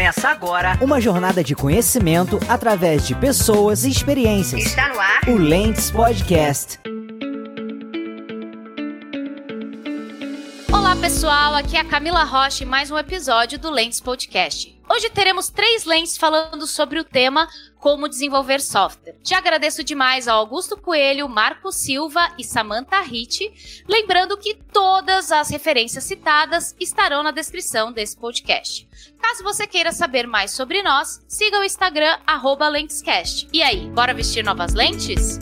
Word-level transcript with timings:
Começa 0.00 0.30
agora 0.30 0.78
uma 0.80 0.98
jornada 0.98 1.44
de 1.44 1.54
conhecimento 1.54 2.40
através 2.48 3.06
de 3.06 3.14
pessoas 3.14 3.84
e 3.84 3.90
experiências. 3.90 4.64
Está 4.64 4.88
no 4.88 4.98
ar 4.98 5.28
o 5.28 5.36
Lentes 5.36 5.90
Podcast. 5.90 6.80
Olá 10.72 10.96
pessoal, 10.96 11.54
aqui 11.54 11.76
é 11.76 11.80
a 11.80 11.84
Camila 11.84 12.24
Rocha 12.24 12.64
em 12.64 12.66
mais 12.66 12.90
um 12.90 12.96
episódio 12.96 13.58
do 13.58 13.68
Lentes 13.68 14.00
Podcast. 14.00 14.74
Hoje 14.88 15.10
teremos 15.10 15.50
três 15.50 15.84
lentes 15.84 16.16
falando 16.16 16.66
sobre 16.66 16.98
o 16.98 17.04
tema 17.04 17.46
como 17.80 18.08
desenvolver 18.08 18.60
software. 18.60 19.16
Já 19.24 19.38
agradeço 19.38 19.82
demais 19.82 20.28
ao 20.28 20.38
Augusto 20.38 20.76
Coelho, 20.76 21.28
Marco 21.28 21.72
Silva 21.72 22.32
e 22.38 22.44
Samantha 22.44 23.00
Ritt, 23.00 23.84
lembrando 23.88 24.36
que 24.36 24.54
todas 24.54 25.32
as 25.32 25.50
referências 25.50 26.04
citadas 26.04 26.76
estarão 26.78 27.22
na 27.22 27.30
descrição 27.30 27.92
desse 27.92 28.16
podcast. 28.16 28.88
Caso 29.18 29.42
você 29.42 29.66
queira 29.66 29.92
saber 29.92 30.26
mais 30.26 30.52
sobre 30.52 30.82
nós, 30.82 31.24
siga 31.26 31.60
o 31.60 31.64
Instagram 31.64 32.18
@lentescast. 32.70 33.48
E 33.52 33.62
aí, 33.62 33.88
bora 33.90 34.14
vestir 34.14 34.44
novas 34.44 34.74
lentes? 34.74 35.38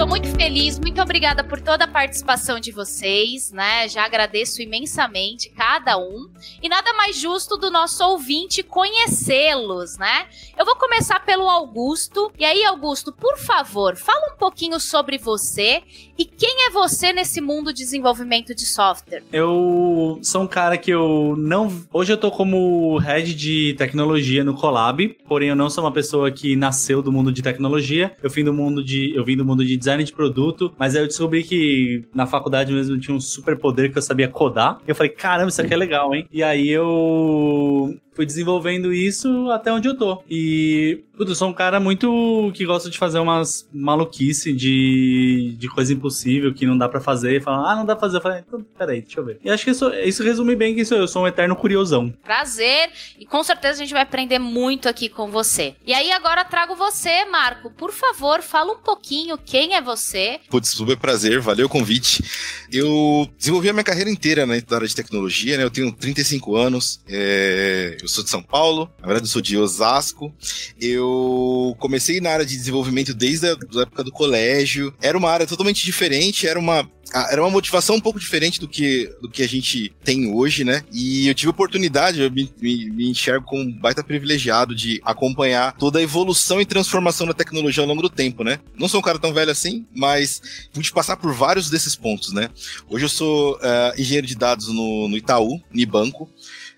Tô 0.00 0.06
muito 0.06 0.28
feliz, 0.28 0.78
muito 0.78 0.98
obrigada 1.02 1.44
por 1.44 1.60
toda 1.60 1.84
a 1.84 1.86
participação 1.86 2.58
de 2.58 2.72
vocês, 2.72 3.52
né? 3.52 3.86
Já 3.86 4.02
agradeço 4.02 4.62
imensamente 4.62 5.50
cada 5.50 5.98
um. 5.98 6.26
E 6.62 6.70
nada 6.70 6.94
mais 6.94 7.16
justo 7.16 7.58
do 7.58 7.70
nosso 7.70 8.02
ouvinte 8.02 8.62
conhecê-los, 8.62 9.98
né? 9.98 10.26
Eu 10.56 10.64
vou 10.64 10.74
começar 10.76 11.20
pelo 11.20 11.50
Augusto. 11.50 12.32
E 12.38 12.46
aí, 12.46 12.64
Augusto, 12.64 13.12
por 13.12 13.36
favor, 13.36 13.94
fala 13.94 14.32
um 14.32 14.38
pouquinho 14.38 14.80
sobre 14.80 15.18
você 15.18 15.82
e 16.20 16.24
quem 16.26 16.66
é 16.68 16.70
você 16.70 17.14
nesse 17.14 17.40
mundo 17.40 17.72
de 17.72 17.82
desenvolvimento 17.82 18.54
de 18.54 18.66
software. 18.66 19.22
Eu 19.32 20.18
sou 20.22 20.42
um 20.42 20.46
cara 20.46 20.76
que 20.76 20.90
eu 20.90 21.34
não. 21.38 21.72
Hoje 21.90 22.12
eu 22.12 22.16
tô 22.18 22.30
como 22.30 22.98
head 22.98 23.34
de 23.34 23.74
tecnologia 23.78 24.44
no 24.44 24.52
Colab, 24.52 25.16
porém 25.26 25.48
eu 25.48 25.56
não 25.56 25.70
sou 25.70 25.82
uma 25.82 25.90
pessoa 25.90 26.30
que 26.30 26.54
nasceu 26.54 27.00
do 27.00 27.10
mundo 27.10 27.32
de 27.32 27.40
tecnologia. 27.40 28.14
Eu 28.22 28.28
vim 28.28 28.44
do 28.44 28.52
mundo 28.52 28.84
de, 28.84 29.14
eu 29.16 29.24
vim 29.24 29.34
do 29.34 29.46
mundo 29.46 29.64
de 29.64 29.78
design 29.78 30.04
de 30.04 30.12
produto, 30.12 30.74
mas 30.78 30.94
aí 30.94 31.02
eu 31.02 31.06
descobri 31.06 31.42
que 31.42 32.04
na 32.14 32.26
faculdade 32.26 32.70
mesmo 32.70 33.00
tinha 33.00 33.16
um 33.16 33.20
super 33.20 33.56
poder 33.56 33.90
que 33.90 33.96
eu 33.96 34.02
sabia 34.02 34.28
codar. 34.28 34.78
Eu 34.86 34.94
falei, 34.94 35.12
caramba, 35.12 35.48
isso 35.48 35.62
aqui 35.62 35.72
é 35.72 35.76
legal, 35.78 36.14
hein? 36.14 36.28
E 36.30 36.42
aí 36.42 36.68
eu 36.68 37.96
fui 38.20 38.26
desenvolvendo 38.26 38.92
isso 38.92 39.50
até 39.50 39.72
onde 39.72 39.88
eu 39.88 39.96
tô. 39.96 40.22
E, 40.28 41.02
puto, 41.16 41.30
eu 41.30 41.34
sou 41.34 41.48
um 41.48 41.54
cara 41.54 41.80
muito 41.80 42.52
que 42.54 42.66
gosta 42.66 42.90
de 42.90 42.98
fazer 42.98 43.18
umas 43.18 43.66
maluquice 43.72 44.52
de, 44.52 45.54
de 45.58 45.68
coisa 45.68 45.94
impossível 45.94 46.52
que 46.52 46.66
não 46.66 46.76
dá 46.76 46.86
para 46.86 47.00
fazer. 47.00 47.36
E 47.36 47.40
falar, 47.40 47.72
ah, 47.72 47.76
não 47.76 47.86
dá 47.86 47.96
pra 47.96 48.02
fazer. 48.02 48.18
Eu 48.18 48.20
falei, 48.20 48.44
então, 48.46 48.62
peraí, 48.76 49.00
deixa 49.00 49.20
eu 49.20 49.24
ver. 49.24 49.38
E 49.42 49.48
acho 49.48 49.64
que 49.64 49.70
isso, 49.70 49.88
isso 49.90 50.22
resume 50.22 50.54
bem 50.54 50.74
que 50.74 50.82
isso, 50.82 50.94
eu 50.94 51.08
sou 51.08 51.22
um 51.22 51.26
eterno 51.26 51.56
curiosão. 51.56 52.12
Prazer, 52.22 52.90
e 53.18 53.24
com 53.24 53.42
certeza 53.42 53.76
a 53.76 53.84
gente 53.84 53.94
vai 53.94 54.02
aprender 54.02 54.38
muito 54.38 54.86
aqui 54.86 55.08
com 55.08 55.30
você. 55.30 55.74
E 55.86 55.94
aí 55.94 56.12
agora 56.12 56.44
trago 56.44 56.76
você, 56.76 57.24
Marco. 57.24 57.70
Por 57.70 57.90
favor, 57.90 58.42
fala 58.42 58.72
um 58.72 58.82
pouquinho 58.82 59.38
quem 59.38 59.76
é 59.76 59.80
você. 59.80 60.40
Putz, 60.50 60.68
super 60.68 60.98
prazer, 60.98 61.40
valeu 61.40 61.64
o 61.64 61.70
convite. 61.70 62.22
Eu 62.70 63.26
desenvolvi 63.38 63.70
a 63.70 63.72
minha 63.72 63.84
carreira 63.84 64.10
inteira 64.10 64.44
na 64.44 64.54
área 64.70 64.86
de 64.86 64.94
tecnologia, 64.94 65.56
né? 65.56 65.64
Eu 65.64 65.70
tenho 65.70 65.90
35 65.90 66.54
anos, 66.54 67.00
é... 67.08 67.96
eu 68.02 68.09
sou 68.10 68.24
de 68.24 68.30
São 68.30 68.42
Paulo, 68.42 68.90
na 69.00 69.06
verdade 69.06 69.26
eu 69.26 69.30
sou 69.30 69.42
de 69.42 69.56
Osasco. 69.56 70.34
Eu 70.80 71.76
comecei 71.78 72.20
na 72.20 72.30
área 72.30 72.46
de 72.46 72.56
desenvolvimento 72.56 73.14
desde 73.14 73.46
a 73.48 73.52
época 73.82 74.04
do 74.04 74.12
colégio. 74.12 74.92
Era 75.00 75.16
uma 75.16 75.30
área 75.30 75.46
totalmente 75.46 75.84
diferente, 75.84 76.46
era 76.46 76.58
uma 76.58 76.88
era 77.12 77.42
uma 77.42 77.50
motivação 77.50 77.96
um 77.96 78.00
pouco 78.00 78.20
diferente 78.20 78.60
do 78.60 78.68
que, 78.68 79.12
do 79.20 79.28
que 79.28 79.42
a 79.42 79.48
gente 79.48 79.92
tem 80.04 80.32
hoje, 80.32 80.64
né? 80.64 80.82
E 80.92 81.26
eu 81.26 81.34
tive 81.34 81.50
oportunidade, 81.50 82.20
eu 82.20 82.30
me, 82.30 82.50
me, 82.60 82.90
me, 82.90 83.10
enxergo 83.10 83.44
como 83.44 83.62
um 83.62 83.72
baita 83.72 84.04
privilegiado 84.04 84.74
de 84.74 85.00
acompanhar 85.04 85.76
toda 85.76 85.98
a 85.98 86.02
evolução 86.02 86.60
e 86.60 86.66
transformação 86.66 87.26
da 87.26 87.34
tecnologia 87.34 87.82
ao 87.82 87.88
longo 87.88 88.02
do 88.02 88.08
tempo, 88.08 88.44
né? 88.44 88.60
Não 88.78 88.88
sou 88.88 89.00
um 89.00 89.02
cara 89.02 89.18
tão 89.18 89.32
velho 89.32 89.50
assim, 89.50 89.84
mas 89.94 90.40
pude 90.72 90.92
passar 90.92 91.16
por 91.16 91.32
vários 91.32 91.68
desses 91.68 91.96
pontos, 91.96 92.32
né? 92.32 92.48
Hoje 92.88 93.04
eu 93.04 93.08
sou 93.08 93.56
uh, 93.56 94.00
engenheiro 94.00 94.26
de 94.26 94.36
dados 94.36 94.68
no, 94.68 95.08
no 95.08 95.16
Itaú, 95.16 95.60
Nibanco. 95.72 96.30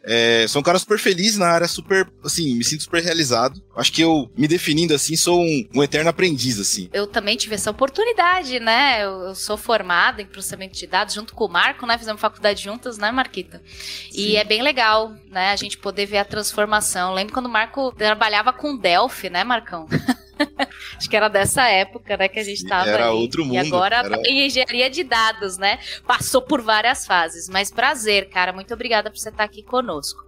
É, 0.04 0.46
sou 0.48 0.60
um 0.60 0.62
cara 0.62 0.78
super 0.78 0.98
feliz 0.98 1.36
na 1.36 1.46
área, 1.46 1.68
super, 1.68 2.08
assim, 2.24 2.54
me 2.54 2.64
sinto 2.64 2.82
super 2.82 3.02
realizado. 3.02 3.62
Acho 3.76 3.92
que 3.92 4.02
eu, 4.02 4.30
me 4.36 4.48
definindo 4.48 4.94
assim, 4.94 5.16
sou 5.16 5.40
um, 5.40 5.68
um 5.74 5.82
eterno 5.82 6.10
aprendiz, 6.10 6.58
assim. 6.58 6.88
Eu 6.92 7.06
também 7.06 7.36
tive 7.36 7.54
essa 7.54 7.70
oportunidade, 7.70 8.58
né? 8.58 9.04
Eu, 9.04 9.20
eu, 9.22 9.34
sou 9.34 9.56
formada 9.56 10.20
em 10.20 10.26
processamento 10.26 10.76
de 10.76 10.86
dados 10.86 11.14
junto 11.14 11.34
com 11.34 11.44
o 11.44 11.48
Marco, 11.48 11.86
né? 11.86 11.96
Fizemos 11.96 12.20
faculdade 12.20 12.62
juntas, 12.62 12.98
né, 12.98 13.10
Marquita? 13.10 13.62
Sim. 14.10 14.20
E 14.20 14.36
é 14.36 14.44
bem 14.44 14.62
legal, 14.62 15.12
né? 15.30 15.50
A 15.52 15.56
gente 15.56 15.78
poder 15.78 16.06
ver 16.06 16.18
a 16.18 16.24
transformação. 16.24 17.14
lembro 17.14 17.32
quando 17.32 17.46
o 17.46 17.50
Marco 17.50 17.92
trabalhava 17.92 18.52
com 18.52 18.76
Delphi, 18.76 19.30
né, 19.30 19.44
Marcão? 19.44 19.86
Acho 20.96 21.08
que 21.08 21.16
era 21.16 21.28
dessa 21.28 21.68
época, 21.68 22.16
né, 22.16 22.28
que 22.28 22.38
a 22.38 22.44
gente 22.44 22.62
estava 22.62 22.88
Era 22.88 23.08
aí. 23.08 23.14
outro 23.14 23.44
mundo. 23.44 23.54
E 23.54 23.58
agora 23.58 23.96
era... 23.96 24.16
em 24.26 24.46
engenharia 24.46 24.90
de 24.90 25.04
dados, 25.04 25.58
né? 25.58 25.78
Passou 26.06 26.42
por 26.42 26.60
várias 26.60 27.06
fases. 27.06 27.48
Mas 27.48 27.70
prazer, 27.70 28.28
cara. 28.28 28.52
Muito 28.52 28.72
obrigada 28.74 29.10
por 29.10 29.18
você 29.18 29.28
estar 29.28 29.44
aqui 29.44 29.62
conosco. 29.62 30.20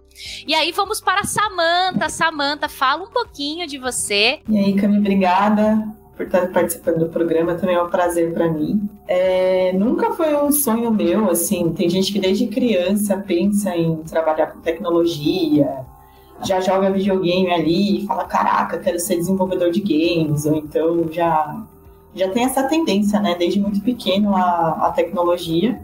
E 0.47 0.53
aí 0.53 0.71
vamos 0.71 1.01
para 1.01 1.21
a 1.21 1.25
Samanta. 1.25 2.09
Samanta, 2.09 2.69
fala 2.69 3.03
um 3.03 3.11
pouquinho 3.11 3.67
de 3.67 3.77
você. 3.77 4.39
E 4.47 4.57
aí, 4.57 4.73
Cami, 4.75 4.97
obrigada 4.97 5.83
por 6.15 6.25
estar 6.25 6.47
participando 6.47 6.99
do 6.99 7.09
programa, 7.09 7.55
também 7.55 7.75
é 7.75 7.81
um 7.81 7.89
prazer 7.89 8.33
para 8.33 8.49
mim. 8.49 8.89
É, 9.07 9.73
nunca 9.73 10.11
foi 10.11 10.33
um 10.35 10.51
sonho 10.51 10.89
meu, 10.91 11.29
assim, 11.29 11.73
tem 11.73 11.89
gente 11.89 12.11
que 12.13 12.19
desde 12.19 12.47
criança 12.47 13.17
pensa 13.17 13.75
em 13.75 13.97
trabalhar 13.97 14.47
com 14.47 14.61
tecnologia, 14.61 15.85
já 16.43 16.59
joga 16.59 16.91
videogame 16.91 17.51
ali 17.51 18.03
e 18.03 18.05
fala, 18.05 18.25
caraca, 18.25 18.77
quero 18.77 18.99
ser 18.99 19.15
desenvolvedor 19.17 19.71
de 19.71 19.81
games, 19.81 20.45
ou 20.45 20.55
então 20.55 21.11
já, 21.11 21.63
já 22.13 22.29
tem 22.29 22.43
essa 22.43 22.63
tendência, 22.63 23.19
né, 23.19 23.35
desde 23.35 23.59
muito 23.59 23.81
pequeno 23.81 24.35
a, 24.35 24.87
a 24.87 24.91
tecnologia. 24.91 25.79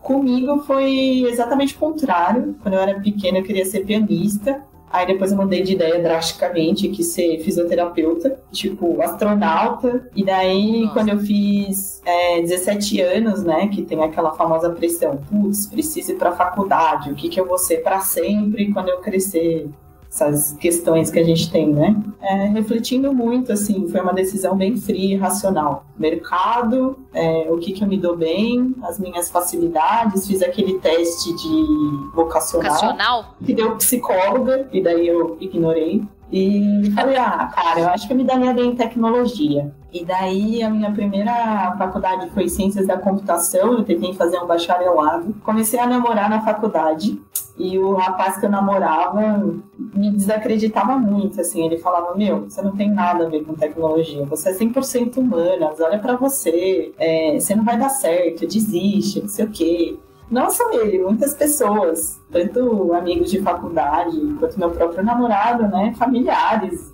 Comigo 0.00 0.58
foi 0.60 1.24
exatamente 1.28 1.76
o 1.76 1.78
contrário. 1.78 2.56
Quando 2.62 2.74
eu 2.74 2.80
era 2.80 2.98
pequena, 2.98 3.38
eu 3.38 3.44
queria 3.44 3.64
ser 3.64 3.84
pianista. 3.84 4.62
Aí 4.92 5.06
depois 5.06 5.32
eu 5.32 5.38
mudei 5.38 5.62
de 5.62 5.72
ideia 5.72 5.98
drasticamente, 6.02 6.88
que 6.90 7.02
ser 7.02 7.38
fisioterapeuta, 7.38 8.38
tipo 8.52 9.00
astronauta. 9.00 10.06
E 10.14 10.22
daí, 10.22 10.82
Nossa. 10.82 10.92
quando 10.92 11.08
eu 11.08 11.18
fiz 11.18 12.02
é, 12.04 12.42
17 12.42 13.00
anos, 13.00 13.42
né, 13.42 13.68
que 13.68 13.82
tem 13.82 14.02
aquela 14.02 14.32
famosa 14.32 14.68
pressão, 14.70 15.18
putz, 15.30 15.66
preciso 15.66 16.12
ir 16.12 16.16
pra 16.16 16.32
faculdade, 16.32 17.10
o 17.10 17.14
que, 17.14 17.30
que 17.30 17.40
eu 17.40 17.46
vou 17.46 17.56
ser 17.56 17.78
para 17.78 18.00
sempre 18.00 18.70
quando 18.70 18.90
eu 18.90 18.98
crescer? 19.00 19.70
Essas 20.12 20.52
questões 20.60 21.10
que 21.10 21.18
a 21.18 21.24
gente 21.24 21.50
tem, 21.50 21.72
né? 21.72 21.96
É, 22.20 22.44
refletindo 22.48 23.14
muito, 23.14 23.50
assim, 23.50 23.88
foi 23.88 23.98
uma 24.02 24.12
decisão 24.12 24.54
bem 24.54 24.76
fria 24.76 25.14
e 25.14 25.16
racional. 25.16 25.86
Mercado, 25.98 26.98
é, 27.14 27.46
o 27.50 27.56
que, 27.56 27.72
que 27.72 27.82
eu 27.82 27.88
me 27.88 27.96
dou 27.96 28.14
bem, 28.14 28.74
as 28.82 28.98
minhas 28.98 29.30
facilidades, 29.30 30.26
fiz 30.26 30.42
aquele 30.42 30.78
teste 30.80 31.34
de 31.34 32.10
vocacional, 32.14 32.74
vocacional? 32.74 33.34
que 33.42 33.54
deu 33.54 33.74
psicóloga, 33.76 34.68
e 34.70 34.82
daí 34.82 35.08
eu 35.08 35.38
ignorei. 35.40 36.02
E 36.30 36.90
falei, 36.94 37.16
ah, 37.16 37.50
cara, 37.54 37.80
eu 37.80 37.88
acho 37.88 38.06
que 38.06 38.12
eu 38.12 38.16
me 38.16 38.24
daria 38.24 38.52
bem 38.52 38.68
em 38.68 38.76
tecnologia. 38.76 39.72
E 39.92 40.04
daí 40.04 40.62
a 40.62 40.70
minha 40.70 40.90
primeira 40.90 41.74
faculdade 41.76 42.30
foi 42.30 42.48
Ciências 42.48 42.86
da 42.86 42.96
Computação, 42.96 43.74
eu 43.74 43.84
tentei 43.84 44.14
fazer 44.14 44.38
um 44.38 44.46
bacharelado. 44.46 45.34
Comecei 45.44 45.78
a 45.78 45.86
namorar 45.86 46.30
na 46.30 46.40
faculdade 46.40 47.20
e 47.58 47.78
o 47.78 47.92
rapaz 47.92 48.38
que 48.38 48.46
eu 48.46 48.50
namorava 48.50 49.54
me 49.76 50.10
desacreditava 50.10 50.98
muito, 50.98 51.38
assim, 51.38 51.66
ele 51.66 51.76
falava, 51.76 52.14
meu, 52.16 52.48
você 52.48 52.62
não 52.62 52.74
tem 52.74 52.90
nada 52.90 53.26
a 53.26 53.28
ver 53.28 53.44
com 53.44 53.52
tecnologia, 53.52 54.24
você 54.24 54.48
é 54.48 54.54
100% 54.54 55.18
humana, 55.18 55.70
olha 55.78 55.98
para 55.98 56.16
você, 56.16 56.94
é, 56.98 57.38
você 57.38 57.54
não 57.54 57.62
vai 57.62 57.76
dar 57.76 57.90
certo, 57.90 58.46
desiste, 58.46 59.20
não 59.20 59.28
sei 59.28 59.44
o 59.44 59.50
quê. 59.50 59.98
Não 60.30 60.50
só 60.50 60.72
ele, 60.72 60.98
muitas 60.98 61.34
pessoas, 61.34 62.18
tanto 62.30 62.94
amigos 62.94 63.30
de 63.30 63.42
faculdade, 63.42 64.18
quanto 64.38 64.58
meu 64.58 64.70
próprio 64.70 65.04
namorado, 65.04 65.64
né, 65.68 65.92
familiares, 65.98 66.90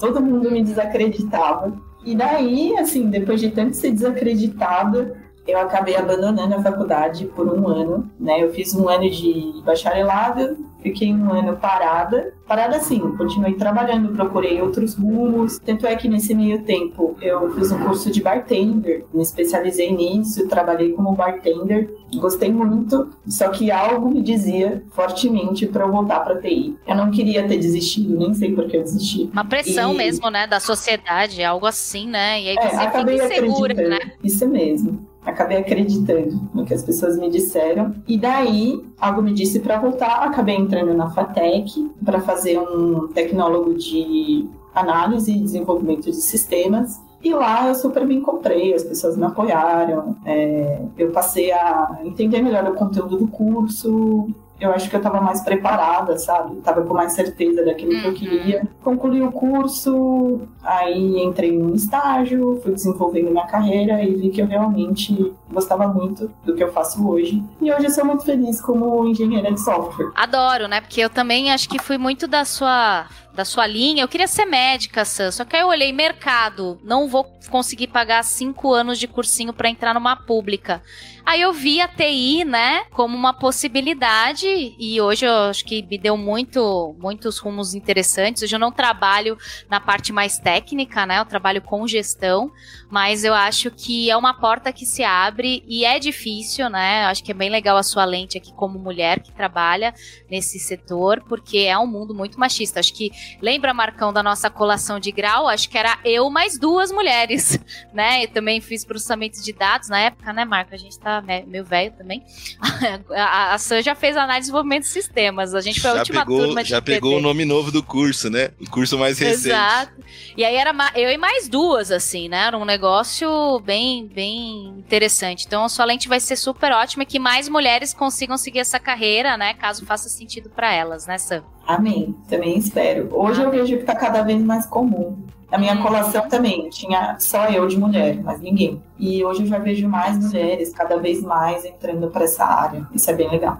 todo 0.00 0.20
mundo 0.20 0.50
me 0.50 0.64
desacreditava. 0.64 1.72
E 2.04 2.14
daí, 2.14 2.76
assim, 2.78 3.08
depois 3.08 3.40
de 3.40 3.50
tanto 3.50 3.76
ser 3.76 3.92
desacreditada, 3.92 5.16
eu 5.46 5.58
acabei 5.58 5.96
abandonando 5.96 6.54
a 6.54 6.62
faculdade 6.62 7.26
por 7.26 7.46
um 7.46 7.68
ano, 7.68 8.10
né? 8.18 8.42
Eu 8.42 8.52
fiz 8.52 8.74
um 8.74 8.88
ano 8.88 9.08
de 9.10 9.60
bacharelado, 9.64 10.56
fiquei 10.82 11.12
um 11.12 11.32
ano 11.32 11.56
parada. 11.56 12.32
Parada 12.52 12.76
assim, 12.76 13.00
continuei 13.16 13.54
trabalhando, 13.54 14.12
procurei 14.12 14.60
outros 14.60 14.94
rumos. 14.94 15.58
Tanto 15.58 15.86
é 15.86 15.96
que 15.96 16.06
nesse 16.06 16.34
meio 16.34 16.62
tempo 16.64 17.16
eu 17.22 17.50
fiz 17.54 17.72
um 17.72 17.78
curso 17.78 18.10
de 18.10 18.22
bartender, 18.22 19.06
me 19.10 19.22
especializei 19.22 19.90
nisso, 19.90 20.46
trabalhei 20.48 20.92
como 20.92 21.12
bartender, 21.12 21.90
gostei 22.16 22.52
muito, 22.52 23.08
só 23.26 23.48
que 23.48 23.70
algo 23.70 24.10
me 24.10 24.20
dizia 24.20 24.84
fortemente 24.90 25.66
para 25.66 25.86
eu 25.86 25.90
voltar 25.90 26.20
para 26.20 26.42
TI. 26.42 26.76
Eu 26.86 26.94
não 26.94 27.10
queria 27.10 27.48
ter 27.48 27.56
desistido, 27.56 28.18
nem 28.18 28.34
sei 28.34 28.52
por 28.52 28.66
que 28.66 28.76
eu 28.76 28.82
desisti. 28.82 29.30
Uma 29.32 29.46
pressão 29.46 29.94
e... 29.94 29.96
mesmo, 29.96 30.28
né, 30.28 30.46
da 30.46 30.60
sociedade, 30.60 31.42
algo 31.42 31.64
assim, 31.64 32.06
né? 32.06 32.38
E 32.38 32.50
aí 32.50 32.56
é, 32.58 32.68
você 32.68 32.82
é, 32.82 32.90
fica 32.90 33.12
insegura, 33.14 33.74
né? 33.88 33.98
Isso 34.22 34.46
mesmo. 34.46 35.11
Acabei 35.24 35.58
acreditando 35.58 36.40
no 36.52 36.64
que 36.64 36.74
as 36.74 36.82
pessoas 36.82 37.18
me 37.18 37.30
disseram. 37.30 37.94
E 38.06 38.18
daí, 38.18 38.84
algo 39.00 39.22
me 39.22 39.32
disse 39.32 39.60
para 39.60 39.78
voltar, 39.78 40.24
acabei 40.24 40.56
entrando 40.56 40.94
na 40.94 41.10
FATEC 41.10 41.90
para 42.04 42.20
fazer 42.20 42.58
um 42.58 43.08
tecnólogo 43.08 43.74
de 43.74 44.48
análise 44.74 45.32
e 45.32 45.40
desenvolvimento 45.40 46.04
de 46.04 46.16
sistemas. 46.16 47.00
E 47.22 47.32
lá 47.32 47.68
eu 47.68 47.74
super 47.74 48.04
me 48.04 48.16
encontrei, 48.16 48.74
as 48.74 48.82
pessoas 48.82 49.16
me 49.16 49.24
apoiaram, 49.24 50.16
é, 50.24 50.82
eu 50.98 51.12
passei 51.12 51.52
a 51.52 52.00
entender 52.04 52.42
melhor 52.42 52.64
o 52.68 52.74
conteúdo 52.74 53.16
do 53.16 53.28
curso, 53.28 54.26
eu 54.62 54.72
acho 54.72 54.88
que 54.88 54.96
eu 54.96 54.98
estava 54.98 55.20
mais 55.20 55.40
preparada, 55.40 56.18
sabe? 56.18 56.58
Estava 56.58 56.82
com 56.82 56.94
mais 56.94 57.12
certeza 57.12 57.64
daquilo 57.64 57.90
que 57.90 58.04
eu 58.04 58.10
uhum. 58.10 58.14
queria. 58.14 58.62
Concluí 58.82 59.22
o 59.22 59.32
curso, 59.32 60.42
aí 60.62 61.22
entrei 61.22 61.54
em 61.54 61.62
um 61.62 61.74
estágio, 61.74 62.60
fui 62.62 62.72
desenvolvendo 62.72 63.30
minha 63.30 63.46
carreira 63.46 64.02
e 64.02 64.14
vi 64.14 64.30
que 64.30 64.40
eu 64.40 64.46
realmente 64.46 65.32
gostava 65.50 65.88
muito 65.88 66.30
do 66.44 66.54
que 66.54 66.62
eu 66.62 66.72
faço 66.72 67.06
hoje. 67.06 67.42
E 67.60 67.72
hoje 67.72 67.86
eu 67.86 67.90
sou 67.90 68.04
muito 68.04 68.24
feliz 68.24 68.60
como 68.60 69.06
engenheira 69.06 69.52
de 69.52 69.60
software. 69.60 70.10
Adoro, 70.14 70.68
né? 70.68 70.80
Porque 70.80 71.00
eu 71.00 71.10
também 71.10 71.52
acho 71.52 71.68
que 71.68 71.78
fui 71.78 71.98
muito 71.98 72.26
da 72.26 72.44
sua 72.44 73.06
da 73.34 73.44
sua 73.44 73.66
linha. 73.66 74.02
Eu 74.02 74.08
queria 74.08 74.28
ser 74.28 74.44
médica, 74.44 75.04
Sam, 75.04 75.30
só 75.30 75.44
que 75.44 75.56
aí 75.56 75.62
eu 75.62 75.68
olhei 75.68 75.92
mercado, 75.92 76.78
não 76.82 77.08
vou 77.08 77.24
conseguir 77.50 77.88
pagar 77.88 78.22
cinco 78.22 78.72
anos 78.72 78.98
de 78.98 79.06
cursinho 79.06 79.52
para 79.52 79.68
entrar 79.68 79.94
numa 79.94 80.16
pública. 80.16 80.82
Aí 81.24 81.40
eu 81.40 81.52
vi 81.52 81.80
a 81.80 81.86
TI, 81.86 82.44
né, 82.44 82.84
como 82.90 83.16
uma 83.16 83.32
possibilidade 83.32 84.74
e 84.76 85.00
hoje 85.00 85.24
eu 85.24 85.32
acho 85.32 85.64
que 85.64 85.80
me 85.82 85.96
deu 85.96 86.16
muito, 86.16 86.96
muitos 86.98 87.38
rumos 87.38 87.74
interessantes. 87.74 88.42
Hoje 88.42 88.56
eu 88.56 88.58
não 88.58 88.72
trabalho 88.72 89.38
na 89.70 89.78
parte 89.78 90.12
mais 90.12 90.38
técnica, 90.38 91.06
né, 91.06 91.20
eu 91.20 91.24
trabalho 91.24 91.62
com 91.62 91.86
gestão, 91.86 92.50
mas 92.90 93.22
eu 93.22 93.34
acho 93.34 93.70
que 93.70 94.10
é 94.10 94.16
uma 94.16 94.34
porta 94.34 94.72
que 94.72 94.84
se 94.84 95.04
abre 95.04 95.62
e 95.66 95.84
é 95.84 95.98
difícil, 96.00 96.68
né, 96.68 97.04
eu 97.04 97.08
acho 97.08 97.22
que 97.22 97.30
é 97.30 97.34
bem 97.34 97.50
legal 97.50 97.76
a 97.76 97.84
sua 97.84 98.04
lente 98.04 98.36
aqui 98.36 98.52
como 98.52 98.78
mulher 98.78 99.20
que 99.20 99.32
trabalha 99.32 99.94
nesse 100.28 100.58
setor, 100.58 101.22
porque 101.28 101.58
é 101.58 101.78
um 101.78 101.86
mundo 101.86 102.12
muito 102.14 102.38
machista. 102.38 102.80
Acho 102.80 102.92
que, 102.94 103.10
lembra, 103.40 103.74
Marcão, 103.74 104.12
da 104.12 104.22
nossa 104.22 104.50
colação 104.50 104.98
de 105.00 105.10
grau? 105.10 105.48
Acho 105.48 105.68
que 105.68 105.78
era 105.78 105.98
eu 106.04 106.30
mais 106.30 106.58
duas 106.58 106.90
mulheres, 106.90 107.58
né, 107.92 108.24
eu 108.24 108.28
também 108.28 108.60
fiz 108.60 108.84
processamento 108.84 109.42
de 109.42 109.52
dados 109.52 109.88
na 109.88 109.98
época, 109.98 110.32
né, 110.32 110.44
Marco? 110.44 110.74
A 110.74 110.78
gente 110.78 110.98
tá 110.98 111.22
meio 111.22 111.64
velho 111.64 111.92
também. 111.92 112.24
a, 113.14 113.54
a 113.54 113.58
Sam 113.58 113.82
já 113.82 113.94
fez 113.94 114.16
análise 114.16 114.40
de 114.40 114.52
desenvolvimento 114.52 114.82
de 114.82 114.88
sistemas. 114.88 115.54
A 115.54 115.60
gente 115.60 115.80
foi 115.80 115.90
a 115.90 115.94
última 115.94 116.20
pegou, 116.20 116.38
turma 116.38 116.62
de 116.62 116.70
Já 116.70 116.82
pegou 116.82 117.18
o 117.18 117.20
nome 117.20 117.44
novo 117.44 117.70
do 117.70 117.82
curso, 117.82 118.30
né? 118.30 118.50
O 118.60 118.68
curso 118.70 118.98
mais 118.98 119.18
recente. 119.18 119.48
Exato. 119.48 119.92
E 120.36 120.44
aí 120.44 120.54
era 120.54 120.72
eu 120.94 121.10
e 121.10 121.16
mais 121.16 121.48
duas, 121.48 121.90
assim, 121.90 122.28
né? 122.28 122.46
Era 122.46 122.58
um 122.58 122.64
negócio 122.64 123.60
bem, 123.60 124.06
bem 124.06 124.68
interessante. 124.78 125.46
Então 125.46 125.64
a 125.64 125.68
sua 125.68 125.84
lente 125.84 126.08
vai 126.08 126.20
ser 126.20 126.36
super 126.36 126.72
ótima 126.72 127.02
e 127.02 127.06
que 127.06 127.18
mais 127.18 127.48
mulheres 127.48 127.94
consigam 127.94 128.36
seguir 128.36 128.60
essa 128.60 128.78
carreira, 128.78 129.36
né? 129.36 129.54
Caso 129.54 129.84
faça 129.86 130.08
sentido 130.08 130.50
para 130.50 130.72
elas, 130.72 131.06
né, 131.06 131.18
Sam? 131.18 131.42
Amém. 131.66 132.14
Também 132.28 132.58
espero. 132.58 133.08
Hoje 133.12 133.40
Amém. 133.40 133.58
eu 133.58 133.64
vejo 133.64 133.78
que 133.78 133.84
tá 133.84 133.94
cada 133.94 134.22
vez 134.22 134.42
mais 134.42 134.66
comum. 134.66 135.16
A 135.50 135.58
minha 135.58 135.76
colação 135.82 136.28
também 136.30 136.70
tinha 136.70 137.16
só 137.20 137.46
eu 137.50 137.68
de 137.68 137.78
mulher, 137.78 138.18
mas 138.22 138.40
ninguém. 138.40 138.82
E 138.98 139.22
hoje 139.22 139.42
eu 139.42 139.46
já 139.46 139.58
vejo 139.58 139.86
mais 139.86 140.16
mulheres, 140.18 140.72
cada 140.72 140.96
vez 140.96 141.22
mais 141.22 141.64
entrando 141.64 142.08
para 142.08 142.24
essa 142.24 142.44
área. 142.44 142.88
Isso 142.94 143.10
é 143.10 143.14
bem 143.14 143.28
legal. 143.30 143.58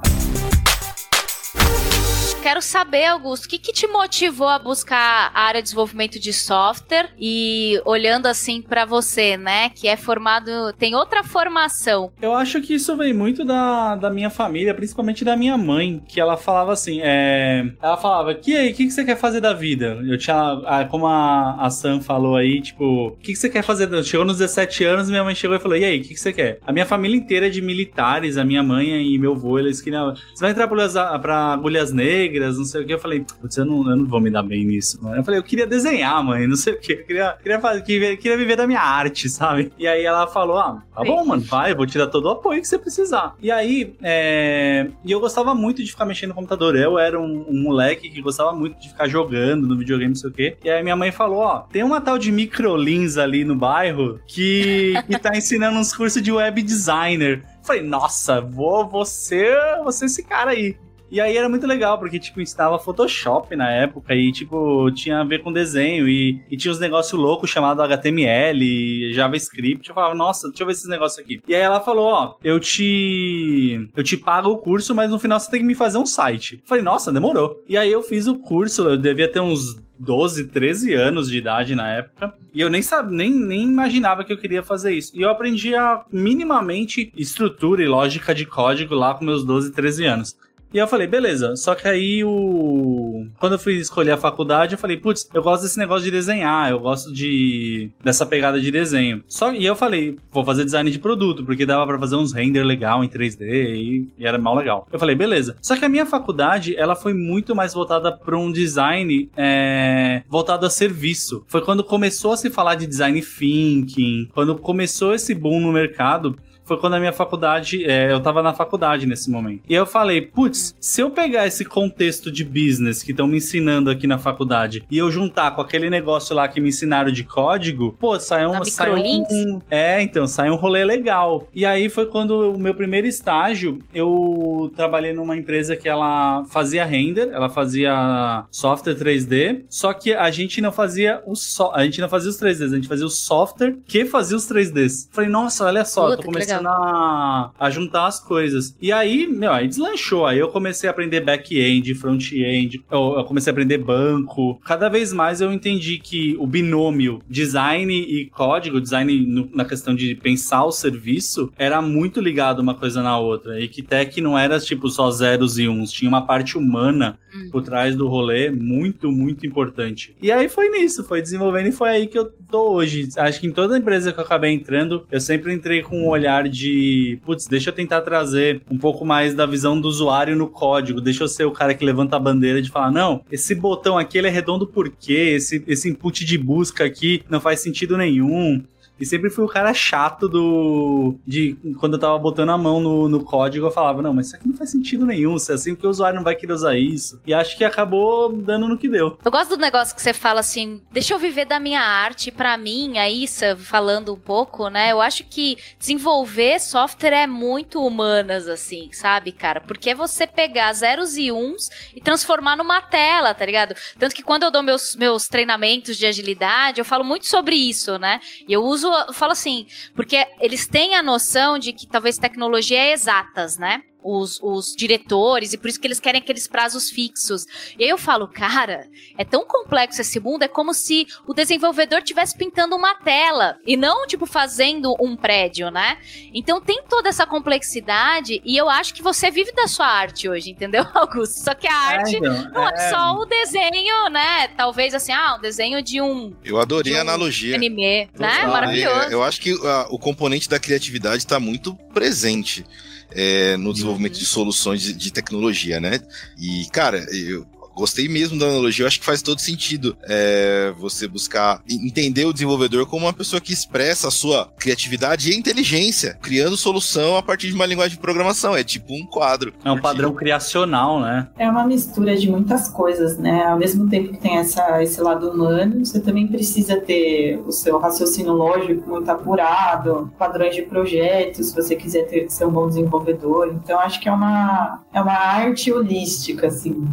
Quero 2.43 2.61
saber, 2.61 3.05
Augusto, 3.05 3.44
o 3.44 3.49
que, 3.49 3.56
que 3.56 3.73
te 3.73 3.87
motivou 3.87 4.49
a 4.49 4.59
buscar 4.59 5.31
a 5.33 5.43
área 5.43 5.61
de 5.61 5.67
desenvolvimento 5.67 6.19
de 6.19 6.33
software 6.33 7.11
e 7.17 7.81
olhando 7.85 8.27
assim 8.27 8.61
para 8.61 8.85
você, 8.85 9.37
né, 9.37 9.71
que 9.71 9.87
é 9.87 9.97
formado, 9.97 10.73
tem 10.77 10.93
outra 10.97 11.23
formação. 11.23 12.12
Eu 12.21 12.35
acho 12.35 12.61
que 12.61 12.75
isso 12.75 12.97
vem 12.97 13.15
muito 13.15 13.44
da, 13.44 13.94
da 13.94 14.11
minha 14.11 14.29
família, 14.29 14.75
principalmente 14.75 15.25
da 15.25 15.37
minha 15.37 15.56
mãe, 15.56 16.03
que 16.09 16.21
ela 16.21 16.37
falava 16.37 16.73
assim, 16.73 17.00
é, 17.00 17.65
ela 17.81 17.97
falava, 17.97 18.35
que 18.35 18.56
aí, 18.56 18.73
o 18.73 18.75
que, 18.75 18.87
que 18.87 18.91
você 18.91 19.05
quer 19.05 19.17
fazer 19.17 19.41
da 19.41 19.53
vida? 19.53 20.00
Eu 20.05 20.19
tinha, 20.19 20.89
como 20.91 21.06
a, 21.06 21.65
a 21.65 21.71
Sam 21.71 22.00
falou 22.00 22.35
aí, 22.35 22.61
tipo, 22.61 23.06
o 23.06 23.17
que, 23.19 23.35
que 23.35 23.39
você 23.39 23.49
quer 23.49 23.62
fazer? 23.62 23.89
Chegou 24.03 24.27
nos 24.27 24.39
17 24.39 24.83
anos, 24.83 25.09
minha 25.09 25.23
mãe 25.23 25.37
chegou 25.37 25.56
e 25.56 25.61
falou, 25.61 25.77
e 25.77 25.85
aí, 25.85 26.00
o 26.00 26.03
que, 26.03 26.09
que 26.09 26.21
você 26.21 26.33
quer? 26.33 26.59
A 26.67 26.73
minha 26.73 26.87
família 26.87 27.17
inteira 27.17 27.47
é 27.47 27.50
de 27.50 27.62
militares, 27.62 28.37
a 28.37 28.44
minha 28.44 28.65
mãe 28.65 29.15
e 29.15 29.17
meu 29.17 29.35
avô, 29.35 29.61
eles 29.61 29.81
queriam, 29.81 30.12
você 30.12 30.41
vai 30.41 30.50
entrar 30.50 30.67
pra 30.67 31.53
agulhas 31.53 31.93
negras, 31.93 32.31
regras, 32.32 32.58
não 32.58 32.64
sei 32.64 32.82
o 32.82 32.87
que. 32.87 32.94
Eu 32.94 32.99
falei, 32.99 33.25
putz, 33.40 33.56
eu 33.56 33.64
não, 33.64 33.90
eu 33.90 33.96
não 33.96 34.06
vou 34.06 34.20
me 34.20 34.31
dar 34.31 34.43
bem 34.43 34.64
nisso, 34.64 34.99
mano. 35.02 35.17
Eu 35.17 35.25
falei, 35.25 35.38
eu 35.38 35.44
queria 35.44 35.67
desenhar, 35.67 36.23
mãe, 36.25 36.46
não 36.46 36.56
sei 36.56 36.75
o 36.75 36.81
que. 36.81 36.93
Eu 36.93 37.05
queria, 37.05 37.37
queria, 37.43 37.61
fazer, 37.61 37.82
queria, 37.82 38.17
queria 38.17 38.37
viver 38.37 38.56
da 38.56 38.67
minha 38.67 38.81
arte, 38.81 39.29
sabe? 39.29 39.73
E 39.79 39.87
aí 39.87 40.05
ela 40.05 40.26
falou, 40.26 40.58
ah, 40.58 40.82
tá 40.94 41.05
bom, 41.05 41.25
mano, 41.25 41.43
vai, 41.43 41.73
eu 41.73 41.76
vou 41.76 41.87
te 41.87 41.99
dar 41.99 42.06
todo 42.06 42.26
o 42.26 42.31
apoio 42.31 42.61
que 42.61 42.69
você 42.69 42.79
precisar. 42.79 43.34
E 43.40 43.50
aí, 43.50 43.94
é... 44.02 44.88
e 45.05 45.12
eu 45.12 45.20
gostava 45.20 45.55
muito 45.55 45.82
de 45.82 45.90
ficar 45.90 46.05
mexendo 46.05 46.31
no 46.31 46.34
computador. 46.34 46.76
Eu 46.76 46.99
era 46.99 47.20
um, 47.20 47.46
um, 47.49 47.62
moleque 47.62 48.11
que 48.11 48.20
gostava 48.20 48.52
muito 48.52 48.81
de 48.81 48.88
ficar 48.88 49.08
jogando 49.08 49.67
no 49.67 49.76
videogame, 49.76 50.11
não 50.11 50.17
sei 50.17 50.31
o 50.31 50.32
que. 50.32 50.56
E 50.64 50.70
aí 50.70 50.82
minha 50.82 50.96
mãe 50.96 51.12
falou, 51.12 51.40
ó, 51.40 51.61
tem 51.61 51.82
uma 51.82 52.00
tal 52.00 52.19
de 52.19 52.32
microlins 52.32 53.17
ali 53.17 53.44
no 53.44 53.55
bairro 53.55 54.20
que, 54.26 54.94
que 55.06 55.19
tá 55.19 55.37
ensinando 55.37 55.79
uns 55.79 55.94
cursos 55.94 56.23
de 56.23 56.32
web 56.32 56.62
designer. 56.62 57.43
Falei, 57.62 57.82
nossa, 57.82 58.40
vou, 58.40 58.88
você, 58.88 59.55
você 59.84 60.06
esse 60.06 60.23
cara 60.23 60.50
aí. 60.50 60.76
E 61.12 61.20
aí 61.20 61.37
era 61.37 61.47
muito 61.47 61.67
legal, 61.67 61.99
porque, 61.99 62.19
tipo, 62.19 62.41
ensinava 62.41 62.79
Photoshop 62.79 63.55
na 63.55 63.70
época 63.70 64.14
e, 64.14 64.32
tipo, 64.32 64.91
tinha 64.93 65.20
a 65.20 65.25
ver 65.25 65.43
com 65.43 65.53
desenho 65.53 66.09
e, 66.09 66.41
e 66.50 66.56
tinha 66.56 66.73
uns 66.73 66.81
negócios 66.81 67.20
loucos 67.20 67.50
chamados 67.50 67.85
HTML, 67.85 69.12
JavaScript. 69.12 69.87
Eu 69.87 69.94
falava, 69.94 70.14
nossa, 70.14 70.49
deixa 70.49 70.62
eu 70.62 70.67
ver 70.67 70.73
esses 70.73 70.88
negócios 70.88 71.23
aqui. 71.23 71.43
E 71.47 71.55
aí 71.55 71.61
ela 71.61 71.81
falou, 71.81 72.06
ó, 72.06 72.35
eu 72.43 72.59
te... 72.59 73.91
eu 73.94 74.03
te 74.03 74.17
pago 74.17 74.49
o 74.49 74.56
curso, 74.56 74.94
mas 74.94 75.11
no 75.11 75.19
final 75.19 75.38
você 75.38 75.50
tem 75.50 75.61
que 75.61 75.67
me 75.67 75.75
fazer 75.75 75.99
um 75.99 76.06
site. 76.06 76.55
Eu 76.55 76.67
falei, 76.67 76.82
nossa, 76.82 77.12
demorou. 77.12 77.62
E 77.69 77.76
aí 77.76 77.93
eu 77.93 78.03
fiz 78.03 78.26
o 78.26 78.38
curso, 78.38 78.88
eu 78.88 78.97
devia 78.97 79.31
ter 79.31 79.41
uns 79.41 79.76
12, 80.03 80.49
13 80.49 80.94
anos 80.94 81.31
de 81.31 81.38
idade 81.38 81.75
na 81.75 81.88
época. 81.88 82.35
E 82.53 82.61
eu 82.61 82.69
nem, 82.69 82.82
sabe, 82.82 83.15
nem, 83.15 83.31
nem 83.31 83.62
imaginava 83.62 84.25
que 84.25 84.32
eu 84.32 84.38
queria 84.38 84.62
fazer 84.62 84.93
isso. 84.93 85.12
E 85.15 85.23
eu 85.23 85.31
aprendi 85.31 85.75
a 85.75 86.05
minimamente 86.11 87.12
estrutura 87.17 87.82
e 87.82 87.88
lógica 87.88 88.35
de 88.35 88.44
código 88.44 88.94
lá 88.94 89.15
com 89.15 89.25
meus 89.25 89.44
12, 89.44 89.73
13 89.73 90.05
anos. 90.06 90.37
E 90.72 90.78
eu 90.78 90.86
falei, 90.86 91.06
beleza. 91.06 91.54
Só 91.56 91.74
que 91.74 91.86
aí 91.86 92.24
o. 92.24 93.26
Quando 93.38 93.52
eu 93.52 93.58
fui 93.58 93.74
escolher 93.74 94.12
a 94.12 94.16
faculdade, 94.16 94.74
eu 94.74 94.78
falei, 94.78 94.96
putz, 94.96 95.28
eu 95.32 95.42
gosto 95.42 95.62
desse 95.62 95.78
negócio 95.78 96.04
de 96.04 96.10
desenhar, 96.10 96.70
eu 96.70 96.80
gosto 96.80 97.12
de. 97.12 97.90
dessa 98.02 98.24
pegada 98.24 98.60
de 98.60 98.70
desenho. 98.70 99.22
Só 99.26 99.52
E 99.52 99.64
eu 99.64 99.76
falei, 99.76 100.16
vou 100.30 100.44
fazer 100.44 100.64
design 100.64 100.90
de 100.90 100.98
produto, 100.98 101.44
porque 101.44 101.66
dava 101.66 101.86
para 101.86 101.98
fazer 101.98 102.16
uns 102.16 102.32
render 102.32 102.64
legal 102.64 103.04
em 103.04 103.08
3D 103.08 103.42
e, 103.42 104.08
e 104.19 104.26
era 104.26 104.38
mal 104.38 104.54
legal. 104.54 104.86
Eu 104.90 104.98
falei, 104.98 105.14
beleza. 105.14 105.56
Só 105.60 105.76
que 105.76 105.84
a 105.84 105.88
minha 105.88 106.06
faculdade, 106.06 106.74
ela 106.76 106.94
foi 106.94 107.12
muito 107.12 107.54
mais 107.54 107.74
voltada 107.74 108.12
para 108.12 108.36
um 108.36 108.50
design 108.50 109.30
é... 109.36 110.22
voltado 110.29 110.64
a 110.64 110.70
serviço. 110.70 111.44
Foi 111.46 111.60
quando 111.60 111.84
começou 111.84 112.32
a 112.32 112.36
se 112.36 112.50
falar 112.50 112.76
de 112.76 112.86
design 112.86 113.20
thinking, 113.20 114.29
quando 114.32 114.56
começou 114.56 115.14
esse 115.14 115.34
boom 115.34 115.60
no 115.60 115.72
mercado 115.72 116.36
foi 116.72 116.79
quando 116.79 116.94
a 116.94 116.98
minha 116.98 117.12
faculdade, 117.12 117.84
é, 117.84 118.10
eu 118.10 118.20
tava 118.20 118.43
na 118.43 118.55
faculdade 118.55 119.06
nesse 119.06 119.31
momento. 119.31 119.62
E 119.69 119.74
eu 119.74 119.84
falei, 119.84 120.22
putz, 120.22 120.74
se 120.81 121.02
eu 121.02 121.10
pegar 121.10 121.46
esse 121.46 121.64
contexto 121.64 122.31
de 122.31 122.44
business 122.44 123.02
que 123.02 123.10
estão 123.10 123.26
me 123.26 123.36
ensinando 123.36 123.91
aqui 123.91 124.06
na 124.06 124.19
faculdade 124.19 124.82
e 124.91 124.96
eu 124.96 125.10
juntar 125.10 125.50
com 125.55 125.60
aquele 125.60 125.91
negócio 125.91 126.34
lá 126.34 126.48
que 126.48 126.60
me 126.60 126.70
ensinaram 126.70 127.12
de 127.12 127.24
código, 127.24 127.94
pô, 127.98 128.19
sai 128.19 128.46
um, 128.46 128.64
sai 128.64 128.91
um, 128.91 129.60
é, 129.70 130.00
então, 130.00 130.26
sai 130.26 130.50
um 130.50 130.55
rolê 130.55 130.84
legal. 130.84 131.46
E 131.55 131.67
aí 131.67 131.91
foi 131.91 132.06
quando 132.06 132.52
o 132.52 132.58
meu 132.58 132.74
primeiro 132.74 133.06
estágio, 133.06 133.79
eu 133.94 134.72
trabalhei 134.74 135.12
numa 135.12 135.36
empresa 135.36 135.76
que 135.76 135.88
ela 135.88 136.44
fazia 136.48 136.84
render, 136.84 137.29
ela 137.32 137.50
fazia 137.50 138.44
software 138.50 138.94
3D, 138.94 139.64
só 139.69 139.93
que 139.93 140.14
a 140.14 140.31
gente 140.31 140.60
não 140.62 140.72
fazia 140.72 141.22
o 141.26 141.34
so, 141.34 141.70
a 141.72 141.84
gente 141.84 142.00
não 142.00 142.08
fazia 142.08 142.31
os 142.31 142.41
3Ds, 142.41 142.72
a 142.72 142.76
gente 142.76 142.88
fazia 142.88 143.06
o 143.06 143.10
software 143.10 143.76
que 143.86 144.06
fazia 144.06 144.36
os 144.36 144.48
3Ds. 144.48 145.08
Falei, 145.10 145.29
nossa, 145.29 145.67
olha 145.67 145.84
só, 145.84 146.06
Puta, 146.06 146.17
tô 146.19 146.22
começando 146.24 146.61
começando 146.62 146.66
a, 146.66 147.50
a, 147.58 147.70
juntar 147.70 148.06
as 148.06 148.20
coisas. 148.20 148.76
E 148.81 148.92
aí, 148.92 149.26
meu, 149.26 149.52
aí 149.52 149.66
deslanchou. 149.69 150.26
Aí 150.26 150.38
eu 150.38 150.48
comecei 150.48 150.88
a 150.88 150.92
aprender 150.92 151.20
back-end, 151.20 151.94
front-end, 151.94 152.82
eu, 152.90 153.14
eu, 153.19 153.24
comecei 153.24 153.50
a 153.50 153.52
aprender 153.52 153.78
banco. 153.78 154.60
Cada 154.64 154.88
vez 154.88 155.12
mais 155.12 155.40
eu 155.40 155.52
entendi 155.52 155.98
que 155.98 156.36
o 156.38 156.46
binômio 156.46 157.20
design 157.28 157.92
e 157.92 158.26
código, 158.26 158.81
design 158.81 159.26
no, 159.26 159.48
na 159.52 159.64
questão 159.64 159.94
de 159.94 160.14
pensar 160.14 160.64
o 160.64 160.72
serviço, 160.72 161.52
era 161.58 161.82
muito 161.82 162.20
ligado 162.20 162.60
uma 162.60 162.74
coisa 162.74 163.02
na 163.02 163.19
outra. 163.19 163.60
E 163.60 163.69
que 163.69 163.82
tech 163.82 164.20
não 164.20 164.38
era 164.38 164.58
tipo 164.60 164.88
só 164.88 165.10
zeros 165.10 165.58
e 165.58 165.69
uns, 165.69 165.90
tinha 165.90 166.08
uma 166.08 166.26
parte 166.26 166.56
humana 166.56 167.19
hum. 167.34 167.48
por 167.50 167.62
trás 167.62 167.96
do 167.96 168.08
rolê 168.08 168.50
muito, 168.50 169.10
muito 169.10 169.46
importante. 169.46 170.14
E 170.20 170.31
aí 170.31 170.48
foi 170.48 170.69
nisso, 170.69 171.04
foi 171.04 171.20
desenvolvendo 171.20 171.69
e 171.69 171.72
foi 171.72 171.90
aí 171.90 172.06
que 172.06 172.19
eu 172.19 172.31
tô 172.50 172.72
hoje. 172.72 173.08
Acho 173.16 173.40
que 173.40 173.46
em 173.46 173.52
toda 173.52 173.78
empresa 173.78 174.12
que 174.12 174.20
eu 174.20 174.24
acabei 174.24 174.52
entrando, 174.52 175.06
eu 175.10 175.20
sempre 175.20 175.52
entrei 175.52 175.82
com 175.82 176.02
um 176.02 176.08
olhar 176.08 176.22
olhar 176.22 176.48
de, 176.53 177.19
putz, 177.25 177.47
deixa 177.47 177.71
eu 177.71 177.75
tentar 177.75 178.03
trazer 178.03 178.63
um 178.71 178.79
pouco 178.79 179.05
mais 179.05 179.35
da 179.35 179.47
visão 179.47 179.81
do 179.81 179.89
usuário 179.89 180.37
no 180.37 180.49
código, 180.49 181.01
deixa 181.01 181.25
eu 181.25 181.29
ser 181.29 181.44
o 181.44 181.51
cara 181.51 181.75
que 181.75 181.85
levanta 181.85 182.17
a 182.17 182.21
bandeira 182.21 182.61
de 182.61 182.71
falar, 182.71 182.91
não, 182.91 183.25
esse 183.31 183.55
botão 183.55 183.99
aqui 183.99 184.19
ele 184.19 184.29
é 184.29 184.31
redondo 184.31 184.67
por 184.67 184.91
quê? 184.91 185.35
Esse, 185.37 185.65
esse 185.67 185.89
input 185.89 186.25
de 186.25 186.39
busca 186.39 186.85
aqui 186.85 187.23
não 187.29 187.41
faz 187.41 187.61
sentido 187.61 187.97
nenhum. 187.97 188.63
E 188.99 189.06
sempre 189.06 189.31
fui 189.31 189.44
o 189.44 189.49
cara 189.49 189.75
chato 189.75 190.29
do. 190.29 191.17
de 191.27 191.56
quando 191.79 191.94
eu 191.94 191.99
tava 191.99 192.19
botando 192.19 192.51
a 192.51 192.58
mão 192.58 192.81
no, 192.81 193.08
no 193.08 193.25
código, 193.25 193.67
eu 193.67 193.70
falava, 193.70 194.03
não, 194.03 194.15
mas 194.15 194.27
isso 194.27 194.37
aqui 194.37 194.49
não 194.49 194.56
faz 194.56 194.70
sentido 194.70 195.05
nenhum, 195.05 195.39
se 195.39 195.51
é 195.51 195.55
assim, 195.55 195.75
porque 195.75 195.87
o 195.87 195.91
usuário 195.91 196.17
não 196.17 196.25
vai 196.25 196.34
querer 196.34 196.53
usar 196.53 196.77
isso. 196.77 197.20
E 197.27 197.34
acho 197.34 197.56
que 197.56 197.65
acabou 197.65 198.32
dando 198.32 198.69
no 198.69 198.79
que 198.79 198.89
deu. 198.89 199.19
Eu 199.25 199.31
gosto 199.31 199.56
do 199.56 199.61
negócio 199.61 199.94
que 199.94 200.03
você 200.03 200.13
fala 200.13 200.41
assim, 200.41 200.81
deixa 200.91 201.15
eu 201.15 201.19
viver 201.19 201.44
da 201.44 201.58
minha 201.58 201.81
arte, 201.81 202.31
para 202.31 202.56
mim, 202.56 202.99
a 202.99 203.11
Issa, 203.11 203.56
falando 203.56 204.13
um 204.13 204.19
pouco, 204.19 204.69
né? 204.69 204.93
Eu 204.93 205.01
acho 205.01 205.25
que 205.25 205.56
desenvolver 205.79 206.61
software 206.61 207.22
é 207.22 207.27
muito 207.27 207.84
humanas, 207.84 208.46
assim, 208.46 208.91
sabe, 208.93 209.32
cara? 209.32 209.61
Porque 209.61 209.91
é 209.91 209.94
você 209.94 210.27
pegar 210.27 210.72
zeros 210.72 211.17
e 211.17 211.32
uns 211.32 211.70
e 211.94 212.01
transformar 212.01 212.56
numa 212.56 212.81
tela, 212.81 213.34
tá 213.34 213.44
ligado? 213.44 213.75
Tanto 213.99 214.15
que 214.15 214.22
quando 214.22 214.44
eu 214.44 214.51
dou 214.51 214.63
meus, 214.63 214.96
meus 214.96 215.27
treinamentos 215.27 215.96
de 215.96 216.06
agilidade, 216.06 216.81
eu 216.81 216.84
falo 216.84 217.05
muito 217.05 217.27
sobre 217.27 217.56
isso, 217.56 217.99
né? 217.99 218.20
E 218.46 218.53
eu 218.53 218.63
uso, 218.63 218.92
falo 219.13 219.32
assim, 219.32 219.67
porque 219.94 220.27
eles 220.41 220.67
têm 220.67 220.94
a 220.94 221.03
noção 221.03 221.58
de 221.58 221.72
que 221.72 221.87
talvez 221.87 222.19
tecnologia 222.19 222.79
é 222.79 222.93
exatas, 222.93 223.58
né? 223.58 223.82
Os, 224.03 224.41
os 224.43 224.75
diretores, 224.77 225.53
e 225.53 225.59
por 225.59 225.69
isso 225.69 225.81
que 225.81 225.87
eles 225.87 226.01
querem 226.01 226.21
aqueles 226.21 226.47
prazos 226.47 226.91
fixos. 226.91 227.47
E 227.79 227.85
aí 227.85 227.91
eu 227.91 227.99
falo, 227.99 228.29
cara, 228.29 228.89
é 229.17 229.25
tão 229.25 229.44
complexo 229.44 230.01
esse 230.01 230.19
mundo, 230.21 230.43
é 230.43 230.49
como 230.49 230.75
se 230.75 231.06
o 231.27 231.35
desenvolvedor 231.35 231.99
estivesse 231.99 232.37
pintando 232.37 232.77
uma 232.77 232.94
tela 232.94 233.59
e 233.67 233.77
não, 233.77 234.06
tipo, 234.06 234.27
fazendo 234.27 234.94
um 235.01 235.17
prédio, 235.17 235.71
né? 235.71 235.99
Então 236.35 236.61
tem 236.61 236.82
toda 236.89 237.09
essa 237.09 237.27
complexidade 237.27 238.41
e 238.44 238.56
eu 238.56 238.69
acho 238.69 238.94
que 238.94 239.03
você 239.03 239.31
vive 239.31 239.53
da 239.53 239.67
sua 239.67 239.87
arte 239.87 240.29
hoje, 240.29 240.51
entendeu, 240.51 240.87
Augusto? 240.94 241.44
Só 241.44 241.55
que 241.55 241.67
a 241.67 241.71
é, 241.71 241.97
arte 241.97 242.17
é, 242.17 242.19
então, 242.19 242.51
não 242.53 242.69
é... 242.69 242.75
é... 242.75 242.91
só 242.91 243.15
o 243.15 243.25
desenho, 243.25 244.09
né? 244.11 244.49
Talvez 244.49 244.94
assim, 244.94 245.13
ah, 245.13 245.37
um 245.37 245.41
desenho 245.41 245.82
de 245.82 246.01
um. 246.01 246.35
Eu 246.44 246.59
adorei 246.59 246.94
um 246.94 246.99
a 246.99 247.01
analogia. 247.01 247.56
Anime, 247.56 248.09
né? 248.19 248.47
Maravilhoso. 248.47 249.11
Eu 249.11 249.23
acho 249.23 249.41
que 249.41 249.53
uh, 249.53 249.87
o 249.91 249.99
componente 249.99 250.49
da 250.49 250.59
criatividade 250.59 251.19
está 251.19 251.39
muito 251.39 251.75
presente 251.93 252.65
é, 253.14 253.56
no 253.56 253.72
desenvolvimento 253.72 254.19
de 254.19 254.26
soluções 254.26 254.81
de, 254.82 254.92
de, 254.92 255.12
tecnologia, 255.12 255.81
né? 255.81 256.00
E, 256.38 256.66
cara, 256.72 256.98
eu, 257.14 257.46
gostei 257.82 258.08
mesmo 258.08 258.39
da 258.39 258.46
analogia, 258.46 258.84
eu 258.84 258.86
acho 258.86 259.01
que 259.01 259.05
faz 259.05 259.22
todo 259.22 259.41
sentido 259.41 259.96
é, 260.05 260.72
você 260.79 261.08
buscar 261.08 261.60
entender 261.69 262.24
o 262.24 262.32
desenvolvedor 262.32 262.86
como 262.86 263.06
uma 263.06 263.12
pessoa 263.12 263.41
que 263.41 263.53
expressa 263.53 264.06
a 264.06 264.10
sua 264.10 264.48
criatividade 264.56 265.32
e 265.32 265.36
inteligência, 265.36 266.17
criando 266.22 266.56
solução 266.56 267.17
a 267.17 267.22
partir 267.22 267.48
de 267.48 267.55
uma 267.55 267.67
linguagem 267.67 267.96
de 267.96 268.01
programação. 268.01 268.56
É 268.56 268.62
tipo 268.62 268.94
um 268.94 269.05
quadro. 269.05 269.53
É 269.65 269.70
um 269.72 269.81
padrão 269.81 270.15
criacional, 270.15 271.01
né? 271.01 271.27
É 271.36 271.51
uma 271.51 271.67
mistura 271.67 272.17
de 272.17 272.31
muitas 272.31 272.69
coisas, 272.69 273.19
né? 273.19 273.46
Ao 273.46 273.58
mesmo 273.58 273.89
tempo 273.91 274.12
que 274.12 274.19
tem 274.19 274.39
essa, 274.39 274.81
esse 274.81 275.01
lado 275.01 275.31
humano, 275.31 275.84
você 275.84 275.98
também 275.98 276.29
precisa 276.29 276.77
ter 276.77 277.43
o 277.44 277.51
seu 277.51 277.79
raciocínio 277.81 278.32
lógico 278.32 278.89
muito 278.89 279.10
apurado, 279.10 280.12
padrões 280.17 280.55
de 280.55 280.62
projetos, 280.62 281.48
se 281.48 281.55
você 281.56 281.74
quiser 281.74 282.06
ter, 282.06 282.31
ser 282.31 282.44
um 282.44 282.53
bom 282.53 282.69
desenvolvedor. 282.69 283.53
Então, 283.53 283.81
acho 283.81 284.01
que 284.01 284.08
é 284.08 284.12
uma, 284.12 284.84
é 284.93 285.01
uma 285.01 285.19
arte 285.19 285.72
holística, 285.72 286.46
assim 286.46 286.86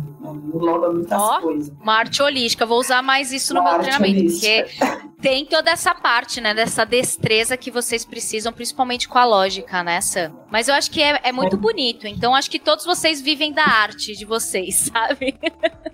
engloba 0.80 0.94
muitas 0.94 1.22
oh, 1.22 1.42
coisas. 1.42 1.74
Uma 1.82 1.94
arte 1.94 2.22
holística, 2.22 2.66
vou 2.66 2.80
usar 2.80 3.02
mais 3.02 3.32
isso 3.32 3.54
no 3.54 3.62
uma 3.62 3.72
meu 3.72 3.80
treinamento, 3.82 4.20
holística. 4.20 4.68
porque 5.16 5.19
tem 5.22 5.46
toda 5.46 5.72
essa 5.72 5.94
parte, 5.94 6.40
né, 6.40 6.54
dessa 6.54 6.86
destreza 6.86 7.58
que 7.58 7.70
vocês 7.70 8.06
precisam, 8.06 8.54
principalmente 8.54 9.08
com 9.08 9.18
a 9.18 9.26
lógica, 9.26 9.84
né, 9.84 10.00
Sam? 10.02 10.34
Mas 10.52 10.68
eu 10.68 10.74
acho 10.74 10.90
que 10.90 11.02
é, 11.02 11.20
é 11.24 11.32
muito 11.32 11.58
bonito, 11.58 12.08
então 12.08 12.34
acho 12.34 12.50
que 12.50 12.60
todos 12.60 12.86
vocês 12.86 13.22
vivem 13.22 13.54
da 13.54 13.66
arte 13.66 14.16
de 14.16 14.26
vocês, 14.26 14.90
sabe? 14.94 15.36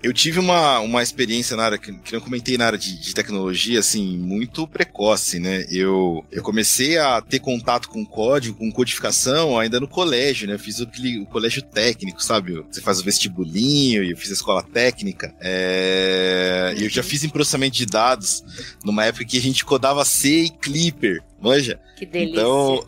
eu 0.01 0.13
tive 0.13 0.39
uma, 0.39 0.79
uma 0.79 1.01
experiência 1.01 1.57
na 1.57 1.63
área, 1.63 1.77
que, 1.77 1.91
que 1.91 2.15
eu 2.15 2.21
comentei 2.21 2.57
na 2.57 2.67
área 2.67 2.77
de, 2.77 2.99
de, 2.99 3.13
tecnologia, 3.13 3.79
assim, 3.79 4.17
muito 4.17 4.67
precoce, 4.67 5.39
né? 5.39 5.65
Eu, 5.71 6.23
eu 6.31 6.43
comecei 6.43 6.97
a 6.97 7.21
ter 7.21 7.39
contato 7.39 7.89
com 7.89 8.05
código, 8.05 8.57
com 8.57 8.71
codificação 8.71 9.57
ainda 9.57 9.79
no 9.79 9.87
colégio, 9.87 10.47
né? 10.47 10.53
Eu 10.53 10.59
fiz 10.59 10.79
o, 10.79 10.87
o 11.21 11.25
colégio 11.25 11.61
técnico, 11.61 12.21
sabe? 12.23 12.63
Você 12.69 12.81
faz 12.81 12.99
o 12.99 13.03
vestibulinho 13.03 14.03
e 14.03 14.11
eu 14.11 14.17
fiz 14.17 14.29
a 14.29 14.33
escola 14.33 14.61
técnica. 14.61 15.33
É... 15.41 16.73
Eu 16.77 16.89
já 16.89 17.01
fiz 17.01 17.23
em 17.23 17.29
processamento 17.29 17.75
de 17.75 17.85
dados 17.85 18.43
numa 18.83 19.05
época 19.05 19.14
que 19.23 19.37
a 19.37 19.41
gente 19.41 19.63
codava 19.63 20.03
C 20.03 20.45
e 20.45 20.49
Clipper, 20.49 21.23
manja? 21.39 21.79
Que 21.95 22.05
delícia. 22.05 22.41
Então, 22.41 22.85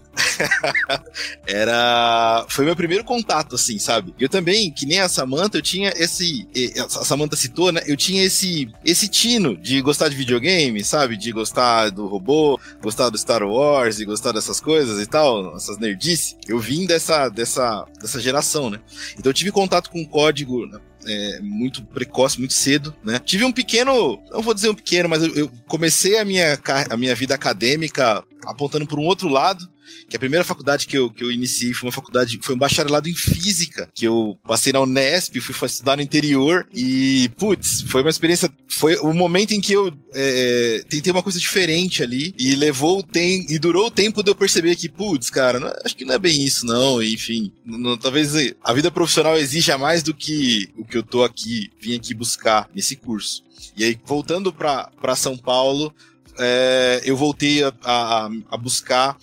era. 1.48 2.46
Foi 2.50 2.66
meu 2.66 2.76
primeiro 2.76 3.06
contato, 3.06 3.56
assim, 3.56 3.80
sabe? 3.80 4.14
Eu 4.20 4.28
também, 4.28 4.70
que 4.70 4.86
nem 4.86 5.00
a 5.00 5.08
Samantha, 5.08 5.58
eu 5.58 5.62
tinha 5.62 5.94
esse. 5.96 6.46
A 6.78 7.06
Samantha 7.06 7.38
citou, 7.38 7.72
né? 7.72 7.82
Eu 7.88 7.96
tinha 7.96 8.24
esse, 8.24 8.70
esse 8.84 9.08
tino 9.08 9.56
de 9.56 9.82
gostar 9.82 10.10
de 10.10 10.16
videogame, 10.16 10.84
sabe? 10.84 11.16
De 11.16 11.32
gostar 11.32 11.90
do 11.90 12.06
robô, 12.06 12.60
gostar 12.82 13.10
do 13.10 13.18
Star 13.18 13.44
Wars 13.44 14.00
e 14.00 14.06
gostar 14.06 14.34
dessas 14.34 14.60
coisas 14.60 15.02
e 15.02 15.06
tal, 15.06 15.56
essas 15.56 15.78
nerdices. 15.78 16.36
Eu 16.48 16.60
vim 16.60 16.86
dessa, 16.86 17.30
dessa, 17.30 17.86
dessa 18.02 18.20
geração, 18.20 18.70
né? 18.70 18.80
Então 19.18 19.30
eu 19.30 19.34
tive 19.34 19.52
contato 19.52 19.90
com 19.90 20.06
código 20.06 20.66
né? 20.66 20.80
É, 21.08 21.40
muito 21.42 21.84
precoce, 21.84 22.40
muito 22.40 22.54
cedo, 22.54 22.94
né? 23.04 23.20
Tive 23.20 23.46
um 23.46 23.52
pequeno, 23.52 24.22
não 24.32 24.42
vou 24.42 24.54
dizer 24.54 24.70
um 24.70 24.76
pequeno, 24.76 25.10
mas 25.10 25.24
eu, 25.24 25.34
eu 25.36 25.52
comecei 25.68 26.18
a 26.20 26.26
minha, 26.26 26.60
a 26.90 26.98
minha 26.98 27.16
vida 27.16 27.34
acadêmica 27.34 28.24
apontando 28.46 28.86
por 28.86 29.00
um 29.00 29.04
outro 29.04 29.28
lado, 29.28 29.68
que 30.10 30.15
a 30.15 30.20
primeira 30.20 30.44
faculdade 30.44 30.88
que 30.88 30.98
eu, 30.98 31.10
que 31.10 31.24
eu 31.24 31.32
iniciei 31.32 31.74
foi 31.74 31.88
uma 31.88 31.94
faculdade, 31.94 32.39
foi 32.41 32.56
um 32.56 32.58
bacharelado 32.58 33.10
em 33.10 33.15
física, 33.15 33.89
que 33.94 34.06
eu 34.06 34.38
passei 34.46 34.74
na 34.74 34.82
Unesp, 34.82 35.39
fui 35.39 35.67
estudar 35.67 35.98
no 35.98 36.01
interior 36.01 36.67
e, 36.74 37.29
putz, 37.38 37.82
foi 37.88 38.01
uma 38.01 38.10
experiência, 38.10 38.50
foi 38.67 38.96
o 38.98 39.13
momento 39.13 39.53
em 39.53 39.62
que 39.62 39.74
eu 39.74 39.94
é, 40.13 40.84
tentei 40.89 41.12
uma 41.12 41.24
coisa 41.24 41.39
diferente 41.39 42.03
ali 42.03 42.34
e 42.38 42.56
levou 42.56 43.00
o 43.00 43.03
tempo, 43.03 43.51
e 43.51 43.60
durou 43.60 43.88
o 43.88 43.91
tempo 43.91 44.24
de 44.24 44.29
eu 44.29 44.36
perceber 44.36 44.75
que, 44.75 44.89
putz, 44.89 45.29
cara, 45.29 45.60
não, 45.60 45.72
acho 45.84 45.96
que 45.96 46.06
não 46.06 46.15
é 46.15 46.20
bem 46.20 46.44
isso 46.44 46.65
não, 46.65 47.01
enfim, 47.01 47.51
não, 47.65 47.98
talvez 47.98 48.34
a 48.63 48.74
vida 48.74 48.91
profissional 48.91 49.38
exija 49.38 49.77
mais 49.77 50.03
do 50.03 50.13
que 50.13 50.70
o 50.77 50.86
que 50.86 50.98
eu 50.98 51.03
tô 51.03 51.24
aqui, 51.24 51.72
vim 51.79 51.96
aqui 51.96 52.13
buscar 52.13 52.70
nesse 52.74 52.96
curso. 52.96 53.44
E 53.75 53.84
aí, 53.84 53.98
voltando 54.06 54.51
para 54.51 55.15
São 55.15 55.38
Paulo, 55.38 55.94
é, 56.39 57.01
eu 57.03 57.15
voltei 57.15 57.63
a, 57.63 57.74
a, 57.84 58.29
a 58.51 58.58
buscar 58.58 59.17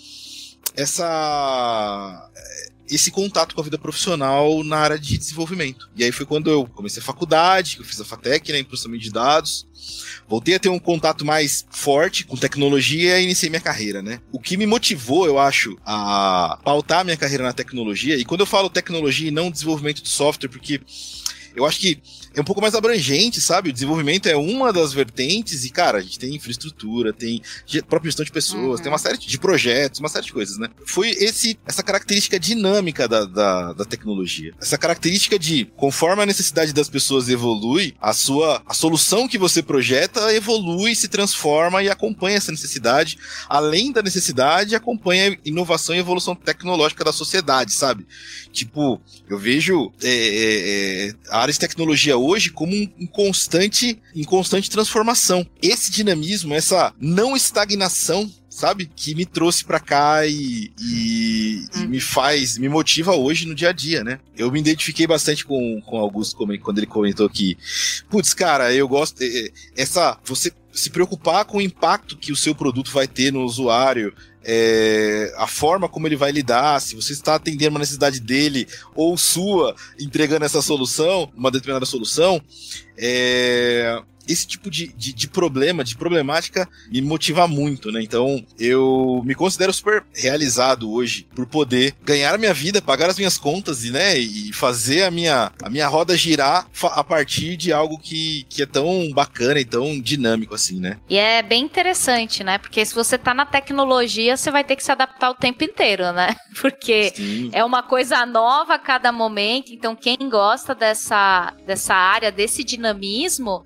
essa 0.74 2.30
esse 2.88 3.10
contato 3.10 3.54
com 3.54 3.60
a 3.62 3.64
vida 3.64 3.78
profissional 3.78 4.62
na 4.62 4.76
área 4.76 4.98
de 4.98 5.16
desenvolvimento. 5.16 5.88
E 5.96 6.04
aí 6.04 6.12
foi 6.12 6.26
quando 6.26 6.50
eu 6.50 6.66
comecei 6.66 7.02
a 7.02 7.04
faculdade, 7.04 7.76
que 7.76 7.82
eu 7.82 7.84
fiz 7.84 7.98
a 8.00 8.04
FATEC, 8.04 8.52
né, 8.52 8.58
em 8.58 8.64
processamento 8.64 9.02
de 9.02 9.10
dados. 9.10 9.66
Voltei 10.28 10.54
a 10.54 10.58
ter 10.58 10.68
um 10.68 10.78
contato 10.78 11.24
mais 11.24 11.66
forte 11.70 12.24
com 12.24 12.36
tecnologia 12.36 13.18
e 13.18 13.24
iniciei 13.24 13.48
minha 13.48 13.60
carreira, 13.60 14.02
né? 14.02 14.20
O 14.30 14.38
que 14.38 14.56
me 14.56 14.66
motivou, 14.66 15.26
eu 15.26 15.38
acho, 15.38 15.78
a 15.84 16.58
pautar 16.62 17.04
minha 17.04 17.16
carreira 17.16 17.44
na 17.44 17.52
tecnologia, 17.52 18.16
e 18.16 18.24
quando 18.24 18.40
eu 18.40 18.46
falo 18.46 18.68
tecnologia 18.68 19.28
e 19.28 19.32
não 19.32 19.50
desenvolvimento 19.50 20.02
de 20.02 20.08
software, 20.08 20.48
porque 20.48 20.80
eu 21.56 21.64
acho 21.64 21.78
que 21.78 22.02
é 22.34 22.40
um 22.40 22.44
pouco 22.44 22.60
mais 22.60 22.74
abrangente, 22.74 23.40
sabe? 23.40 23.70
O 23.70 23.72
desenvolvimento 23.72 24.26
é 24.26 24.36
uma 24.36 24.72
das 24.72 24.92
vertentes 24.92 25.64
e, 25.64 25.70
cara, 25.70 25.98
a 25.98 26.00
gente 26.00 26.18
tem 26.18 26.34
infraestrutura, 26.34 27.12
tem 27.12 27.40
própria 27.88 28.10
gestão 28.10 28.24
de 28.24 28.32
pessoas, 28.32 28.78
uhum. 28.78 28.82
tem 28.82 28.92
uma 28.92 28.98
série 28.98 29.18
de 29.18 29.38
projetos, 29.38 30.00
uma 30.00 30.08
série 30.08 30.26
de 30.26 30.32
coisas, 30.32 30.58
né? 30.58 30.68
Foi 30.86 31.10
esse, 31.10 31.58
essa 31.66 31.82
característica 31.82 32.38
dinâmica 32.38 33.06
da, 33.06 33.24
da, 33.24 33.72
da 33.72 33.84
tecnologia. 33.84 34.52
Essa 34.60 34.76
característica 34.76 35.38
de, 35.38 35.66
conforme 35.76 36.22
a 36.22 36.26
necessidade 36.26 36.72
das 36.72 36.88
pessoas 36.88 37.28
evolui, 37.28 37.94
a 38.00 38.12
sua, 38.12 38.62
a 38.66 38.74
solução 38.74 39.28
que 39.28 39.38
você 39.38 39.62
projeta 39.62 40.32
evolui, 40.34 40.94
se 40.94 41.08
transforma 41.08 41.82
e 41.82 41.88
acompanha 41.88 42.36
essa 42.36 42.50
necessidade. 42.50 43.18
Além 43.48 43.92
da 43.92 44.02
necessidade, 44.02 44.74
acompanha 44.74 45.32
a 45.32 45.36
inovação 45.44 45.94
e 45.94 45.98
evolução 45.98 46.34
tecnológica 46.34 47.04
da 47.04 47.12
sociedade, 47.12 47.72
sabe? 47.72 48.06
Tipo, 48.52 49.00
eu 49.28 49.38
vejo 49.38 49.92
é, 50.02 50.08
é, 50.08 51.08
é 51.08 51.14
a 51.30 51.40
área 51.40 51.52
de 51.52 51.58
tecnologia 51.58 52.16
hoje 52.24 52.50
como 52.50 52.74
um, 52.74 53.06
constante, 53.06 54.00
em 54.14 54.24
constante 54.24 54.70
transformação. 54.70 55.46
Esse 55.62 55.90
dinamismo, 55.90 56.54
essa 56.54 56.92
não 57.00 57.36
estagnação 57.36 58.30
sabe? 58.54 58.86
Que 58.86 59.16
me 59.16 59.26
trouxe 59.26 59.64
para 59.64 59.80
cá 59.80 60.24
e, 60.26 60.72
e, 60.80 61.66
e, 61.74 61.86
me 61.88 61.98
faz, 61.98 62.56
me 62.56 62.68
motiva 62.68 63.12
hoje 63.12 63.48
no 63.48 63.54
dia 63.54 63.70
a 63.70 63.72
dia, 63.72 64.04
né? 64.04 64.20
Eu 64.36 64.50
me 64.52 64.60
identifiquei 64.60 65.08
bastante 65.08 65.44
com, 65.44 65.80
com 65.80 65.98
Augusto 65.98 66.36
quando 66.36 66.78
ele 66.78 66.86
comentou 66.86 67.28
que, 67.28 67.58
putz, 68.08 68.32
cara, 68.32 68.72
eu 68.72 68.86
gosto, 68.86 69.20
é, 69.22 69.26
é, 69.26 69.52
essa, 69.76 70.16
você 70.24 70.52
se 70.74 70.90
preocupar 70.90 71.44
com 71.44 71.58
o 71.58 71.62
impacto 71.62 72.16
que 72.16 72.32
o 72.32 72.36
seu 72.36 72.54
produto 72.54 72.90
vai 72.90 73.06
ter 73.06 73.32
no 73.32 73.44
usuário, 73.44 74.14
é, 74.44 75.32
a 75.38 75.46
forma 75.46 75.88
como 75.88 76.06
ele 76.06 76.16
vai 76.16 76.30
lidar, 76.30 76.80
se 76.80 76.94
você 76.94 77.12
está 77.12 77.36
atendendo 77.36 77.70
uma 77.70 77.78
necessidade 77.78 78.20
dele 78.20 78.68
ou 78.94 79.16
sua, 79.16 79.74
entregando 79.98 80.44
essa 80.44 80.60
solução, 80.60 81.30
uma 81.34 81.50
determinada 81.50 81.86
solução, 81.86 82.42
é, 82.98 84.02
esse 84.28 84.46
tipo 84.46 84.70
de, 84.70 84.88
de, 84.88 85.12
de, 85.12 85.28
problema, 85.28 85.84
de 85.84 85.96
problemática, 85.96 86.68
me 86.90 87.00
motiva 87.00 87.46
muito, 87.46 87.90
né? 87.90 88.02
Então, 88.02 88.44
eu 88.58 89.22
me 89.24 89.34
considero 89.34 89.72
super 89.72 90.04
realizado 90.14 90.90
hoje 90.90 91.26
por 91.34 91.46
poder 91.46 91.94
ganhar 92.02 92.34
a 92.34 92.38
minha 92.38 92.54
vida, 92.54 92.80
pagar 92.80 93.10
as 93.10 93.16
minhas 93.16 93.38
contas 93.38 93.84
e, 93.84 93.90
né, 93.90 94.16
e 94.18 94.52
fazer 94.52 95.02
a 95.04 95.10
minha, 95.10 95.52
a 95.62 95.70
minha 95.70 95.88
roda 95.88 96.16
girar 96.16 96.66
a 96.82 97.04
partir 97.04 97.56
de 97.56 97.72
algo 97.72 97.98
que, 97.98 98.44
que 98.48 98.62
é 98.62 98.66
tão 98.66 99.10
bacana 99.12 99.60
e 99.60 99.64
tão 99.64 100.00
dinâmico 100.00 100.54
assim, 100.54 100.80
né? 100.80 100.98
E 101.08 101.16
é 101.16 101.42
bem 101.42 101.64
interessante, 101.64 102.42
né? 102.42 102.58
Porque 102.58 102.84
se 102.84 102.94
você 102.94 103.18
tá 103.18 103.34
na 103.34 103.46
tecnologia, 103.46 104.36
você 104.36 104.50
vai 104.50 104.64
ter 104.64 104.76
que 104.76 104.84
se 104.84 104.92
adaptar 104.92 105.30
o 105.30 105.34
tempo 105.34 105.64
inteiro, 105.64 106.12
né? 106.12 106.34
Porque 106.60 107.12
Sim. 107.14 107.50
é 107.52 107.64
uma 107.64 107.82
coisa 107.82 108.24
nova 108.24 108.74
a 108.74 108.78
cada 108.78 109.10
momento, 109.12 109.72
então 109.72 109.96
quem 109.96 110.16
gosta 110.28 110.74
dessa, 110.74 111.52
dessa 111.66 111.94
área, 111.94 112.30
desse 112.30 112.62
dinamismo, 112.64 113.64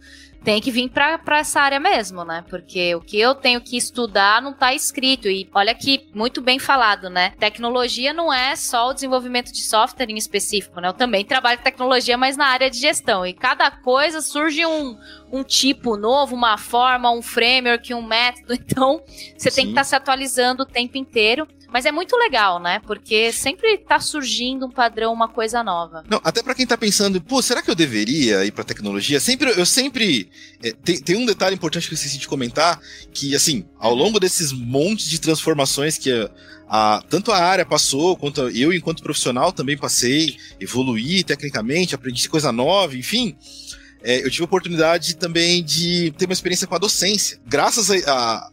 tem 0.49 0.63
que 0.63 0.71
vir 0.71 0.89
para 0.89 1.39
essa 1.39 1.61
área 1.61 1.79
mesmo, 1.79 2.25
né? 2.25 2.43
Porque 2.49 2.95
o 2.95 3.03
que 3.03 3.21
eu 3.21 3.35
tenho 3.35 3.61
que 3.61 3.77
estudar 3.77 4.41
não 4.41 4.53
está 4.53 4.73
escrito. 4.73 5.29
E 5.29 5.47
olha 5.53 5.75
que 5.75 6.09
muito 6.15 6.41
bem 6.41 6.59
falado, 6.59 7.11
né? 7.11 7.35
Tecnologia 7.39 8.15
não 8.15 8.33
é 8.33 8.57
só 8.57 8.89
o 8.89 8.95
desenvolvimento 8.95 9.53
de 9.53 9.61
software 9.61 10.09
em 10.09 10.17
específico, 10.17 10.81
né? 10.81 10.89
Eu 10.89 10.95
também 10.95 11.23
trabalho 11.23 11.59
com 11.59 11.65
tecnologia, 11.65 12.17
mas 12.17 12.35
na 12.35 12.47
área 12.47 12.71
de 12.71 12.79
gestão. 12.79 13.27
E 13.27 13.35
cada 13.35 13.71
coisa 13.71 14.23
surge 14.23 14.65
um, 14.65 14.97
um 15.31 15.45
tipo 15.45 15.99
novo, 15.99 16.35
uma 16.35 16.57
forma, 16.57 17.11
um 17.11 17.21
framework, 17.21 17.93
um 17.93 18.01
método. 18.01 18.57
Então, 18.79 19.03
você 19.37 19.51
Sim. 19.51 19.57
tem 19.57 19.65
que 19.67 19.71
estar 19.73 19.81
tá 19.81 19.85
se 19.85 19.97
atualizando 19.97 20.63
o 20.63 20.67
tempo 20.67 20.97
inteiro. 20.97 21.47
Mas 21.71 21.85
é 21.85 21.93
muito 21.93 22.17
legal, 22.17 22.59
né? 22.59 22.81
Porque 22.87 23.31
sempre 23.31 23.77
tá 23.79 24.01
surgindo 24.01 24.67
um 24.67 24.71
padrão, 24.71 25.13
uma 25.13 25.29
coisa 25.29 25.63
nova. 25.63 26.03
Não, 26.09 26.21
até 26.25 26.43
para 26.43 26.55
quem 26.55 26.67
tá 26.67 26.79
pensando, 26.79 27.21
pô, 27.21 27.43
será 27.43 27.61
que 27.61 27.71
eu 27.71 27.75
deveria 27.75 28.45
ir 28.45 28.53
pra 28.53 28.65
tecnologia? 28.65 29.21
Sempre, 29.21 29.51
eu 29.51 29.67
sempre. 29.67 30.31
É, 30.63 30.73
tem, 30.73 30.99
tem 30.99 31.17
um 31.17 31.27
detalhe 31.27 31.55
importante 31.55 31.87
que 31.87 31.93
eu 31.93 31.97
esqueci 31.97 32.19
de 32.19 32.27
comentar: 32.27 32.81
que, 33.13 33.35
assim, 33.35 33.67
ao 33.79 33.93
uhum. 33.93 33.99
longo 33.99 34.19
desses 34.19 34.51
montes 34.51 35.11
de 35.11 35.21
transformações 35.21 35.99
que 35.99 36.11
a, 36.11 36.31
a, 36.69 37.03
tanto 37.09 37.33
a 37.33 37.39
área 37.39 37.67
passou, 37.67 38.17
quanto 38.17 38.49
eu, 38.49 38.73
enquanto 38.73 39.03
profissional, 39.03 39.53
também 39.53 39.77
passei, 39.77 40.37
evoluí 40.59 41.23
tecnicamente, 41.23 41.95
aprendi 41.95 42.29
coisa 42.29 42.51
nova, 42.51 42.97
enfim 42.97 43.37
é, 44.03 44.25
eu 44.25 44.31
tive 44.31 44.43
a 44.43 44.45
oportunidade 44.45 45.17
também 45.17 45.63
de 45.63 46.13
ter 46.17 46.27
uma 46.27 46.33
experiência 46.33 46.67
com 46.67 46.75
a 46.75 46.79
docência. 46.79 47.39
Graças 47.47 47.89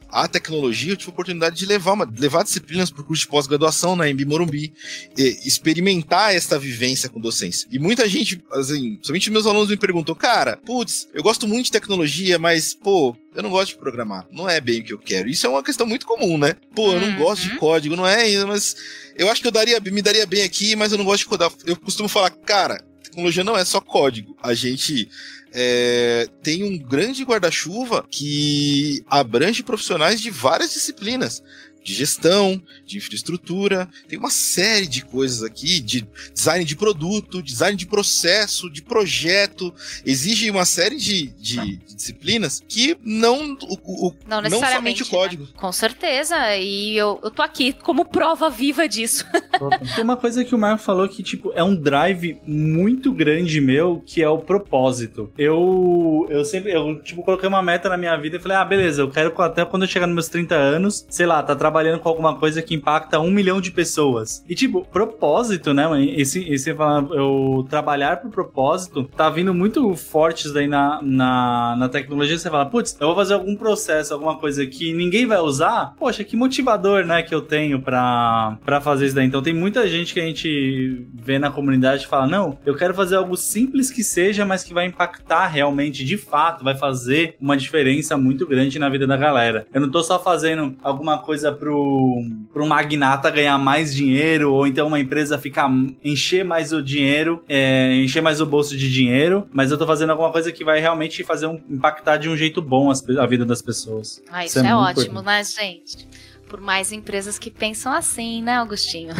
à 0.09 0.27
tecnologia, 0.27 0.93
eu 0.93 0.97
tive 0.97 1.11
a 1.11 1.13
oportunidade 1.13 1.55
de 1.55 1.65
levar, 1.65 1.93
uma, 1.93 2.09
levar 2.17 2.43
disciplinas 2.43 2.89
para 2.89 3.01
o 3.01 3.05
curso 3.05 3.23
de 3.23 3.29
pós-graduação 3.29 3.95
na 3.95 4.07
MB 4.07 4.25
Morumbi, 4.25 4.73
experimentar 5.17 6.33
esta 6.35 6.57
vivência 6.57 7.09
com 7.09 7.19
docência. 7.19 7.67
E 7.71 7.77
muita 7.77 8.07
gente, 8.09 8.43
assim, 8.51 8.97
somente 9.01 9.29
meus 9.29 9.45
alunos 9.45 9.69
me 9.69 9.77
perguntam, 9.77 10.15
cara, 10.15 10.57
putz, 10.57 11.07
eu 11.13 11.21
gosto 11.21 11.47
muito 11.47 11.65
de 11.65 11.71
tecnologia, 11.71 12.39
mas, 12.39 12.73
pô, 12.73 13.15
eu 13.35 13.43
não 13.43 13.49
gosto 13.49 13.73
de 13.73 13.77
programar. 13.77 14.25
Não 14.31 14.49
é 14.49 14.59
bem 14.59 14.79
o 14.79 14.83
que 14.83 14.93
eu 14.93 14.97
quero. 14.97 15.29
Isso 15.29 15.45
é 15.45 15.49
uma 15.49 15.63
questão 15.63 15.85
muito 15.85 16.05
comum, 16.05 16.37
né? 16.37 16.55
Pô, 16.73 16.93
eu 16.93 17.01
não 17.01 17.09
uhum. 17.09 17.17
gosto 17.17 17.43
de 17.43 17.57
código, 17.57 17.95
não 17.95 18.07
é, 18.07 18.43
mas 18.45 18.75
eu 19.17 19.29
acho 19.29 19.41
que 19.41 19.47
eu 19.47 19.51
daria, 19.51 19.79
me 19.79 20.01
daria 20.01 20.25
bem 20.25 20.43
aqui, 20.43 20.75
mas 20.75 20.91
eu 20.91 20.97
não 20.97 21.05
gosto 21.05 21.23
de 21.23 21.27
codar. 21.27 21.51
Eu 21.65 21.75
costumo 21.75 22.09
falar, 22.09 22.31
cara, 22.31 22.81
tecnologia 23.15 23.43
não 23.43 23.57
é 23.57 23.63
só 23.63 23.79
código. 23.79 24.35
A 24.43 24.53
gente 24.53 25.09
é, 25.53 26.27
tem 26.43 26.63
um 26.63 26.77
grande 26.77 27.23
guarda-chuva 27.23 28.05
que 28.11 29.03
abrange 29.07 29.63
profissionais 29.63 30.19
de 30.19 30.29
várias 30.29 30.73
disciplinas 30.73 31.41
de 31.85 31.93
gestão, 31.93 32.59
de 32.83 32.97
infraestrutura, 32.97 33.87
tem 34.07 34.17
uma 34.17 34.31
série 34.31 34.87
de 34.87 35.05
coisas 35.05 35.43
aqui, 35.43 35.79
de 35.79 36.05
design 36.33 36.65
de 36.65 36.75
produto, 36.75 37.43
design 37.43 37.77
de 37.77 37.85
processo, 37.85 38.71
de 38.71 38.81
projeto, 38.81 39.71
exige 40.03 40.49
uma 40.49 40.65
série 40.65 40.95
de, 40.95 41.27
de, 41.27 41.77
de 41.77 41.95
disciplinas 41.95 42.63
que 42.67 42.97
não, 43.03 43.55
o, 43.61 44.07
o, 44.07 44.13
não, 44.27 44.41
não 44.41 44.59
somente 44.59 45.03
o 45.03 45.05
código. 45.05 45.43
Né? 45.43 45.49
Com 45.55 45.71
certeza, 45.71 46.57
e 46.57 46.97
eu, 46.97 47.19
eu 47.23 47.29
tô 47.29 47.43
aqui 47.43 47.71
como 47.71 48.03
prova 48.03 48.49
viva 48.49 48.89
disso. 48.89 49.23
tem 49.93 50.03
uma 50.03 50.17
coisa 50.17 50.43
que 50.43 50.55
o 50.55 50.57
Marco 50.57 50.83
falou 50.83 51.07
que, 51.07 51.21
tipo, 51.21 51.51
é 51.53 51.63
um 51.63 51.75
drive 51.75 52.39
muito 52.47 53.13
grande 53.13 53.61
meu, 53.61 54.01
que 54.03 54.23
é 54.23 54.29
o 54.29 54.39
propósito. 54.39 55.31
Eu, 55.37 56.25
eu 56.31 56.43
sempre, 56.43 56.71
eu, 56.71 56.99
tipo, 57.03 57.21
coloquei 57.21 57.47
uma 57.47 57.61
meta 57.61 57.87
na 57.89 57.97
minha 57.97 58.17
vida 58.17 58.37
e 58.37 58.39
falei, 58.39 58.57
ah, 58.57 58.65
beleza, 58.65 59.03
eu 59.03 59.11
quero 59.11 59.39
até 59.43 59.63
quando 59.63 59.83
eu 59.83 59.87
chegar 59.87 60.07
nos 60.07 60.15
meus 60.15 60.29
30 60.29 60.55
anos, 60.55 61.05
sei 61.11 61.27
lá, 61.27 61.43
tá 61.43 61.55
trabalhando 61.55 61.74
trabalhando 61.75 61.99
com 61.99 62.07
alguma 62.07 62.35
coisa 62.35 62.61
que 62.61 62.73
impacta 62.73 63.19
um 63.19 63.29
milhão 63.29 63.59
de 63.59 63.69
pessoas. 63.69 64.41
E, 64.47 64.55
tipo, 64.55 64.85
propósito, 64.85 65.73
né, 65.73 65.85
Esse, 66.15 66.47
esse 66.49 66.69
eu 66.69 67.67
trabalhar 67.69 68.21
pro 68.21 68.29
propósito 68.29 69.03
tá 69.15 69.29
vindo 69.29 69.53
muito 69.53 69.93
fortes 69.95 70.53
daí 70.53 70.67
na, 70.67 71.01
na, 71.01 71.75
na 71.77 71.89
tecnologia. 71.89 72.37
Você 72.37 72.49
fala, 72.49 72.65
putz, 72.65 72.95
eu 72.97 73.07
vou 73.07 73.15
fazer 73.15 73.33
algum 73.33 73.57
processo, 73.57 74.13
alguma 74.13 74.37
coisa 74.37 74.65
que 74.65 74.93
ninguém 74.93 75.25
vai 75.25 75.39
usar. 75.39 75.93
Poxa, 75.99 76.23
que 76.23 76.37
motivador, 76.37 77.05
né, 77.05 77.21
que 77.23 77.35
eu 77.35 77.41
tenho 77.41 77.81
pra, 77.81 78.57
pra 78.63 78.79
fazer 78.79 79.07
isso 79.07 79.15
daí. 79.15 79.25
Então, 79.25 79.41
tem 79.41 79.53
muita 79.53 79.85
gente 79.89 80.13
que 80.13 80.19
a 80.21 80.25
gente 80.25 81.05
vê 81.13 81.37
na 81.37 81.51
comunidade 81.51 82.05
e 82.05 82.07
fala, 82.07 82.25
não, 82.25 82.57
eu 82.65 82.75
quero 82.75 82.93
fazer 82.93 83.17
algo 83.17 83.35
simples 83.35 83.91
que 83.91 84.03
seja, 84.03 84.45
mas 84.45 84.63
que 84.63 84.73
vai 84.73 84.85
impactar 84.85 85.47
realmente, 85.47 86.05
de 86.05 86.17
fato, 86.17 86.63
vai 86.63 86.77
fazer 86.77 87.35
uma 87.41 87.57
diferença 87.57 88.15
muito 88.15 88.47
grande 88.47 88.79
na 88.79 88.87
vida 88.87 89.05
da 89.05 89.17
galera. 89.17 89.67
Eu 89.73 89.81
não 89.81 89.91
tô 89.91 90.01
só 90.01 90.17
fazendo 90.17 90.75
alguma 90.81 91.17
coisa 91.17 91.51
pro, 91.51 91.64
pro 91.71 92.65
magnata 92.67 93.29
ganhar 93.29 93.57
mais 93.57 93.93
dinheiro, 93.93 94.53
ou 94.53 94.67
então 94.67 94.87
uma 94.87 94.99
empresa 94.99 95.37
ficar 95.37 95.69
encher 96.03 96.43
mais 96.43 96.71
o 96.71 96.81
dinheiro, 96.81 97.43
é, 97.47 97.95
encher 97.95 98.21
mais 98.21 98.41
o 98.41 98.45
bolso 98.45 98.77
de 98.77 98.91
dinheiro, 98.91 99.47
mas 99.51 99.71
eu 99.71 99.77
tô 99.77 99.85
fazendo 99.85 100.11
alguma 100.11 100.31
coisa 100.31 100.51
que 100.51 100.63
vai 100.63 100.79
realmente 100.79 101.23
fazer 101.23 101.47
um, 101.47 101.59
impactar 101.69 102.17
de 102.17 102.29
um 102.29 102.35
jeito 102.37 102.61
bom 102.61 102.89
as, 102.89 103.07
a 103.09 103.25
vida 103.25 103.45
das 103.45 103.61
pessoas. 103.61 104.21
Ah, 104.31 104.45
isso, 104.45 104.59
isso 104.59 104.67
é, 104.67 104.69
é 104.69 104.75
ótimo, 104.75 105.21
né, 105.21 105.43
gente? 105.43 106.07
por 106.47 106.61
mais 106.61 106.91
empresas 106.91 107.39
que 107.39 107.49
pensam 107.49 107.91
assim, 107.91 108.41
né, 108.41 108.57
Augustinho? 108.57 109.13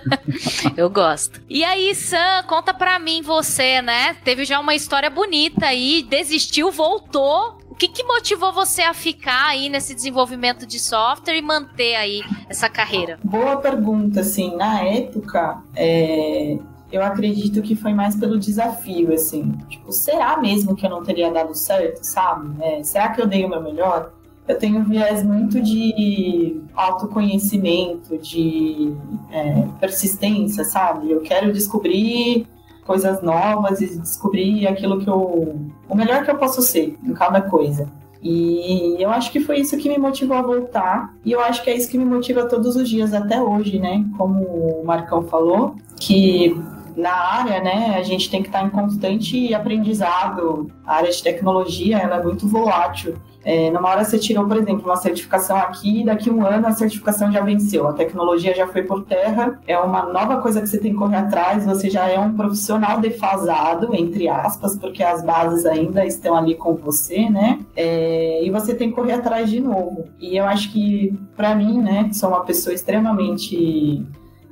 Eu 0.76 0.90
gosto. 0.90 1.40
E 1.48 1.64
aí, 1.64 1.94
Sam, 1.94 2.42
conta 2.46 2.74
pra 2.74 2.98
mim, 2.98 3.22
você, 3.22 3.80
né? 3.80 4.14
Teve 4.24 4.44
já 4.44 4.58
uma 4.58 4.74
história 4.74 5.08
bonita 5.08 5.66
aí, 5.66 6.02
desistiu, 6.02 6.70
voltou 6.70 7.65
que, 7.76 7.88
que 7.88 8.02
motivou 8.04 8.52
você 8.52 8.82
a 8.82 8.94
ficar 8.94 9.48
aí 9.48 9.68
nesse 9.68 9.94
desenvolvimento 9.94 10.66
de 10.66 10.78
software 10.78 11.36
e 11.36 11.42
manter 11.42 11.94
aí 11.94 12.22
essa 12.48 12.68
carreira? 12.68 13.18
Boa 13.22 13.56
pergunta, 13.56 14.20
assim, 14.20 14.56
na 14.56 14.82
época, 14.82 15.62
é, 15.74 16.58
eu 16.90 17.02
acredito 17.02 17.60
que 17.62 17.76
foi 17.76 17.92
mais 17.92 18.16
pelo 18.16 18.38
desafio, 18.38 19.12
assim, 19.12 19.52
tipo, 19.68 19.92
será 19.92 20.38
mesmo 20.38 20.74
que 20.74 20.86
eu 20.86 20.90
não 20.90 21.02
teria 21.02 21.30
dado 21.30 21.54
certo, 21.54 22.02
sabe? 22.02 22.50
É, 22.62 22.82
será 22.82 23.10
que 23.10 23.20
eu 23.20 23.26
dei 23.26 23.44
o 23.44 23.48
meu 23.48 23.62
melhor? 23.62 24.12
Eu 24.48 24.56
tenho 24.58 24.78
um 24.78 24.84
viés 24.84 25.24
muito 25.24 25.60
de 25.60 26.60
autoconhecimento, 26.74 28.16
de 28.16 28.94
é, 29.30 29.66
persistência, 29.80 30.64
sabe? 30.64 31.10
Eu 31.10 31.20
quero 31.20 31.52
descobrir 31.52 32.46
coisas 32.86 33.20
novas 33.22 33.80
e 33.80 33.98
descobrir 33.98 34.66
aquilo 34.66 35.00
que 35.00 35.08
eu. 35.08 35.56
o 35.88 35.94
melhor 35.94 36.24
que 36.24 36.30
eu 36.30 36.36
posso 36.36 36.62
ser 36.62 36.96
em 37.02 37.12
cada 37.12 37.40
coisa. 37.40 37.88
E 38.22 38.96
eu 38.98 39.10
acho 39.10 39.30
que 39.30 39.40
foi 39.40 39.58
isso 39.58 39.76
que 39.76 39.88
me 39.88 39.98
motivou 39.98 40.36
a 40.36 40.42
voltar. 40.42 41.14
E 41.24 41.32
eu 41.32 41.40
acho 41.40 41.62
que 41.62 41.70
é 41.70 41.76
isso 41.76 41.90
que 41.90 41.98
me 41.98 42.04
motiva 42.04 42.48
todos 42.48 42.74
os 42.74 42.88
dias 42.88 43.12
até 43.12 43.40
hoje, 43.40 43.78
né? 43.78 44.04
Como 44.16 44.42
o 44.42 44.84
Marcão 44.84 45.22
falou, 45.22 45.76
que 46.00 46.56
na 46.96 47.12
área, 47.12 47.60
né, 47.60 47.94
a 47.96 48.02
gente 48.02 48.30
tem 48.30 48.42
que 48.42 48.48
estar 48.48 48.64
em 48.64 48.70
constante 48.70 49.52
aprendizado. 49.52 50.70
A 50.86 50.96
área 50.96 51.10
de 51.10 51.22
tecnologia, 51.22 51.98
ela 51.98 52.16
é 52.16 52.22
muito 52.22 52.48
volátil. 52.48 53.16
É, 53.44 53.70
numa 53.70 53.90
hora 53.90 54.02
você 54.02 54.18
tirou, 54.18 54.44
por 54.44 54.56
exemplo, 54.56 54.84
uma 54.84 54.96
certificação 54.96 55.56
aqui, 55.56 56.04
daqui 56.04 56.28
um 56.28 56.44
ano 56.44 56.66
a 56.66 56.72
certificação 56.72 57.30
já 57.30 57.40
venceu, 57.42 57.86
a 57.86 57.92
tecnologia 57.92 58.52
já 58.52 58.66
foi 58.66 58.82
por 58.82 59.04
terra, 59.04 59.60
é 59.68 59.78
uma 59.78 60.02
nova 60.06 60.38
coisa 60.38 60.60
que 60.60 60.66
você 60.66 60.78
tem 60.78 60.90
que 60.90 60.98
correr 60.98 61.18
atrás, 61.18 61.64
você 61.64 61.88
já 61.88 62.08
é 62.08 62.18
um 62.18 62.34
profissional 62.34 62.98
defasado, 62.98 63.94
entre 63.94 64.28
aspas, 64.28 64.76
porque 64.76 65.00
as 65.00 65.22
bases 65.22 65.64
ainda 65.64 66.04
estão 66.04 66.34
ali 66.34 66.56
com 66.56 66.74
você, 66.74 67.30
né? 67.30 67.60
É, 67.76 68.44
e 68.44 68.50
você 68.50 68.74
tem 68.74 68.88
que 68.88 68.96
correr 68.96 69.12
atrás 69.12 69.48
de 69.48 69.60
novo. 69.60 70.06
E 70.18 70.36
eu 70.36 70.44
acho 70.44 70.72
que, 70.72 71.16
para 71.36 71.54
mim, 71.54 71.80
né, 71.80 72.04
que 72.08 72.16
sou 72.16 72.30
uma 72.30 72.40
pessoa 72.40 72.74
extremamente 72.74 74.04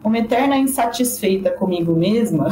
uma 0.05 0.19
eterna 0.19 0.57
insatisfeita 0.59 1.51
comigo 1.51 1.97
mesma, 1.97 2.51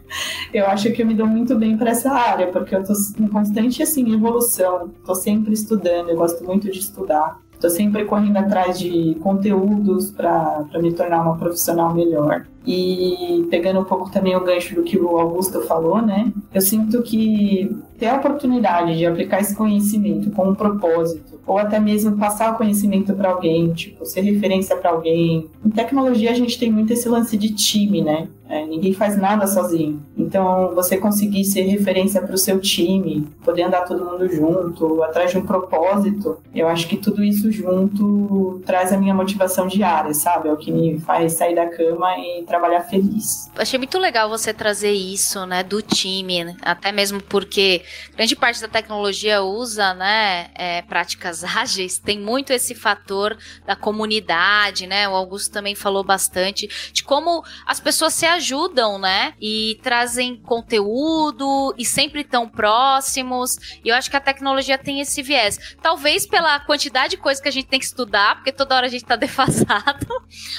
eu 0.52 0.66
acho 0.66 0.90
que 0.92 1.02
eu 1.02 1.06
me 1.06 1.14
dou 1.14 1.26
muito 1.26 1.54
bem 1.54 1.76
para 1.76 1.90
essa 1.90 2.10
área, 2.10 2.46
porque 2.46 2.74
eu 2.74 2.80
estou 2.80 2.96
em 3.20 3.28
constante 3.28 3.82
assim 3.82 4.14
evolução, 4.14 4.90
estou 4.98 5.14
sempre 5.14 5.52
estudando, 5.52 6.08
eu 6.08 6.16
gosto 6.16 6.42
muito 6.42 6.70
de 6.70 6.78
estudar. 6.78 7.38
Estou 7.64 7.78
sempre 7.78 8.04
correndo 8.04 8.36
atrás 8.36 8.78
de 8.78 9.16
conteúdos 9.22 10.10
para 10.10 10.66
me 10.82 10.92
tornar 10.92 11.22
uma 11.22 11.38
profissional 11.38 11.94
melhor. 11.94 12.46
E 12.66 13.46
pegando 13.50 13.80
um 13.80 13.84
pouco 13.84 14.10
também 14.10 14.36
o 14.36 14.44
gancho 14.44 14.74
do 14.74 14.82
que 14.82 14.98
o 14.98 15.16
Augusto 15.16 15.62
falou, 15.62 16.02
né? 16.02 16.30
Eu 16.52 16.60
sinto 16.60 17.02
que 17.02 17.74
ter 17.98 18.08
a 18.08 18.16
oportunidade 18.16 18.98
de 18.98 19.06
aplicar 19.06 19.40
esse 19.40 19.56
conhecimento 19.56 20.30
com 20.32 20.50
um 20.50 20.54
propósito 20.54 21.40
ou 21.46 21.56
até 21.56 21.80
mesmo 21.80 22.18
passar 22.18 22.52
o 22.52 22.56
conhecimento 22.58 23.14
para 23.14 23.30
alguém, 23.30 23.72
tipo, 23.72 24.04
ser 24.04 24.20
referência 24.20 24.76
para 24.76 24.90
alguém. 24.90 25.48
Em 25.64 25.70
tecnologia 25.70 26.32
a 26.32 26.34
gente 26.34 26.58
tem 26.58 26.70
muito 26.70 26.92
esse 26.92 27.08
lance 27.08 27.34
de 27.36 27.54
time, 27.54 28.02
né? 28.02 28.28
É, 28.54 28.64
ninguém 28.64 28.94
faz 28.94 29.16
nada 29.16 29.48
sozinho. 29.48 30.00
Então, 30.16 30.72
você 30.76 30.96
conseguir 30.96 31.44
ser 31.44 31.62
referência 31.62 32.22
para 32.22 32.36
o 32.36 32.38
seu 32.38 32.60
time, 32.60 33.26
poder 33.44 33.64
andar 33.64 33.82
todo 33.82 34.04
mundo 34.04 34.28
junto, 34.28 35.02
atrás 35.02 35.32
de 35.32 35.38
um 35.38 35.44
propósito, 35.44 36.40
eu 36.54 36.68
acho 36.68 36.86
que 36.86 36.96
tudo 36.96 37.24
isso 37.24 37.50
junto 37.50 38.62
traz 38.64 38.92
a 38.92 38.96
minha 38.96 39.12
motivação 39.12 39.66
diária, 39.66 40.14
sabe? 40.14 40.48
É 40.48 40.52
o 40.52 40.56
que 40.56 40.70
me 40.70 41.00
faz 41.00 41.32
sair 41.32 41.56
da 41.56 41.66
cama 41.66 42.16
e 42.16 42.44
trabalhar 42.44 42.82
feliz. 42.82 43.50
Achei 43.56 43.76
muito 43.76 43.98
legal 43.98 44.28
você 44.28 44.54
trazer 44.54 44.92
isso, 44.92 45.44
né, 45.46 45.64
do 45.64 45.82
time, 45.82 46.44
né? 46.44 46.56
até 46.62 46.92
mesmo 46.92 47.20
porque 47.20 47.82
grande 48.14 48.36
parte 48.36 48.60
da 48.60 48.68
tecnologia 48.68 49.42
usa, 49.42 49.94
né, 49.94 50.46
é, 50.54 50.82
práticas 50.82 51.42
ágeis, 51.42 51.98
tem 51.98 52.20
muito 52.20 52.52
esse 52.52 52.72
fator 52.72 53.36
da 53.66 53.74
comunidade, 53.74 54.86
né? 54.86 55.08
O 55.08 55.16
Augusto 55.16 55.52
também 55.52 55.74
falou 55.74 56.04
bastante 56.04 56.68
de 56.92 57.02
como 57.02 57.42
as 57.66 57.80
pessoas 57.80 58.14
se 58.14 58.24
ajudam, 58.26 58.43
né? 58.98 59.34
E 59.40 59.78
trazem 59.82 60.36
conteúdo 60.36 61.74
e 61.78 61.84
sempre 61.84 62.22
tão 62.24 62.48
próximos. 62.48 63.56
E 63.84 63.88
eu 63.88 63.94
acho 63.94 64.10
que 64.10 64.16
a 64.16 64.20
tecnologia 64.20 64.76
tem 64.76 65.00
esse 65.00 65.22
viés. 65.22 65.76
Talvez 65.80 66.26
pela 66.26 66.60
quantidade 66.60 67.10
de 67.10 67.16
coisas 67.16 67.42
que 67.42 67.48
a 67.48 67.52
gente 67.52 67.66
tem 67.66 67.78
que 67.78 67.86
estudar, 67.86 68.36
porque 68.36 68.52
toda 68.52 68.76
hora 68.76 68.86
a 68.86 68.90
gente 68.90 69.04
tá 69.04 69.16
defasado. 69.16 70.06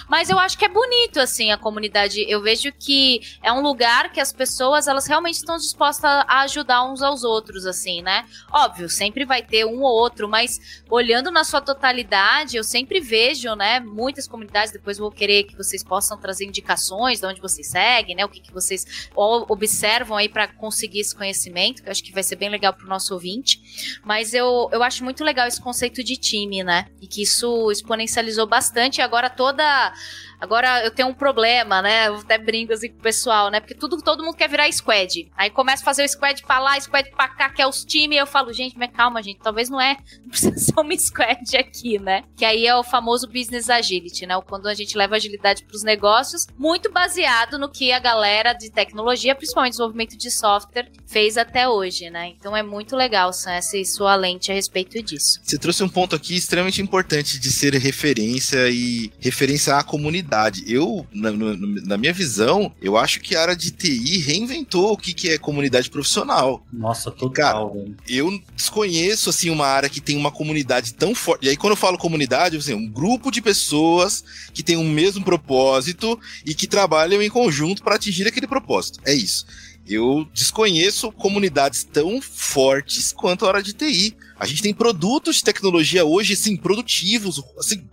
Mas 0.07 0.29
eu 0.29 0.39
acho 0.39 0.57
que 0.57 0.65
é 0.65 0.69
bonito, 0.69 1.19
assim, 1.19 1.51
a 1.51 1.57
comunidade. 1.57 2.25
Eu 2.27 2.41
vejo 2.41 2.71
que 2.71 3.21
é 3.43 3.51
um 3.51 3.61
lugar 3.61 4.11
que 4.11 4.19
as 4.19 4.33
pessoas, 4.33 4.87
elas 4.87 5.07
realmente 5.07 5.35
estão 5.35 5.57
dispostas 5.57 6.05
a 6.27 6.41
ajudar 6.41 6.83
uns 6.83 7.01
aos 7.01 7.23
outros, 7.23 7.65
assim, 7.65 8.01
né? 8.01 8.25
Óbvio, 8.51 8.89
sempre 8.89 9.25
vai 9.25 9.41
ter 9.41 9.65
um 9.65 9.81
ou 9.81 9.93
outro, 9.93 10.27
mas 10.27 10.81
olhando 10.89 11.31
na 11.31 11.43
sua 11.43 11.61
totalidade, 11.61 12.57
eu 12.57 12.63
sempre 12.63 12.99
vejo, 12.99 13.53
né, 13.55 13.79
muitas 13.79 14.27
comunidades. 14.27 14.71
Depois 14.71 14.97
vou 14.97 15.11
querer 15.11 15.43
que 15.43 15.55
vocês 15.55 15.83
possam 15.83 16.17
trazer 16.17 16.45
indicações 16.45 17.19
de 17.19 17.25
onde 17.25 17.41
vocês 17.41 17.67
seguem, 17.75 18.15
né? 18.15 18.23
O 18.23 18.29
que, 18.29 18.39
que 18.39 18.53
vocês 18.53 19.09
observam 19.15 20.15
aí 20.15 20.29
para 20.29 20.47
conseguir 20.47 21.01
esse 21.01 21.13
conhecimento, 21.13 21.83
que 21.83 21.89
eu 21.89 21.91
acho 21.91 22.03
que 22.03 22.13
vai 22.13 22.23
ser 22.23 22.37
bem 22.37 22.49
legal 22.49 22.73
para 22.73 22.85
o 22.85 22.89
nosso 22.89 23.13
ouvinte. 23.13 23.59
Mas 24.03 24.33
eu, 24.33 24.69
eu 24.71 24.81
acho 24.81 25.03
muito 25.03 25.23
legal 25.23 25.45
esse 25.45 25.61
conceito 25.61 26.01
de 26.01 26.15
time, 26.15 26.63
né? 26.63 26.87
E 27.01 27.07
que 27.07 27.21
isso 27.21 27.69
exponencializou 27.71 28.47
bastante. 28.47 28.99
E 28.99 29.01
agora 29.01 29.29
toda 29.29 29.93
Agora 30.39 30.83
eu 30.83 30.91
tenho 30.91 31.09
um 31.09 31.13
problema, 31.13 31.81
né? 31.81 32.07
Eu 32.07 32.15
até 32.15 32.37
brinco 32.37 32.73
assim 32.73 32.89
com 32.89 32.99
o 32.99 33.01
pessoal, 33.01 33.49
né? 33.49 33.59
Porque 33.59 33.75
tudo, 33.75 33.97
todo 34.01 34.23
mundo 34.23 34.35
quer 34.35 34.49
virar 34.49 34.71
squad. 34.71 35.31
Aí 35.35 35.49
começa 35.49 35.81
a 35.81 35.85
fazer 35.85 36.03
o 36.03 36.09
squad 36.09 36.43
pra 36.43 36.59
lá, 36.59 36.79
squad 36.79 37.09
pra 37.11 37.27
cá, 37.29 37.49
que 37.49 37.61
é 37.61 37.67
os 37.67 37.83
times. 37.85 38.17
Eu 38.17 38.27
falo, 38.27 38.51
gente, 38.53 38.77
mas 38.77 38.91
calma, 38.91 39.21
gente. 39.21 39.39
Talvez 39.39 39.69
não 39.69 39.79
é. 39.79 39.97
Não 40.25 40.29
precisa 40.29 40.57
ser 40.57 40.79
uma 40.79 40.97
squad 40.97 41.57
aqui, 41.57 41.99
né? 41.99 42.23
Que 42.35 42.43
aí 42.43 42.65
é 42.65 42.75
o 42.75 42.83
famoso 42.83 43.27
business 43.27 43.69
agility, 43.69 44.25
né? 44.25 44.39
Quando 44.47 44.67
a 44.67 44.73
gente 44.73 44.97
leva 44.97 45.15
agilidade 45.15 45.63
pros 45.63 45.83
negócios, 45.83 46.47
muito 46.57 46.91
baseado 46.91 47.57
no 47.59 47.69
que 47.69 47.91
a 47.91 47.99
galera 47.99 48.53
de 48.53 48.71
tecnologia, 48.71 49.35
principalmente 49.35 49.71
desenvolvimento 49.71 50.17
de 50.17 50.31
software, 50.31 50.91
fez 51.05 51.37
até 51.37 51.67
hoje, 51.67 52.09
né? 52.09 52.29
Então 52.29 52.55
é 52.55 52.63
muito 52.63 52.95
legal 52.95 53.29
essa 53.29 53.61
sua 53.85 54.15
lente 54.15 54.51
a 54.51 54.55
respeito 54.55 55.01
disso. 55.01 55.39
Você 55.43 55.57
trouxe 55.57 55.83
um 55.83 55.89
ponto 55.89 56.15
aqui 56.15 56.35
extremamente 56.35 56.81
importante 56.81 57.39
de 57.39 57.51
ser 57.51 57.73
referência 57.75 58.67
e 58.69 59.11
referência 59.19 59.75
à 59.75 59.83
comunidade 59.83 60.24
comunidade. 60.25 60.63
Eu, 60.67 61.05
na, 61.13 61.31
na, 61.31 61.97
minha 61.97 62.11
visão, 62.11 62.73
eu 62.81 62.97
acho 62.97 63.19
que 63.19 63.35
a 63.35 63.41
área 63.41 63.55
de 63.55 63.71
TI 63.71 64.17
reinventou 64.17 64.91
o 64.91 64.97
que, 64.97 65.13
que 65.13 65.29
é 65.29 65.37
comunidade 65.37 65.89
profissional. 65.89 66.65
Nossa, 66.73 67.11
total. 67.11 67.71
Cara, 67.71 67.85
eu 68.07 68.41
desconheço, 68.55 69.29
assim, 69.29 69.49
uma 69.49 69.67
área 69.67 69.89
que 69.89 70.01
tem 70.01 70.17
uma 70.17 70.31
comunidade 70.31 70.93
tão 70.93 71.13
forte. 71.13 71.45
E 71.45 71.49
aí, 71.49 71.57
quando 71.57 71.71
eu 71.71 71.77
falo 71.77 71.97
comunidade, 71.97 72.57
assim, 72.57 72.73
um 72.73 72.87
grupo 72.87 73.31
de 73.31 73.41
pessoas 73.41 74.23
que 74.53 74.63
tem 74.63 74.75
o 74.75 74.81
um 74.81 74.89
mesmo 74.89 75.23
propósito 75.23 76.19
e 76.45 76.53
que 76.53 76.67
trabalham 76.67 77.21
em 77.21 77.29
conjunto 77.29 77.83
para 77.83 77.95
atingir 77.95 78.27
aquele 78.27 78.47
propósito. 78.47 78.99
É 79.05 79.13
isso. 79.13 79.45
Eu 79.87 80.27
desconheço 80.33 81.11
comunidades 81.11 81.83
tão 81.83 82.19
fortes 82.19 83.13
quanto 83.13 83.45
a 83.45 83.49
área 83.49 83.63
de 83.63 83.73
TI. 83.73 84.17
A 84.37 84.45
gente 84.47 84.63
tem 84.63 84.73
produtos 84.73 85.37
de 85.37 85.43
tecnologia 85.43 86.03
hoje, 86.03 86.33
assim, 86.33 86.57
produtivos, 86.57 87.41
assim, 87.57 87.87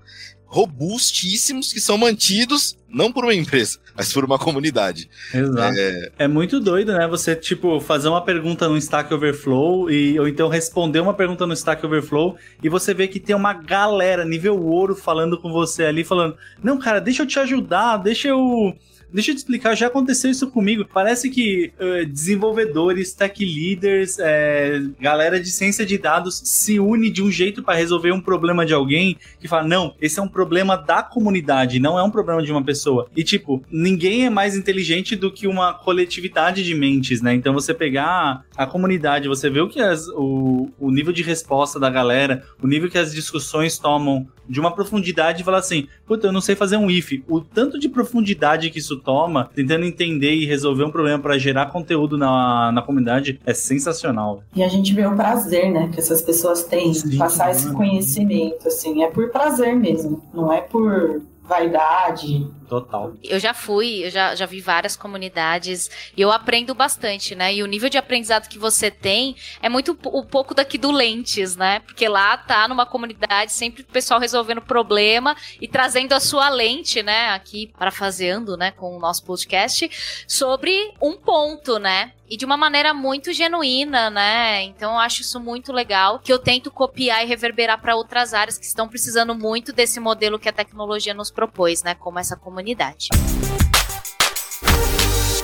robustíssimos 0.52 1.72
que 1.72 1.80
são 1.80 1.96
mantidos 1.96 2.76
não 2.86 3.10
por 3.10 3.24
uma 3.24 3.32
empresa, 3.32 3.78
mas 3.96 4.12
por 4.12 4.22
uma 4.22 4.38
comunidade. 4.38 5.08
Exato. 5.32 5.78
É... 5.78 6.10
é, 6.18 6.28
muito 6.28 6.60
doido, 6.60 6.92
né? 6.92 7.08
Você, 7.08 7.34
tipo, 7.34 7.80
fazer 7.80 8.08
uma 8.08 8.22
pergunta 8.22 8.68
no 8.68 8.76
Stack 8.76 9.14
Overflow 9.14 9.90
e, 9.90 10.20
ou 10.20 10.28
então 10.28 10.50
responder 10.50 11.00
uma 11.00 11.14
pergunta 11.14 11.46
no 11.46 11.54
Stack 11.54 11.84
Overflow 11.86 12.36
e 12.62 12.68
você 12.68 12.92
vê 12.92 13.08
que 13.08 13.18
tem 13.18 13.34
uma 13.34 13.54
galera 13.54 14.26
nível 14.26 14.62
ouro 14.62 14.94
falando 14.94 15.40
com 15.40 15.50
você 15.50 15.86
ali, 15.86 16.04
falando: 16.04 16.36
Não, 16.62 16.78
cara, 16.78 17.00
deixa 17.00 17.22
eu 17.22 17.26
te 17.26 17.38
ajudar, 17.38 17.96
deixa 17.96 18.28
eu 18.28 18.76
Deixa 19.12 19.30
eu 19.30 19.34
te 19.34 19.38
explicar, 19.38 19.74
já 19.74 19.88
aconteceu 19.88 20.30
isso 20.30 20.50
comigo. 20.50 20.86
Parece 20.92 21.28
que 21.28 21.72
uh, 21.78 22.06
desenvolvedores, 22.06 23.12
tech 23.12 23.44
leaders, 23.44 24.18
é, 24.18 24.80
galera 24.98 25.38
de 25.38 25.50
ciência 25.50 25.84
de 25.84 25.98
dados 25.98 26.40
se 26.44 26.80
une 26.80 27.10
de 27.10 27.22
um 27.22 27.30
jeito 27.30 27.62
para 27.62 27.74
resolver 27.74 28.12
um 28.12 28.20
problema 28.20 28.64
de 28.64 28.72
alguém 28.72 29.16
que 29.38 29.46
fala: 29.46 29.66
não, 29.66 29.94
esse 30.00 30.18
é 30.18 30.22
um 30.22 30.28
problema 30.28 30.76
da 30.76 31.02
comunidade, 31.02 31.78
não 31.78 31.98
é 31.98 32.02
um 32.02 32.10
problema 32.10 32.42
de 32.42 32.50
uma 32.50 32.62
pessoa. 32.62 33.08
E 33.14 33.22
tipo, 33.22 33.62
ninguém 33.70 34.24
é 34.24 34.30
mais 34.30 34.56
inteligente 34.56 35.14
do 35.14 35.30
que 35.30 35.46
uma 35.46 35.74
coletividade 35.74 36.64
de 36.64 36.74
mentes, 36.74 37.20
né? 37.20 37.34
Então 37.34 37.52
você 37.52 37.74
pegar 37.74 38.44
a 38.56 38.66
comunidade, 38.66 39.28
você 39.28 39.50
vê 39.50 39.60
o 39.60 39.68
que 39.68 39.80
as, 39.80 40.08
o, 40.08 40.70
o 40.78 40.90
nível 40.90 41.12
de 41.12 41.22
resposta 41.22 41.78
da 41.78 41.90
galera, 41.90 42.44
o 42.62 42.66
nível 42.66 42.90
que 42.90 42.98
as 42.98 43.12
discussões 43.12 43.78
tomam 43.78 44.26
de 44.48 44.60
uma 44.60 44.74
profundidade 44.74 45.42
e 45.42 45.44
falar 45.44 45.58
assim: 45.58 45.86
puta, 46.06 46.26
eu 46.26 46.32
não 46.32 46.40
sei 46.40 46.54
fazer 46.54 46.76
um 46.76 46.90
if. 46.90 47.22
O 47.28 47.40
tanto 47.40 47.78
de 47.78 47.88
profundidade 47.88 48.70
que 48.70 48.78
isso 48.78 49.00
toma, 49.02 49.50
tentando 49.54 49.84
entender 49.84 50.32
e 50.32 50.46
resolver 50.46 50.84
um 50.84 50.90
problema 50.90 51.18
para 51.18 51.38
gerar 51.38 51.66
conteúdo 51.66 52.16
na, 52.16 52.70
na 52.72 52.82
comunidade, 52.82 53.40
é 53.44 53.54
sensacional. 53.54 54.42
E 54.54 54.62
a 54.62 54.68
gente 54.68 54.92
vê 54.94 55.06
o 55.06 55.14
prazer, 55.14 55.70
né, 55.70 55.88
que 55.92 55.98
essas 55.98 56.22
pessoas 56.22 56.64
têm 56.64 56.94
Sim, 56.94 57.16
passar 57.16 57.50
esse 57.50 57.72
conhecimento, 57.72 58.68
assim, 58.68 59.02
é 59.02 59.10
por 59.10 59.30
prazer 59.30 59.76
mesmo, 59.76 60.22
não 60.32 60.52
é 60.52 60.60
por 60.60 61.22
vaidade. 61.42 62.46
Total. 62.72 63.12
Eu 63.22 63.38
já 63.38 63.52
fui, 63.52 64.06
eu 64.06 64.10
já, 64.10 64.34
já 64.34 64.46
vi 64.46 64.58
várias 64.58 64.96
comunidades 64.96 65.90
e 66.16 66.22
eu 66.22 66.32
aprendo 66.32 66.74
bastante, 66.74 67.34
né? 67.34 67.52
E 67.52 67.62
o 67.62 67.66
nível 67.66 67.90
de 67.90 67.98
aprendizado 67.98 68.48
que 68.48 68.58
você 68.58 68.90
tem 68.90 69.36
é 69.60 69.68
muito 69.68 69.94
o 70.04 70.24
pouco 70.24 70.54
daqui 70.54 70.78
do 70.78 70.90
Lentes, 70.90 71.54
né? 71.54 71.80
Porque 71.80 72.08
lá 72.08 72.34
tá 72.38 72.66
numa 72.66 72.86
comunidade 72.86 73.52
sempre 73.52 73.82
o 73.82 73.84
pessoal 73.84 74.18
resolvendo 74.18 74.62
problema 74.62 75.36
e 75.60 75.68
trazendo 75.68 76.14
a 76.14 76.20
sua 76.20 76.48
lente, 76.48 77.02
né? 77.02 77.28
Aqui 77.32 77.70
parafaseando, 77.78 78.56
né, 78.56 78.70
com 78.70 78.96
o 78.96 78.98
nosso 78.98 79.22
podcast 79.22 80.24
sobre 80.26 80.94
um 80.98 81.14
ponto, 81.14 81.78
né? 81.78 82.12
e 82.32 82.36
de 82.38 82.46
uma 82.46 82.56
maneira 82.56 82.94
muito 82.94 83.30
genuína, 83.30 84.08
né? 84.08 84.62
Então 84.62 84.92
eu 84.92 84.98
acho 84.98 85.20
isso 85.20 85.38
muito 85.38 85.70
legal, 85.70 86.18
que 86.18 86.32
eu 86.32 86.38
tento 86.38 86.70
copiar 86.70 87.22
e 87.22 87.26
reverberar 87.26 87.78
para 87.78 87.94
outras 87.94 88.32
áreas 88.32 88.56
que 88.56 88.64
estão 88.64 88.88
precisando 88.88 89.34
muito 89.34 89.70
desse 89.70 90.00
modelo 90.00 90.38
que 90.38 90.48
a 90.48 90.52
tecnologia 90.52 91.12
nos 91.12 91.30
propôs, 91.30 91.82
né? 91.82 91.94
Como 91.94 92.18
essa 92.18 92.34
comunidade. 92.34 92.61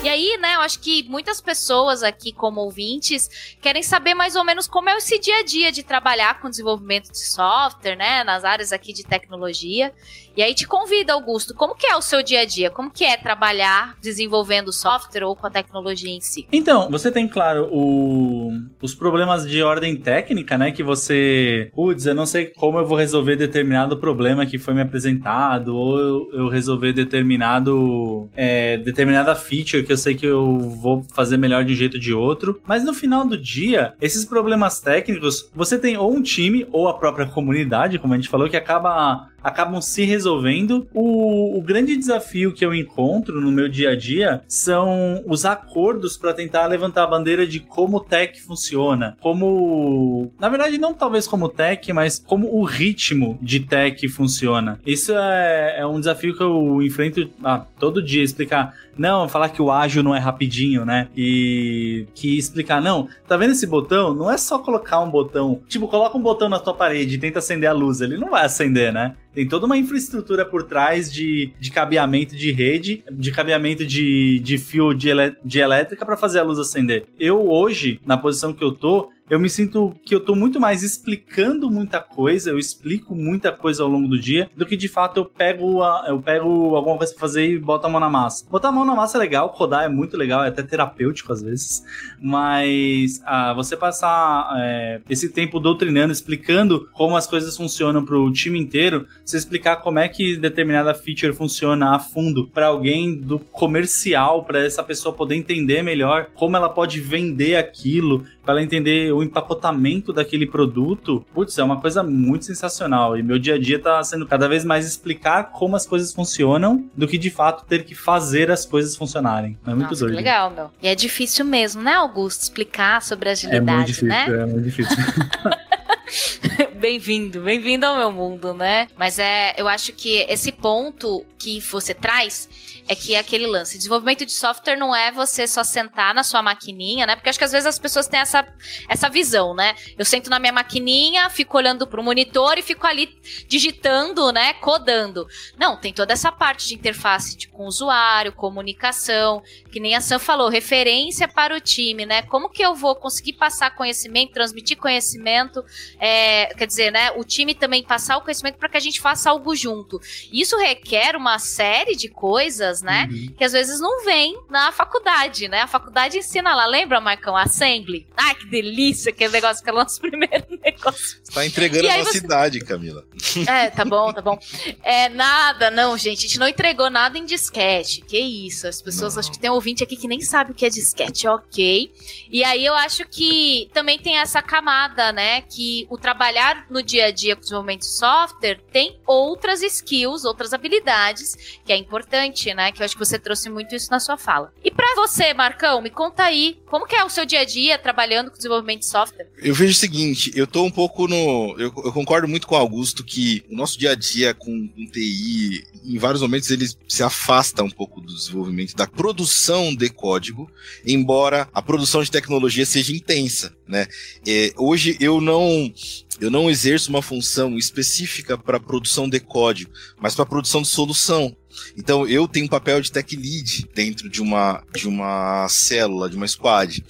E 0.01 0.09
aí, 0.09 0.39
né, 0.41 0.55
eu 0.55 0.61
acho 0.61 0.79
que 0.79 1.03
muitas 1.09 1.41
pessoas 1.41 2.05
aqui, 2.05 2.33
como 2.33 2.61
ouvintes, 2.61 3.57
querem 3.61 3.83
saber 3.83 4.15
mais 4.15 4.37
ou 4.37 4.45
menos 4.45 4.69
como 4.69 4.89
é 4.89 4.97
esse 4.97 5.19
dia 5.19 5.41
a 5.41 5.43
dia 5.43 5.73
de 5.73 5.83
trabalhar 5.83 6.41
com 6.41 6.49
desenvolvimento 6.49 7.11
de 7.11 7.19
software, 7.19 7.97
né, 7.97 8.23
nas 8.23 8.45
áreas 8.45 8.73
aqui 8.73 8.93
de 8.93 9.05
tecnologia. 9.05 9.93
E 10.39 10.43
aí 10.43 10.55
te 10.55 10.69
convido, 10.69 11.11
Augusto, 11.11 11.53
como 11.53 11.75
que 11.75 11.85
é 11.85 11.97
o 11.97 12.01
seu 12.01 12.23
dia 12.23 12.43
a 12.43 12.45
dia? 12.45 12.71
Como 12.71 12.93
que 12.93 13.05
é 13.05 13.17
trabalhar 13.17 13.97
desenvolvendo 14.01 14.73
software 14.73 15.25
ou 15.25 15.35
com 15.35 15.49
a 15.49 15.51
tecnologia 15.51 16.13
em 16.13 16.21
si? 16.21 16.47
Então, 16.53 16.89
você 16.89 17.11
tem, 17.11 17.27
claro, 17.27 17.69
o... 17.73 18.53
os 18.81 18.95
problemas 18.95 19.51
de 19.51 19.61
ordem 19.65 19.97
técnica, 19.97 20.57
né? 20.57 20.71
Que 20.71 20.85
você, 20.85 21.73
putz, 21.75 22.07
eu 22.07 22.15
não 22.15 22.25
sei 22.25 22.47
como 22.57 22.79
eu 22.79 22.87
vou 22.87 22.97
resolver 22.97 23.35
determinado 23.35 23.97
problema 23.97 24.47
que 24.47 24.61
foi 24.61 24.75
me 24.75 24.81
apresentado, 24.81 25.75
ou 25.75 25.99
eu, 25.99 26.31
eu 26.33 26.49
resolver 26.49 26.93
determinado 26.93 28.31
é, 28.37 28.77
determinada 28.77 29.35
feature 29.35 29.83
que 29.83 29.93
eu 29.93 29.99
sei 29.99 30.15
que 30.15 30.27
eu 30.27 30.57
vou 30.57 31.05
fazer 31.13 31.37
melhor 31.37 31.65
de 31.65 31.73
um 31.73 31.77
jeito 31.77 31.95
ou 31.95 32.01
de 32.01 32.15
outro. 32.15 32.63
Mas 32.65 32.85
no 32.85 32.95
final 32.95 33.27
do 33.27 33.37
dia, 33.37 33.93
esses 34.01 34.25
problemas 34.25 34.81
técnicos, 34.81 35.51
você 35.53 35.77
tem 35.77 35.97
ou 35.97 36.15
um 36.15 36.23
time 36.23 36.65
ou 36.71 36.87
a 36.87 36.95
própria 36.95 37.27
comunidade, 37.27 37.99
como 37.99 38.15
a 38.15 38.17
gente 38.17 38.29
falou, 38.29 38.49
que 38.49 38.57
acaba 38.57 39.29
acabam 39.43 39.81
se 39.81 40.05
resolvendo. 40.05 40.87
O, 40.93 41.59
o, 41.59 41.63
grande 41.63 41.97
desafio 41.97 42.53
que 42.53 42.65
eu 42.65 42.75
encontro 42.75 43.41
no 43.41 43.51
meu 43.51 43.69
dia 43.69 43.91
a 43.91 43.97
dia 43.97 44.43
são 44.49 45.23
os 45.27 45.45
acordos 45.45 46.17
para 46.17 46.35
tentar 46.35 46.67
levantar 46.67 47.05
a 47.05 47.07
bandeira 47.07 47.47
de 47.47 47.61
como 47.61 48.01
tech 48.01 48.41
funciona. 48.41 49.17
Como. 49.21 50.33
Na 50.39 50.49
verdade, 50.49 50.79
não 50.79 50.95
talvez 50.95 51.27
como 51.27 51.49
tech, 51.49 51.93
mas 51.93 52.19
como 52.19 52.55
o 52.55 52.65
ritmo 52.65 53.39
de 53.41 53.61
tech 53.61 54.07
funciona. 54.09 54.81
Isso 54.87 55.13
é, 55.13 55.81
é 55.81 55.87
um 55.87 55.99
desafio 55.99 56.37
que 56.37 56.43
eu 56.43 56.83
enfrento 56.83 57.31
ah, 57.43 57.65
todo 57.79 58.03
dia, 58.03 58.23
explicar 58.23 58.75
não, 58.99 59.29
falar 59.29 59.49
que 59.49 59.63
o 59.63 59.71
ágil 59.71 60.03
não 60.03 60.15
é 60.15 60.19
rapidinho, 60.19 60.85
né? 60.85 61.09
E 61.17 62.07
que 62.15 62.37
explicar, 62.37 62.83
não, 62.83 63.09
tá 63.27 63.37
vendo 63.37 63.53
esse 63.53 63.67
botão? 63.67 64.13
Não 64.13 64.31
é 64.31 64.37
só 64.37 64.59
colocar 64.59 65.01
um 65.01 65.11
botão, 65.11 65.63
tipo, 65.69 65.87
coloca 65.87 66.17
um 66.17 66.23
botão 66.23 66.49
na 66.49 66.59
tua 66.59 66.75
parede 66.75 67.15
e 67.15 67.19
tenta 67.19 67.39
acender 67.39 67.69
a 67.69 67.73
luz, 67.73 68.01
ele 68.01 68.17
não 68.17 68.31
vai 68.31 68.45
acender, 68.45 68.93
né? 68.93 69.15
Tem 69.33 69.47
toda 69.47 69.67
uma 69.67 69.77
infraestrutura 69.77 70.45
por 70.45 70.65
trás 70.65 71.13
de, 71.13 71.53
de 71.61 71.71
cabeamento 71.71 72.35
de 72.35 72.51
rede, 72.51 73.05
de 73.11 73.31
cabeamento 73.31 73.87
de, 73.87 74.41
de 74.41 74.59
fio 74.59 74.93
de, 74.93 75.11
de 75.45 75.61
elétrica 75.61 76.05
para 76.05 76.17
fazer 76.17 76.41
a 76.41 76.43
luz 76.43 76.59
acender. 76.59 77.07
Eu 77.21 77.49
hoje, 77.49 78.01
na 78.05 78.17
posição 78.17 78.53
que 78.53 78.65
eu 78.65 78.73
tô, 78.73 79.11
eu 79.31 79.39
me 79.39 79.49
sinto 79.49 79.95
que 80.05 80.15
eu 80.15 80.21
tô 80.21 80.35
muito 80.35 80.61
mais 80.61 80.83
explicando 80.83 81.71
muita 81.71 82.01
coisa, 82.01 82.51
eu 82.51 82.59
explico 82.59 83.15
muita 83.15 83.53
coisa 83.53 83.83
ao 83.83 83.89
longo 83.89 84.09
do 84.09 84.19
dia, 84.19 84.51
do 84.57 84.65
que 84.65 84.77
de 84.77 84.89
fato 84.89 85.21
eu 85.21 85.25
pego, 85.25 85.83
a, 85.83 86.07
eu 86.09 86.21
pego 86.21 86.75
alguma 86.75 86.97
coisa 86.97 87.13
pra 87.13 87.21
fazer 87.21 87.49
e 87.49 87.59
boto 87.59 87.87
a 87.87 87.91
mão 87.91 88.01
na 88.01 88.09
massa. 88.09 88.47
Botar 88.51 88.69
a 88.69 88.73
mão 88.73 88.85
na 88.85 88.95
massa 88.95 89.19
é 89.19 89.21
legal, 89.21 89.51
codar 89.51 89.85
é 89.85 89.89
muito 89.89 90.17
legal, 90.17 90.45
é 90.45 90.49
até 90.49 90.63
terapêutico 90.63 91.33
às 91.33 91.43
vezes, 91.43 91.85
mas 92.21 93.21
ah, 93.25 93.53
você 93.55 93.77
passar 93.77 94.55
é, 94.59 95.01
esse 95.09 95.29
tempo 95.29 95.61
doutrinando, 95.61 96.13
explicando 96.13 96.89
como 96.93 97.17
as 97.17 97.27
coisas 97.27 97.57
funcionam 97.57 98.05
pro 98.05 98.33
time 98.33 98.59
inteiro, 98.59 99.07
você 99.25 99.37
explicar 99.37 99.77
como 99.77 99.99
é 99.99 100.09
que 100.09 100.37
determinada 100.37 100.95
feature 100.95 101.33
funciona 101.33 101.95
a 101.95 101.99
fundo 101.99 102.49
para 102.49 102.67
alguém 102.67 103.15
do 103.15 103.39
comercial, 103.39 104.45
para 104.45 104.65
essa 104.65 104.83
pessoa 104.83 105.15
poder 105.15 105.35
entender 105.35 105.83
melhor 105.83 106.29
como 106.35 106.57
ela 106.57 106.69
pode 106.69 107.01
vender 107.01 107.57
aquilo, 107.57 108.25
para 108.45 108.55
ela 108.55 108.63
entender 108.63 109.13
o 109.19 109.23
empacotamento 109.23 110.13
daquele 110.13 110.47
produto, 110.47 111.25
putz, 111.35 111.59
é 111.59 111.65
uma 111.65 111.81
coisa 111.81 112.03
muito 112.03 112.45
sensacional. 112.45 113.17
E 113.17 113.23
meu 113.23 113.39
dia 113.39 113.55
a 113.55 113.59
dia 113.59 113.79
tá 113.79 114.03
sendo 114.03 114.27
cada 114.27 114.49
vez 114.49 114.65
mais 114.65 114.87
explicar 114.87 115.51
como 115.51 115.77
as 115.77 115.87
coisas 115.87 116.13
funcionam 116.13 116.89
do 116.97 117.07
que 117.07 117.19
de 117.19 117.31
fato 117.31 117.65
ter 117.67 117.85
que 117.85 117.95
fazer 117.95 118.51
as 118.51 118.65
coisas 118.65 118.97
funcionarem. 118.97 119.59
É 119.67 119.71
muito 119.71 119.91
Nossa, 119.91 120.05
doido. 120.05 120.17
legal, 120.17 120.51
meu. 120.51 120.71
E 120.83 120.89
é 120.89 120.95
difícil 120.95 121.45
mesmo, 121.45 121.83
né, 121.83 121.95
Augusto, 121.95 122.43
explicar 122.43 123.03
sobre 123.03 123.31
agilidade, 123.31 123.71
é 123.71 123.75
muito 123.75 123.87
difícil, 123.87 124.09
né? 124.09 124.27
É 124.29 124.47
muito 124.47 124.65
difícil. 124.65 124.97
bem-vindo, 126.79 127.41
bem-vindo 127.41 127.85
ao 127.85 127.97
meu 127.97 128.13
mundo, 128.13 128.55
né? 128.55 128.89
Mas 128.97 129.19
é, 129.19 129.55
eu 129.57 129.69
acho 129.69 129.93
que 129.93 130.25
esse 130.29 130.53
ponto 130.53 131.25
que 131.39 131.61
você 131.61 131.93
traz 131.93 132.49
é 132.89 132.97
que 132.97 133.15
é 133.15 133.19
aquele 133.19 133.47
lance. 133.47 133.77
Desenvolvimento 133.77 134.25
de 134.25 134.33
software 134.33 134.77
não 134.77 134.97
é 134.97 135.13
você 135.13 135.47
só 135.47 135.63
sentar 135.63 136.15
na 136.15 136.25
sua 136.25 136.41
maquininha, 136.41 137.07
né? 137.07 137.15
Porque 137.15 137.29
acho 137.29 137.39
que 137.39 137.45
às 137.45 137.53
vezes 137.53 137.67
as 137.67 137.79
pessoas 137.79 138.09
têm 138.09 138.19
essa, 138.19 138.47
essa 138.89 139.11
visão, 139.11 139.55
né? 139.55 139.77
Eu 139.97 140.07
sento 140.07 140.31
na 140.31 140.39
minha 140.39 140.53
maquininha, 140.53 141.29
fico 141.29 141.59
olhando 141.59 141.87
pro 141.87 142.03
monitor 142.03 142.57
e 142.57 142.63
fico 142.63 142.87
ali 142.87 143.15
digitando, 143.47 144.33
né? 144.33 144.55
Codando. 144.55 145.27
Não, 145.59 145.77
tem 145.77 145.93
toda 145.93 146.15
essa 146.15 146.33
parte 146.33 146.67
de 146.67 146.75
interface 146.75 147.37
de, 147.37 147.49
com 147.49 147.65
o 147.65 147.69
usuário, 147.69 148.33
comunicação, 148.33 149.43
que 149.71 149.79
nem 149.79 149.95
a 149.95 150.01
Sam 150.01 150.19
falou, 150.19 150.49
referência 150.49 151.29
para 151.29 151.55
o 151.55 151.61
time, 151.61 152.07
né? 152.07 152.23
Como 152.23 152.49
que 152.49 152.63
eu 152.63 152.75
vou 152.75 152.97
conseguir 152.97 153.35
passar 153.35 153.77
conhecimento, 153.77 154.33
transmitir 154.33 154.79
conhecimento, 154.79 155.63
é, 156.01 156.47
quer 156.55 156.67
dizer, 156.67 156.91
né? 156.91 157.11
O 157.13 157.25
time 157.25 157.55
também 157.55 157.83
passar 157.83 158.17
o 158.17 158.23
conhecimento 158.23 158.57
para 158.57 158.71
que 158.71 158.79
a 158.79 158.81
gente 158.81 158.99
faça 158.99 159.29
algo 159.29 159.55
junto. 159.55 160.01
Isso 160.33 160.57
requer 160.57 161.15
uma 161.17 161.39
série 161.39 161.95
de 161.95 162.09
coisas 162.09 162.78
né? 162.83 163.09
Uhum. 163.11 163.35
Que 163.37 163.45
às 163.45 163.53
vezes 163.53 163.81
não 163.81 164.05
vem 164.05 164.39
na 164.49 164.73
faculdade, 164.73 165.49
né? 165.49 165.63
A 165.63 165.67
faculdade 165.67 166.19
ensina 166.19 166.55
lá, 166.55 166.67
lembra, 166.67 167.01
Marcão? 167.01 167.37
Assembly. 167.37 168.07
Ai, 168.17 168.35
que 168.35 168.47
delícia 168.47 169.11
aquele 169.11 169.33
negócio 169.33 169.63
que 169.63 169.71
é 169.71 169.73
o 169.73 169.77
nosso 169.77 170.01
primeiro 170.03 170.47
negócio. 170.63 171.19
Você 171.23 171.33
tá 171.33 171.47
entregando 171.47 171.89
a 171.89 171.99
nossa 171.99 172.13
você... 172.13 172.19
idade, 172.19 172.61
Camila. 172.61 173.05
É, 173.49 173.71
tá 173.71 173.85
bom, 173.85 174.13
tá 174.13 174.21
bom. 174.21 174.39
É, 174.83 175.09
nada, 175.09 175.71
não, 175.71 175.97
gente. 175.97 176.19
A 176.19 176.29
gente 176.29 176.39
não 176.39 176.49
entregou 176.49 176.91
nada 176.91 177.17
em 177.17 177.25
disquete. 177.25 178.03
Que 178.03 178.19
isso? 178.19 178.67
As 178.67 178.83
pessoas, 178.83 179.15
não. 179.15 179.21
acho 179.21 179.31
que 179.31 179.39
tem 179.39 179.51
um 179.51 179.55
ouvinte 179.55 179.83
aqui 179.83 179.97
que 179.97 180.09
nem 180.09 180.21
sabe 180.21 180.53
o 180.53 180.55
que 180.55 180.67
é 180.67 180.69
disquete, 180.69 181.27
ok. 181.27 181.91
E 182.31 182.45
aí 182.45 182.65
eu 182.65 182.75
acho 182.75 183.07
que 183.07 183.71
também 183.73 183.99
tem 183.99 184.19
essa 184.19 184.43
camada, 184.43 185.13
né? 185.13 185.43
Que 185.43 185.87
o 185.89 185.97
trabalhar 185.97 186.67
no 186.69 186.83
dia 186.83 187.07
a 187.07 187.11
dia 187.11 187.37
com 187.37 187.43
desenvolvimento 187.43 187.81
de 187.81 187.95
software 187.95 188.61
tem 188.73 188.99
outras 189.07 189.63
skills, 189.63 190.25
outras 190.25 190.53
habilidades, 190.53 191.61
que 191.65 191.73
é 191.73 191.77
importante, 191.77 192.53
né? 192.55 192.68
Que 192.73 192.83
eu 192.83 192.85
acho 192.85 192.95
que 192.95 193.05
você 193.05 193.19
trouxe 193.19 193.49
muito 193.49 193.75
isso 193.75 193.91
na 193.91 194.01
sua 194.01 194.17
fala. 194.17 194.53
E 194.63 194.71
para 194.71 194.95
você, 194.95 195.33
Marcão, 195.33 195.81
me 195.81 195.91
conta 195.91 196.25
aí, 196.25 196.61
como 196.67 196.87
que 196.87 196.95
é 196.95 197.05
o 197.05 197.09
seu 197.09 197.25
dia 197.25 197.41
a 197.41 197.45
dia 197.45 197.79
trabalhando 197.79 198.31
com 198.31 198.37
desenvolvimento 198.37 198.81
de 198.81 198.87
software? 198.87 199.29
Eu 199.39 199.55
vejo 199.55 199.73
o 199.73 199.77
seguinte, 199.77 200.33
eu 200.35 200.47
tô 200.47 200.65
um 200.65 200.71
pouco 200.71 201.07
no... 201.07 201.55
Eu, 201.59 201.73
eu 201.85 201.93
concordo 201.93 202.29
muito 202.29 202.47
com 202.47 202.55
o 202.55 202.59
Augusto 202.59 203.05
que 203.05 203.45
o 203.51 203.57
nosso 203.57 203.79
dia 203.79 203.93
a 203.93 203.95
dia 203.95 204.35
com, 204.35 204.69
com 204.69 204.87
TI, 204.87 205.65
em 205.85 205.99
vários 205.99 206.23
momentos 206.23 206.51
ele 206.51 206.67
se 206.89 207.03
afasta 207.03 207.63
um 207.63 207.71
pouco 207.71 208.01
do 208.01 208.15
desenvolvimento, 208.15 208.77
da 208.77 208.87
produção 208.87 209.75
de 209.75 209.89
código, 209.89 210.51
embora 210.87 211.49
a 211.53 211.63
produção 211.63 212.03
de 212.03 212.11
tecnologia 212.11 212.67
seja 212.67 212.93
intensa, 212.93 213.55
né? 213.67 213.87
É, 214.27 214.53
hoje 214.57 214.97
eu 215.01 215.21
não 215.21 215.73
eu 216.21 216.31
não 216.31 216.51
exerço 216.51 216.91
uma 216.91 217.03
função 217.03 217.57
específica 217.57 218.37
para 218.37 218.61
produção 218.61 219.09
de 219.09 219.21
código, 219.21 219.71
mas 220.01 220.15
para 220.15 220.27
produção 220.27 220.63
de 220.63 220.69
solução. 220.69 221.37
Então 221.77 222.07
eu 222.07 222.27
tenho 222.29 222.47
um 222.47 222.49
papel 222.49 222.81
de 222.81 222.91
tech 222.91 223.17
lead 223.17 223.69
dentro 223.75 224.09
de 224.09 224.21
uma, 224.21 224.63
de 224.75 224.89
uma 224.89 225.49
célula, 225.49 226.09
de 226.09 226.17
uma 226.17 226.27
squad. 226.27 226.85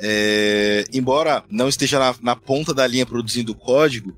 É, 0.00 0.84
embora 0.92 1.44
não 1.50 1.68
esteja 1.68 1.98
na, 1.98 2.14
na 2.22 2.36
ponta 2.36 2.72
da 2.72 2.86
linha 2.86 3.04
produzindo 3.04 3.54
código, 3.54 4.16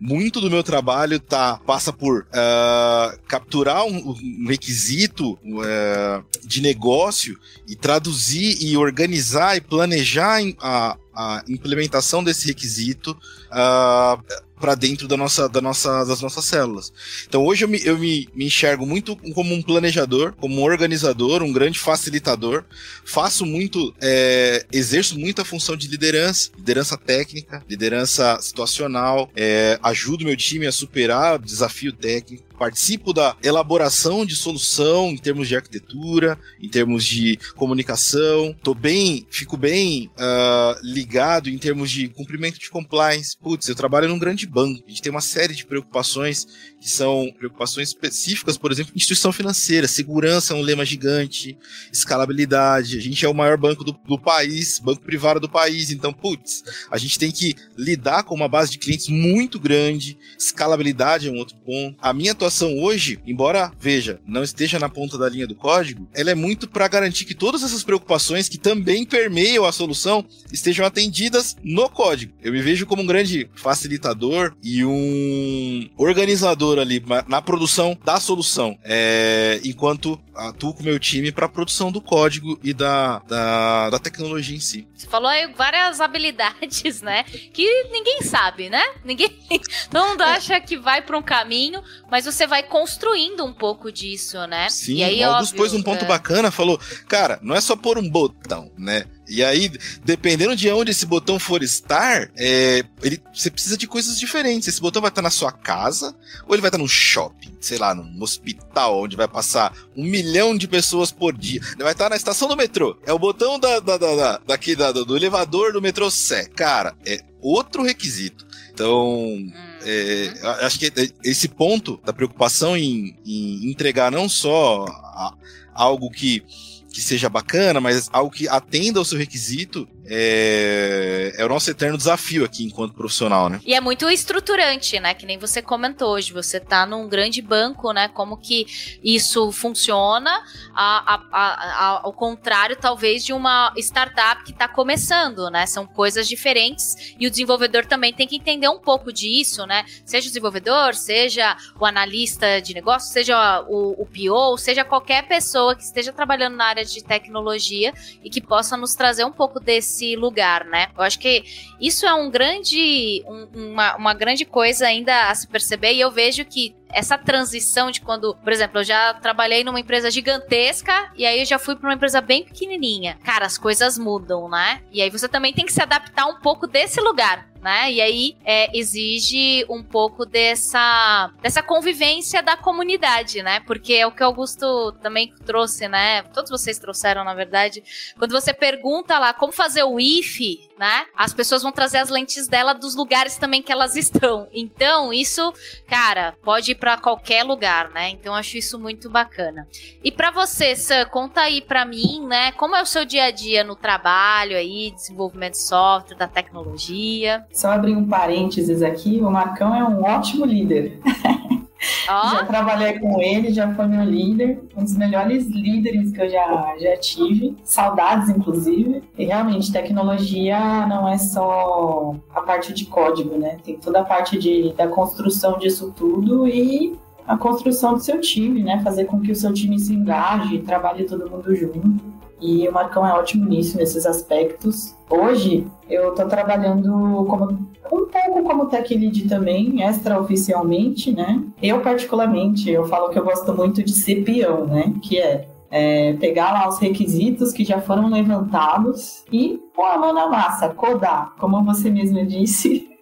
muito 0.00 0.40
do 0.40 0.50
meu 0.50 0.62
trabalho 0.62 1.18
tá 1.18 1.60
passa 1.66 1.92
por 1.92 2.22
uh, 2.22 3.18
capturar 3.26 3.84
um, 3.84 4.10
um 4.10 4.46
requisito 4.46 5.32
uh, 5.32 6.24
de 6.44 6.60
negócio 6.60 7.38
e 7.66 7.74
traduzir 7.74 8.62
e 8.62 8.76
organizar 8.76 9.56
e 9.56 9.60
planejar 9.60 10.40
a, 10.60 10.96
a 11.14 11.42
implementação 11.48 12.22
desse 12.22 12.46
requisito 12.46 13.10
uh, 13.50 14.22
para 14.58 14.74
dentro 14.74 15.06
da 15.06 15.16
nossa, 15.16 15.48
da 15.48 15.60
nossa, 15.60 16.04
das 16.04 16.20
nossas 16.20 16.44
células. 16.44 16.92
Então 17.26 17.44
hoje 17.44 17.64
eu, 17.64 17.68
me, 17.68 17.80
eu 17.84 17.98
me, 17.98 18.28
me, 18.34 18.46
enxergo 18.46 18.84
muito 18.84 19.16
como 19.34 19.54
um 19.54 19.62
planejador, 19.62 20.34
como 20.34 20.60
um 20.60 20.64
organizador, 20.64 21.42
um 21.42 21.52
grande 21.52 21.78
facilitador. 21.78 22.64
Faço 23.04 23.46
muito, 23.46 23.94
é, 24.00 24.66
exerço 24.72 25.18
muita 25.18 25.44
função 25.44 25.76
de 25.76 25.88
liderança, 25.88 26.50
liderança 26.56 26.96
técnica, 26.96 27.62
liderança 27.68 28.38
situacional, 28.40 29.30
é, 29.36 29.78
ajudo 29.82 30.24
meu 30.24 30.36
time 30.36 30.66
a 30.66 30.72
superar 30.72 31.36
o 31.36 31.38
desafio 31.38 31.92
técnico 31.92 32.47
participo 32.58 33.12
da 33.12 33.36
elaboração 33.42 34.26
de 34.26 34.34
solução 34.34 35.10
em 35.10 35.16
termos 35.16 35.48
de 35.48 35.56
arquitetura, 35.56 36.38
em 36.60 36.68
termos 36.68 37.04
de 37.04 37.38
comunicação. 37.54 38.54
Tô 38.62 38.74
bem, 38.74 39.26
fico 39.30 39.56
bem 39.56 40.10
uh, 40.18 40.78
ligado 40.82 41.48
em 41.48 41.56
termos 41.56 41.90
de 41.90 42.08
cumprimento 42.08 42.58
de 42.58 42.68
compliance. 42.68 43.36
Putz, 43.38 43.68
eu 43.68 43.74
trabalho 43.74 44.08
num 44.08 44.18
grande 44.18 44.46
banco. 44.46 44.82
A 44.86 44.90
gente 44.90 45.02
tem 45.02 45.10
uma 45.10 45.20
série 45.20 45.54
de 45.54 45.64
preocupações 45.64 46.46
que 46.80 46.88
são 46.88 47.32
preocupações 47.36 47.88
específicas, 47.88 48.56
por 48.56 48.70
exemplo, 48.70 48.92
instituição 48.94 49.32
financeira. 49.32 49.88
Segurança 49.88 50.54
é 50.54 50.56
um 50.56 50.62
lema 50.62 50.84
gigante, 50.84 51.58
escalabilidade. 51.92 52.96
A 52.96 53.00
gente 53.00 53.24
é 53.24 53.28
o 53.28 53.34
maior 53.34 53.56
banco 53.56 53.82
do, 53.82 53.92
do 54.06 54.18
país, 54.18 54.78
banco 54.78 55.02
privado 55.02 55.40
do 55.40 55.48
país. 55.48 55.90
Então, 55.90 56.12
putz, 56.12 56.62
a 56.90 56.98
gente 56.98 57.18
tem 57.18 57.30
que 57.30 57.54
lidar 57.76 58.22
com 58.22 58.34
uma 58.34 58.48
base 58.48 58.70
de 58.70 58.78
clientes 58.78 59.08
muito 59.08 59.58
grande. 59.58 60.18
Escalabilidade 60.38 61.28
é 61.28 61.30
um 61.30 61.38
outro 61.38 61.56
ponto. 61.56 61.96
A 62.00 62.12
minha 62.12 62.32
atuação 62.32 62.78
hoje, 62.78 63.18
embora, 63.26 63.72
veja, 63.80 64.20
não 64.26 64.42
esteja 64.42 64.78
na 64.78 64.88
ponta 64.88 65.18
da 65.18 65.28
linha 65.28 65.46
do 65.46 65.54
código, 65.54 66.08
ela 66.14 66.30
é 66.30 66.34
muito 66.34 66.68
para 66.68 66.88
garantir 66.88 67.24
que 67.24 67.34
todas 67.34 67.62
essas 67.62 67.82
preocupações 67.82 68.48
que 68.48 68.58
também 68.58 69.04
permeiam 69.04 69.64
a 69.64 69.72
solução 69.72 70.24
estejam 70.52 70.86
atendidas 70.86 71.56
no 71.62 71.88
código. 71.88 72.32
Eu 72.42 72.52
me 72.52 72.62
vejo 72.62 72.86
como 72.86 73.02
um 73.02 73.06
grande 73.06 73.48
facilitador 73.54 74.54
e 74.62 74.84
um 74.84 75.88
organizador 75.96 76.67
ali 76.76 77.00
na 77.28 77.40
produção 77.40 77.96
da 78.04 78.18
solução, 78.18 78.76
é, 78.82 79.60
enquanto 79.64 80.18
atuo 80.34 80.74
com 80.74 80.82
o 80.82 80.84
meu 80.84 80.98
time 80.98 81.30
para 81.30 81.46
a 81.46 81.48
produção 81.48 81.92
do 81.92 82.00
código 82.00 82.58
e 82.64 82.72
da, 82.72 83.20
da, 83.20 83.90
da, 83.90 83.98
tecnologia 84.00 84.56
em 84.56 84.60
si. 84.60 84.87
Você 84.98 85.06
falou 85.06 85.28
aí 85.28 85.46
várias 85.54 86.00
habilidades, 86.00 87.00
né? 87.02 87.22
Que 87.22 87.84
ninguém 87.92 88.22
sabe, 88.22 88.68
né? 88.68 88.82
Ninguém. 89.04 89.30
Todo 89.88 90.08
mundo 90.08 90.22
acha 90.22 90.60
que 90.60 90.76
vai 90.76 91.00
para 91.00 91.16
um 91.16 91.22
caminho, 91.22 91.80
mas 92.10 92.24
você 92.24 92.48
vai 92.48 92.64
construindo 92.64 93.44
um 93.44 93.52
pouco 93.52 93.92
disso, 93.92 94.44
né? 94.48 94.68
Sim, 94.68 94.96
e 94.96 95.04
aí, 95.04 95.20
o 95.24 95.30
Augusto 95.30 95.54
pôs 95.54 95.72
um 95.72 95.82
ponto 95.82 96.04
é... 96.04 96.08
bacana, 96.08 96.50
falou, 96.50 96.80
cara, 97.06 97.38
não 97.42 97.54
é 97.54 97.60
só 97.60 97.76
pôr 97.76 97.96
um 97.96 98.10
botão, 98.10 98.72
né? 98.76 99.04
E 99.28 99.44
aí, 99.44 99.70
dependendo 100.02 100.56
de 100.56 100.70
onde 100.70 100.90
esse 100.90 101.04
botão 101.04 101.38
for 101.38 101.62
estar, 101.62 102.30
é, 102.34 102.82
ele, 103.02 103.22
você 103.32 103.50
precisa 103.50 103.76
de 103.76 103.86
coisas 103.86 104.18
diferentes. 104.18 104.66
Esse 104.68 104.80
botão 104.80 105.02
vai 105.02 105.10
estar 105.10 105.20
na 105.20 105.28
sua 105.28 105.52
casa, 105.52 106.16
ou 106.46 106.54
ele 106.54 106.62
vai 106.62 106.70
estar 106.70 106.78
num 106.78 106.88
shopping, 106.88 107.54
sei 107.60 107.76
lá, 107.76 107.94
num 107.94 108.22
hospital, 108.22 109.02
onde 109.02 109.16
vai 109.16 109.28
passar 109.28 109.74
um 109.94 110.02
milhão 110.02 110.56
de 110.56 110.66
pessoas 110.66 111.12
por 111.12 111.36
dia. 111.36 111.60
Ele 111.74 111.82
vai 111.82 111.92
estar 111.92 112.08
na 112.08 112.16
estação 112.16 112.48
do 112.48 112.56
metrô. 112.56 112.98
É 113.04 113.12
o 113.12 113.18
botão 113.18 113.58
da, 113.58 113.80
da, 113.80 113.98
da, 113.98 114.16
da 114.16 114.40
daqui 114.46 114.74
da, 114.74 114.87
do 114.92 115.16
elevador 115.16 115.72
do 115.72 115.82
metrô 115.82 116.10
Sé. 116.10 116.46
Cara, 116.46 116.96
é 117.06 117.20
outro 117.40 117.82
requisito. 117.82 118.46
Então, 118.72 119.36
É, 119.82 120.32
acho 120.62 120.78
que 120.78 120.92
esse 121.24 121.48
ponto 121.48 122.00
da 122.04 122.12
preocupação 122.12 122.76
em, 122.76 123.16
em 123.24 123.70
entregar 123.70 124.10
não 124.10 124.28
só 124.28 124.84
a, 124.86 125.34
algo 125.72 126.10
que 126.10 126.42
que 126.90 127.02
seja 127.02 127.28
bacana, 127.28 127.80
mas 127.80 128.08
algo 128.12 128.30
que 128.30 128.48
atenda 128.48 128.98
ao 128.98 129.04
seu 129.04 129.18
requisito, 129.18 129.86
é, 130.10 131.34
é 131.36 131.44
o 131.44 131.48
nosso 131.48 131.70
eterno 131.70 131.96
desafio 131.96 132.44
aqui 132.44 132.64
enquanto 132.64 132.94
profissional, 132.94 133.48
né? 133.48 133.60
E 133.64 133.74
é 133.74 133.80
muito 133.80 134.08
estruturante, 134.08 134.98
né? 134.98 135.12
Que 135.12 135.26
nem 135.26 135.38
você 135.38 135.60
comentou 135.60 136.12
hoje. 136.12 136.32
Você 136.32 136.58
tá 136.58 136.86
num 136.86 137.08
grande 137.08 137.42
banco, 137.42 137.92
né? 137.92 138.08
Como 138.08 138.36
que 138.38 138.66
isso 139.04 139.52
funciona, 139.52 140.30
a, 140.74 141.14
a, 141.14 141.24
a, 141.32 142.00
ao 142.04 142.12
contrário, 142.12 142.76
talvez, 142.76 143.24
de 143.24 143.32
uma 143.32 143.72
startup 143.76 144.42
que 144.44 144.52
está 144.52 144.66
começando, 144.66 145.50
né? 145.50 145.66
São 145.66 145.86
coisas 145.86 146.26
diferentes 146.26 147.14
e 147.18 147.26
o 147.26 147.30
desenvolvedor 147.30 147.84
também 147.84 148.12
tem 148.12 148.26
que 148.26 148.36
entender 148.36 148.68
um 148.68 148.78
pouco 148.78 149.12
disso, 149.12 149.66
né? 149.66 149.84
Seja 150.04 150.26
o 150.26 150.30
desenvolvedor, 150.30 150.94
seja 150.94 151.56
o 151.78 151.84
analista 151.84 152.60
de 152.60 152.72
negócio, 152.72 153.12
seja 153.12 153.64
o, 153.68 154.02
o 154.02 154.06
PO, 154.06 154.56
seja 154.56 154.84
qualquer 154.84 155.28
pessoa 155.28 155.76
que 155.76 155.82
esteja 155.82 156.12
trabalhando 156.12 156.56
na 156.56 156.64
área 156.64 156.84
de 156.84 157.04
tecnologia 157.04 157.92
e 158.24 158.30
que 158.30 158.40
possa 158.40 158.76
nos 158.76 158.94
trazer 158.94 159.24
um 159.24 159.32
pouco 159.32 159.60
desse 159.60 159.97
esse 159.98 160.16
lugar, 160.16 160.64
né? 160.64 160.88
Eu 160.96 161.02
acho 161.02 161.18
que 161.18 161.44
isso 161.80 162.06
é 162.06 162.14
um 162.14 162.30
grande, 162.30 163.22
um, 163.26 163.70
uma, 163.72 163.96
uma 163.96 164.14
grande 164.14 164.44
coisa 164.44 164.86
ainda 164.86 165.28
a 165.28 165.34
se 165.34 165.46
perceber 165.46 165.92
e 165.92 166.00
eu 166.00 166.10
vejo 166.10 166.44
que 166.44 166.74
essa 166.90 167.18
transição 167.18 167.90
de 167.90 168.00
quando, 168.00 168.34
por 168.36 168.52
exemplo, 168.52 168.80
eu 168.80 168.84
já 168.84 169.14
trabalhei 169.14 169.62
numa 169.62 169.78
empresa 169.78 170.10
gigantesca 170.10 171.10
e 171.14 171.26
aí 171.26 171.40
eu 171.40 171.44
já 171.44 171.58
fui 171.58 171.76
para 171.76 171.88
uma 171.88 171.94
empresa 171.94 172.20
bem 172.20 172.44
pequenininha. 172.44 173.18
Cara, 173.22 173.44
as 173.44 173.58
coisas 173.58 173.98
mudam, 173.98 174.48
né? 174.48 174.82
E 174.90 175.02
aí 175.02 175.10
você 175.10 175.28
também 175.28 175.52
tem 175.52 175.66
que 175.66 175.72
se 175.72 175.82
adaptar 175.82 176.26
um 176.26 176.40
pouco 176.40 176.66
desse 176.66 177.00
lugar 177.00 177.48
né? 177.60 177.92
E 177.92 178.00
aí 178.00 178.36
é, 178.44 178.76
exige 178.76 179.64
um 179.68 179.82
pouco 179.82 180.24
dessa, 180.24 181.30
dessa 181.42 181.62
convivência 181.62 182.42
da 182.42 182.56
comunidade, 182.56 183.42
né? 183.42 183.60
Porque 183.60 183.94
é 183.94 184.06
o 184.06 184.12
que 184.12 184.22
o 184.22 184.26
Augusto 184.26 184.92
também 185.02 185.32
trouxe, 185.44 185.88
né? 185.88 186.22
Todos 186.34 186.50
vocês 186.50 186.78
trouxeram, 186.78 187.24
na 187.24 187.34
verdade. 187.34 187.82
Quando 188.18 188.32
você 188.32 188.52
pergunta 188.52 189.18
lá 189.18 189.32
como 189.32 189.52
fazer 189.52 189.82
o 189.82 189.98
if, 189.98 190.38
né? 190.78 191.06
As 191.16 191.34
pessoas 191.34 191.62
vão 191.62 191.67
trazer 191.72 191.98
as 191.98 192.08
lentes 192.08 192.48
dela 192.48 192.72
dos 192.72 192.94
lugares 192.94 193.36
também 193.36 193.62
que 193.62 193.72
elas 193.72 193.96
estão. 193.96 194.48
Então, 194.52 195.12
isso, 195.12 195.52
cara, 195.86 196.34
pode 196.42 196.72
ir 196.72 196.74
para 196.74 196.96
qualquer 196.96 197.44
lugar, 197.44 197.90
né? 197.90 198.10
Então, 198.10 198.34
acho 198.34 198.56
isso 198.56 198.78
muito 198.78 199.10
bacana. 199.10 199.66
E 200.02 200.10
para 200.10 200.30
você, 200.30 200.74
Sam, 200.74 201.04
conta 201.06 201.42
aí 201.42 201.60
para 201.60 201.84
mim, 201.84 202.26
né? 202.26 202.52
Como 202.52 202.76
é 202.76 202.82
o 202.82 202.86
seu 202.86 203.04
dia 203.04 203.24
a 203.24 203.30
dia 203.30 203.62
no 203.64 203.76
trabalho 203.76 204.56
aí, 204.56 204.92
desenvolvimento 204.92 205.52
de 205.52 205.62
software, 205.62 206.16
da 206.16 206.26
tecnologia? 206.26 207.44
Só 207.52 207.72
abrir 207.72 207.96
um 207.96 208.06
parênteses 208.06 208.82
aqui, 208.82 209.20
o 209.20 209.30
Marcão 209.30 209.74
é 209.74 209.84
um 209.84 210.02
ótimo 210.02 210.44
líder. 210.44 210.98
Oh. 212.08 212.30
Já 212.30 212.44
trabalhei 212.44 212.98
com 212.98 213.20
ele, 213.20 213.52
já 213.52 213.72
foi 213.74 213.86
meu 213.86 214.04
líder, 214.04 214.60
um 214.76 214.82
dos 214.82 214.96
melhores 214.96 215.46
líderes 215.46 216.10
que 216.10 216.20
eu 216.20 216.28
já, 216.28 216.74
já 216.78 216.96
tive, 216.96 217.56
saudades 217.62 218.28
inclusive. 218.28 219.02
E 219.16 219.24
realmente, 219.24 219.72
tecnologia 219.72 220.86
não 220.86 221.08
é 221.08 221.16
só 221.18 222.14
a 222.34 222.40
parte 222.40 222.72
de 222.72 222.86
código, 222.86 223.36
né? 223.38 223.58
Tem 223.62 223.76
toda 223.76 224.00
a 224.00 224.04
parte 224.04 224.38
de, 224.38 224.72
da 224.72 224.88
construção 224.88 225.58
disso 225.58 225.92
tudo 225.96 226.46
e 226.48 226.98
a 227.26 227.36
construção 227.36 227.94
do 227.94 228.00
seu 228.00 228.20
time, 228.20 228.62
né? 228.62 228.80
Fazer 228.82 229.04
com 229.04 229.20
que 229.20 229.30
o 229.30 229.36
seu 229.36 229.52
time 229.52 229.78
se 229.78 229.94
engaje, 229.94 230.58
trabalhe 230.60 231.04
todo 231.04 231.30
mundo 231.30 231.54
junto. 231.54 232.17
E 232.40 232.68
o 232.68 232.72
Marcão 232.72 233.06
é 233.06 233.12
ótimo 233.12 233.48
nisso, 233.48 233.76
nesses 233.76 234.06
aspectos. 234.06 234.94
Hoje, 235.10 235.66
eu 235.88 236.10
estou 236.10 236.26
trabalhando 236.26 237.24
como, 237.28 237.44
um 237.92 238.06
pouco 238.06 238.42
como 238.44 238.66
tech 238.66 238.94
lead 238.94 239.28
também, 239.28 239.82
extraoficialmente, 239.82 241.12
né? 241.12 241.42
Eu, 241.62 241.80
particularmente, 241.80 242.70
eu 242.70 242.86
falo 242.86 243.08
que 243.10 243.18
eu 243.18 243.24
gosto 243.24 243.52
muito 243.54 243.82
de 243.82 243.92
ser 243.92 244.22
peão, 244.24 244.66
né? 244.66 244.92
Que 245.02 245.18
é, 245.18 245.48
é 245.70 246.12
pegar 246.14 246.52
lá 246.52 246.68
os 246.68 246.78
requisitos 246.78 247.52
que 247.52 247.64
já 247.64 247.80
foram 247.80 248.08
levantados 248.08 249.24
e 249.32 249.60
pôr 249.74 249.86
a 249.86 249.98
mão 249.98 250.12
na 250.12 250.28
massa, 250.28 250.68
codar, 250.68 251.34
como 251.38 251.64
você 251.64 251.90
mesmo 251.90 252.24
disse. 252.24 252.97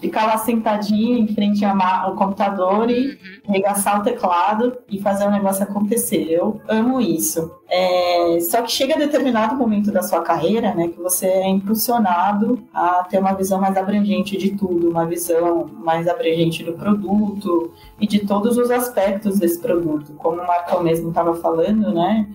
Ficar 0.00 0.26
lá 0.26 0.38
sentadinho 0.38 1.18
em 1.18 1.26
frente 1.28 1.64
ao 1.64 2.14
computador 2.14 2.90
e 2.90 3.08
uhum. 3.08 3.16
regaçar 3.52 4.00
o 4.00 4.02
teclado 4.02 4.78
e 4.88 5.00
fazer 5.00 5.26
o 5.26 5.30
negócio 5.30 5.62
acontecer. 5.62 6.26
Eu 6.30 6.60
amo 6.68 7.00
isso. 7.00 7.58
É, 7.68 8.38
só 8.40 8.62
que 8.62 8.72
chega 8.72 8.94
a 8.94 8.98
determinado 8.98 9.54
momento 9.54 9.92
da 9.92 10.02
sua 10.02 10.22
carreira, 10.22 10.74
né, 10.74 10.88
que 10.88 10.98
você 10.98 11.26
é 11.26 11.48
impulsionado 11.48 12.62
a 12.72 13.04
ter 13.04 13.18
uma 13.18 13.34
visão 13.34 13.60
mais 13.60 13.76
abrangente 13.76 14.38
de 14.38 14.56
tudo, 14.56 14.88
uma 14.88 15.04
visão 15.04 15.68
mais 15.74 16.08
abrangente 16.08 16.64
do 16.64 16.72
produto 16.72 17.72
e 18.00 18.06
de 18.06 18.20
todos 18.20 18.56
os 18.56 18.70
aspectos 18.70 19.38
desse 19.38 19.60
produto. 19.60 20.14
Como 20.14 20.40
o 20.40 20.46
Marco 20.46 20.82
mesmo 20.82 21.10
estava 21.10 21.34
falando, 21.34 21.92
né, 21.92 22.26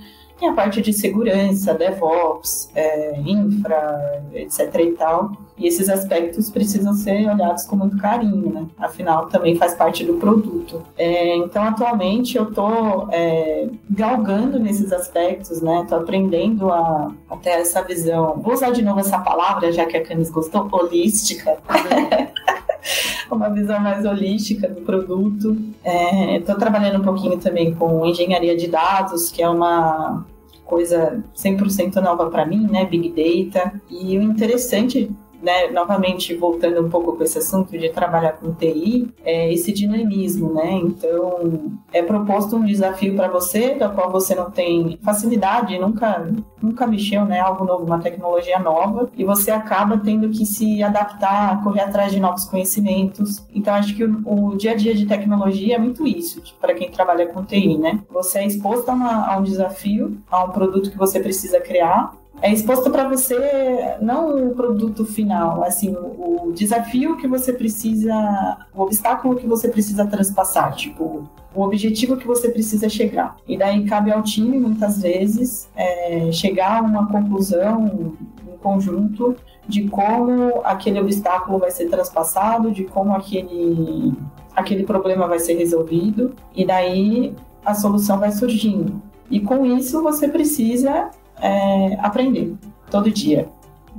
tem 0.44 0.50
a 0.50 0.54
parte 0.54 0.82
de 0.82 0.92
segurança, 0.92 1.74
DevOps, 1.74 2.70
é, 2.76 3.18
infra, 3.26 4.22
etc 4.34 4.76
e 4.82 4.92
tal. 4.92 5.32
E 5.58 5.68
esses 5.68 5.88
aspectos 5.88 6.50
precisam 6.50 6.94
ser 6.94 7.30
olhados 7.30 7.66
com 7.66 7.78
muito 7.78 7.98
carinho, 7.98 8.52
né? 8.52 8.66
Afinal, 8.78 9.28
também 9.28 9.56
faz 9.56 9.74
parte 9.76 10.04
do 10.04 10.16
produto. 10.16 10.84
É, 10.98 11.38
então, 11.38 11.64
atualmente, 11.64 12.38
eu 12.38 12.50
estou 12.50 13.08
é, 13.12 13.70
galgando 13.90 14.60
nesses 14.60 14.92
aspectos, 14.92 15.62
né? 15.62 15.84
Estou 15.84 16.00
aprendendo 16.00 16.70
a, 16.70 17.14
a, 17.30 17.38
ter 17.38 17.52
essa 17.52 17.82
visão. 17.82 18.42
Vou 18.44 18.54
usar 18.54 18.72
de 18.72 18.82
novo 18.82 19.00
essa 19.00 19.20
palavra, 19.20 19.72
já 19.72 19.86
que 19.86 19.96
a 19.96 20.04
Canis 20.04 20.30
gostou, 20.30 20.68
holística. 20.70 21.58
uma 23.32 23.50
visão 23.50 23.80
mais 23.80 24.06
holística 24.06 24.68
do 24.68 24.82
produto. 24.82 25.56
Estou 26.36 26.56
é, 26.56 26.60
trabalhando 26.60 27.00
um 27.00 27.04
pouquinho 27.04 27.38
também 27.38 27.74
com 27.74 28.06
engenharia 28.06 28.58
de 28.58 28.68
dados, 28.68 29.30
que 29.30 29.42
é 29.42 29.48
uma 29.48 30.26
coisa 30.74 31.24
100% 31.36 32.02
nova 32.02 32.32
para 32.32 32.48
mim, 32.48 32.68
né? 32.70 32.84
Big 32.86 33.10
Data. 33.10 33.80
E 33.88 34.18
o 34.18 34.24
interessante 34.24 35.12
né, 35.44 35.70
novamente 35.72 36.34
voltando 36.36 36.82
um 36.82 36.90
pouco 36.90 37.18
com 37.18 37.24
esse 37.24 37.38
assunto 37.38 37.78
de 37.78 37.90
trabalhar 37.90 38.32
com 38.34 38.54
TI, 38.54 39.14
é 39.26 39.54
esse 39.54 39.74
dinamismo, 39.74 40.54
né? 40.54 40.72
Então, 40.76 41.74
é 41.92 42.02
proposto 42.02 42.56
um 42.56 42.64
desafio 42.64 43.14
para 43.14 43.28
você, 43.28 43.76
da 43.76 43.90
qual 43.90 44.10
você 44.10 44.34
não 44.34 44.50
tem 44.50 44.98
facilidade, 45.04 45.78
nunca, 45.78 46.32
nunca 46.62 46.88
mexeu, 46.88 47.26
né? 47.26 47.42
Algo 47.42 47.66
novo, 47.66 47.84
uma 47.84 48.00
tecnologia 48.00 48.58
nova, 48.58 49.12
e 49.18 49.26
você 49.26 49.52
acaba 49.52 49.98
tendo 49.98 50.30
que 50.30 50.46
se 50.46 50.82
adaptar, 50.82 51.62
correr 51.62 51.82
atrás 51.82 52.14
de 52.14 52.22
novos 52.22 52.46
conhecimentos. 52.46 53.46
Então, 53.54 53.74
acho 53.74 53.94
que 53.96 54.06
o, 54.06 54.22
o 54.26 54.56
dia 54.56 54.72
a 54.72 54.76
dia 54.76 54.96
de 54.96 55.06
tecnologia 55.06 55.76
é 55.76 55.80
muito 55.80 56.08
isso, 56.08 56.40
tipo, 56.40 56.58
para 56.60 56.74
quem 56.74 56.90
trabalha 56.90 57.28
com 57.28 57.44
TI, 57.44 57.78
né? 57.78 58.00
Você 58.10 58.40
é 58.40 58.48
exposto 58.48 58.88
a, 58.88 58.94
uma, 58.94 59.28
a 59.28 59.38
um 59.38 59.44
desafio, 59.44 60.18
a 60.32 60.46
um 60.46 60.52
produto 60.52 60.90
que 60.90 60.98
você 60.98 61.20
precisa 61.20 61.60
criar, 61.60 62.14
é 62.44 62.52
exposto 62.52 62.92
para 62.92 63.08
você 63.08 63.96
não 64.02 64.50
o 64.50 64.54
produto 64.54 65.06
final, 65.06 65.64
assim, 65.64 65.96
o, 65.96 66.52
desafio 66.54 67.16
que 67.16 67.26
você 67.26 67.54
precisa, 67.54 68.58
o 68.76 68.82
obstáculo 68.82 69.38
que 69.38 69.48
você 69.48 69.70
precisa 69.70 70.06
transpassar, 70.06 70.76
tipo, 70.76 71.24
o 71.56 71.62
objetivo 71.62 72.18
que 72.18 72.28
você 72.28 72.50
precisa 72.50 72.90
chegar. 72.90 73.38
E 73.48 73.58
daí 73.58 73.86
cabe 73.86 74.12
ao 74.12 74.22
time, 74.22 74.60
muitas 74.60 75.02
vezes, 75.02 75.70
é, 75.74 76.34
chegar 76.34 76.80
a 76.80 76.82
uma 76.82 77.08
conclusão, 77.08 77.82
um 78.46 78.58
conjunto, 78.62 79.38
de 79.66 79.88
como 79.88 80.60
aquele 80.66 81.00
obstáculo 81.00 81.60
vai 81.60 81.72
ser 81.72 81.90
transpassado, 81.90 82.72
de 82.72 82.84
como 82.84 83.16
aquele, 83.16 84.14
aquele 84.54 84.84
problema 84.84 85.30
vai 85.30 85.40
ser 85.40 85.54
resolvido, 85.54 86.36
e 86.54 86.66
daí 86.66 87.34
a 87.64 87.74
solução 87.74 88.20
vai 88.20 88.34
surgindo. 88.34 89.02
E 89.32 89.40
com 89.40 89.66
isso 89.66 90.04
você 90.04 90.28
precisa 90.28 91.10
é, 91.44 91.98
aprender 92.00 92.56
todo 92.90 93.12
dia 93.12 93.48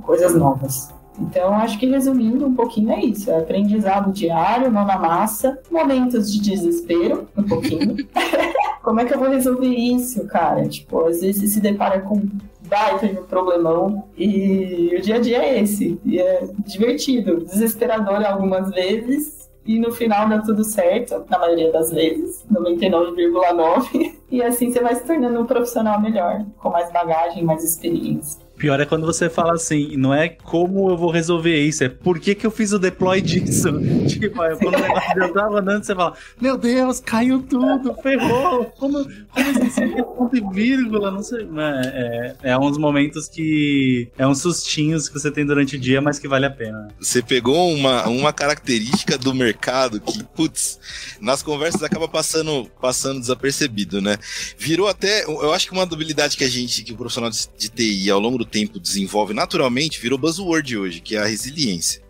coisas 0.01 0.35
novas. 0.35 0.93
Então, 1.17 1.53
acho 1.53 1.79
que 1.79 1.85
resumindo 1.85 2.45
um 2.45 2.55
pouquinho 2.55 2.91
é 2.91 2.99
isso: 2.99 3.31
é 3.31 3.37
aprendizado 3.37 4.11
diário, 4.11 4.71
mão 4.71 4.85
na 4.85 4.97
massa, 4.97 5.57
momentos 5.71 6.31
de 6.33 6.41
desespero, 6.41 7.27
um 7.37 7.43
pouquinho. 7.43 7.95
Como 8.83 8.99
é 8.99 9.05
que 9.05 9.13
eu 9.13 9.19
vou 9.19 9.29
resolver 9.29 9.67
isso, 9.67 10.27
cara? 10.27 10.67
Tipo, 10.67 11.07
às 11.07 11.21
vezes 11.21 11.41
você 11.41 11.47
se 11.47 11.59
depara 11.59 12.01
com 12.01 12.21
baita 12.67 13.07
de 13.07 13.17
um 13.17 13.23
problemão 13.23 14.07
e 14.17 14.95
o 14.97 15.01
dia 15.01 15.15
a 15.15 15.19
dia 15.19 15.43
é 15.43 15.61
esse. 15.61 15.99
E 16.05 16.19
é 16.19 16.47
divertido, 16.65 17.45
desesperador 17.45 18.23
algumas 18.23 18.69
vezes, 18.69 19.49
e 19.65 19.79
no 19.79 19.91
final 19.91 20.29
dá 20.29 20.39
tudo 20.41 20.63
certo, 20.63 21.25
na 21.29 21.39
maioria 21.39 21.71
das 21.71 21.91
vezes, 21.91 22.45
99,9. 22.51 24.15
E 24.31 24.41
assim 24.41 24.71
você 24.71 24.81
vai 24.81 24.95
se 24.95 25.05
tornando 25.05 25.39
um 25.39 25.45
profissional 25.45 26.01
melhor, 26.01 26.43
com 26.57 26.69
mais 26.69 26.91
bagagem, 26.91 27.43
mais 27.43 27.63
experiência. 27.63 28.44
Pior 28.57 28.79
é 28.79 28.85
quando 28.85 29.05
você 29.05 29.29
fala 29.29 29.53
assim, 29.53 29.97
não 29.97 30.13
é 30.13 30.29
como 30.29 30.89
eu 30.89 30.97
vou 30.97 31.11
resolver 31.11 31.57
isso, 31.57 31.83
é 31.83 31.89
por 31.89 32.19
que, 32.19 32.33
que 32.33 32.45
eu 32.45 32.51
fiz 32.51 32.71
o 32.71 32.79
deploy 32.79 33.21
disso. 33.21 33.69
tipo, 34.07 34.35
quando 34.35 34.75
o 34.75 34.81
negócio 34.81 35.15
já 35.15 35.29
tava 35.29 35.59
andando, 35.59 35.83
você 35.83 35.93
fala, 35.93 36.13
meu 36.39 36.57
Deus, 36.57 36.99
caiu 36.99 37.41
tudo, 37.41 37.93
ferrou, 38.01 38.65
como, 38.77 39.05
como 39.05 39.63
assim, 39.63 39.91
ponto 40.03 40.35
e 40.35 40.41
vírgula, 40.53 41.11
não 41.11 41.21
sei. 41.21 41.47
É, 41.57 42.35
é, 42.43 42.51
é 42.51 42.57
uns 42.57 42.77
momentos 42.77 43.27
que, 43.27 44.07
é 44.17 44.25
uns 44.25 44.41
sustinhos 44.41 45.09
que 45.09 45.19
você 45.19 45.29
tem 45.29 45.45
durante 45.45 45.75
o 45.75 45.79
dia, 45.79 46.01
mas 46.01 46.17
que 46.17 46.27
vale 46.27 46.45
a 46.45 46.51
pena. 46.51 46.87
Você 46.99 47.21
pegou 47.21 47.71
uma, 47.71 48.07
uma 48.07 48.31
característica 48.31 49.17
do 49.17 49.33
mercado 49.33 49.99
que, 49.99 50.23
putz, 50.23 50.79
nas 51.19 51.43
conversas 51.43 51.83
acaba 51.83 52.07
passando, 52.07 52.69
passando 52.81 53.19
desapercebido, 53.19 54.01
né? 54.01 54.17
Virou 54.57 54.87
até, 54.87 55.25
eu 55.25 55.53
acho 55.53 55.67
que 55.67 55.73
uma 55.73 55.83
habilidade 55.83 56.37
que 56.37 56.43
a 56.43 56.49
gente, 56.49 56.83
que 56.83 56.93
o 56.93 56.97
profissional 56.97 57.29
de, 57.29 57.47
de 57.57 57.69
TI 57.69 58.09
ao 58.09 58.19
longo 58.19 58.37
do 58.37 58.44
tempo 58.45 58.79
desenvolve 58.79 59.33
naturalmente, 59.33 59.99
virou 59.99 60.17
buzzword 60.17 60.77
hoje, 60.77 61.01
que 61.01 61.15
é 61.15 61.19
a 61.19 61.25
resiliência. 61.25 62.01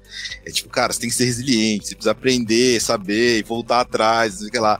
É 0.45 0.51
tipo, 0.51 0.69
cara, 0.69 0.93
você 0.93 0.99
tem 0.99 1.09
que 1.09 1.15
ser 1.15 1.25
resiliente, 1.25 1.87
você 1.87 1.95
precisa 1.95 2.11
aprender, 2.11 2.81
saber, 2.81 3.43
voltar 3.43 3.81
atrás, 3.81 4.33
não 4.33 4.39
sei 4.39 4.47
o 4.47 4.51
que 4.51 4.59
lá. 4.59 4.79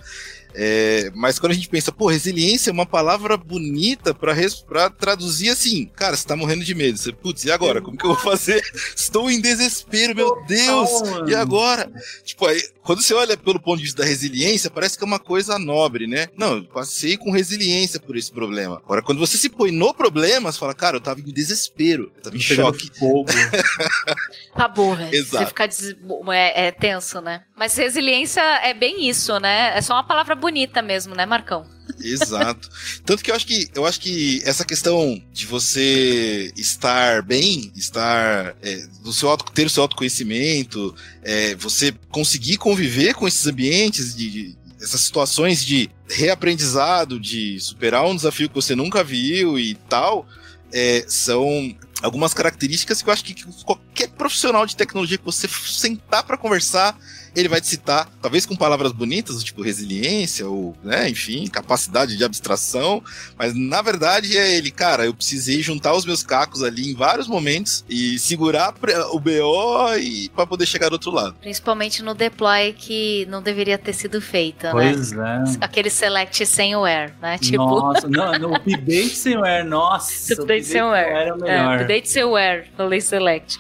É, 0.58 1.12
mas 1.14 1.38
quando 1.38 1.52
a 1.52 1.56
gente 1.56 1.68
pensa, 1.68 1.92
pô, 1.92 2.08
resiliência 2.08 2.70
é 2.70 2.74
uma 2.74 2.86
palavra 2.86 3.36
bonita 3.36 4.14
para 4.14 4.90
traduzir 4.90 5.50
assim, 5.50 5.86
cara, 5.96 6.16
você 6.16 6.26
tá 6.26 6.36
morrendo 6.36 6.64
de 6.64 6.74
medo. 6.74 6.98
Você, 6.98 7.12
putz, 7.12 7.44
e 7.44 7.52
agora? 7.52 7.82
Como 7.82 7.98
que 7.98 8.06
eu 8.06 8.14
vou 8.14 8.20
fazer? 8.20 8.64
Estou 8.96 9.30
em 9.30 9.42
desespero, 9.42 10.16
meu 10.16 10.44
Deus! 10.48 10.90
E 11.28 11.36
agora? 11.36 11.92
Tipo, 12.24 12.46
aí, 12.46 12.62
quando 12.84 13.02
você 13.02 13.14
olha 13.14 13.36
pelo 13.36 13.60
ponto 13.60 13.78
de 13.78 13.84
vista 13.84 14.02
da 14.02 14.08
resiliência, 14.08 14.70
parece 14.70 14.98
que 14.98 15.04
é 15.04 15.08
uma 15.08 15.20
coisa 15.20 15.60
nobre, 15.60 16.08
né? 16.08 16.28
Não, 16.38 16.58
eu 16.58 16.64
passei 16.66 17.18
com 17.18 17.32
resiliência 17.32 18.00
por 18.00 18.16
esse 18.16 18.32
problema. 18.32 18.82
Agora, 18.86 19.02
quando 19.02 19.20
você 19.20 19.38
se 19.38 19.50
põe 19.50 19.72
no 19.72 19.94
problema, 19.94 20.52
você 20.52 20.60
fala, 20.60 20.74
cara, 20.74 20.98
eu 20.98 21.02
tava 21.02 21.20
em 21.20 21.24
desespero, 21.24 22.12
eu 22.16 22.24
tava 22.24 22.38
em 22.38 22.40
choque. 22.40 22.90
Fogo. 22.98 23.26
bom, 24.68 24.96
velho. 24.96 25.26
Você 25.26 25.46
fica 25.46 25.68
des... 25.68 25.96
é, 26.34 26.68
é 26.68 26.72
tenso, 26.72 27.20
né? 27.20 27.44
Mas 27.56 27.76
resiliência 27.76 28.42
é 28.42 28.74
bem 28.74 29.08
isso, 29.08 29.38
né? 29.40 29.78
É 29.78 29.82
só 29.82 29.94
uma 29.94 30.04
palavra 30.04 30.34
bonita 30.34 30.82
mesmo, 30.82 31.14
né, 31.14 31.26
Marcão? 31.26 31.66
Exato. 32.00 32.70
Tanto 33.06 33.24
que 33.24 33.32
eu 33.32 33.36
acho 33.36 33.46
que 33.46 33.70
eu 33.76 33.86
acho 33.86 34.00
que 34.00 34.42
essa 34.44 34.66
questão 34.66 35.22
de 35.32 35.46
você 35.46 36.52
estar 36.56 37.22
bem, 37.22 37.72
estar 37.76 38.56
é, 38.62 38.88
do 39.04 39.14
seu 39.14 39.30
auto, 39.30 39.52
ter 39.52 39.66
o 39.66 39.70
seu 39.70 39.84
autoconhecimento, 39.84 40.96
é, 41.24 41.56
você 41.56 41.94
conseguir 42.10 42.58
conviver 42.58 43.14
com 43.14 43.28
esses 43.28 43.46
ambientes 43.46 44.16
de, 44.16 44.30
de 44.30 44.58
essas 44.82 45.02
situações 45.02 45.64
de 45.64 45.90
reaprendizado, 46.10 47.20
de 47.20 47.60
superar 47.60 48.06
um 48.06 48.16
desafio 48.16 48.50
que 48.50 48.56
você 48.56 48.76
nunca 48.76 49.04
viu 49.04 49.58
e 49.58 49.76
tal, 49.90 50.28
é, 50.72 51.06
são 51.08 51.76
algumas 52.06 52.34
características 52.34 53.02
que 53.02 53.10
eu 53.10 53.14
acho 53.14 53.24
que 53.24 53.36
qualquer 53.64 54.10
profissional 54.10 54.66
de 54.66 54.76
tecnologia 54.76 55.18
que 55.18 55.26
você 55.26 55.48
sentar 55.48 56.24
para 56.24 56.38
conversar 56.38 56.98
ele 57.36 57.50
vai 57.50 57.60
te 57.60 57.68
citar, 57.68 58.10
talvez 58.22 58.46
com 58.46 58.56
palavras 58.56 58.92
bonitas, 58.92 59.44
tipo 59.44 59.62
resiliência, 59.62 60.48
ou, 60.48 60.76
né, 60.84 61.10
enfim, 61.10 61.48
capacidade 61.48 62.18
de 62.18 62.24
abstração, 62.24 63.04
mas 63.38 63.54
na 63.54 63.82
verdade 63.82 64.38
é 64.38 64.56
ele, 64.56 64.72
cara, 64.72 65.06
eu 65.06 65.14
precisei 65.14 65.62
juntar 65.62 65.94
os 65.94 66.06
meus 66.06 66.24
cacos 66.24 66.64
ali 66.64 66.92
em 66.92 66.96
vários 66.96 67.28
momentos 67.28 67.84
e 67.90 68.18
segurar 68.20 68.74
o 69.12 69.20
BO 69.20 69.98
e 70.00 70.30
para 70.30 70.48
poder 70.48 70.66
chegar 70.66 70.90
do 70.90 70.94
outro 70.94 71.12
lado. 71.12 71.36
Principalmente 71.42 72.02
no 72.02 72.14
deploy 72.14 72.74
que 72.74 73.26
não 73.30 73.42
deveria 73.42 73.78
ter 73.78 73.94
sido 73.94 74.22
feita, 74.22 74.72
pois 74.72 75.12
né? 75.12 75.42
Pois 75.44 75.56
é. 75.56 75.58
Aquele 75.62 75.90
select 75.90 76.46
sem 76.46 76.76
where, 76.76 77.14
né? 77.22 77.38
Tipo... 77.46 77.58
Nossa, 77.58 78.08
não, 78.08 78.40
no 78.40 78.56
update 78.56 79.16
sem 79.16 79.38
where, 79.38 79.68
nossa. 79.68 80.34
Update 80.42 80.66
sem 80.66 80.82
where. 80.82 81.28
É, 81.28 81.34
o 81.34 81.38
melhor. 81.38 81.80
É, 81.80 81.82
update 81.82 82.10
sem 82.10 82.24
where, 82.24 82.66
falei 82.76 83.02
select. 83.02 83.58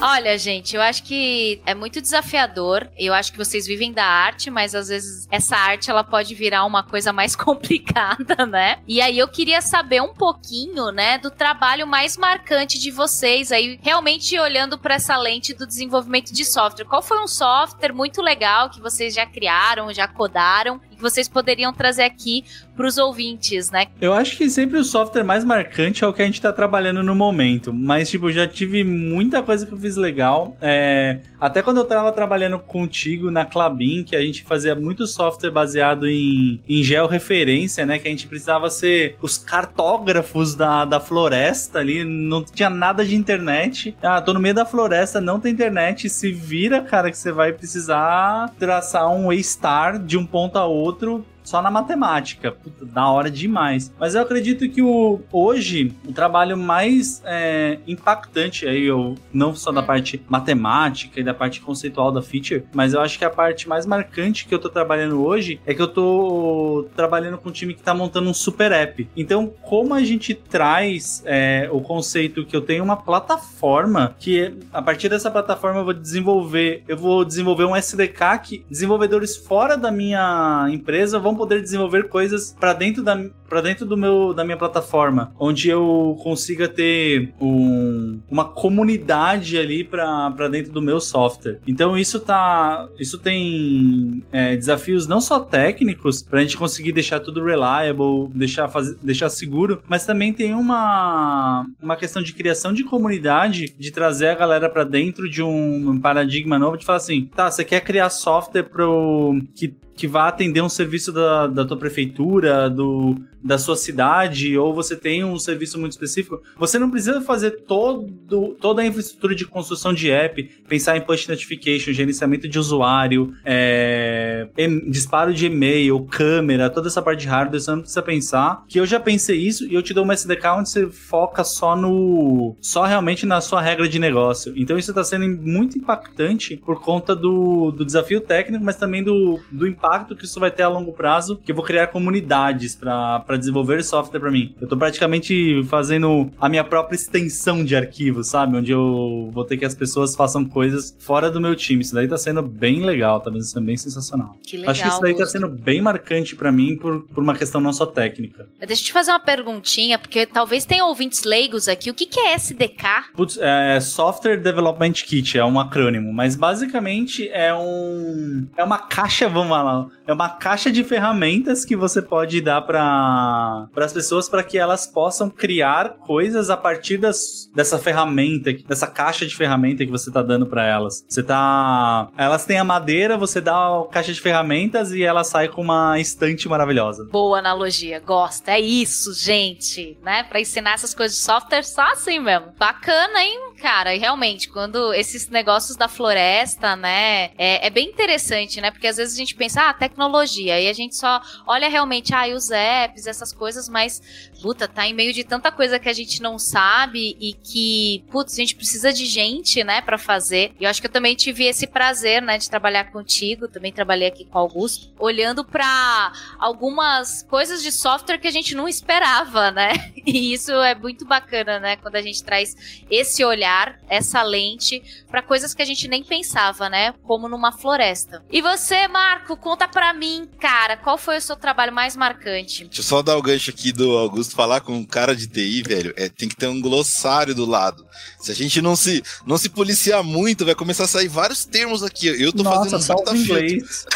Olha, 0.00 0.36
gente, 0.36 0.76
eu 0.76 0.82
acho 0.82 1.02
que 1.04 1.60
é 1.64 1.74
muito 1.74 2.02
desafiador. 2.02 2.86
Eu 2.98 3.14
acho 3.14 3.32
que 3.32 3.38
vocês 3.38 3.66
vivem 3.66 3.92
da 3.92 4.04
arte, 4.04 4.50
mas 4.50 4.74
às 4.74 4.88
vezes 4.88 5.26
essa 5.30 5.56
arte 5.56 5.90
ela 5.90 6.04
pode 6.04 6.34
virar 6.34 6.64
uma 6.64 6.82
coisa 6.82 7.14
mais 7.14 7.34
complicada, 7.36 8.44
né? 8.44 8.78
E 8.86 9.00
aí 9.00 9.18
eu 9.18 9.26
queria 9.26 9.62
saber 9.62 10.02
um 10.02 10.12
pouquinho, 10.12 10.90
né, 10.90 11.16
do 11.18 11.30
trabalho 11.30 11.86
mais 11.86 12.16
marcante 12.16 12.78
de 12.78 12.90
vocês 12.90 13.50
aí, 13.50 13.78
realmente 13.82 14.38
olhando 14.38 14.76
para 14.78 14.96
essa 14.96 15.16
lente 15.16 15.54
do 15.54 15.66
desenvolvimento 15.66 16.32
de 16.32 16.44
software. 16.44 16.84
Qual 16.84 17.00
foi 17.00 17.18
um 17.22 17.26
software 17.26 17.92
muito 17.92 18.20
legal 18.20 18.68
que 18.68 18.80
vocês 18.80 19.14
já 19.14 19.24
criaram, 19.24 19.92
já 19.94 20.06
codaram 20.06 20.78
que 20.96 21.02
vocês 21.02 21.28
poderiam 21.28 21.72
trazer 21.72 22.02
aqui 22.02 22.44
para 22.74 22.86
os 22.86 22.98
ouvintes, 22.98 23.70
né? 23.70 23.86
Eu 24.00 24.12
acho 24.12 24.36
que 24.36 24.50
sempre 24.50 24.78
o 24.78 24.84
software 24.84 25.22
mais 25.22 25.44
marcante 25.44 26.02
é 26.02 26.06
o 26.06 26.12
que 26.12 26.22
a 26.22 26.24
gente 26.24 26.34
está 26.34 26.52
trabalhando 26.52 27.02
no 27.02 27.14
momento, 27.14 27.72
mas 27.72 28.10
tipo, 28.10 28.30
já 28.32 28.46
tive 28.46 28.82
muita 28.82 29.42
coisa 29.42 29.66
que 29.66 29.72
eu 29.72 29.78
fiz 29.78 29.96
legal. 29.96 30.56
É, 30.60 31.20
até 31.40 31.62
quando 31.62 31.78
eu 31.78 31.84
tava 31.84 32.10
trabalhando 32.12 32.58
contigo 32.58 33.30
na 33.30 33.44
Clabin, 33.44 34.02
que 34.02 34.16
a 34.16 34.20
gente 34.20 34.42
fazia 34.42 34.74
muito 34.74 35.06
software 35.06 35.50
baseado 35.50 36.06
em, 36.08 36.60
em 36.68 36.82
georreferência, 36.82 37.84
né? 37.86 37.98
Que 37.98 38.08
a 38.08 38.10
gente 38.10 38.26
precisava 38.26 38.70
ser 38.70 39.16
os 39.20 39.38
cartógrafos 39.38 40.54
da, 40.54 40.84
da 40.84 40.98
floresta 40.98 41.78
ali, 41.78 42.04
não 42.04 42.42
tinha 42.42 42.70
nada 42.70 43.04
de 43.04 43.14
internet. 43.14 43.96
Ah, 44.02 44.20
tô 44.20 44.32
no 44.32 44.40
meio 44.40 44.54
da 44.54 44.64
floresta, 44.64 45.20
não 45.20 45.38
tem 45.38 45.52
internet, 45.52 46.08
se 46.08 46.32
vira, 46.32 46.80
cara, 46.80 47.10
que 47.10 47.18
você 47.18 47.32
vai 47.32 47.52
precisar 47.52 48.50
traçar 48.58 49.08
um 49.10 49.30
A-star 49.30 49.98
de 49.98 50.16
um 50.16 50.26
ponto 50.26 50.58
a 50.58 50.64
outro 50.64 50.85
outro 50.86 51.24
só 51.46 51.62
na 51.62 51.70
matemática. 51.70 52.52
Puta, 52.52 52.84
da 52.84 53.08
hora 53.08 53.30
demais. 53.30 53.92
Mas 53.98 54.14
eu 54.14 54.22
acredito 54.22 54.68
que 54.68 54.82
o, 54.82 55.20
hoje 55.32 55.92
o 56.06 56.12
trabalho 56.12 56.56
mais 56.56 57.22
é, 57.24 57.78
impactante 57.86 58.66
aí, 58.66 58.84
eu, 58.84 59.14
não 59.32 59.54
só 59.54 59.70
da 59.70 59.82
parte 59.82 60.20
matemática 60.28 61.20
e 61.20 61.22
da 61.22 61.32
parte 61.32 61.60
conceitual 61.60 62.10
da 62.10 62.20
feature, 62.20 62.64
mas 62.74 62.92
eu 62.92 63.00
acho 63.00 63.18
que 63.18 63.24
a 63.24 63.30
parte 63.30 63.68
mais 63.68 63.86
marcante 63.86 64.46
que 64.46 64.54
eu 64.54 64.58
tô 64.58 64.68
trabalhando 64.68 65.24
hoje 65.24 65.60
é 65.64 65.72
que 65.72 65.80
eu 65.80 65.88
tô 65.88 66.88
trabalhando 66.96 67.38
com 67.38 67.48
um 67.48 67.52
time 67.52 67.74
que 67.74 67.82
tá 67.82 67.94
montando 67.94 68.28
um 68.28 68.34
super 68.34 68.72
app. 68.72 69.08
Então, 69.16 69.52
como 69.62 69.94
a 69.94 70.02
gente 70.02 70.34
traz 70.34 71.22
é, 71.24 71.68
o 71.70 71.80
conceito 71.80 72.44
que 72.44 72.56
eu 72.56 72.60
tenho 72.60 72.82
uma 72.82 72.96
plataforma 72.96 74.16
que 74.18 74.54
a 74.72 74.82
partir 74.82 75.08
dessa 75.08 75.30
plataforma 75.30 75.80
eu 75.80 75.84
vou 75.84 75.94
desenvolver, 75.94 76.82
eu 76.88 76.96
vou 76.96 77.24
desenvolver 77.24 77.64
um 77.64 77.76
SDK 77.76 78.38
que 78.42 78.64
desenvolvedores 78.68 79.36
fora 79.36 79.76
da 79.76 79.92
minha 79.92 80.66
empresa 80.70 81.18
vão 81.18 81.35
poder 81.36 81.60
desenvolver 81.60 82.08
coisas 82.08 82.54
para 82.58 82.72
dentro 82.72 83.02
da 83.02 83.16
para 83.48 83.60
dentro 83.60 83.86
do 83.86 83.96
meu 83.96 84.34
da 84.34 84.44
minha 84.44 84.56
plataforma, 84.56 85.32
onde 85.38 85.68
eu 85.68 86.18
consiga 86.22 86.68
ter 86.68 87.32
um, 87.40 88.20
uma 88.28 88.44
comunidade 88.44 89.56
ali 89.56 89.84
para 89.84 90.48
dentro 90.50 90.72
do 90.72 90.82
meu 90.82 91.00
software. 91.00 91.60
Então 91.66 91.96
isso 91.96 92.20
tá 92.20 92.88
isso 92.98 93.18
tem 93.18 94.24
é, 94.32 94.56
desafios 94.56 95.06
não 95.06 95.20
só 95.20 95.40
técnicos 95.40 96.22
para 96.22 96.40
a 96.40 96.42
gente 96.42 96.56
conseguir 96.56 96.92
deixar 96.92 97.20
tudo 97.20 97.44
reliable, 97.44 98.28
deixar 98.34 98.68
fazer, 98.68 98.96
deixar 99.02 99.28
seguro, 99.30 99.82
mas 99.88 100.04
também 100.04 100.32
tem 100.32 100.54
uma 100.54 101.66
uma 101.80 101.96
questão 101.96 102.22
de 102.22 102.32
criação 102.32 102.72
de 102.72 102.84
comunidade, 102.84 103.74
de 103.78 103.90
trazer 103.90 104.28
a 104.28 104.34
galera 104.34 104.68
para 104.68 104.84
dentro 104.84 105.28
de 105.30 105.42
um 105.42 106.00
paradigma 106.00 106.58
novo, 106.58 106.76
de 106.76 106.84
falar 106.84 106.98
assim, 106.98 107.30
tá, 107.34 107.50
você 107.50 107.64
quer 107.64 107.80
criar 107.80 108.10
software 108.10 108.64
pro 108.64 109.40
que 109.54 109.74
que 109.96 110.06
vá 110.06 110.28
atender 110.28 110.62
um 110.62 110.68
serviço 110.68 111.10
da, 111.10 111.46
da 111.46 111.64
tua 111.64 111.76
prefeitura, 111.76 112.68
do, 112.68 113.16
da 113.42 113.56
sua 113.56 113.76
cidade, 113.76 114.58
ou 114.58 114.74
você 114.74 114.94
tem 114.94 115.24
um 115.24 115.38
serviço 115.38 115.78
muito 115.78 115.92
específico, 115.92 116.42
você 116.58 116.78
não 116.78 116.90
precisa 116.90 117.20
fazer 117.20 117.62
todo, 117.62 118.56
toda 118.60 118.82
a 118.82 118.86
infraestrutura 118.86 119.34
de 119.34 119.46
construção 119.46 119.94
de 119.94 120.10
app, 120.10 120.42
pensar 120.68 120.96
em 120.96 121.00
push 121.00 121.28
notification, 121.28 121.92
gerenciamento 121.92 122.46
de 122.46 122.58
usuário, 122.58 123.32
é, 123.44 124.48
disparo 124.88 125.32
de 125.32 125.46
e-mail, 125.46 126.00
câmera, 126.04 126.68
toda 126.68 126.88
essa 126.88 127.00
parte 127.00 127.20
de 127.20 127.28
hardware, 127.28 127.60
você 127.60 127.70
não 127.70 127.80
precisa 127.80 128.02
pensar. 128.02 128.64
Que 128.68 128.80
eu 128.80 128.86
já 128.86 129.00
pensei 129.00 129.38
isso 129.38 129.64
e 129.64 129.74
eu 129.74 129.82
te 129.82 129.94
dou 129.94 130.04
uma 130.04 130.14
SDK 130.14 130.46
onde 130.58 130.68
você 130.68 130.88
foca 130.88 131.42
só 131.42 131.74
no. 131.74 132.56
só 132.60 132.84
realmente 132.84 133.24
na 133.24 133.40
sua 133.40 133.62
regra 133.62 133.88
de 133.88 133.98
negócio. 133.98 134.52
Então 134.56 134.76
isso 134.76 134.90
está 134.90 135.02
sendo 135.02 135.26
muito 135.26 135.78
impactante 135.78 136.56
por 136.56 136.82
conta 136.82 137.14
do, 137.14 137.70
do 137.70 137.84
desafio 137.84 138.20
técnico, 138.20 138.64
mas 138.64 138.76
também 138.76 139.02
do, 139.02 139.40
do 139.50 139.66
impacto 139.66 139.85
impacto 139.86 140.16
que 140.16 140.24
isso 140.24 140.40
vai 140.40 140.50
ter 140.50 140.64
a 140.64 140.68
longo 140.68 140.92
prazo, 140.92 141.36
que 141.44 141.52
eu 141.52 141.56
vou 141.56 141.64
criar 141.64 141.86
comunidades 141.88 142.74
para 142.74 143.36
desenvolver 143.38 143.82
software 143.84 144.20
para 144.20 144.30
mim. 144.30 144.54
Eu 144.60 144.66
tô 144.66 144.76
praticamente 144.76 145.62
fazendo 145.68 146.30
a 146.40 146.48
minha 146.48 146.64
própria 146.64 146.96
extensão 146.96 147.64
de 147.64 147.76
arquivos, 147.76 148.28
sabe? 148.28 148.56
Onde 148.56 148.72
eu 148.72 149.30
vou 149.32 149.44
ter 149.44 149.56
que 149.56 149.64
as 149.64 149.74
pessoas 149.74 150.16
façam 150.16 150.44
coisas 150.44 150.94
fora 150.98 151.30
do 151.30 151.40
meu 151.40 151.54
time. 151.54 151.82
Isso 151.82 151.94
daí 151.94 152.08
tá 152.08 152.18
sendo 152.18 152.42
bem 152.42 152.84
legal, 152.84 153.20
tá 153.20 153.30
sendo 153.40 153.64
bem 153.64 153.76
sensacional. 153.76 154.36
Que 154.44 154.56
legal. 154.56 154.72
Acho 154.72 154.82
que 154.82 154.88
isso 154.88 155.00
daí 155.00 155.16
tá 155.16 155.26
sendo 155.26 155.48
bem 155.48 155.80
marcante 155.80 156.34
para 156.34 156.50
mim 156.50 156.76
por, 156.76 157.02
por 157.02 157.22
uma 157.22 157.34
questão 157.34 157.60
não 157.60 157.72
só 157.72 157.86
técnica. 157.86 158.48
Deixa 158.58 158.82
eu 158.82 158.86
te 158.86 158.92
fazer 158.92 159.12
uma 159.12 159.20
perguntinha, 159.20 159.98
porque 159.98 160.26
talvez 160.26 160.64
tenha 160.64 160.84
ouvintes 160.84 161.24
leigos 161.24 161.68
aqui. 161.68 161.90
O 161.90 161.94
que, 161.94 162.06
que 162.06 162.18
é 162.18 162.34
SDK? 162.34 163.12
Putz, 163.14 163.38
é 163.40 163.78
Software 163.80 164.36
Development 164.36 164.92
Kit, 164.92 165.38
é 165.38 165.44
um 165.44 165.60
acrônimo, 165.60 166.12
mas 166.12 166.34
basicamente 166.34 167.28
é 167.28 167.54
um 167.54 168.46
é 168.56 168.64
uma 168.64 168.78
caixa, 168.78 169.28
vamos 169.28 169.50
lá, 169.50 169.62
é 170.06 170.12
uma 170.12 170.28
caixa 170.28 170.70
de 170.70 170.84
ferramentas 170.84 171.64
que 171.64 171.76
você 171.76 172.00
pode 172.00 172.40
dar 172.40 172.62
para 172.62 173.68
as 173.76 173.92
pessoas 173.92 174.28
para 174.28 174.42
que 174.42 174.58
elas 174.58 174.86
possam 174.86 175.28
criar 175.28 175.96
coisas 176.06 176.50
a 176.50 176.56
partir 176.56 176.98
das, 176.98 177.50
dessa 177.54 177.78
ferramenta, 177.78 178.52
dessa 178.66 178.86
caixa 178.86 179.26
de 179.26 179.34
ferramenta 179.34 179.84
que 179.84 179.90
você 179.90 180.10
tá 180.10 180.22
dando 180.22 180.46
para 180.46 180.64
elas. 180.64 181.04
Você 181.08 181.22
tá 181.22 182.08
elas 182.16 182.44
têm 182.44 182.58
a 182.58 182.64
madeira, 182.64 183.16
você 183.16 183.40
dá 183.40 183.54
a 183.54 183.86
caixa 183.90 184.12
de 184.12 184.20
ferramentas 184.20 184.92
e 184.92 185.02
ela 185.02 185.24
sai 185.24 185.48
com 185.48 185.62
uma 185.62 185.98
estante 185.98 186.48
maravilhosa. 186.48 187.04
Boa 187.10 187.38
analogia, 187.38 188.00
gosta. 188.00 188.52
É 188.52 188.60
isso, 188.60 189.12
gente, 189.14 189.98
né? 190.02 190.22
Para 190.24 190.40
ensinar 190.40 190.74
essas 190.74 190.94
coisas 190.94 191.16
de 191.16 191.22
software 191.22 191.62
só 191.62 191.92
assim 191.92 192.18
mesmo. 192.18 192.52
Bacana, 192.58 193.22
hein, 193.22 193.45
cara? 193.56 193.94
E 193.94 193.98
realmente, 193.98 194.48
quando 194.48 194.92
esses 194.94 195.28
negócios 195.28 195.76
da 195.76 195.88
floresta, 195.88 196.76
né, 196.76 197.30
é, 197.36 197.66
é 197.66 197.70
bem 197.70 197.88
interessante, 197.88 198.60
né? 198.60 198.70
Porque 198.70 198.86
às 198.86 198.96
vezes 198.96 199.14
a 199.14 199.18
gente 199.18 199.34
pensa, 199.34 199.68
ah, 199.68 199.74
tecnologia, 199.74 200.60
e 200.60 200.68
a 200.68 200.72
gente 200.72 200.96
só 200.96 201.20
olha 201.46 201.68
realmente, 201.68 202.14
ah, 202.14 202.26
os 202.28 202.50
apps, 202.50 203.06
essas 203.06 203.32
coisas, 203.32 203.68
mas, 203.68 204.02
puta, 204.40 204.68
tá 204.68 204.86
em 204.86 204.94
meio 204.94 205.12
de 205.12 205.24
tanta 205.24 205.50
coisa 205.50 205.78
que 205.78 205.88
a 205.88 205.92
gente 205.92 206.22
não 206.22 206.38
sabe 206.38 207.16
e 207.20 207.32
que, 207.32 208.04
putz, 208.10 208.34
a 208.34 208.36
gente 208.36 208.54
precisa 208.54 208.92
de 208.92 209.06
gente, 209.06 209.64
né, 209.64 209.80
para 209.80 209.98
fazer. 209.98 210.52
E 210.60 210.64
eu 210.64 210.70
acho 210.70 210.80
que 210.80 210.86
eu 210.86 210.92
também 210.92 211.14
tive 211.16 211.44
esse 211.44 211.66
prazer, 211.66 212.22
né, 212.22 212.38
de 212.38 212.48
trabalhar 212.48 212.90
contigo, 212.92 213.48
também 213.48 213.72
trabalhei 213.72 214.08
aqui 214.08 214.24
com 214.24 214.38
o 214.38 214.42
Augusto, 214.42 214.92
olhando 214.98 215.44
para 215.44 216.12
algumas 216.38 217.22
coisas 217.22 217.62
de 217.62 217.72
software 217.72 218.18
que 218.18 218.28
a 218.28 218.32
gente 218.32 218.54
não 218.54 218.68
esperava, 218.68 219.50
né? 219.50 219.72
E 220.06 220.32
isso 220.32 220.52
é 220.52 220.72
muito 220.72 221.04
bacana, 221.04 221.58
né, 221.58 221.76
quando 221.76 221.96
a 221.96 222.02
gente 222.02 222.22
traz 222.22 222.84
esse 222.88 223.24
olhar, 223.24 223.45
essa 223.88 224.22
lente 224.22 224.82
para 225.10 225.22
coisas 225.22 225.54
que 225.54 225.62
a 225.62 225.64
gente 225.64 225.88
nem 225.88 226.02
pensava, 226.02 226.68
né, 226.68 226.92
como 227.02 227.28
numa 227.28 227.52
floresta. 227.52 228.22
E 228.30 228.42
você, 228.42 228.88
Marco, 228.88 229.36
conta 229.36 229.68
pra 229.68 229.92
mim, 229.92 230.28
cara, 230.40 230.76
qual 230.76 230.98
foi 230.98 231.18
o 231.18 231.20
seu 231.20 231.36
trabalho 231.36 231.72
mais 231.72 231.96
marcante? 231.96 232.64
Deixa 232.64 232.80
eu 232.80 232.84
só 232.84 233.02
dar 233.02 233.16
o 233.16 233.22
gancho 233.22 233.50
aqui 233.50 233.72
do 233.72 233.96
Augusto 233.96 234.34
falar 234.34 234.60
com 234.60 234.72
um 234.72 234.84
cara 234.84 235.14
de 235.14 235.26
TI, 235.26 235.62
velho. 235.62 235.94
É, 235.96 236.08
tem 236.08 236.28
que 236.28 236.36
ter 236.36 236.46
um 236.46 236.60
glossário 236.60 237.34
do 237.34 237.46
lado. 237.46 237.86
Se 238.20 238.32
a 238.32 238.34
gente 238.34 238.60
não 238.60 238.74
se, 238.74 239.02
não 239.26 239.38
se 239.38 239.48
policiar 239.48 240.02
muito, 240.02 240.44
vai 240.44 240.54
começar 240.54 240.84
a 240.84 240.88
sair 240.88 241.08
vários 241.08 241.44
termos 241.44 241.82
aqui. 241.82 242.06
Eu 242.06 242.32
tô 242.32 242.42
Nossa, 242.42 242.78
fazendo 242.78 242.96
muita 242.96 243.16
inglês. 243.16 243.86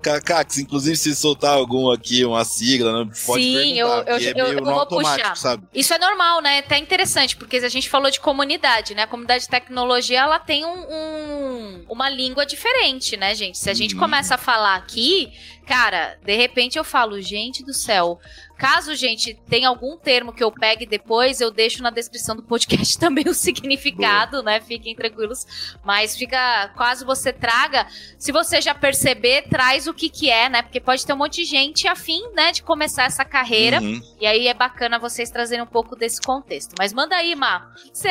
Cax, 0.24 0.58
inclusive 0.58 0.96
se 0.96 1.14
soltar 1.14 1.54
algum 1.54 1.90
aqui, 1.90 2.24
uma 2.24 2.44
sigla, 2.44 3.04
né, 3.04 3.10
pode 3.26 3.42
Sim, 3.42 3.78
eu, 3.78 3.88
eu, 3.88 4.16
é 4.16 4.32
eu, 4.36 4.46
eu 4.46 4.64
vou 4.64 4.86
puxar. 4.86 5.36
Sabe? 5.36 5.66
Isso 5.74 5.92
é 5.92 5.98
normal, 5.98 6.40
né? 6.40 6.56
É 6.56 6.58
até 6.60 6.78
interessante, 6.78 7.36
porque 7.36 7.56
a 7.66 7.70
gente 7.70 7.88
falou 7.88 8.10
de 8.10 8.20
comunidade, 8.20 8.94
né? 8.94 9.02
A 9.02 9.06
comunidade 9.06 9.44
de 9.44 9.50
tecnologia, 9.50 10.20
ela 10.20 10.38
tem 10.38 10.64
um, 10.64 10.86
um 10.92 11.84
uma 11.88 12.08
língua 12.08 12.44
diferente, 12.44 13.16
né, 13.16 13.34
gente? 13.34 13.58
Se 13.58 13.70
a 13.70 13.74
gente 13.74 13.94
uhum. 13.94 14.00
começa 14.00 14.34
a 14.34 14.38
falar 14.38 14.74
aqui, 14.74 15.32
cara, 15.66 16.18
de 16.22 16.36
repente 16.36 16.78
eu 16.78 16.84
falo, 16.84 17.20
gente 17.20 17.64
do 17.64 17.72
céu, 17.72 18.20
Caso, 18.56 18.94
gente, 18.94 19.34
tenha 19.48 19.68
algum 19.68 19.98
termo 19.98 20.32
que 20.32 20.42
eu 20.42 20.50
pegue 20.50 20.86
depois, 20.86 21.40
eu 21.40 21.50
deixo 21.50 21.82
na 21.82 21.90
descrição 21.90 22.34
do 22.34 22.42
podcast 22.42 22.96
também 22.98 23.28
o 23.28 23.34
significado, 23.34 24.42
Boa. 24.42 24.42
né? 24.44 24.60
Fiquem 24.60 24.94
tranquilos. 24.94 25.46
Mas 25.84 26.16
fica, 26.16 26.68
caso 26.76 27.04
você 27.04 27.32
traga, 27.32 27.86
se 28.18 28.32
você 28.32 28.62
já 28.62 28.74
perceber, 28.74 29.42
traz 29.50 29.86
o 29.86 29.92
que 29.92 30.08
que 30.08 30.30
é, 30.30 30.48
né? 30.48 30.62
Porque 30.62 30.80
pode 30.80 31.04
ter 31.04 31.12
um 31.12 31.16
monte 31.16 31.42
de 31.42 31.44
gente 31.44 31.86
afim, 31.86 32.22
né, 32.34 32.50
de 32.50 32.62
começar 32.62 33.04
essa 33.04 33.24
carreira. 33.24 33.80
Uhum. 33.80 34.00
E 34.18 34.26
aí 34.26 34.48
é 34.48 34.54
bacana 34.54 34.98
vocês 34.98 35.30
trazerem 35.30 35.62
um 35.62 35.66
pouco 35.68 35.94
desse 35.94 36.20
contexto. 36.22 36.74
Mas 36.78 36.92
manda 36.92 37.14
aí, 37.14 37.34
Má. 37.34 37.70
Você, 37.92 38.08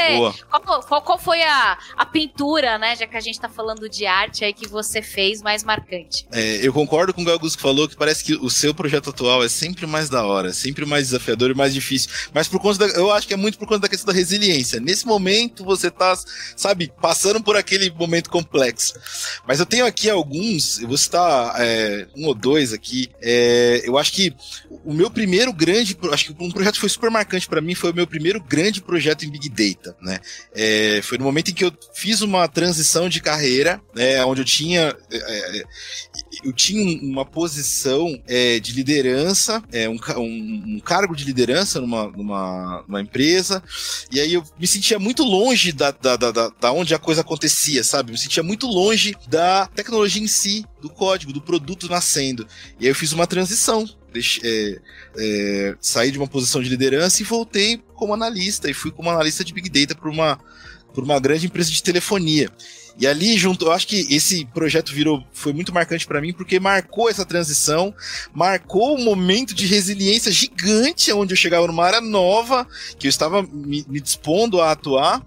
qual, 0.50 0.84
qual, 0.84 1.02
qual, 1.02 1.18
foi 1.18 1.42
a, 1.42 1.78
a 1.98 2.06
pintura, 2.06 2.78
né? 2.78 2.96
Já 2.96 3.08
que 3.08 3.18
a 3.18 3.22
gente 3.22 3.40
tá 3.40 3.50
falando 3.50 3.90
de 3.90 4.06
arte 4.06 4.46
aí 4.46 4.54
que 4.54 4.68
você 4.68 5.02
fez 5.02 5.42
mais 5.42 5.64
marcante. 5.64 6.28
É, 6.32 6.66
eu 6.66 6.72
concordo 6.72 7.14
com 7.14 7.24
o 7.24 7.26
Galgus 7.26 7.56
que 7.56 7.62
falou 7.62 7.88
que 7.88 7.96
parece 7.96 8.24
que 8.24 8.36
o 8.36 8.50
seu 8.50 8.74
projeto 8.74 9.10
atual 9.10 9.44
é 9.44 9.50
sempre 9.50 9.88
mais 9.88 10.10
da 10.10 10.24
hora 10.24 10.35
hora. 10.36 10.54
Sempre 10.54 10.86
mais 10.86 11.08
desafiador 11.08 11.52
e 11.52 11.54
mais 11.54 11.74
difícil. 11.74 12.10
Mas 12.34 12.48
por 12.48 12.60
conta 12.60 12.88
da, 12.88 12.94
eu 12.94 13.12
acho 13.12 13.28
que 13.28 13.34
é 13.34 13.38
muito 13.38 13.58
por 13.58 13.68
conta 13.68 13.82
da 13.82 13.90
questão 13.90 14.14
da 14.14 14.18
resiliência. 14.18 14.80
Nesse 14.80 15.06
momento 15.06 15.64
você 15.64 15.90
tá, 15.90 16.18
sabe, 16.56 16.92
passando 17.02 17.42
por 17.42 17.56
aquele 17.56 17.90
momento 17.92 18.30
complexo. 18.30 18.94
Mas 19.48 19.60
eu 19.60 19.66
tenho 19.66 19.86
aqui 19.86 20.10
alguns, 20.10 20.80
eu 20.80 20.88
vou 20.88 20.98
citar 20.98 21.56
é, 21.60 22.08
um 22.16 22.26
ou 22.26 22.34
dois 22.34 22.74
aqui. 22.74 23.10
É, 23.22 23.82
eu 23.84 23.98
acho 23.98 24.12
que 24.12 24.34
o 24.84 24.94
meu 24.94 25.10
primeiro 25.10 25.52
grande, 25.54 25.98
acho 26.12 26.26
que 26.26 26.44
um 26.44 26.52
projeto 26.52 26.80
foi 26.80 26.90
super 26.90 27.10
marcante 27.10 27.48
para 27.48 27.62
mim 27.62 27.76
foi 27.76 27.92
o 27.92 27.96
meu 27.96 28.08
primeiro 28.08 28.42
grande 28.42 28.82
projeto 28.82 29.26
em 29.26 29.30
Big 29.30 29.50
Data, 29.50 29.96
né? 30.02 30.20
É, 30.54 31.02
foi 31.04 31.18
no 31.18 31.24
momento 31.24 31.52
em 31.52 31.54
que 31.54 31.64
eu 31.64 31.72
fiz 31.94 32.22
uma 32.22 32.48
transição 32.48 33.10
de 33.10 33.22
carreira, 33.22 33.82
né, 33.94 34.24
onde 34.26 34.42
eu 34.42 34.46
tinha, 34.46 34.96
é, 35.12 35.18
é, 35.60 35.64
eu 36.44 36.54
tinha 36.54 37.02
uma 37.02 37.26
posição 37.26 38.22
é, 38.28 38.60
de 38.60 38.74
liderança, 38.74 39.64
um, 39.90 39.98
um, 40.26 40.76
um 40.76 40.80
cargo 40.80 41.16
de 41.16 41.24
liderança 41.24 41.80
numa, 41.80 42.08
numa, 42.08 42.84
numa, 42.88 43.02
empresa, 43.02 43.64
e 44.12 44.20
aí 44.20 44.34
eu 44.34 44.44
me 44.60 44.68
sentia 44.68 45.00
muito 45.00 45.24
longe 45.24 45.72
da, 45.72 45.92
da, 45.92 46.16
da, 46.16 46.32
da 46.32 46.72
onde 46.72 46.94
a 46.94 47.00
coisa 47.00 47.22
acontecia, 47.22 47.84
sabe? 47.84 48.12
Me 48.12 48.18
sentia 48.18 48.44
muito 48.44 48.68
longe 48.68 49.16
da 49.28 49.68
tecnologia 49.68 50.22
em 50.22 50.28
si, 50.28 50.66
do 50.82 50.90
código, 50.90 51.34
do 51.34 51.42
produto 51.42 51.90
nascendo. 51.90 52.48
E 52.80 52.86
aí 52.86 52.92
eu 52.92 52.96
fiz 52.96 53.12
uma 53.12 53.28
transição. 53.28 53.88
Deixe, 54.12 54.40
é, 54.44 54.80
é, 55.18 55.76
saí 55.82 56.10
de 56.10 56.18
uma 56.18 56.28
posição 56.28 56.62
de 56.62 56.70
liderança 56.70 57.22
e 57.22 57.26
voltei 57.26 57.84
como 57.96 58.14
analista, 58.14 58.70
e 58.70 58.74
fui 58.74 58.92
como 58.92 59.10
analista 59.10 59.44
de 59.44 59.54
Big 59.54 59.70
Data 59.70 59.94
para 59.94 60.10
uma, 60.10 60.40
uma 60.96 61.20
grande 61.20 61.48
empresa 61.48 61.70
de 61.70 61.84
telefonia. 61.84 62.50
E 62.98 63.06
ali 63.06 63.38
junto, 63.38 63.66
eu 63.66 63.72
acho 63.72 63.88
que 63.88 64.08
esse 64.10 64.46
projeto 64.46 64.94
virou 64.94 65.24
foi 65.34 65.52
muito 65.52 65.74
marcante 65.74 66.08
para 66.08 66.22
mim 66.22 66.34
porque 66.34 66.60
marcou 66.60 67.10
essa 67.10 67.26
transição, 67.26 67.94
marcou 68.34 68.98
um 68.98 69.04
momento 69.04 69.54
de 69.54 69.66
resiliência 69.66 70.32
gigante 70.32 71.12
onde 71.12 71.34
eu 71.34 71.38
chegava 71.38 71.68
numa 71.68 71.86
área 71.86 72.02
nova, 72.02 72.66
que 72.98 73.08
eu 73.08 73.10
estava 73.10 73.44
me, 73.44 73.86
me 73.88 74.00
dispondo 74.00 74.62
a 74.62 74.72
atuar 74.72 75.22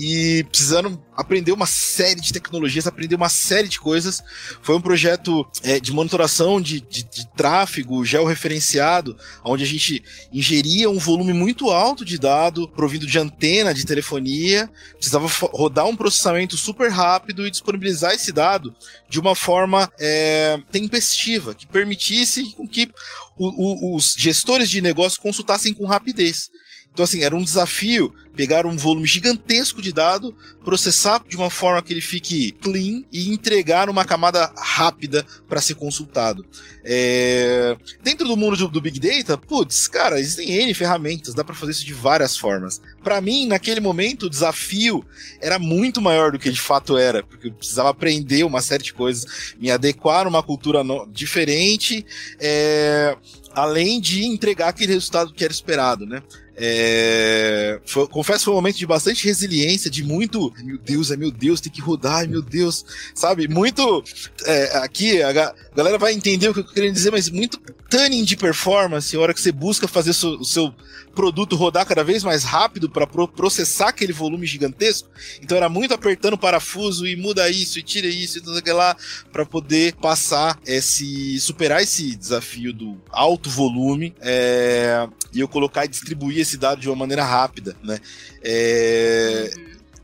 e 0.00 0.44
precisando 0.44 0.98
aprender 1.14 1.52
uma 1.52 1.66
série 1.66 2.20
de 2.20 2.32
tecnologias, 2.32 2.86
aprender 2.86 3.14
uma 3.14 3.28
série 3.28 3.68
de 3.68 3.78
coisas. 3.78 4.22
Foi 4.62 4.74
um 4.74 4.80
projeto 4.80 5.46
é, 5.62 5.78
de 5.78 5.92
monitoração 5.92 6.58
de, 6.58 6.80
de, 6.80 7.02
de, 7.02 7.28
tráfego 7.36 8.02
georreferenciado, 8.02 9.14
onde 9.44 9.62
a 9.62 9.66
gente 9.66 10.02
ingeria 10.32 10.88
um 10.88 10.98
volume 10.98 11.34
muito 11.34 11.70
alto 11.70 12.02
de 12.02 12.16
dado 12.16 12.66
provindo 12.66 13.06
de 13.06 13.18
antena 13.18 13.74
de 13.74 13.84
telefonia, 13.84 14.70
precisava 14.94 15.26
rodar 15.52 15.86
um 15.86 15.96
processamento 15.96 16.56
super 16.56 16.90
rápido 16.90 17.46
e 17.46 17.50
disponibilizar 17.50 18.14
esse 18.14 18.32
dado 18.32 18.74
de 19.06 19.20
uma 19.20 19.34
forma 19.34 19.92
é, 20.00 20.58
tempestiva, 20.72 21.54
que 21.54 21.66
permitisse 21.66 22.56
que 22.72 22.90
o, 23.36 23.92
o, 23.92 23.96
os 23.96 24.14
gestores 24.16 24.70
de 24.70 24.80
negócio 24.80 25.20
consultassem 25.20 25.74
com 25.74 25.84
rapidez. 25.84 26.48
Então, 26.92 27.04
assim, 27.04 27.22
era 27.22 27.34
um 27.36 27.44
desafio 27.44 28.12
pegar 28.34 28.64
um 28.64 28.76
volume 28.76 29.06
gigantesco 29.06 29.82
de 29.82 29.92
dado, 29.92 30.34
processar 30.64 31.22
de 31.28 31.36
uma 31.36 31.50
forma 31.50 31.82
que 31.82 31.92
ele 31.92 32.00
fique 32.00 32.52
clean 32.52 33.04
e 33.12 33.32
entregar 33.32 33.90
uma 33.90 34.04
camada 34.04 34.52
rápida 34.56 35.26
para 35.48 35.60
ser 35.60 35.74
consultado. 35.74 36.44
É... 36.84 37.76
Dentro 38.02 38.26
do 38.26 38.36
mundo 38.36 38.68
do 38.68 38.80
Big 38.80 38.98
Data, 38.98 39.36
putz, 39.36 39.86
cara, 39.86 40.18
existem 40.18 40.50
N 40.50 40.72
ferramentas, 40.72 41.34
dá 41.34 41.44
para 41.44 41.54
fazer 41.54 41.72
isso 41.72 41.84
de 41.84 41.92
várias 41.92 42.36
formas. 42.36 42.80
Para 43.02 43.20
mim, 43.20 43.46
naquele 43.46 43.80
momento, 43.80 44.26
o 44.26 44.30
desafio 44.30 45.04
era 45.40 45.58
muito 45.58 46.00
maior 46.00 46.32
do 46.32 46.38
que 46.38 46.50
de 46.50 46.60
fato 46.60 46.96
era, 46.96 47.22
porque 47.22 47.48
eu 47.48 47.52
precisava 47.52 47.90
aprender 47.90 48.44
uma 48.44 48.62
série 48.62 48.82
de 48.82 48.94
coisas, 48.94 49.54
me 49.60 49.70
adequar 49.70 50.26
a 50.26 50.28
uma 50.28 50.42
cultura 50.42 50.82
no... 50.82 51.06
diferente, 51.12 52.06
é... 52.38 53.16
além 53.52 54.00
de 54.00 54.24
entregar 54.24 54.68
aquele 54.68 54.94
resultado 54.94 55.34
que 55.34 55.44
era 55.44 55.52
esperado, 55.52 56.06
né? 56.06 56.22
É, 56.62 57.80
foi, 57.86 58.06
confesso 58.06 58.44
foi 58.44 58.52
um 58.52 58.56
momento 58.56 58.76
de 58.76 58.86
bastante 58.86 59.24
resiliência, 59.24 59.90
de 59.90 60.04
muito. 60.04 60.52
Meu 60.62 60.76
Deus, 60.76 61.10
é 61.10 61.16
meu 61.16 61.30
Deus, 61.30 61.58
tem 61.58 61.72
que 61.72 61.80
rodar, 61.80 62.28
meu 62.28 62.42
Deus. 62.42 62.84
Sabe? 63.14 63.48
Muito. 63.48 64.04
É, 64.44 64.76
aqui, 64.76 65.22
a, 65.22 65.32
galera 65.74 65.96
vai 65.96 66.12
entender 66.12 66.50
o 66.50 66.52
que 66.52 66.60
eu 66.60 66.64
querendo 66.64 66.92
dizer, 66.92 67.10
mas 67.10 67.30
muito 67.30 67.58
tuning 67.88 68.24
de 68.24 68.36
performance, 68.36 69.16
a 69.16 69.20
hora 69.20 69.34
que 69.34 69.40
você 69.40 69.50
busca 69.50 69.88
fazer 69.88 70.12
so, 70.12 70.38
o 70.38 70.44
seu 70.44 70.72
produto 71.14 71.56
rodar 71.56 71.84
cada 71.84 72.04
vez 72.04 72.22
mais 72.22 72.44
rápido 72.44 72.88
para 72.88 73.06
pro, 73.06 73.26
processar 73.26 73.88
aquele 73.88 74.12
volume 74.12 74.46
gigantesco. 74.46 75.08
Então 75.42 75.56
era 75.56 75.68
muito 75.68 75.92
apertando 75.92 76.34
o 76.34 76.38
parafuso 76.38 77.06
e 77.06 77.16
muda 77.16 77.50
isso 77.50 77.78
e 77.78 77.82
tira 77.82 78.06
isso 78.06 78.38
e 78.38 78.40
tudo 78.40 78.58
aquilo 78.58 78.76
lá 78.76 78.96
para 79.32 79.44
poder 79.44 79.94
passar 79.94 80.58
esse. 80.64 81.40
superar 81.40 81.82
esse 81.82 82.14
desafio 82.14 82.72
do 82.72 83.00
alto 83.10 83.50
volume. 83.50 84.14
É, 84.20 85.08
e 85.32 85.40
eu 85.40 85.48
colocar 85.48 85.84
e 85.84 85.88
distribuir 85.88 86.38
esse 86.38 86.49
dado 86.56 86.80
de 86.80 86.88
uma 86.88 86.96
maneira 86.96 87.24
rápida, 87.24 87.76
né? 87.82 87.98
É, 88.42 89.50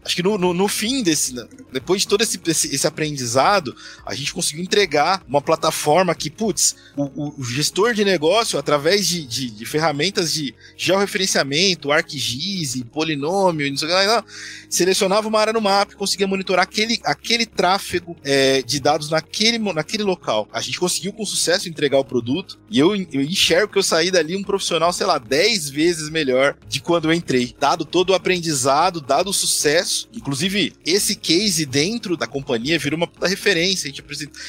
acho 0.06 0.16
que 0.16 0.22
no, 0.22 0.38
no, 0.38 0.54
no 0.54 0.68
fim 0.68 1.02
desse, 1.02 1.34
né, 1.34 1.44
depois 1.72 2.02
de 2.02 2.08
todo 2.08 2.22
esse, 2.22 2.40
esse, 2.46 2.74
esse, 2.74 2.86
aprendizado, 2.86 3.76
a 4.06 4.14
gente 4.14 4.32
conseguiu 4.32 4.62
entregar 4.62 5.22
uma 5.28 5.42
plataforma 5.42 6.14
que, 6.14 6.30
putz, 6.30 6.76
o, 6.96 7.34
o 7.38 7.44
gestor 7.44 7.92
de 7.92 8.04
negócio, 8.04 8.58
através 8.58 9.06
de, 9.06 9.26
de, 9.26 9.50
de 9.50 9.66
ferramentas 9.66 10.32
de 10.32 10.54
georreferenciamento, 10.76 11.90
ArcGIS, 11.90 12.82
polinômio, 12.92 13.68
não 13.68 13.76
sei 13.76 13.88
o 13.88 13.90
que 13.90 14.06
lá, 14.06 14.24
selecionava 14.70 15.28
uma 15.28 15.40
área 15.40 15.52
no 15.52 15.60
mapa 15.60 15.92
e 15.92 15.96
conseguia 15.96 16.26
monitorar 16.26 16.62
aquele, 16.62 17.00
aquele 17.04 17.44
tráfego 17.44 18.16
é, 18.24 18.62
de 18.62 18.78
dados 18.78 19.10
naquele, 19.10 19.58
naquele 19.58 20.02
local. 20.02 20.48
A 20.52 20.60
gente 20.60 20.78
conseguiu 20.78 21.12
com 21.12 21.26
sucesso 21.26 21.68
entregar 21.68 21.98
o 21.98 22.04
produto 22.04 22.58
e 22.70 22.78
eu, 22.78 22.94
eu 22.94 23.22
enxergo 23.22 23.72
que 23.72 23.78
eu 23.78 23.82
saí 23.82 24.10
dali 24.10 24.36
um 24.36 24.42
profissional, 24.42 24.92
sei 24.92 25.06
lá, 25.06 25.18
10 25.18 25.68
vezes 25.70 26.08
melhor 26.10 26.56
de 26.68 26.80
quando 26.80 27.06
eu 27.06 27.12
entrei. 27.12 27.54
Dado 27.58 27.84
todo 27.84 28.10
o 28.10 28.14
aprendizado, 28.14 29.00
dado 29.00 29.30
o 29.30 29.34
sucesso. 29.34 29.95
Inclusive, 30.12 30.72
esse 30.84 31.14
case 31.14 31.64
dentro 31.64 32.16
da 32.16 32.26
companhia 32.26 32.78
virou 32.78 32.96
uma 32.96 33.06
puta 33.06 33.26
referência. 33.26 33.90
A 33.90 33.92
gente 33.92 34.02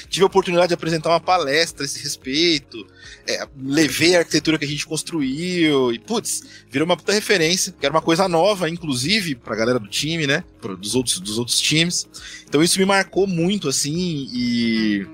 tive 0.09 0.23
a 0.23 0.27
oportunidade 0.27 0.69
de 0.69 0.73
apresentar 0.73 1.09
uma 1.09 1.19
palestra 1.19 1.83
a 1.83 1.85
esse 1.85 2.01
respeito. 2.01 2.85
É, 3.27 3.47
levei 3.57 4.15
a 4.15 4.19
arquitetura 4.19 4.57
que 4.57 4.65
a 4.65 4.67
gente 4.67 4.85
construiu 4.85 5.93
e, 5.93 5.99
putz, 5.99 6.43
virou 6.69 6.85
uma 6.85 6.97
puta 6.97 7.13
referência, 7.13 7.73
que 7.77 7.85
era 7.85 7.93
uma 7.93 8.01
coisa 8.01 8.27
nova, 8.27 8.69
inclusive, 8.69 9.35
pra 9.35 9.55
galera 9.55 9.79
do 9.79 9.87
time, 9.87 10.27
né? 10.27 10.43
Dos 10.79 10.95
outros, 10.95 11.19
dos 11.19 11.37
outros 11.37 11.59
times. 11.59 12.07
Então 12.47 12.63
isso 12.63 12.79
me 12.79 12.85
marcou 12.85 13.27
muito, 13.27 13.67
assim, 13.67 14.29
e 14.33 15.05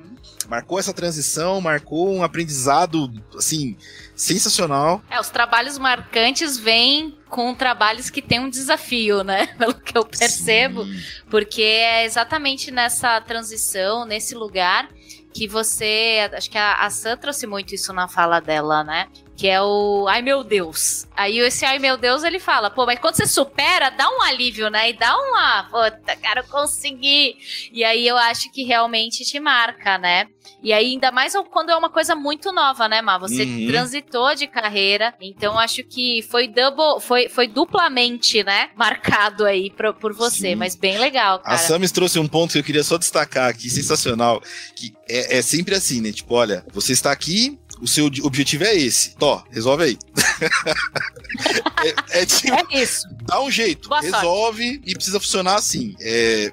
marcou 0.54 0.78
essa 0.78 0.94
transição, 0.94 1.60
marcou 1.60 2.14
um 2.14 2.22
aprendizado, 2.22 3.12
assim, 3.36 3.76
sensacional. 4.16 5.02
É, 5.10 5.20
os 5.20 5.30
trabalhos 5.30 5.80
marcantes 5.80 6.60
vêm 6.60 7.18
com 7.28 7.56
trabalhos 7.56 8.12
que 8.12 8.22
têm 8.22 8.40
um 8.40 8.50
desafio, 8.50 9.24
né? 9.24 9.48
Pelo 9.58 9.74
que 9.74 9.98
eu 9.98 10.06
percebo. 10.06 10.86
Sim. 10.86 11.02
Porque 11.28 11.64
é 11.64 12.06
exatamente 12.06 12.70
nessa 12.70 13.20
transição, 13.22 14.06
nesse 14.06 14.36
lugar 14.36 14.90
que 15.34 15.48
você. 15.48 16.30
Acho 16.32 16.52
que 16.52 16.58
a, 16.60 16.76
a 16.76 16.90
Sam 16.92 17.18
trouxe 17.18 17.48
muito 17.48 17.74
isso 17.74 17.92
na 17.92 18.08
fala 18.08 18.40
dela, 18.40 18.84
né? 18.84 19.08
Que 19.36 19.48
é 19.48 19.62
o 19.62 20.06
ai 20.08 20.22
meu 20.22 20.44
Deus. 20.44 21.08
Aí 21.16 21.40
esse 21.40 21.66
ai 21.66 21.80
meu 21.80 21.98
Deus 21.98 22.24
ele 22.24 22.40
fala, 22.40 22.70
pô, 22.70 22.86
mas 22.86 23.00
quando 23.00 23.16
você 23.16 23.26
supera, 23.26 23.90
dá 23.90 24.08
um 24.10 24.22
alívio, 24.22 24.70
né? 24.70 24.90
E 24.90 24.94
dá 24.94 25.16
uma, 25.18 25.64
puta, 25.64 26.16
cara, 26.16 26.42
eu 26.42 26.48
consegui. 26.48 27.36
E 27.72 27.84
aí 27.84 28.08
eu 28.08 28.18
acho 28.18 28.52
que 28.52 28.64
realmente 28.64 29.24
te 29.26 29.40
marca, 29.40 29.98
né? 29.98 30.28
E 30.62 30.72
aí, 30.72 30.92
ainda 30.92 31.12
mais 31.12 31.34
quando 31.52 31.72
é 31.72 31.76
uma 31.76 31.90
coisa 31.90 32.16
muito 32.16 32.52
nova, 32.52 32.88
né, 32.88 33.02
Má? 33.02 33.18
Você 33.18 33.44
uhum. 33.44 33.68
transitou 33.68 34.34
de 34.34 34.48
carreira, 34.48 35.14
então 35.20 35.60
acho 35.60 35.84
que 35.84 36.22
foi 36.30 36.48
double, 36.48 37.02
foi, 37.02 37.28
foi 37.28 37.48
duplamente, 37.48 38.44
né, 38.44 38.70
marcado 38.76 39.46
aí 39.46 39.70
por, 39.72 39.94
por 39.96 40.14
você, 40.14 40.50
Sim. 40.50 40.56
mas 40.56 40.76
bem 40.76 40.98
legal, 40.98 41.40
cara. 41.40 41.56
A 41.56 41.58
Samis 41.58 41.92
trouxe 41.92 42.18
um 42.18 42.28
ponto 42.28 42.54
que 42.54 42.60
eu 42.60 42.64
queria 42.64 42.84
só 42.84 42.98
destacar 42.98 43.50
aqui, 43.50 43.70
sensacional, 43.70 44.42
que 44.74 44.94
é, 45.10 45.40
é 45.40 45.42
sempre 45.42 45.76
assim, 45.76 46.00
né? 46.00 46.14
Tipo, 46.14 46.36
olha, 46.36 46.66
você 46.72 46.94
está 46.94 47.12
aqui, 47.12 47.60
o 47.82 47.88
seu 47.88 48.10
objetivo 48.24 48.64
é 48.64 48.76
esse. 48.76 49.16
Tó, 49.16 49.44
resolve 49.52 49.84
aí. 49.84 49.98
é, 52.12 52.22
é, 52.22 52.26
tipo, 52.26 52.54
é, 52.54 52.82
isso. 52.82 53.08
Dá 53.24 53.42
um 53.42 53.52
jeito, 53.52 53.90
Boa 53.90 54.02
resolve 54.02 54.74
sorte. 54.74 54.84
e 54.86 54.94
precisa 54.94 55.20
funcionar 55.20 55.56
assim. 55.56 55.96
É, 56.02 56.52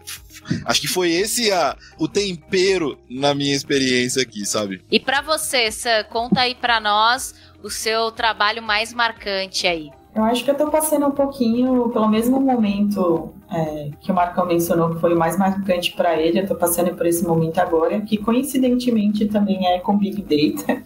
acho 0.64 0.80
que 0.80 0.88
foi 0.88 1.10
esse 1.10 1.50
a, 1.52 1.76
o 1.98 2.08
tempero 2.08 2.98
na 3.08 3.34
minha 3.34 3.54
experiência 3.54 4.22
aqui, 4.22 4.44
sabe? 4.44 4.82
E 4.90 4.98
para 4.98 5.20
você, 5.20 5.70
Sam, 5.70 6.04
conta 6.04 6.40
aí 6.40 6.54
para 6.54 6.80
nós 6.80 7.34
o 7.62 7.70
seu 7.70 8.10
trabalho 8.10 8.62
mais 8.62 8.92
marcante 8.92 9.66
aí. 9.66 9.90
Eu 10.14 10.24
acho 10.24 10.44
que 10.44 10.50
eu 10.50 10.56
tô 10.56 10.68
passando 10.68 11.06
um 11.06 11.12
pouquinho 11.12 11.88
pelo 11.90 12.08
mesmo 12.08 12.40
momento 12.40 13.32
é, 13.48 13.90
que 14.00 14.10
o 14.10 14.14
Marcão 14.14 14.44
mencionou 14.44 14.90
que 14.90 15.00
foi 15.00 15.14
o 15.14 15.18
mais 15.18 15.38
marcante 15.38 15.92
para 15.92 16.20
ele. 16.20 16.40
Eu 16.40 16.48
tô 16.48 16.56
passando 16.56 16.92
por 16.96 17.06
esse 17.06 17.22
momento 17.22 17.58
agora, 17.58 18.00
que 18.00 18.16
coincidentemente 18.16 19.26
também 19.26 19.68
é 19.68 19.78
com 19.78 19.96
Big 19.96 20.22
Data. 20.22 20.82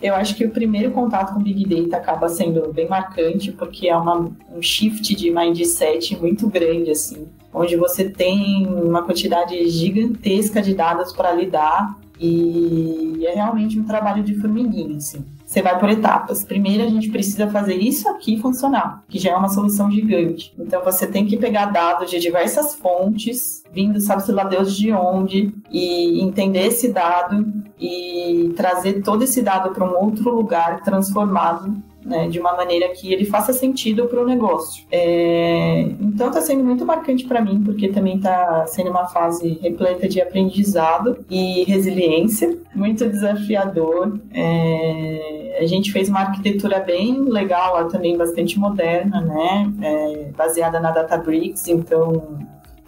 Eu 0.00 0.14
acho 0.14 0.36
que 0.36 0.44
o 0.44 0.50
primeiro 0.50 0.92
contato 0.92 1.34
com 1.34 1.42
Big 1.42 1.66
Data 1.66 1.96
acaba 1.96 2.28
sendo 2.28 2.72
bem 2.72 2.88
marcante, 2.88 3.50
porque 3.52 3.88
é 3.88 3.96
uma, 3.96 4.30
um 4.54 4.62
shift 4.62 5.14
de 5.14 5.30
mindset 5.30 6.16
muito 6.16 6.48
grande, 6.48 6.90
assim, 6.90 7.26
onde 7.52 7.76
você 7.76 8.08
tem 8.08 8.66
uma 8.66 9.02
quantidade 9.02 9.68
gigantesca 9.68 10.62
de 10.62 10.74
dados 10.74 11.12
para 11.12 11.32
lidar 11.32 11.98
e 12.20 13.24
é 13.26 13.34
realmente 13.34 13.78
um 13.78 13.84
trabalho 13.84 14.22
de 14.22 14.34
formiguinha, 14.34 14.96
assim. 14.96 15.24
Você 15.48 15.62
vai 15.62 15.78
por 15.80 15.88
etapas. 15.88 16.44
Primeiro, 16.44 16.84
a 16.84 16.88
gente 16.88 17.08
precisa 17.08 17.48
fazer 17.48 17.76
isso 17.76 18.06
aqui 18.06 18.38
funcionar, 18.38 19.02
que 19.08 19.18
já 19.18 19.30
é 19.30 19.34
uma 19.34 19.48
solução 19.48 19.90
gigante. 19.90 20.54
Então, 20.58 20.84
você 20.84 21.06
tem 21.06 21.24
que 21.24 21.38
pegar 21.38 21.64
dados 21.66 22.10
de 22.10 22.20
diversas 22.20 22.74
fontes, 22.74 23.62
vindo, 23.72 23.98
sabe-se 23.98 24.30
lá 24.30 24.44
Deus 24.44 24.76
de 24.76 24.92
onde, 24.92 25.54
e 25.70 26.22
entender 26.22 26.66
esse 26.66 26.92
dado 26.92 27.50
e 27.80 28.52
trazer 28.58 29.00
todo 29.02 29.24
esse 29.24 29.40
dado 29.40 29.70
para 29.70 29.86
um 29.86 29.96
outro 29.96 30.30
lugar 30.30 30.82
transformado 30.82 31.74
né, 32.08 32.28
de 32.28 32.40
uma 32.40 32.56
maneira 32.56 32.88
que 32.88 33.12
ele 33.12 33.24
faça 33.24 33.52
sentido 33.52 34.06
para 34.06 34.20
o 34.20 34.26
negócio. 34.26 34.84
É, 34.90 35.80
então 36.00 36.28
está 36.28 36.40
sendo 36.40 36.64
muito 36.64 36.84
marcante 36.84 37.24
para 37.24 37.40
mim, 37.40 37.62
porque 37.62 37.88
também 37.88 38.16
está 38.16 38.66
sendo 38.66 38.90
uma 38.90 39.06
fase 39.06 39.58
repleta 39.62 40.08
de 40.08 40.20
aprendizado 40.20 41.24
e 41.30 41.64
resiliência, 41.64 42.58
muito 42.74 43.08
desafiador. 43.08 44.18
É, 44.32 45.58
a 45.60 45.66
gente 45.66 45.92
fez 45.92 46.08
uma 46.08 46.20
arquitetura 46.20 46.80
bem 46.80 47.20
legal, 47.24 47.88
também 47.88 48.16
bastante 48.16 48.58
moderna, 48.58 49.20
né, 49.20 49.72
é, 49.82 50.30
baseada 50.36 50.80
na 50.80 50.90
Databricks, 50.90 51.68
então 51.68 52.38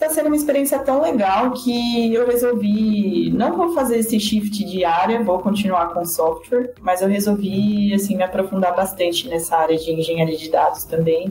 está 0.00 0.08
sendo 0.08 0.28
uma 0.28 0.36
experiência 0.36 0.78
tão 0.78 1.02
legal 1.02 1.52
que 1.52 2.14
eu 2.14 2.26
resolvi 2.26 3.30
não 3.34 3.54
vou 3.54 3.74
fazer 3.74 3.98
esse 3.98 4.18
shift 4.18 4.64
de 4.64 4.82
área, 4.82 5.22
vou 5.22 5.38
continuar 5.40 5.92
com 5.92 6.06
software, 6.06 6.72
mas 6.80 7.02
eu 7.02 7.08
resolvi 7.08 7.92
assim 7.92 8.16
me 8.16 8.22
aprofundar 8.22 8.74
bastante 8.74 9.28
nessa 9.28 9.58
área 9.58 9.76
de 9.76 9.92
engenharia 9.92 10.38
de 10.38 10.50
dados 10.50 10.84
também 10.84 11.30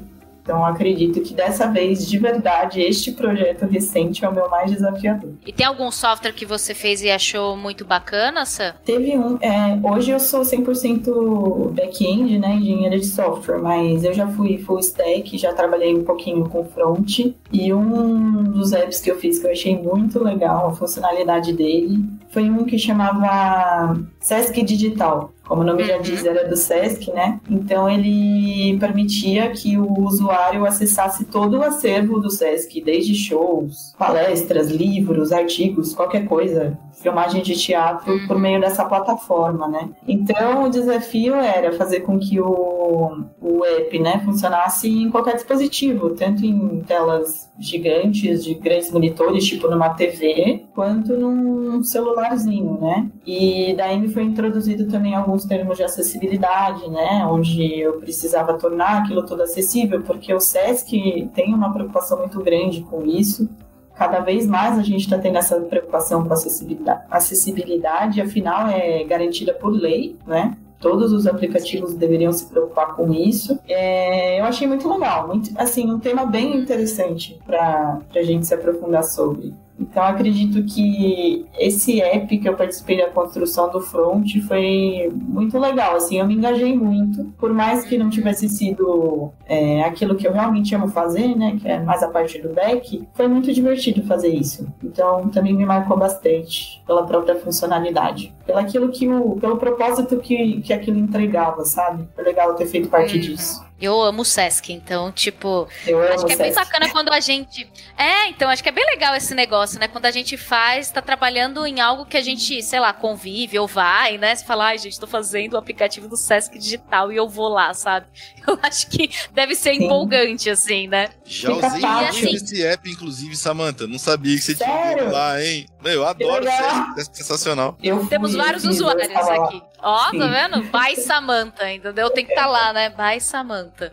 então 0.49 0.65
acredito 0.65 1.21
que 1.21 1.31
dessa 1.31 1.67
vez, 1.67 2.07
de 2.07 2.17
verdade, 2.17 2.81
este 2.81 3.11
projeto 3.11 3.67
recente 3.67 4.25
é 4.25 4.27
o 4.27 4.33
meu 4.33 4.49
mais 4.49 4.71
desafiador. 4.71 5.29
E 5.45 5.53
tem 5.53 5.63
algum 5.63 5.91
software 5.91 6.33
que 6.33 6.43
você 6.43 6.73
fez 6.73 7.03
e 7.03 7.11
achou 7.11 7.55
muito 7.55 7.85
bacana, 7.85 8.43
Sam? 8.47 8.73
Teve 8.83 9.15
um. 9.15 9.37
É, 9.41 9.77
hoje 9.83 10.09
eu 10.09 10.19
sou 10.19 10.41
100% 10.41 11.71
back-end, 11.71 12.39
né, 12.39 12.55
engenheira 12.55 12.97
de 12.97 13.05
software, 13.05 13.59
mas 13.59 14.03
eu 14.03 14.11
já 14.11 14.27
fui 14.27 14.57
full 14.57 14.79
stack, 14.79 15.37
já 15.37 15.53
trabalhei 15.53 15.95
um 15.95 16.03
pouquinho 16.03 16.49
com 16.49 16.65
front. 16.65 17.19
E 17.51 17.71
um 17.71 18.43
dos 18.45 18.73
apps 18.73 18.99
que 18.99 19.11
eu 19.11 19.19
fiz 19.19 19.37
que 19.37 19.45
eu 19.45 19.51
achei 19.51 19.77
muito 19.77 20.23
legal, 20.23 20.69
a 20.69 20.73
funcionalidade 20.73 21.53
dele, 21.53 22.03
foi 22.31 22.49
um 22.49 22.65
que 22.65 22.79
chamava 22.79 23.95
Sesc 24.19 24.63
Digital 24.63 25.31
como 25.49 25.63
o 25.63 25.65
nome 25.65 25.83
já 25.83 25.97
diz, 25.97 26.21
uhum. 26.21 26.29
era 26.29 26.47
do 26.47 26.55
SESC, 26.55 27.11
né? 27.11 27.39
Então 27.49 27.89
ele 27.89 28.77
permitia 28.79 29.49
que 29.49 29.75
o 29.79 30.01
usuário 30.01 30.63
acessasse 30.63 31.25
todo 31.25 31.57
o 31.57 31.63
acervo 31.63 32.19
do 32.19 32.29
SESC, 32.29 32.79
desde 32.79 33.15
shows, 33.15 33.95
palestras, 33.97 34.69
livros, 34.69 35.31
artigos, 35.31 35.95
qualquer 35.95 36.27
coisa, 36.27 36.77
filmagem 37.01 37.41
de 37.41 37.55
teatro, 37.55 38.13
uhum. 38.13 38.27
por 38.27 38.37
meio 38.37 38.61
dessa 38.61 38.85
plataforma, 38.85 39.67
né? 39.67 39.89
Então 40.07 40.65
o 40.65 40.69
desafio 40.69 41.33
era 41.33 41.71
fazer 41.71 42.01
com 42.01 42.19
que 42.19 42.39
o, 42.39 43.25
o 43.41 43.65
app, 43.65 43.99
né, 43.99 44.21
funcionasse 44.23 44.87
em 44.87 45.09
qualquer 45.09 45.33
dispositivo, 45.33 46.11
tanto 46.11 46.45
em 46.45 46.81
telas 46.81 47.49
gigantes 47.57 48.43
de 48.43 48.53
grandes 48.53 48.91
monitores, 48.91 49.45
tipo 49.45 49.67
numa 49.67 49.89
TV, 49.89 50.65
quanto 50.75 51.17
num 51.17 51.81
celularzinho, 51.83 52.79
né? 52.79 53.09
E 53.25 53.73
daí 53.75 53.99
me 53.99 54.09
foi 54.09 54.23
introduzido 54.23 54.87
também 54.87 55.15
alguns 55.15 55.38
termos 55.45 55.77
de 55.77 55.83
acessibilidade, 55.83 56.89
né, 56.89 57.25
onde 57.27 57.79
eu 57.79 57.93
precisava 57.99 58.53
tornar 58.53 59.03
aquilo 59.03 59.23
tudo 59.25 59.43
acessível, 59.43 60.01
porque 60.01 60.33
o 60.33 60.39
SESC 60.39 61.29
tem 61.33 61.53
uma 61.53 61.71
preocupação 61.71 62.19
muito 62.19 62.39
grande 62.41 62.81
com 62.81 63.05
isso. 63.05 63.49
Cada 63.95 64.21
vez 64.21 64.47
mais 64.47 64.79
a 64.79 64.81
gente 64.81 65.01
está 65.01 65.17
tendo 65.17 65.37
essa 65.37 65.59
preocupação 65.59 66.25
com 66.25 66.33
acessibilidade. 66.33 67.03
Acessibilidade, 67.11 68.21
afinal, 68.21 68.67
é 68.67 69.03
garantida 69.03 69.53
por 69.53 69.69
lei, 69.69 70.15
né? 70.25 70.57
Todos 70.79 71.11
os 71.11 71.27
aplicativos 71.27 71.93
deveriam 71.93 72.31
se 72.31 72.45
preocupar 72.45 72.95
com 72.95 73.13
isso. 73.13 73.59
É, 73.67 74.39
eu 74.39 74.45
achei 74.45 74.65
muito 74.65 74.87
legal, 74.87 75.27
muito, 75.27 75.51
assim, 75.57 75.91
um 75.91 75.99
tema 75.99 76.25
bem 76.25 76.55
interessante 76.55 77.37
para 77.45 77.99
a 78.15 78.23
gente 78.23 78.47
se 78.47 78.53
aprofundar 78.53 79.03
sobre. 79.03 79.53
Então 79.89 80.03
acredito 80.03 80.63
que 80.63 81.45
esse 81.57 82.01
app 82.01 82.37
que 82.37 82.47
eu 82.47 82.55
participei 82.55 82.97
da 82.97 83.09
construção 83.09 83.71
do 83.71 83.81
front 83.81 84.27
foi 84.47 85.11
muito 85.13 85.57
legal. 85.57 85.95
Assim, 85.95 86.19
eu 86.19 86.27
me 86.27 86.35
engajei 86.35 86.75
muito, 86.75 87.25
por 87.39 87.53
mais 87.53 87.83
que 87.85 87.97
não 87.97 88.09
tivesse 88.09 88.47
sido 88.47 89.31
é, 89.47 89.83
aquilo 89.83 90.15
que 90.15 90.27
eu 90.27 90.31
realmente 90.31 90.73
amo 90.75 90.87
fazer, 90.89 91.35
né, 91.35 91.57
que 91.59 91.67
é 91.67 91.79
mais 91.79 92.03
a 92.03 92.09
parte 92.09 92.39
do 92.39 92.49
back, 92.49 93.07
foi 93.13 93.27
muito 93.27 93.51
divertido 93.51 94.05
fazer 94.05 94.29
isso. 94.29 94.67
Então 94.83 95.27
também 95.29 95.53
me 95.53 95.65
marcou 95.65 95.97
bastante 95.97 96.81
pela 96.85 97.05
própria 97.05 97.35
funcionalidade, 97.35 98.33
pelo 98.45 98.59
aquilo 98.59 98.89
que 98.89 99.07
o, 99.07 99.37
pelo 99.37 99.57
propósito 99.57 100.17
que, 100.17 100.61
que 100.61 100.71
aquilo 100.71 100.99
entregava, 100.99 101.65
sabe? 101.65 102.07
Foi 102.13 102.23
legal 102.23 102.53
ter 102.53 102.67
feito 102.67 102.89
parte 102.89 103.15
uhum. 103.15 103.21
disso. 103.21 103.69
Eu 103.81 104.01
amo 104.01 104.23
o 104.23 104.25
Sesc, 104.25 104.73
então, 104.73 105.09
tipo. 105.09 105.67
Eu 105.87 106.01
amo 106.01 106.13
acho 106.13 106.25
que 106.25 106.33
é 106.33 106.35
bem 106.35 106.51
Sesc. 106.51 106.65
bacana 106.65 106.91
quando 106.91 107.13
a 107.13 107.19
gente. 107.21 107.69
É, 107.97 108.27
então, 108.27 108.49
acho 108.49 108.61
que 108.61 108.67
é 108.67 108.73
bem 108.73 108.85
legal 108.85 109.15
esse 109.15 109.33
negócio, 109.33 109.78
né? 109.79 109.87
Quando 109.87 110.05
a 110.05 110.11
gente 110.11 110.37
faz, 110.37 110.91
tá 110.91 111.01
trabalhando 111.01 111.65
em 111.65 111.79
algo 111.79 112.05
que 112.05 112.17
a 112.17 112.21
gente, 112.21 112.61
sei 112.61 112.79
lá, 112.79 112.93
convive 112.93 113.57
ou 113.57 113.67
vai, 113.67 114.17
né? 114.17 114.35
Você 114.35 114.45
fala, 114.45 114.65
ai, 114.67 114.77
gente, 114.77 114.99
tô 114.99 115.07
fazendo 115.07 115.53
o 115.53 115.57
aplicativo 115.57 116.07
do 116.07 116.17
Sesc 116.17 116.59
Digital 116.59 117.11
e 117.11 117.15
eu 117.15 117.27
vou 117.27 117.47
lá, 117.47 117.73
sabe? 117.73 118.07
Eu 118.47 118.57
acho 118.63 118.89
que 118.89 119.11
deve 119.31 119.53
ser 119.53 119.75
Sim. 119.75 119.85
empolgante, 119.85 120.49
assim, 120.49 120.87
né? 120.87 121.09
Já 121.23 121.51
usei 121.51 121.79
muito 121.79 122.35
esse 122.35 122.65
app, 122.65 122.89
inclusive, 122.89 123.35
Samantha. 123.35 123.85
Não 123.85 123.99
sabia 123.99 124.35
que 124.35 124.41
você 124.41 124.55
tinha 124.55 124.67
Sério? 124.67 125.03
ido 125.03 125.13
lá, 125.13 125.43
hein? 125.43 125.67
Meu, 125.83 125.93
eu 125.93 126.07
adoro 126.07 126.45
o. 126.45 126.49
Sesc, 126.49 126.99
é 126.99 127.03
sensacional. 127.15 127.77
Eu 127.81 128.07
Temos 128.07 128.33
vários 128.33 128.65
usuários 128.65 129.07
aqui. 129.07 129.61
Ó, 129.81 130.09
Sim. 130.09 130.17
tá 130.17 130.27
vendo? 130.27 130.63
By 130.63 130.99
Samantha, 130.99 131.71
entendeu? 131.71 132.09
Tem 132.09 132.25
que 132.25 132.31
estar 132.31 132.47
lá, 132.47 132.73
né? 132.73 132.89
By 132.89 133.21
Samantha. 133.21 133.91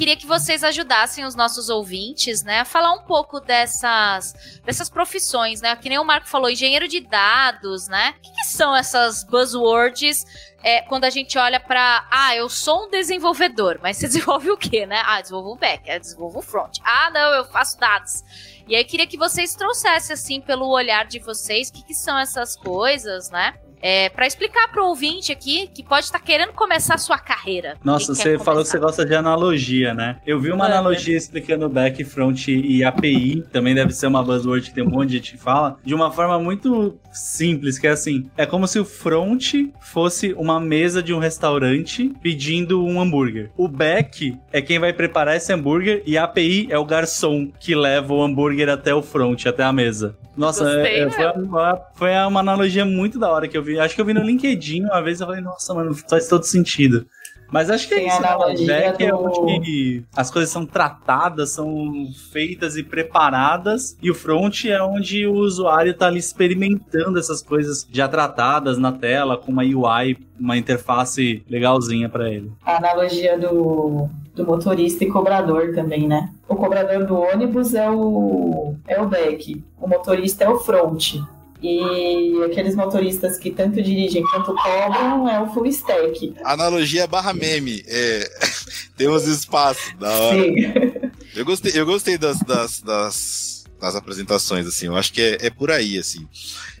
Queria 0.00 0.16
que 0.16 0.26
vocês 0.26 0.64
ajudassem 0.64 1.26
os 1.26 1.34
nossos 1.34 1.68
ouvintes, 1.68 2.42
né, 2.42 2.60
a 2.60 2.64
falar 2.64 2.94
um 2.94 3.02
pouco 3.02 3.38
dessas, 3.38 4.32
dessas 4.64 4.88
profissões, 4.88 5.60
né? 5.60 5.76
Que 5.76 5.90
nem 5.90 5.98
o 5.98 6.04
Marco 6.06 6.26
falou, 6.26 6.48
engenheiro 6.48 6.88
de 6.88 7.00
dados, 7.00 7.86
né? 7.86 8.14
O 8.16 8.20
que, 8.22 8.32
que 8.32 8.46
são 8.46 8.74
essas 8.74 9.22
buzzwords 9.24 10.24
é, 10.62 10.80
quando 10.80 11.04
a 11.04 11.10
gente 11.10 11.36
olha 11.36 11.60
pra. 11.60 12.08
Ah, 12.10 12.34
eu 12.34 12.48
sou 12.48 12.86
um 12.86 12.90
desenvolvedor, 12.90 13.78
mas 13.82 13.98
você 13.98 14.06
desenvolve 14.08 14.50
o 14.50 14.56
quê, 14.56 14.86
né? 14.86 15.02
Ah, 15.04 15.20
desenvolvo 15.20 15.50
o 15.50 15.56
back, 15.56 15.86
eu 15.86 16.00
desenvolvo 16.00 16.38
o 16.38 16.42
front. 16.42 16.78
Ah, 16.82 17.10
não, 17.10 17.34
eu 17.34 17.44
faço 17.44 17.78
dados. 17.78 18.24
E 18.66 18.74
aí 18.74 18.84
queria 18.86 19.06
que 19.06 19.18
vocês 19.18 19.54
trouxessem, 19.54 20.14
assim, 20.14 20.40
pelo 20.40 20.66
olhar 20.66 21.04
de 21.04 21.18
vocês, 21.18 21.68
o 21.68 21.74
que, 21.74 21.82
que 21.82 21.94
são 21.94 22.18
essas 22.18 22.56
coisas, 22.56 23.28
né? 23.28 23.52
É, 23.82 24.08
para 24.08 24.26
explicar 24.26 24.68
pro 24.70 24.86
ouvinte 24.86 25.32
aqui 25.32 25.68
que 25.72 25.82
pode 25.82 26.04
estar 26.04 26.20
querendo 26.20 26.52
começar 26.52 26.94
a 26.94 26.98
sua 26.98 27.18
carreira. 27.18 27.76
Nossa, 27.82 28.14
você 28.14 28.38
falou 28.38 28.62
que 28.62 28.68
você 28.68 28.78
gosta 28.78 29.04
de 29.04 29.14
analogia, 29.14 29.94
né? 29.94 30.18
Eu 30.26 30.38
vi 30.38 30.50
uma 30.50 30.64
Manda. 30.64 30.78
analogia 30.78 31.16
explicando 31.16 31.68
back, 31.68 32.02
front 32.04 32.48
e 32.48 32.84
API, 32.84 33.44
também 33.52 33.74
deve 33.74 33.92
ser 33.92 34.06
uma 34.06 34.22
buzzword 34.22 34.68
que 34.68 34.74
tem 34.74 34.84
um 34.84 34.90
monte 34.90 35.10
de 35.10 35.16
gente 35.16 35.32
que 35.32 35.38
fala, 35.38 35.78
de 35.84 35.94
uma 35.94 36.10
forma 36.10 36.38
muito 36.38 36.98
simples, 37.12 37.78
que 37.78 37.86
é 37.86 37.90
assim, 37.90 38.28
é 38.36 38.46
como 38.46 38.66
se 38.66 38.78
o 38.78 38.84
front 38.84 39.54
fosse 39.80 40.32
uma 40.34 40.60
mesa 40.60 41.02
de 41.02 41.12
um 41.12 41.18
restaurante 41.18 42.12
pedindo 42.22 42.84
um 42.84 43.00
hambúrguer. 43.00 43.50
O 43.56 43.68
back 43.68 44.36
é 44.52 44.60
quem 44.60 44.78
vai 44.78 44.92
preparar 44.92 45.36
esse 45.36 45.52
hambúrguer 45.52 46.02
e 46.06 46.16
a 46.16 46.24
API 46.24 46.68
é 46.70 46.78
o 46.78 46.84
garçom 46.84 47.50
que 47.58 47.74
leva 47.74 48.12
o 48.12 48.22
hambúrguer 48.22 48.68
até 48.68 48.94
o 48.94 49.02
front, 49.02 49.46
até 49.46 49.62
a 49.62 49.72
mesa. 49.72 50.16
Nossa, 50.40 50.64
Gostei, 50.64 50.94
é- 50.94 50.98
é- 51.00 51.04
né? 51.04 51.10
foi, 51.10 51.42
uma, 51.42 51.80
foi 51.94 52.10
uma 52.26 52.40
analogia 52.40 52.84
muito 52.86 53.18
da 53.18 53.30
hora 53.30 53.46
que 53.46 53.56
eu 53.58 53.62
vi. 53.62 53.78
Acho 53.78 53.94
que 53.94 54.00
eu 54.00 54.04
vi 54.06 54.14
no 54.14 54.22
LinkedIn 54.22 54.84
uma 54.84 55.02
vez 55.02 55.20
eu 55.20 55.26
falei, 55.26 55.42
nossa, 55.42 55.74
mano, 55.74 55.94
faz 56.08 56.26
todo 56.28 56.44
sentido. 56.44 57.06
Mas 57.52 57.68
acho 57.68 57.88
que 57.88 57.94
é 57.94 57.96
Tem 57.98 58.06
a 58.08 58.12
isso, 58.12 58.22
né? 58.22 58.28
O 58.28 58.32
analogia 58.32 58.66
back 58.66 59.02
é 59.04 59.10
do- 59.10 59.16
onde 59.44 60.04
as 60.16 60.30
coisas 60.30 60.50
são 60.50 60.64
tratadas, 60.64 61.50
são 61.50 61.92
feitas 62.32 62.76
e 62.76 62.82
preparadas, 62.84 63.96
e 64.00 64.08
o 64.10 64.14
front 64.14 64.64
é 64.66 64.80
onde 64.82 65.26
o 65.26 65.34
usuário 65.34 65.92
tá 65.92 66.06
ali 66.06 66.20
experimentando 66.20 67.18
essas 67.18 67.42
coisas 67.42 67.86
já 67.92 68.06
tratadas 68.08 68.78
na 68.78 68.92
tela, 68.92 69.36
com 69.36 69.50
uma 69.50 69.62
UI, 69.62 70.16
uma 70.38 70.56
interface 70.56 71.42
legalzinha 71.50 72.08
pra 72.08 72.30
ele. 72.30 72.52
A 72.64 72.76
analogia 72.76 73.36
do, 73.36 74.08
do 74.40 74.46
motorista 74.46 75.04
e 75.04 75.08
cobrador 75.08 75.74
também, 75.74 76.08
né? 76.08 76.30
O 76.48 76.56
cobrador 76.56 77.04
do 77.04 77.14
ônibus 77.14 77.74
é 77.74 77.90
o, 77.90 78.74
é 78.88 79.00
o 79.00 79.06
back, 79.06 79.62
o 79.78 79.86
motorista 79.86 80.44
é 80.44 80.48
o 80.48 80.58
front. 80.58 81.16
E 81.62 82.42
aqueles 82.42 82.74
motoristas 82.74 83.36
que 83.36 83.50
tanto 83.50 83.82
dirigem 83.82 84.22
quanto 84.22 84.54
cobram 84.54 85.28
é 85.28 85.42
o 85.42 85.52
full 85.52 85.66
stack. 85.66 86.34
Analogia 86.42 87.06
barra 87.06 87.34
meme. 87.34 87.84
É, 87.86 88.30
temos 88.96 89.26
espaço. 89.26 89.94
Da 89.98 90.10
hora. 90.10 90.42
Sim. 90.42 91.10
Eu 91.36 91.44
gostei, 91.44 91.72
eu 91.74 91.84
gostei 91.84 92.16
das, 92.16 92.38
das, 92.40 92.80
das, 92.80 93.64
das 93.78 93.94
apresentações, 93.94 94.66
assim. 94.66 94.86
Eu 94.86 94.96
acho 94.96 95.12
que 95.12 95.20
é, 95.20 95.36
é 95.42 95.50
por 95.50 95.70
aí, 95.70 95.98
assim. 95.98 96.26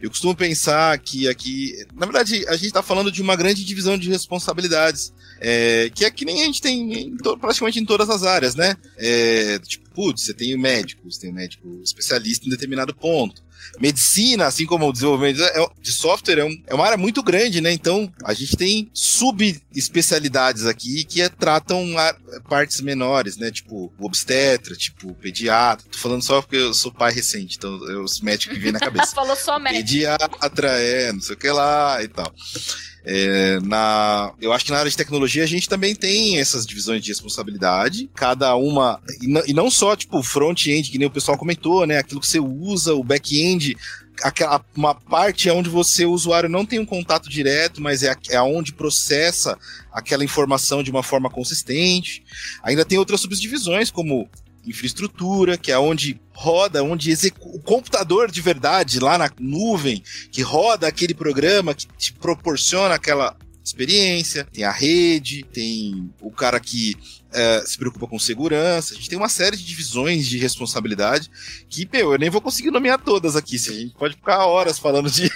Eu 0.00 0.08
costumo 0.08 0.34
pensar 0.34 0.98
que 0.98 1.28
aqui. 1.28 1.74
Na 1.94 2.06
verdade, 2.06 2.42
a 2.48 2.56
gente 2.56 2.72
tá 2.72 2.82
falando 2.82 3.12
de 3.12 3.20
uma 3.20 3.36
grande 3.36 3.62
divisão 3.62 3.98
de 3.98 4.08
responsabilidades. 4.08 5.12
É, 5.40 5.90
que 5.94 6.04
é 6.04 6.10
que 6.10 6.24
nem 6.24 6.42
a 6.42 6.44
gente 6.44 6.60
tem 6.60 6.92
em 6.92 7.16
to- 7.16 7.36
praticamente 7.38 7.78
em 7.80 7.84
todas 7.84 8.08
as 8.10 8.22
áreas, 8.22 8.54
né? 8.54 8.76
É, 8.98 9.58
tipo, 9.60 9.88
putz, 9.90 10.22
você 10.22 10.34
tem 10.34 10.54
o 10.54 10.58
médico, 10.58 11.10
você 11.10 11.20
tem 11.22 11.30
o 11.30 11.34
médico 11.34 11.80
especialista 11.82 12.46
em 12.46 12.50
determinado 12.50 12.94
ponto. 12.94 13.42
Medicina, 13.78 14.46
assim 14.46 14.64
como 14.64 14.88
o 14.88 14.92
desenvolvimento 14.92 15.42
é- 15.42 15.66
de 15.80 15.92
software, 15.92 16.38
é, 16.38 16.44
um- 16.44 16.62
é 16.66 16.74
uma 16.74 16.84
área 16.86 16.96
muito 16.96 17.22
grande, 17.22 17.60
né? 17.60 17.70
Então, 17.70 18.10
a 18.24 18.32
gente 18.32 18.56
tem 18.56 18.90
subespecialidades 18.94 20.66
aqui 20.66 21.04
que 21.04 21.20
é- 21.20 21.28
tratam 21.28 21.86
partes 22.48 22.80
menores, 22.80 23.36
né? 23.36 23.50
Tipo, 23.50 23.92
obstetra, 23.98 24.74
tipo, 24.74 25.14
pediatra. 25.14 25.86
Tô 25.90 25.98
falando 25.98 26.22
só 26.22 26.40
porque 26.40 26.56
eu 26.56 26.72
sou 26.74 26.90
pai 26.92 27.12
recente, 27.12 27.56
então 27.58 27.70
é 27.90 27.96
os 27.98 28.20
médicos 28.20 28.56
que 28.56 28.62
vêm 28.62 28.72
na 28.72 28.80
cabeça. 28.80 29.14
Falou 29.14 29.36
só 29.36 29.58
médico. 29.58 29.82
Pediatra, 29.84 30.68
é, 30.80 31.12
não 31.12 31.20
sei 31.20 31.34
o 31.34 31.38
que 31.38 31.50
lá 31.50 32.02
e 32.02 32.08
tal. 32.08 32.32
É, 33.12 33.58
na, 33.60 34.32
eu 34.40 34.52
acho 34.52 34.64
que 34.64 34.70
na 34.70 34.78
área 34.78 34.90
de 34.90 34.96
tecnologia 34.96 35.42
a 35.42 35.46
gente 35.46 35.68
também 35.68 35.96
tem 35.96 36.38
essas 36.38 36.64
divisões 36.64 37.02
de 37.02 37.08
responsabilidade, 37.10 38.08
cada 38.14 38.54
uma, 38.54 39.00
e, 39.20 39.26
não- 39.26 39.42
e 39.48 39.52
não 39.52 39.68
só 39.68 39.96
tipo 39.96 40.22
front-end, 40.22 40.88
que 40.92 40.96
nem 40.98 41.08
o 41.08 41.10
pessoal 41.10 41.36
comentou, 41.36 41.84
né? 41.88 41.98
Aquilo 41.98 42.20
que 42.20 42.26
você 42.28 42.38
usa, 42.38 42.94
o 42.94 43.02
back-end, 43.02 43.76
aquela, 44.22 44.64
uma 44.76 44.94
parte 44.94 45.48
é 45.48 45.52
onde 45.52 45.68
você, 45.68 46.04
o 46.04 46.12
usuário, 46.12 46.48
não 46.48 46.64
tem 46.64 46.78
um 46.78 46.86
contato 46.86 47.28
direto, 47.28 47.82
mas 47.82 48.04
é, 48.04 48.14
é 48.28 48.40
onde 48.40 48.72
processa 48.72 49.58
aquela 49.92 50.22
informação 50.24 50.80
de 50.80 50.90
uma 50.92 51.02
forma 51.02 51.28
consistente. 51.28 52.22
Ainda 52.62 52.84
tem 52.84 52.96
outras 52.96 53.20
subdivisões, 53.20 53.90
como 53.90 54.30
infraestrutura, 54.70 55.58
que 55.58 55.70
é 55.70 55.78
onde 55.78 56.20
roda, 56.32 56.82
onde 56.82 57.12
o 57.40 57.60
computador 57.60 58.30
de 58.30 58.40
verdade 58.40 58.98
lá 58.98 59.18
na 59.18 59.30
nuvem, 59.38 60.02
que 60.30 60.42
roda 60.42 60.86
aquele 60.86 61.14
programa 61.14 61.74
que 61.74 61.86
te 61.98 62.12
proporciona 62.12 62.94
aquela 62.94 63.36
experiência, 63.62 64.44
tem 64.44 64.64
a 64.64 64.72
rede, 64.72 65.44
tem 65.52 66.10
o 66.20 66.30
cara 66.30 66.58
que 66.58 66.96
eh, 67.32 67.62
se 67.66 67.78
preocupa 67.78 68.06
com 68.06 68.18
segurança, 68.18 68.94
a 68.94 68.96
gente 68.96 69.08
tem 69.08 69.18
uma 69.18 69.28
série 69.28 69.56
de 69.56 69.64
divisões 69.64 70.26
de 70.26 70.38
responsabilidade 70.38 71.30
que, 71.68 71.88
meu, 71.92 72.12
eu 72.12 72.18
nem 72.18 72.30
vou 72.30 72.40
conseguir 72.40 72.70
nomear 72.70 72.98
todas 72.98 73.36
aqui, 73.36 73.58
se 73.58 73.70
a 73.70 73.74
gente 73.74 73.94
pode 73.94 74.14
ficar 74.14 74.46
horas 74.46 74.78
falando 74.78 75.10
de 75.10 75.30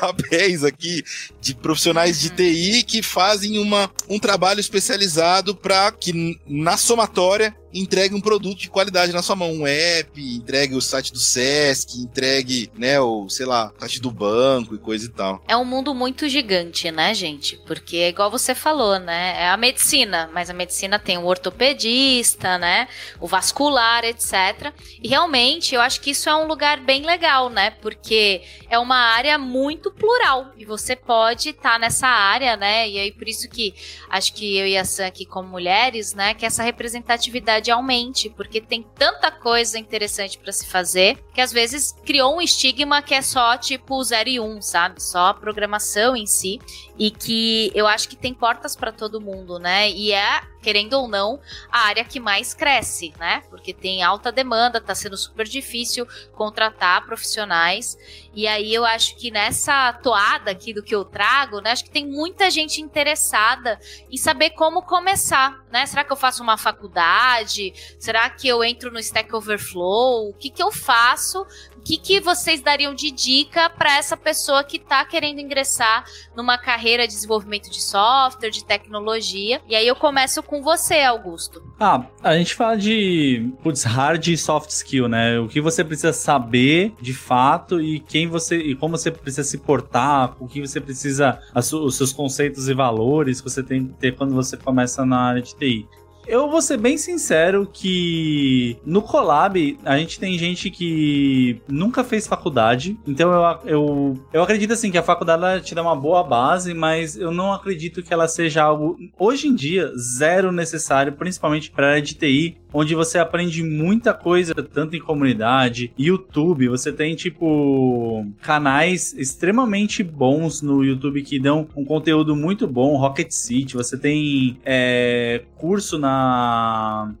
papéis 0.00 0.64
aqui 0.64 1.02
de 1.40 1.54
profissionais 1.54 2.20
de 2.20 2.30
TI 2.30 2.82
que 2.82 3.02
fazem 3.02 3.58
uma, 3.58 3.90
um 4.08 4.18
trabalho 4.18 4.60
especializado 4.60 5.54
para 5.54 5.90
que 5.92 6.38
na 6.46 6.76
somatória 6.76 7.54
entregue 7.72 8.14
um 8.14 8.20
produto 8.20 8.58
de 8.58 8.70
qualidade 8.70 9.12
na 9.12 9.22
sua 9.22 9.36
mão, 9.36 9.52
um 9.52 9.66
app, 9.66 10.20
entregue 10.20 10.74
o 10.74 10.80
site 10.80 11.12
do 11.12 11.18
SESC, 11.18 12.00
entregue, 12.00 12.70
né, 12.76 13.00
o, 13.00 13.28
sei 13.28 13.46
lá, 13.46 13.72
o 13.76 13.80
site 13.80 14.00
do 14.00 14.10
banco 14.10 14.74
e 14.74 14.78
coisa 14.78 15.06
e 15.06 15.08
tal. 15.08 15.42
É 15.46 15.56
um 15.56 15.64
mundo 15.64 15.94
muito 15.94 16.28
gigante, 16.28 16.90
né, 16.90 17.14
gente? 17.14 17.56
Porque 17.66 17.96
é 17.98 18.08
igual 18.08 18.30
você 18.30 18.54
falou, 18.54 18.98
né? 18.98 19.42
É 19.42 19.48
a 19.48 19.56
medicina, 19.56 20.28
mas 20.32 20.50
a 20.50 20.54
medicina 20.54 20.98
tem 20.98 21.18
o 21.18 21.26
ortopedista, 21.26 22.58
né? 22.58 22.88
O 23.20 23.26
vascular, 23.26 24.04
etc. 24.04 24.72
E 25.02 25.08
realmente 25.08 25.74
eu 25.74 25.80
acho 25.80 26.00
que 26.00 26.10
isso 26.10 26.28
é 26.28 26.34
um 26.34 26.46
lugar 26.46 26.80
bem 26.80 27.04
legal, 27.04 27.48
né? 27.48 27.70
Porque 27.70 28.42
é 28.68 28.78
uma 28.78 28.96
área 28.96 29.38
muito 29.38 29.79
plural 29.92 30.52
e 30.56 30.64
você 30.64 30.96
pode 30.96 31.50
estar 31.50 31.78
nessa 31.78 32.08
área, 32.08 32.56
né? 32.56 32.88
E 32.88 32.98
aí 32.98 33.12
por 33.12 33.28
isso 33.28 33.48
que 33.48 33.72
acho 34.08 34.34
que 34.34 34.56
eu 34.56 34.66
e 34.66 34.76
a 34.76 34.84
Sam 34.84 35.06
aqui 35.06 35.24
como 35.24 35.48
mulheres, 35.48 36.14
né, 36.14 36.34
que 36.34 36.44
essa 36.44 36.62
representatividade 36.62 37.70
aumente, 37.70 38.28
porque 38.30 38.60
tem 38.60 38.82
tanta 38.82 39.30
coisa 39.30 39.78
interessante 39.78 40.38
para 40.38 40.52
se 40.52 40.66
fazer, 40.66 41.18
que 41.32 41.40
às 41.40 41.52
vezes 41.52 41.92
criou 42.04 42.36
um 42.36 42.40
estigma 42.40 43.02
que 43.02 43.14
é 43.14 43.22
só 43.22 43.56
tipo 43.56 44.02
0 44.02 44.28
e 44.28 44.40
1, 44.40 44.44
um, 44.44 44.60
sabe? 44.62 45.02
Só 45.02 45.26
a 45.28 45.34
programação 45.34 46.16
em 46.16 46.26
si, 46.26 46.58
e 47.00 47.10
que 47.10 47.72
eu 47.74 47.86
acho 47.86 48.06
que 48.10 48.14
tem 48.14 48.34
portas 48.34 48.76
para 48.76 48.92
todo 48.92 49.22
mundo, 49.22 49.58
né? 49.58 49.88
E 49.88 50.12
é, 50.12 50.42
querendo 50.60 50.92
ou 50.92 51.08
não, 51.08 51.40
a 51.72 51.86
área 51.86 52.04
que 52.04 52.20
mais 52.20 52.52
cresce, 52.52 53.14
né? 53.18 53.42
Porque 53.48 53.72
tem 53.72 54.02
alta 54.02 54.30
demanda, 54.30 54.82
tá 54.82 54.94
sendo 54.94 55.16
super 55.16 55.46
difícil 55.46 56.06
contratar 56.32 57.06
profissionais. 57.06 57.96
E 58.34 58.46
aí 58.46 58.74
eu 58.74 58.84
acho 58.84 59.16
que 59.16 59.30
nessa 59.30 59.94
toada 59.94 60.50
aqui 60.50 60.74
do 60.74 60.82
que 60.82 60.94
eu 60.94 61.02
trago, 61.02 61.62
né, 61.62 61.70
acho 61.70 61.84
que 61.84 61.90
tem 61.90 62.06
muita 62.06 62.50
gente 62.50 62.82
interessada 62.82 63.80
em 64.10 64.18
saber 64.18 64.50
como 64.50 64.82
começar, 64.82 65.64
né? 65.72 65.86
Será 65.86 66.04
que 66.04 66.12
eu 66.12 66.16
faço 66.18 66.42
uma 66.42 66.58
faculdade? 66.58 67.72
Será 67.98 68.28
que 68.28 68.46
eu 68.46 68.62
entro 68.62 68.92
no 68.92 68.98
Stack 68.98 69.34
Overflow? 69.34 70.28
O 70.28 70.34
que 70.34 70.50
que 70.50 70.62
eu 70.62 70.70
faço 70.70 71.46
o 71.80 71.82
que, 71.82 71.96
que 71.96 72.20
vocês 72.20 72.60
dariam 72.60 72.94
de 72.94 73.10
dica 73.10 73.70
para 73.70 73.96
essa 73.96 74.14
pessoa 74.14 74.62
que 74.62 74.76
está 74.76 75.02
querendo 75.02 75.40
ingressar 75.40 76.04
numa 76.36 76.58
carreira 76.58 77.08
de 77.08 77.14
desenvolvimento 77.14 77.70
de 77.70 77.80
software, 77.80 78.50
de 78.50 78.62
tecnologia? 78.64 79.62
E 79.66 79.74
aí 79.74 79.86
eu 79.86 79.96
começo 79.96 80.42
com 80.42 80.62
você, 80.62 81.00
Augusto. 81.00 81.62
Ah, 81.80 82.04
a 82.22 82.36
gente 82.36 82.54
fala 82.54 82.76
de 82.76 83.50
putz, 83.62 83.84
hard 83.84 84.26
e 84.26 84.36
soft 84.36 84.68
skill, 84.68 85.08
né? 85.08 85.40
O 85.40 85.48
que 85.48 85.58
você 85.58 85.82
precisa 85.82 86.12
saber 86.12 86.92
de 87.00 87.14
fato 87.14 87.80
e 87.80 87.98
quem 87.98 88.28
você 88.28 88.58
e 88.58 88.74
como 88.76 88.98
você 88.98 89.10
precisa 89.10 89.42
se 89.42 89.56
portar, 89.56 90.36
o 90.38 90.46
que 90.46 90.60
você 90.60 90.82
precisa, 90.82 91.40
os 91.54 91.96
seus 91.96 92.12
conceitos 92.12 92.68
e 92.68 92.74
valores 92.74 93.40
que 93.40 93.48
você 93.48 93.62
tem 93.62 93.86
que 93.86 93.94
ter 93.94 94.14
quando 94.14 94.34
você 94.34 94.54
começa 94.54 95.06
na 95.06 95.18
área 95.18 95.40
de 95.40 95.54
TI. 95.56 95.88
Eu 96.30 96.48
vou 96.48 96.62
ser 96.62 96.76
bem 96.76 96.96
sincero 96.96 97.68
que 97.72 98.76
no 98.86 99.02
Collab 99.02 99.76
a 99.84 99.98
gente 99.98 100.20
tem 100.20 100.38
gente 100.38 100.70
que 100.70 101.60
nunca 101.68 102.04
fez 102.04 102.24
faculdade, 102.24 102.96
então 103.04 103.32
eu, 103.32 103.58
eu, 103.64 104.24
eu 104.32 104.40
acredito 104.40 104.72
assim 104.72 104.92
que 104.92 104.98
a 104.98 105.02
faculdade 105.02 105.64
te 105.64 105.74
dá 105.74 105.82
uma 105.82 105.96
boa 105.96 106.22
base, 106.22 106.72
mas 106.72 107.16
eu 107.16 107.32
não 107.32 107.52
acredito 107.52 108.00
que 108.00 108.14
ela 108.14 108.28
seja 108.28 108.62
algo, 108.62 108.96
hoje 109.18 109.48
em 109.48 109.56
dia, 109.56 109.90
zero 109.98 110.52
necessário, 110.52 111.14
principalmente 111.14 111.68
para 111.68 111.86
a 111.86 111.90
área 111.90 112.02
de 112.02 112.14
TI, 112.14 112.56
onde 112.72 112.94
você 112.94 113.18
aprende 113.18 113.64
muita 113.64 114.14
coisa, 114.14 114.54
tanto 114.54 114.94
em 114.94 115.00
comunidade, 115.00 115.92
YouTube, 115.98 116.68
você 116.68 116.92
tem, 116.92 117.16
tipo, 117.16 118.24
canais 118.40 119.12
extremamente 119.14 120.04
bons 120.04 120.62
no 120.62 120.84
YouTube 120.84 121.22
que 121.22 121.40
dão 121.40 121.66
um 121.74 121.84
conteúdo 121.84 122.36
muito 122.36 122.68
bom, 122.68 122.96
Rocket 122.96 123.32
City, 123.32 123.74
você 123.74 123.98
tem 123.98 124.58
é, 124.64 125.42
curso 125.56 125.98
na, 125.98 126.19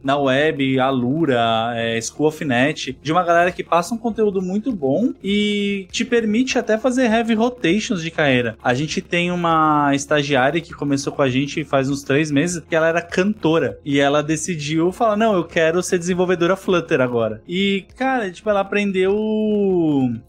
na 0.02 0.16
web, 0.18 0.78
Alura, 0.78 1.72
é, 1.74 2.00
School 2.00 2.28
of 2.28 2.44
Net, 2.44 2.96
de 3.02 3.12
uma 3.12 3.22
galera 3.22 3.52
que 3.52 3.62
passa 3.62 3.94
um 3.94 3.98
conteúdo 3.98 4.42
muito 4.42 4.72
bom 4.72 5.12
e 5.22 5.86
te 5.90 6.04
permite 6.04 6.58
até 6.58 6.78
fazer 6.78 7.10
heavy 7.10 7.34
rotations 7.34 8.02
de 8.02 8.10
carreira. 8.10 8.56
A 8.62 8.74
gente 8.74 9.00
tem 9.00 9.30
uma 9.30 9.94
estagiária 9.94 10.60
que 10.60 10.72
começou 10.72 11.12
com 11.12 11.22
a 11.22 11.28
gente 11.28 11.64
faz 11.64 11.88
uns 11.88 12.02
três 12.02 12.30
meses, 12.30 12.62
que 12.68 12.74
ela 12.74 12.88
era 12.88 13.02
cantora, 13.02 13.78
e 13.84 14.00
ela 14.00 14.22
decidiu 14.22 14.92
falar, 14.92 15.16
não, 15.16 15.34
eu 15.34 15.44
quero 15.44 15.82
ser 15.82 15.98
desenvolvedora 15.98 16.56
Flutter 16.56 17.00
agora. 17.00 17.42
E, 17.48 17.84
cara, 17.96 18.30
tipo, 18.30 18.48
ela 18.48 18.60
aprendeu. 18.60 19.14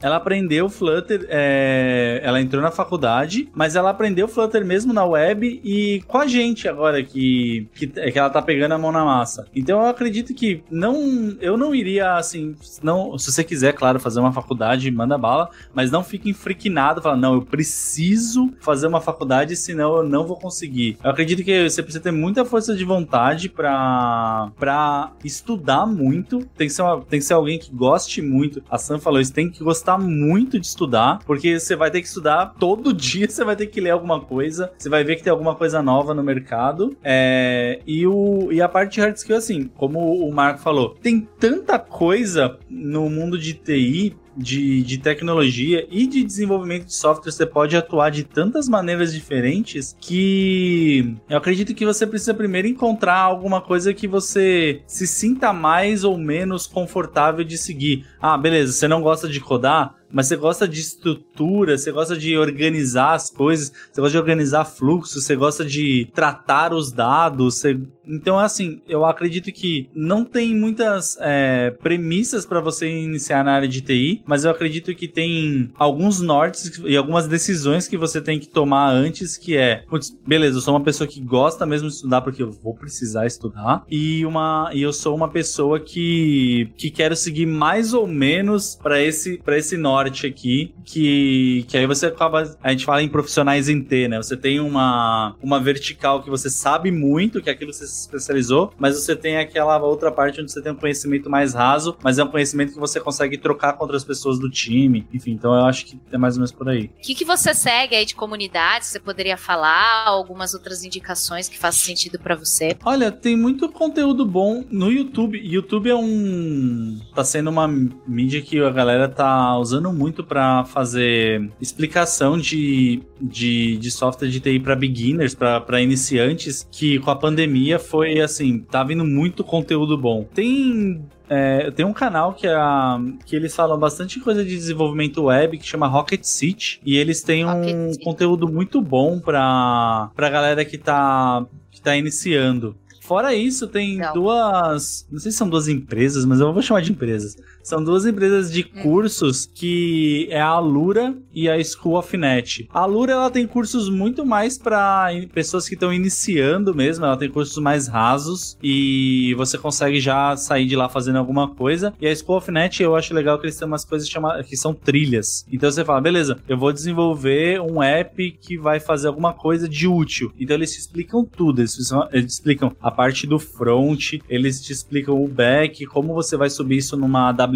Ela 0.02 0.18
aprendeu 0.18 0.70
Flutter, 0.70 1.26
é... 1.30 2.20
ela 2.24 2.42
entrou 2.42 2.62
na 2.62 2.72
faculdade, 2.72 3.50
mas 3.54 3.76
ela 3.76 3.90
aprendeu 3.90 4.28
Flutter 4.28 4.66
mesmo 4.66 4.94
na 4.94 5.06
web 5.06 5.62
e 5.64 6.02
com 6.08 6.18
a 6.18 6.28
gente 6.28 6.68
agora 6.68 7.04
que, 7.04 7.68
que, 7.74 7.88
que 7.88 8.20
ela 8.20 8.30
tá 8.30 8.42
pegando 8.52 8.74
a 8.74 8.78
mão 8.78 8.92
na 8.92 9.06
massa. 9.06 9.48
Então 9.56 9.80
eu 9.80 9.88
acredito 9.88 10.34
que 10.34 10.62
não. 10.70 11.38
Eu 11.40 11.58
não 11.58 11.74
iria 11.74 12.16
assim. 12.16 12.54
Não, 12.84 13.18
se 13.18 13.32
você 13.32 13.46
quiser, 13.46 13.74
claro, 13.74 13.98
fazer 13.98 14.20
uma 14.20 14.34
faculdade, 14.34 14.92
manda 14.92 15.18
bala, 15.18 15.50
mas 15.74 15.90
não 15.90 16.04
fique 16.04 16.30
enfriquinado, 16.30 17.02
falando, 17.02 17.22
não, 17.22 17.34
eu 17.36 17.42
preciso 17.42 18.52
fazer 18.60 18.88
uma 18.88 19.00
faculdade, 19.00 19.56
senão 19.56 19.98
eu 19.98 20.04
não 20.04 20.26
vou 20.26 20.36
conseguir. 20.36 20.98
Eu 21.02 21.12
acredito 21.12 21.46
que 21.46 21.70
você 21.70 21.82
precisa 21.82 22.04
ter 22.04 22.12
muita 22.12 22.44
força 22.44 22.76
de 22.76 22.84
vontade 22.84 23.48
para 23.48 25.12
estudar 25.24 25.86
muito, 25.86 26.46
tem 26.58 26.68
que, 26.68 26.74
ser 26.74 26.82
uma, 26.82 27.02
tem 27.02 27.20
que 27.20 27.26
ser 27.26 27.34
alguém 27.34 27.58
que 27.58 27.72
goste 27.74 28.22
muito. 28.22 28.62
A 28.70 28.78
Sam 28.78 29.00
falou 29.00 29.22
isso, 29.22 29.34
tem 29.34 29.50
que 29.50 29.64
gostar 29.64 29.98
muito 29.98 30.60
de 30.60 30.68
estudar, 30.68 31.20
porque 31.26 31.58
você 31.58 31.74
vai 31.74 31.90
ter 31.90 32.02
que 32.02 32.08
estudar 32.08 32.54
todo 32.60 32.92
dia, 32.94 33.30
você 33.30 33.46
vai 33.46 33.56
ter 33.56 33.68
que 33.68 33.80
ler 33.80 33.92
alguma 33.92 34.20
coisa, 34.20 34.74
você 34.78 34.90
vai 34.90 35.06
ver 35.06 35.16
que 35.16 35.24
tem 35.24 35.32
alguma 35.32 35.56
coisa 35.56 35.82
nova 35.82 36.14
no 36.14 36.22
mercado. 36.22 36.98
É, 37.02 37.80
e, 37.88 38.06
o, 38.06 38.41
e 38.50 38.62
a 38.62 38.70
parte 38.70 38.94
de 38.94 39.02
hard 39.02 39.18
skill, 39.18 39.36
assim, 39.36 39.70
como 39.76 40.26
o 40.26 40.34
Marco 40.34 40.62
falou, 40.62 40.96
tem 41.02 41.28
tanta 41.38 41.78
coisa 41.78 42.58
no 42.70 43.10
mundo 43.10 43.38
de 43.38 43.54
TI 43.54 44.16
de, 44.36 44.82
de 44.84 44.98
tecnologia 44.98 45.86
e 45.90 46.08
de 46.08 46.24
desenvolvimento 46.24 46.86
de 46.86 46.94
software, 46.94 47.32
você 47.32 47.46
pode 47.46 47.76
atuar 47.76 48.10
de 48.10 48.24
tantas 48.24 48.68
maneiras 48.68 49.14
diferentes 49.14 49.96
que 50.00 51.16
eu 51.30 51.38
acredito 51.38 51.74
que 51.74 51.86
você 51.86 52.08
precisa 52.08 52.34
primeiro 52.34 52.68
encontrar 52.68 53.20
alguma 53.20 53.62
coisa 53.62 53.94
que 53.94 54.08
você 54.08 54.82
se 54.88 55.06
sinta 55.06 55.52
mais 55.52 56.04
ou 56.04 56.18
menos 56.18 56.66
confortável 56.66 57.44
de 57.44 57.58
seguir. 57.58 58.06
Ah, 58.22 58.38
beleza, 58.38 58.72
você 58.72 58.88
não 58.88 59.02
gosta 59.02 59.28
de 59.28 59.40
codar? 59.40 60.01
Mas 60.12 60.28
você 60.28 60.36
gosta 60.36 60.68
de 60.68 60.80
estrutura, 60.80 61.78
você 61.78 61.92
gosta 61.92 62.18
de 62.18 62.38
organizar 62.38 63.14
as 63.14 63.30
coisas, 63.30 63.72
você 63.92 64.02
gosta 64.02 64.12
de 64.12 64.18
organizar 64.18 64.66
fluxos, 64.66 65.24
você 65.24 65.36
gosta 65.36 65.66
de 65.66 66.08
tratar 66.14 66.74
os 66.74 66.92
dados. 66.92 67.56
Você... 67.56 67.80
Então, 68.06 68.38
assim, 68.38 68.82
eu 68.88 69.06
acredito 69.06 69.52
que 69.52 69.90
não 69.94 70.26
tem 70.26 70.56
muitas 70.56 71.18
é, 71.22 71.72
premissas 71.82 72.46
para 72.46 72.60
você 72.60 72.90
iniciar 72.90 73.44
na 73.44 73.54
área 73.54 73.68
de 73.68 73.82
TI, 73.82 74.22
mas 74.26 74.44
eu 74.44 74.52
acredito 74.52 74.94
que 74.94 75.08
tem 75.08 75.72
alguns 75.78 76.20
nortes 76.20 76.80
e 76.84 76.98
algumas 76.98 77.28
decisões 77.28 77.88
que 77.88 77.98
você 77.98 78.22
tem 78.22 78.40
que 78.40 78.48
tomar 78.48 78.90
antes, 78.92 79.38
que 79.38 79.56
é, 79.56 79.84
putz, 79.90 80.16
beleza, 80.26 80.58
eu 80.58 80.62
sou 80.62 80.74
uma 80.74 80.84
pessoa 80.84 81.08
que 81.08 81.22
gosta 81.22 81.66
mesmo 81.66 81.88
de 81.88 81.96
estudar 81.96 82.22
porque 82.22 82.44
eu 82.44 82.52
vou 82.52 82.74
precisar 82.74 83.26
estudar, 83.26 83.84
e 83.90 84.26
uma 84.26 84.70
e 84.74 84.82
eu 84.82 84.94
sou 84.94 85.16
uma 85.16 85.30
pessoa 85.30 85.80
que, 85.80 86.70
que 86.76 86.90
quero 86.90 87.16
seguir 87.16 87.46
mais 87.46 87.94
ou 87.94 88.08
menos 88.08 88.76
para 88.82 89.02
esse, 89.02 89.38
pra 89.38 89.58
esse 89.58 89.78
norte 89.78 90.01
norte 90.02 90.26
aqui, 90.26 90.74
que, 90.84 91.66
que 91.68 91.78
aí 91.78 91.86
você 91.86 92.08
acaba. 92.08 92.56
A 92.64 92.72
gente 92.72 92.86
fala 92.86 93.04
em 93.04 93.08
profissionais 93.08 93.70
em 93.70 93.82
T, 93.82 94.08
né? 94.08 94.18
Você 94.18 94.36
tem 94.36 94.60
uma, 94.60 95.36
uma 95.42 95.60
vertical 95.60 96.24
que 96.24 96.30
você 96.30 96.50
sabe 96.50 96.92
muito, 96.92 97.42
que 97.42 97.50
é 97.50 97.54
aquilo 97.54 97.72
que 97.72 97.78
você 97.78 97.88
se 97.88 98.02
especializou, 98.02 98.74
mas 98.78 98.96
você 98.96 99.16
tem 99.16 99.38
aquela 99.38 99.78
outra 99.80 100.12
parte 100.12 100.42
onde 100.42 100.52
você 100.52 100.62
tem 100.62 100.72
um 100.72 100.76
conhecimento 100.76 101.30
mais 101.30 101.54
raso, 101.54 101.96
mas 102.04 102.18
é 102.18 102.24
um 102.24 102.28
conhecimento 102.28 102.74
que 102.74 102.80
você 102.80 103.00
consegue 103.00 103.38
trocar 103.38 103.74
com 103.74 103.84
outras 103.84 104.04
pessoas 104.04 104.40
do 104.40 104.50
time. 104.50 105.08
Enfim, 105.14 105.32
então 105.32 105.54
eu 105.54 105.66
acho 105.66 105.86
que 105.86 106.00
é 106.12 106.18
mais 106.18 106.36
ou 106.36 106.40
menos 106.40 106.52
por 106.52 106.68
aí. 106.68 106.86
O 106.98 107.02
que, 107.02 107.14
que 107.14 107.26
você 107.26 107.54
segue 107.54 107.96
aí 107.96 108.06
de 108.06 108.16
comunidade? 108.16 108.86
Você 108.86 109.00
poderia 109.00 109.38
falar 109.38 110.08
algumas 110.08 110.54
outras 110.54 110.84
indicações 110.84 111.48
que 111.48 111.58
façam 111.58 111.82
sentido 111.86 112.20
para 112.20 112.36
você? 112.36 112.76
Olha, 112.84 113.12
tem 113.12 113.36
muito 113.36 113.70
conteúdo 113.70 114.26
bom 114.26 114.64
no 114.72 114.92
YouTube. 114.92 115.40
YouTube 115.44 115.90
é 115.90 115.96
um. 115.96 117.00
tá 117.14 117.24
sendo 117.24 117.50
uma 117.50 117.68
mídia 118.08 118.42
que 118.42 118.60
a 118.60 118.70
galera 118.70 119.08
tá 119.08 119.58
usando 119.58 119.91
muito 119.92 120.24
para 120.24 120.66
fazer 120.66 121.50
explicação 121.60 122.38
de, 122.38 123.02
de, 123.20 123.78
de 123.78 123.92
software 123.92 124.30
de 124.30 124.40
TI 124.40 124.60
para 124.60 124.76
beginners, 124.76 125.36
para 125.36 125.82
iniciantes, 125.82 126.68
que 126.72 127.00
com 127.00 127.12
a 127.12 127.16
pandemia 127.16 127.80
foi 127.80 128.20
assim, 128.20 128.60
tá 128.60 128.84
vindo 128.84 129.06
muito 129.06 129.44
conteúdo 129.44 129.98
bom. 129.98 130.24
Tem 130.34 131.02
é, 131.34 131.72
tem 131.72 131.86
um 131.86 131.94
canal 131.94 132.34
que, 132.34 132.46
é 132.46 132.54
a, 132.54 133.00
que 133.26 133.38
eles 133.38 133.56
falam 133.56 133.80
bastante 133.80 134.20
coisa 134.20 134.44
de 134.44 134.54
desenvolvimento 134.54 135.24
web 135.24 135.58
que 135.58 135.66
chama 135.66 135.88
Rocket 135.88 136.26
City 136.26 136.82
e 136.86 136.98
eles 136.98 137.24
têm 137.24 137.46
um 137.46 137.94
conteúdo 138.04 138.52
muito 138.52 138.82
bom 138.82 139.18
para 139.18 140.12
pra 140.14 140.30
galera 140.30 140.66
que 140.66 140.78
tá, 140.78 141.46
que 141.72 141.82
tá 141.82 141.96
iniciando. 141.96 142.76
Fora 143.02 143.34
isso, 143.34 143.68
tem 143.68 143.98
Não. 143.98 144.14
duas. 144.14 145.08
Não 145.12 145.20
sei 145.20 145.32
se 145.32 145.38
são 145.38 145.50
duas 145.50 145.68
empresas, 145.68 146.26
mas 146.26 146.40
eu 146.40 146.54
vou 146.54 146.62
chamar 146.62 146.82
de 146.82 146.92
empresas 146.92 147.36
são 147.64 147.84
duas 147.84 148.06
empresas 148.06 148.52
de 148.52 148.62
hum. 148.62 148.82
cursos 148.82 149.46
que 149.46 150.28
é 150.30 150.42
a 150.42 150.48
Alura 150.48 151.16
e 151.34 151.50
a 151.50 151.62
School 151.64 151.98
of 151.98 152.16
Net. 152.18 152.68
A 152.74 152.82
Alura 152.82 153.14
ela 153.14 153.30
tem 153.30 153.48
cursos 153.48 153.90
muito 153.90 154.26
mais 154.26 154.58
para 154.58 155.10
pessoas 155.34 155.68
que 155.68 155.74
estão 155.74 155.94
iniciando 155.94 156.74
mesmo, 156.74 157.06
ela 157.06 157.18
tem 157.18 157.30
cursos 157.30 157.58
mais 157.58 157.88
rasos 157.88 158.58
e 158.62 159.34
você 159.36 159.58
consegue 159.58 160.00
já 160.00 160.36
sair 160.36 160.66
de 160.66 160.76
lá 160.76 160.90
fazendo 160.90 161.18
alguma 161.18 161.50
coisa. 161.50 161.94
E 162.00 162.08
a 162.08 162.16
School 162.16 162.38
of 162.38 162.52
Net 162.52 162.82
eu 162.82 162.96
acho 162.96 163.14
legal 163.14 163.38
que 163.40 163.46
eles 163.46 163.58
têm 163.58 163.68
umas 163.68 163.86
coisas 163.86 164.08
chama, 164.08 164.44
que 164.44 164.58
são 164.58 164.74
trilhas. 164.74 165.46
Então 165.52 165.72
você 165.72 165.84
fala, 165.86 166.02
beleza, 166.02 166.38
eu 166.48 166.58
vou 166.58 166.72
desenvolver 166.72 167.62
um 167.62 167.82
app 167.82 168.32
que 168.42 168.58
vai 168.58 168.80
fazer 168.80 169.08
alguma 169.08 169.34
coisa 169.34 169.68
de 169.68 169.88
útil. 169.88 170.32
Então 170.40 170.56
eles 170.56 170.74
te 170.74 170.80
explicam 170.80 171.26
tudo, 171.26 171.62
eles, 171.62 171.78
eles 172.12 172.34
explicam 172.34 172.76
a 172.82 172.92
parte 172.92 173.26
do 173.28 173.40
front, 173.40 174.14
eles 174.30 174.62
te 174.62 174.72
explicam 174.72 175.22
o 175.22 175.28
back, 175.28 175.86
como 175.86 176.14
você 176.14 176.38
vai 176.38 176.50
subir 176.50 176.78
isso 176.78 176.98
numa 176.98 177.30
AWS, 177.30 177.51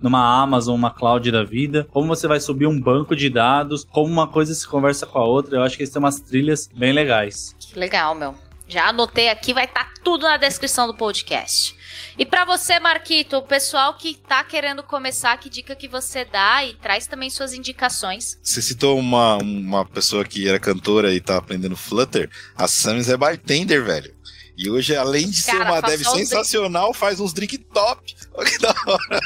numa 0.00 0.42
Amazon, 0.42 0.76
uma 0.76 0.90
cloud 0.90 1.30
da 1.30 1.44
vida, 1.44 1.86
como 1.90 2.08
você 2.08 2.26
vai 2.26 2.40
subir 2.40 2.66
um 2.66 2.80
banco 2.80 3.14
de 3.14 3.30
dados, 3.30 3.86
como 3.90 4.10
uma 4.10 4.26
coisa 4.26 4.54
se 4.54 4.66
conversa 4.66 5.06
com 5.06 5.18
a 5.18 5.24
outra. 5.24 5.56
Eu 5.56 5.62
acho 5.62 5.76
que 5.76 5.82
eles 5.82 5.92
têm 5.92 6.00
umas 6.00 6.20
trilhas 6.20 6.68
bem 6.74 6.92
legais. 6.92 7.54
Que 7.58 7.78
legal, 7.78 8.14
meu. 8.14 8.34
Já 8.70 8.88
anotei 8.88 9.28
aqui, 9.28 9.52
vai 9.52 9.64
estar 9.64 9.84
tá 9.84 9.94
tudo 10.04 10.22
na 10.22 10.36
descrição 10.36 10.86
do 10.86 10.94
podcast. 10.94 11.74
E 12.16 12.24
para 12.24 12.44
você, 12.44 12.78
Marquito, 12.78 13.36
o 13.36 13.42
pessoal 13.42 13.94
que 13.94 14.14
tá 14.14 14.44
querendo 14.44 14.82
começar, 14.82 15.36
que 15.38 15.50
dica 15.50 15.74
que 15.74 15.88
você 15.88 16.24
dá 16.24 16.64
e 16.64 16.74
traz 16.74 17.06
também 17.06 17.28
suas 17.30 17.52
indicações? 17.52 18.38
Você 18.42 18.62
citou 18.62 18.98
uma, 18.98 19.38
uma 19.38 19.84
pessoa 19.84 20.24
que 20.24 20.48
era 20.48 20.60
cantora 20.60 21.12
e 21.12 21.20
tá 21.20 21.36
aprendendo 21.36 21.76
Flutter. 21.76 22.30
A 22.54 22.68
Samis 22.68 23.08
é 23.08 23.16
bartender, 23.16 23.84
velho. 23.84 24.14
E 24.62 24.68
hoje, 24.68 24.94
além 24.94 25.30
de 25.30 25.42
Cara, 25.42 25.58
ser 25.58 25.64
uma 25.64 25.80
dev 25.80 26.04
sensacional, 26.04 26.92
faz 26.92 27.18
uns 27.18 27.32
drink 27.32 27.56
top. 27.56 28.14
Olha 28.34 28.50
que 28.50 28.58
da 28.58 28.74
hora. 28.86 29.20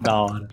Da 0.00 0.22
hora. 0.22 0.48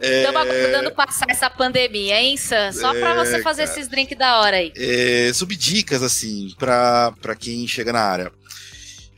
Estamos 0.00 0.46
é... 0.46 0.64
aguardando 0.64 0.94
passar 0.94 1.26
essa 1.28 1.50
pandemia, 1.50 2.18
hein, 2.18 2.38
Sam? 2.38 2.72
Só 2.72 2.94
é, 2.94 3.00
pra 3.00 3.14
você 3.22 3.42
fazer 3.42 3.66
cara, 3.66 3.78
esses 3.78 3.86
drinks 3.86 4.16
da 4.16 4.40
hora 4.40 4.56
aí. 4.56 4.72
É, 4.74 5.30
subdicas, 5.34 6.02
assim, 6.02 6.54
pra, 6.58 7.12
pra 7.20 7.34
quem 7.34 7.68
chega 7.68 7.92
na 7.92 8.00
área. 8.00 8.32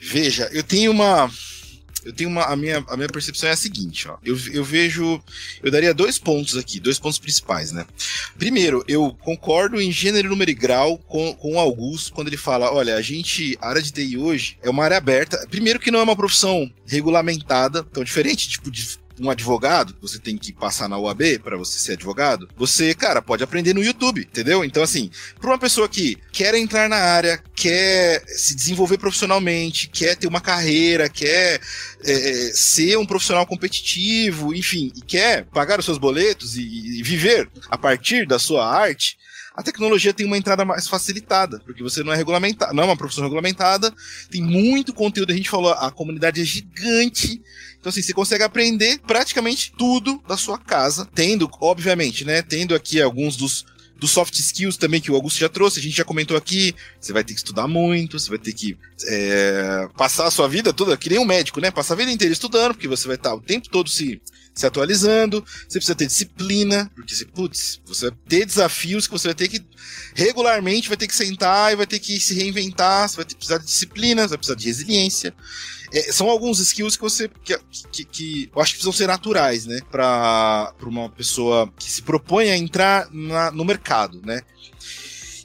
Veja, 0.00 0.48
eu 0.52 0.64
tenho 0.64 0.90
uma. 0.90 1.30
Eu 2.04 2.12
tenho 2.12 2.30
uma. 2.30 2.44
A 2.44 2.56
minha, 2.56 2.84
a 2.88 2.96
minha 2.96 3.08
percepção 3.08 3.48
é 3.48 3.52
a 3.52 3.56
seguinte, 3.56 4.08
ó. 4.08 4.16
Eu, 4.24 4.38
eu 4.52 4.64
vejo. 4.64 5.22
Eu 5.62 5.70
daria 5.70 5.92
dois 5.94 6.18
pontos 6.18 6.56
aqui, 6.56 6.80
dois 6.80 6.98
pontos 6.98 7.18
principais, 7.18 7.72
né? 7.72 7.86
Primeiro, 8.38 8.84
eu 8.88 9.16
concordo 9.20 9.80
em 9.80 9.90
gênero, 9.90 10.28
número 10.28 10.50
e 10.50 10.54
grau 10.54 10.98
com, 10.98 11.34
com 11.34 11.54
o 11.54 11.58
Augusto 11.58 12.12
quando 12.12 12.28
ele 12.28 12.36
fala: 12.36 12.72
olha, 12.72 12.96
a 12.96 13.02
gente, 13.02 13.56
a 13.60 13.68
área 13.68 13.82
de 13.82 13.92
TI 13.92 14.16
hoje 14.16 14.58
é 14.62 14.70
uma 14.70 14.84
área 14.84 14.96
aberta. 14.96 15.46
Primeiro, 15.50 15.80
que 15.80 15.90
não 15.90 16.00
é 16.00 16.02
uma 16.02 16.16
profissão 16.16 16.70
regulamentada, 16.86 17.82
tão 17.82 18.04
diferente, 18.04 18.48
tipo, 18.48 18.70
de 18.70 18.98
um 19.20 19.30
advogado, 19.30 19.96
você 20.00 20.18
tem 20.18 20.36
que 20.36 20.52
passar 20.52 20.88
na 20.88 20.98
UAB 20.98 21.40
para 21.42 21.56
você 21.56 21.78
ser 21.78 21.92
advogado, 21.92 22.48
você, 22.56 22.94
cara, 22.94 23.20
pode 23.20 23.42
aprender 23.42 23.74
no 23.74 23.82
YouTube, 23.82 24.22
entendeu? 24.22 24.64
Então, 24.64 24.82
assim, 24.82 25.10
para 25.40 25.50
uma 25.50 25.58
pessoa 25.58 25.88
que 25.88 26.16
quer 26.32 26.54
entrar 26.54 26.88
na 26.88 26.96
área, 26.96 27.42
quer 27.54 28.22
se 28.26 28.54
desenvolver 28.54 28.98
profissionalmente, 28.98 29.88
quer 29.88 30.16
ter 30.16 30.26
uma 30.26 30.40
carreira, 30.40 31.08
quer 31.08 31.60
é, 32.04 32.12
é 32.12 32.52
ser 32.54 32.96
um 32.98 33.06
profissional 33.06 33.46
competitivo, 33.46 34.54
enfim, 34.54 34.92
e 34.96 35.00
quer 35.00 35.44
pagar 35.46 35.78
os 35.78 35.84
seus 35.84 35.98
boletos 35.98 36.56
e, 36.56 36.62
e 36.62 37.02
viver 37.02 37.48
a 37.68 37.78
partir 37.78 38.26
da 38.26 38.38
sua 38.38 38.66
arte, 38.66 39.18
a 39.58 39.62
tecnologia 39.64 40.14
tem 40.14 40.24
uma 40.24 40.38
entrada 40.38 40.64
mais 40.64 40.86
facilitada, 40.86 41.58
porque 41.66 41.82
você 41.82 42.04
não 42.04 42.12
é 42.12 42.16
regulamentado, 42.16 42.72
não 42.72 42.84
é 42.84 42.86
uma 42.86 42.96
profissão 42.96 43.24
regulamentada, 43.24 43.92
tem 44.30 44.40
muito 44.40 44.94
conteúdo, 44.94 45.32
a 45.32 45.36
gente 45.36 45.50
falou, 45.50 45.72
a 45.72 45.90
comunidade 45.90 46.40
é 46.40 46.44
gigante, 46.44 47.42
então, 47.80 47.90
assim, 47.90 48.02
você 48.02 48.12
consegue 48.12 48.42
aprender 48.42 48.98
praticamente 49.06 49.72
tudo 49.76 50.22
da 50.26 50.36
sua 50.36 50.58
casa, 50.58 51.08
tendo, 51.14 51.48
obviamente, 51.60 52.24
né? 52.24 52.42
Tendo 52.42 52.74
aqui 52.74 53.00
alguns 53.00 53.36
dos 53.36 53.64
dos 53.98 54.12
soft 54.12 54.32
skills 54.38 54.76
também 54.76 55.00
que 55.00 55.10
o 55.10 55.14
Augusto 55.14 55.40
já 55.40 55.48
trouxe, 55.48 55.80
a 55.80 55.82
gente 55.82 55.96
já 55.96 56.04
comentou 56.04 56.36
aqui. 56.36 56.74
Você 57.00 57.12
vai 57.12 57.24
ter 57.24 57.34
que 57.34 57.40
estudar 57.40 57.66
muito, 57.66 58.18
você 58.18 58.28
vai 58.28 58.38
ter 58.38 58.52
que 58.52 58.78
é, 59.06 59.88
passar 59.96 60.26
a 60.26 60.30
sua 60.30 60.48
vida 60.48 60.72
toda, 60.72 60.96
que 60.96 61.10
nem 61.10 61.18
um 61.18 61.24
médico, 61.24 61.60
né? 61.60 61.70
Passar 61.70 61.94
a 61.94 61.96
vida 61.96 62.10
inteira 62.12 62.32
estudando, 62.32 62.74
porque 62.74 62.86
você 62.86 63.08
vai 63.08 63.16
estar 63.16 63.34
o 63.34 63.40
tempo 63.40 63.68
todo 63.68 63.90
se, 63.90 64.22
se 64.54 64.66
atualizando, 64.66 65.44
você 65.68 65.78
precisa 65.78 65.96
ter 65.96 66.06
disciplina, 66.06 66.90
porque 66.94 67.12
putz, 67.34 67.80
você 67.84 68.10
vai 68.10 68.18
ter 68.28 68.46
desafios 68.46 69.06
que 69.06 69.12
você 69.12 69.28
vai 69.28 69.34
ter 69.34 69.48
que 69.48 69.60
regularmente 70.14 70.88
vai 70.88 70.96
ter 70.96 71.08
que 71.08 71.14
sentar 71.14 71.72
e 71.72 71.76
vai 71.76 71.86
ter 71.86 71.98
que 71.98 72.20
se 72.20 72.34
reinventar, 72.34 73.08
você 73.08 73.16
vai 73.16 73.24
precisar 73.24 73.58
de 73.58 73.66
disciplina, 73.66 74.22
você 74.22 74.28
vai 74.28 74.38
precisar 74.38 74.56
de 74.56 74.66
resiliência. 74.66 75.34
É, 75.92 76.12
são 76.12 76.28
alguns 76.28 76.58
skills 76.58 76.96
que 76.96 77.02
você. 77.02 77.30
Que, 77.42 77.58
que, 77.90 78.04
que, 78.04 78.50
eu 78.54 78.62
acho 78.62 78.72
que 78.72 78.78
precisam 78.78 78.92
ser 78.92 79.06
naturais, 79.06 79.66
né? 79.66 79.80
Pra 79.90 80.72
uma 80.82 81.08
pessoa 81.10 81.72
que 81.78 81.90
se 81.90 82.02
propõe 82.02 82.50
a 82.50 82.56
entrar 82.56 83.08
na, 83.10 83.50
no 83.50 83.64
mercado, 83.64 84.20
né? 84.24 84.42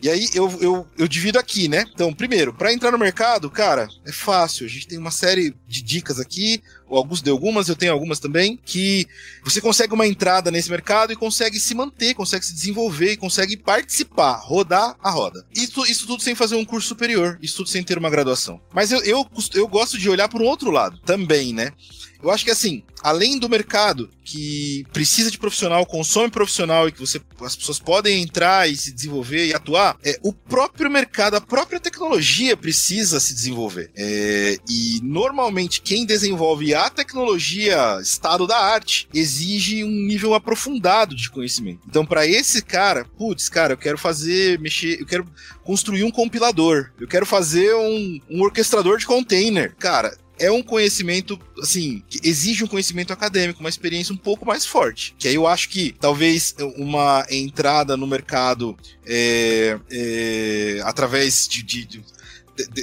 E 0.04 0.10
aí 0.10 0.28
eu, 0.34 0.52
eu, 0.60 0.88
eu 0.98 1.08
divido 1.08 1.40
aqui, 1.40 1.70
né? 1.70 1.86
Então, 1.94 2.14
primeiro, 2.14 2.54
para 2.54 2.74
entrar 2.74 2.92
no 2.92 2.98
mercado, 2.98 3.50
cara, 3.50 3.88
é 4.06 4.12
fácil. 4.12 4.66
A 4.66 4.70
gente 4.70 4.86
tem 4.86 4.98
uma 4.98 5.12
série 5.12 5.56
de 5.66 5.82
dicas 5.82 6.20
aqui. 6.20 6.62
O 6.90 6.98
Augusto 6.98 7.24
deu 7.24 7.34
algumas, 7.34 7.68
eu 7.68 7.76
tenho 7.76 7.92
algumas 7.92 8.20
também, 8.20 8.60
que 8.64 9.08
você 9.44 9.60
consegue 9.60 9.94
uma 9.94 10.08
entrada 10.08 10.52
nesse 10.52 10.70
mercado 10.70 11.12
e 11.12 11.16
consegue 11.16 11.60
se 11.60 11.74
manter, 11.74 12.14
consegue 12.14 12.46
se 12.46 12.54
desenvolver 12.54 13.18
consegue 13.24 13.56
participar, 13.56 14.34
rodar 14.34 14.96
a 15.02 15.10
roda. 15.10 15.46
Isso, 15.56 15.86
isso 15.86 16.06
tudo 16.06 16.22
sem 16.22 16.36
fazer 16.36 16.56
um 16.56 16.66
curso 16.66 16.88
superior, 16.88 17.40
isso 17.42 17.58
tudo 17.58 17.70
sem 17.70 17.84
ter 17.84 17.98
uma 17.98 18.10
graduação. 18.10 18.60
Mas 18.74 18.92
eu, 18.92 19.02
eu, 19.04 19.26
eu 19.54 19.68
gosto 19.68 19.98
de 19.98 20.10
olhar 20.10 20.28
por 20.28 20.42
um 20.42 20.46
outro 20.46 20.70
lado 20.72 21.00
também, 21.06 21.54
né? 21.54 21.72
Eu 22.22 22.32
acho 22.32 22.46
que 22.46 22.52
assim, 22.52 22.84
além 23.02 23.38
do 23.38 23.50
mercado 23.50 24.10
que 24.24 24.86
precisa 24.94 25.30
de 25.30 25.38
profissional, 25.38 25.86
consome 25.86 26.32
profissional 26.32 26.88
e 26.88 26.92
que 26.94 27.00
você, 27.00 27.22
as 27.42 27.54
pessoas 27.54 27.80
podem 27.80 28.22
entrar 28.22 28.70
e 28.70 28.78
se 28.78 28.94
desenvolver 28.94 29.46
e 29.46 29.54
atuar, 29.54 29.98
é, 30.02 30.18
o 30.24 30.32
próprio 30.32 30.90
mercado, 30.90 31.36
a 31.36 31.42
própria 31.42 31.82
tecnologia 31.82 32.56
precisa 32.56 33.20
se 33.20 33.34
desenvolver. 33.34 33.92
É, 33.94 34.58
e 34.70 35.02
normalmente 35.04 35.82
quem 35.82 36.06
desenvolve 36.06 36.73
a 36.74 36.90
tecnologia, 36.90 38.00
estado 38.02 38.48
da 38.48 38.58
arte, 38.58 39.08
exige 39.14 39.84
um 39.84 39.90
nível 39.90 40.34
aprofundado 40.34 41.16
de 41.16 41.30
conhecimento. 41.30 41.82
Então, 41.88 42.06
para 42.06 42.26
esse 42.26 42.62
cara, 42.62 43.06
putz, 43.18 43.50
cara, 43.50 43.74
eu 43.74 43.78
quero 43.78 43.98
fazer, 43.98 44.60
mexer, 44.60 45.00
eu 45.00 45.06
quero 45.06 45.26
construir 45.64 46.04
um 46.04 46.12
compilador, 46.12 46.92
eu 47.00 47.08
quero 47.08 47.26
fazer 47.26 47.74
um, 47.76 48.20
um 48.30 48.42
orquestrador 48.42 48.98
de 48.98 49.06
container. 49.06 49.76
Cara, 49.78 50.16
é 50.40 50.52
um 50.52 50.64
conhecimento, 50.64 51.40
assim, 51.62 52.04
que 52.10 52.20
exige 52.28 52.64
um 52.64 52.68
conhecimento 52.68 53.14
acadêmico, 53.14 53.60
uma 53.60 53.70
experiência 53.70 54.14
um 54.14 54.18
pouco 54.18 54.46
mais 54.46 54.66
forte. 54.66 55.16
Que 55.18 55.28
aí 55.28 55.36
eu 55.36 55.48
acho 55.48 55.70
que 55.70 55.96
talvez 56.00 56.56
uma 56.76 57.26
entrada 57.30 57.96
no 57.96 58.08
mercado 58.08 58.76
é, 59.06 59.80
é, 59.92 60.82
através 60.84 61.48
de, 61.48 61.64
de, 61.64 61.86
de 61.86 62.04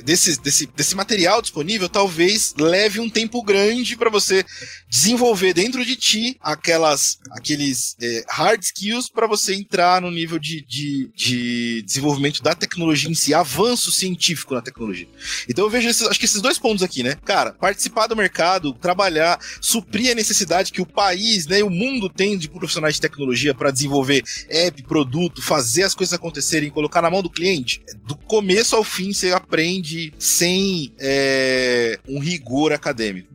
desse, 0.04 0.40
desse, 0.40 0.66
desse 0.66 0.96
material 0.96 1.40
disponível 1.40 1.88
talvez 1.88 2.54
leve 2.58 2.98
um 2.98 3.08
tempo 3.08 3.42
grande 3.42 3.96
para 3.96 4.10
você 4.10 4.44
desenvolver 4.88 5.54
dentro 5.54 5.84
de 5.84 5.94
ti 5.94 6.36
aquelas 6.40 7.18
aqueles 7.30 7.96
é, 8.02 8.24
hard 8.28 8.60
skills 8.62 9.08
para 9.08 9.26
você 9.26 9.54
entrar 9.54 10.02
no 10.02 10.10
nível 10.10 10.38
de, 10.38 10.62
de, 10.62 11.10
de, 11.14 11.82
desenvolvimento 11.82 12.42
da 12.42 12.54
tecnologia 12.54 13.08
em 13.08 13.14
si, 13.14 13.32
avanço 13.32 13.92
científico 13.92 14.54
na 14.54 14.60
tecnologia. 14.60 15.08
Então 15.48 15.64
eu 15.64 15.70
vejo 15.70 15.88
esses, 15.88 16.06
acho 16.06 16.18
que 16.18 16.24
esses 16.24 16.42
dois 16.42 16.58
pontos 16.58 16.82
aqui, 16.82 17.02
né? 17.02 17.16
Cara, 17.24 17.52
participar 17.52 18.08
do 18.08 18.16
mercado, 18.16 18.72
trabalhar, 18.72 19.38
suprir 19.60 20.10
a 20.10 20.14
necessidade 20.14 20.72
que 20.72 20.82
o 20.82 20.86
país, 20.86 21.46
né, 21.46 21.62
o 21.62 21.70
mundo 21.70 22.08
tem 22.08 22.36
de 22.36 22.48
profissionais 22.48 22.94
de 22.94 23.00
tecnologia 23.00 23.54
para 23.54 23.70
desenvolver 23.70 24.24
app, 24.48 24.82
produto, 24.82 25.42
fazer 25.42 25.84
as 25.84 25.94
coisas 25.94 26.12
acontecerem, 26.12 26.70
colocar 26.70 27.02
na 27.02 27.10
mão 27.10 27.22
do 27.22 27.30
cliente. 27.30 27.82
Do 28.04 28.16
começo 28.16 28.74
ao 28.74 28.82
fim 28.82 29.12
você 29.12 29.32
aprende 29.32 29.59
aprende 29.60 30.12
sem 30.18 30.92
é, 30.98 31.98
um 32.08 32.18
rigor 32.18 32.72
acadêmico. 32.72 33.28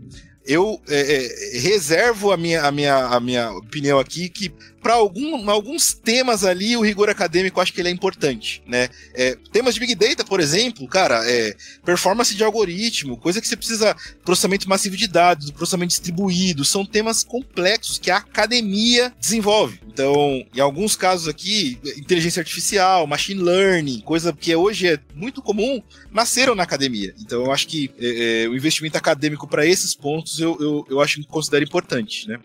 Eu 0.45 0.79
é, 0.87 1.55
é, 1.55 1.59
reservo 1.59 2.31
a 2.31 2.37
minha, 2.37 2.63
a, 2.63 2.71
minha, 2.71 2.95
a 2.95 3.19
minha 3.19 3.51
opinião 3.51 3.99
aqui 3.99 4.29
que 4.29 4.51
para 4.85 4.93
algum, 4.93 5.49
alguns 5.49 5.95
temas 5.95 6.43
ali, 6.43 6.77
o 6.77 6.81
rigor 6.81 7.09
acadêmico 7.09 7.59
acho 7.59 7.73
que 7.73 7.81
ele 7.81 7.89
é 7.89 7.91
importante, 7.91 8.61
né? 8.67 8.87
É, 9.15 9.35
temas 9.51 9.73
de 9.73 9.79
Big 9.79 9.95
Data, 9.95 10.23
por 10.23 10.39
exemplo, 10.39 10.87
cara, 10.87 11.27
é, 11.27 11.55
performance 11.83 12.35
de 12.35 12.43
algoritmo, 12.43 13.17
coisa 13.17 13.41
que 13.41 13.47
você 13.47 13.57
precisa, 13.57 13.95
processamento 14.23 14.69
massivo 14.69 14.95
de 14.95 15.07
dados, 15.07 15.49
processamento 15.49 15.89
distribuído, 15.89 16.63
são 16.63 16.85
temas 16.85 17.23
complexos 17.23 17.97
que 17.97 18.11
a 18.11 18.17
academia 18.17 19.11
desenvolve. 19.19 19.79
Então, 19.87 20.45
em 20.55 20.59
alguns 20.59 20.95
casos 20.95 21.27
aqui, 21.27 21.79
inteligência 21.97 22.41
artificial, 22.41 23.07
machine 23.07 23.41
learning, 23.41 24.01
coisa 24.01 24.31
que 24.33 24.55
hoje 24.55 24.87
é 24.87 24.99
muito 25.15 25.41
comum, 25.41 25.81
nasceram 26.11 26.53
na 26.53 26.61
academia. 26.61 27.11
Então, 27.19 27.45
eu 27.45 27.51
acho 27.51 27.67
que 27.67 27.89
é, 27.97 28.43
é 28.43 28.47
o 28.47 28.55
investimento 28.55 28.99
acadêmico 28.99 29.47
para 29.47 29.65
esses 29.65 29.95
pontos 29.95 30.34
eu, 30.39 30.57
eu, 30.59 30.85
eu 30.89 31.01
acho 31.01 31.21
que 31.21 31.27
considero 31.27 31.63
importante, 31.63 32.27
né? 32.27 32.39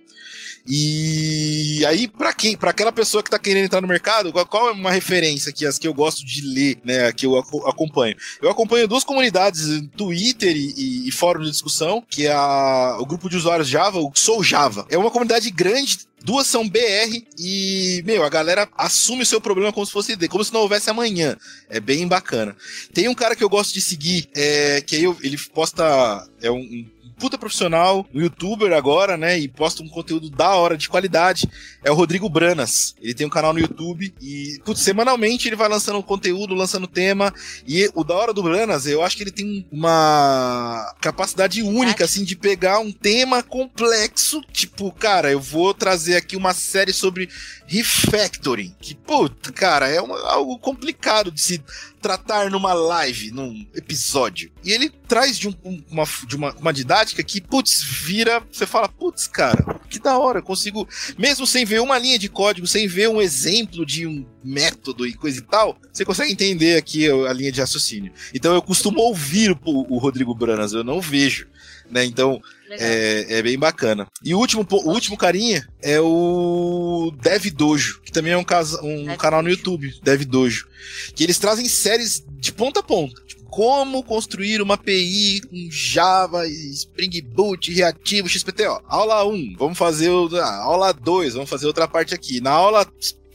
E 0.66 1.84
aí, 1.86 2.06
para 2.06 2.32
quem, 2.32 2.56
para 2.56 2.70
aquela 2.70 2.92
pessoa 2.92 3.22
que 3.22 3.30
tá 3.30 3.38
querendo 3.38 3.64
entrar 3.64 3.80
no 3.80 3.88
mercado, 3.88 4.32
qual, 4.46 4.68
é 4.68 4.72
uma 4.72 4.90
referência 4.90 5.52
que 5.52 5.64
as 5.64 5.78
que 5.78 5.88
eu 5.88 5.94
gosto 5.94 6.24
de 6.24 6.42
ler, 6.42 6.78
né, 6.84 7.12
que 7.12 7.26
eu 7.26 7.38
acompanho? 7.38 8.16
Eu 8.42 8.50
acompanho 8.50 8.86
duas 8.86 9.02
comunidades, 9.02 9.66
Twitter 9.96 10.54
e, 10.54 11.08
e 11.08 11.12
fórum 11.12 11.42
de 11.42 11.50
discussão, 11.50 12.04
que 12.08 12.26
é 12.26 12.32
a, 12.32 12.98
o 13.00 13.06
grupo 13.06 13.28
de 13.28 13.36
usuários 13.36 13.68
Java, 13.68 13.98
o 13.98 14.12
Sou 14.14 14.44
Java. 14.44 14.86
É 14.90 14.98
uma 14.98 15.10
comunidade 15.10 15.50
grande, 15.50 15.98
Duas 16.22 16.46
são 16.46 16.68
BR 16.68 17.24
e, 17.38 18.02
meu, 18.04 18.22
a 18.22 18.28
galera 18.28 18.68
assume 18.76 19.22
o 19.22 19.26
seu 19.26 19.40
problema 19.40 19.72
como 19.72 19.86
se 19.86 19.92
fosse 19.92 20.28
como 20.28 20.44
se 20.44 20.52
não 20.52 20.60
houvesse 20.60 20.90
amanhã. 20.90 21.34
É 21.68 21.80
bem 21.80 22.06
bacana. 22.06 22.54
Tem 22.92 23.08
um 23.08 23.14
cara 23.14 23.34
que 23.34 23.42
eu 23.42 23.48
gosto 23.48 23.72
de 23.72 23.80
seguir, 23.80 24.28
é, 24.36 24.82
que 24.82 25.02
eu, 25.02 25.16
ele 25.22 25.38
posta. 25.54 26.28
É 26.42 26.50
um, 26.50 26.86
puta 27.20 27.36
profissional, 27.36 28.06
um 28.14 28.20
youtuber 28.20 28.72
agora, 28.72 29.16
né? 29.16 29.38
E 29.38 29.46
posta 29.46 29.82
um 29.82 29.88
conteúdo 29.88 30.30
da 30.30 30.54
hora, 30.54 30.76
de 30.76 30.88
qualidade. 30.88 31.46
É 31.84 31.90
o 31.90 31.94
Rodrigo 31.94 32.28
Branas. 32.28 32.94
Ele 33.00 33.14
tem 33.14 33.26
um 33.26 33.30
canal 33.30 33.52
no 33.52 33.60
YouTube 33.60 34.12
e, 34.20 34.58
putz, 34.64 34.80
semanalmente 34.80 35.46
ele 35.46 35.54
vai 35.54 35.68
lançando 35.68 36.02
conteúdo, 36.02 36.54
lançando 36.54 36.86
tema. 36.86 37.32
E 37.68 37.90
o 37.94 38.02
da 38.02 38.14
hora 38.14 38.32
do 38.32 38.42
Branas, 38.42 38.86
eu 38.86 39.02
acho 39.02 39.16
que 39.16 39.22
ele 39.22 39.30
tem 39.30 39.66
uma 39.70 40.94
capacidade 41.00 41.62
única, 41.62 42.04
assim, 42.04 42.24
de 42.24 42.34
pegar 42.34 42.78
um 42.78 42.90
tema 42.90 43.42
complexo. 43.42 44.40
Tipo, 44.50 44.90
cara, 44.90 45.30
eu 45.30 45.40
vou 45.40 45.74
trazer 45.74 46.16
aqui 46.16 46.36
uma 46.36 46.54
série 46.54 46.92
sobre 46.92 47.28
refactoring. 47.66 48.74
Que, 48.80 48.94
puta, 48.94 49.52
cara, 49.52 49.88
é 49.88 49.98
algo 49.98 50.58
complicado 50.58 51.30
de 51.30 51.40
se 51.40 51.62
tratar 52.00 52.50
numa 52.50 52.72
live, 52.72 53.30
num 53.30 53.66
episódio. 53.74 54.50
E 54.64 54.72
ele 54.72 54.88
traz 54.88 55.38
de, 55.38 55.48
um, 55.48 55.82
uma, 55.90 56.04
de 56.26 56.36
uma, 56.36 56.54
uma 56.54 56.72
didática 56.72 57.22
que, 57.22 57.40
putz, 57.40 57.82
vira. 57.82 58.42
Você 58.50 58.66
fala, 58.66 58.88
putz, 58.88 59.26
cara, 59.26 59.78
que 59.88 59.98
da 59.98 60.18
hora, 60.18 60.38
eu 60.38 60.42
consigo. 60.42 60.88
Mesmo 61.18 61.46
sem 61.46 61.64
ver 61.64 61.80
uma 61.80 61.98
linha 61.98 62.18
de 62.18 62.28
código, 62.28 62.66
sem 62.66 62.86
ver 62.86 63.08
um 63.08 63.20
exemplo 63.20 63.84
de 63.84 64.06
um 64.06 64.26
método 64.42 65.06
e 65.06 65.14
coisa 65.14 65.38
e 65.38 65.42
tal, 65.42 65.76
você 65.92 66.04
consegue 66.04 66.32
entender 66.32 66.76
aqui 66.76 67.08
a, 67.10 67.32
linha 67.32 67.52
de 67.52 67.60
raciocínio. 67.60 68.12
Então 68.34 68.54
eu 68.54 68.62
costumo 68.62 69.00
ouvir 69.00 69.52
o, 69.52 69.58
o 69.64 69.98
Rodrigo 69.98 70.34
Branas, 70.34 70.72
eu 70.72 70.82
não 70.84 71.00
vejo. 71.00 71.48
Né? 71.90 72.04
Então, 72.04 72.40
é, 72.70 73.26
é, 73.38 73.42
bem 73.42 73.58
bacana. 73.58 74.06
E 74.24 74.34
o 74.34 74.38
último, 74.38 74.66
o 74.70 74.90
último 74.90 75.16
carinha 75.16 75.66
é 75.82 76.00
o 76.00 77.12
Dev 77.20 77.46
Dojo, 77.50 78.00
que 78.02 78.12
também 78.12 78.32
é 78.32 78.36
um, 78.36 78.44
casa, 78.44 78.80
um 78.82 79.16
canal 79.16 79.42
no 79.42 79.50
YouTube, 79.50 79.92
Dev 80.02 80.22
Dojo. 80.22 80.68
Que 81.14 81.24
eles 81.24 81.38
trazem 81.38 81.68
séries 81.68 82.24
de 82.28 82.52
ponta 82.52 82.80
a 82.80 82.82
ponta. 82.82 83.20
Tipo, 83.26 83.44
como 83.50 84.04
construir 84.04 84.62
uma 84.62 84.74
API 84.74 85.40
com 85.40 85.68
Java, 85.70 86.46
Spring 86.46 87.20
Boot, 87.22 87.72
Reativo, 87.72 88.28
XPTO. 88.28 88.80
Aula 88.86 89.26
1, 89.26 89.56
vamos 89.58 89.76
fazer 89.76 90.08
o, 90.08 90.28
ah, 90.36 90.56
aula 90.62 90.92
2, 90.92 91.34
vamos 91.34 91.50
fazer 91.50 91.66
outra 91.66 91.88
parte 91.88 92.14
aqui. 92.14 92.40
Na 92.40 92.52
aula 92.52 92.86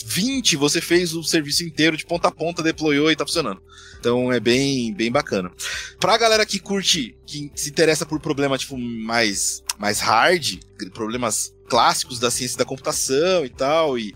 20 0.06 0.56
você 0.56 0.80
fez 0.80 1.14
o 1.14 1.24
serviço 1.24 1.64
inteiro 1.64 1.98
de 1.98 2.06
ponta 2.06 2.28
a 2.28 2.32
ponta, 2.32 2.62
deployou 2.62 3.12
e 3.12 3.16
tá 3.16 3.26
funcionando. 3.26 3.62
Então 4.00 4.32
é 4.32 4.40
bem, 4.40 4.94
bem 4.94 5.12
bacana. 5.12 5.52
Pra 6.00 6.18
galera 6.18 6.46
que 6.46 6.60
curte, 6.60 7.18
que 7.26 7.52
se 7.56 7.70
interessa 7.70 8.06
por 8.06 8.20
problema 8.20 8.58
tipo 8.58 8.78
mais 8.78 9.64
mais 9.78 10.00
hard, 10.00 10.60
problemas 10.94 11.54
clássicos 11.68 12.20
da 12.20 12.30
ciência 12.30 12.58
da 12.58 12.66
computação 12.66 13.44
e 13.44 13.50
tal, 13.50 13.98
e, 13.98 14.14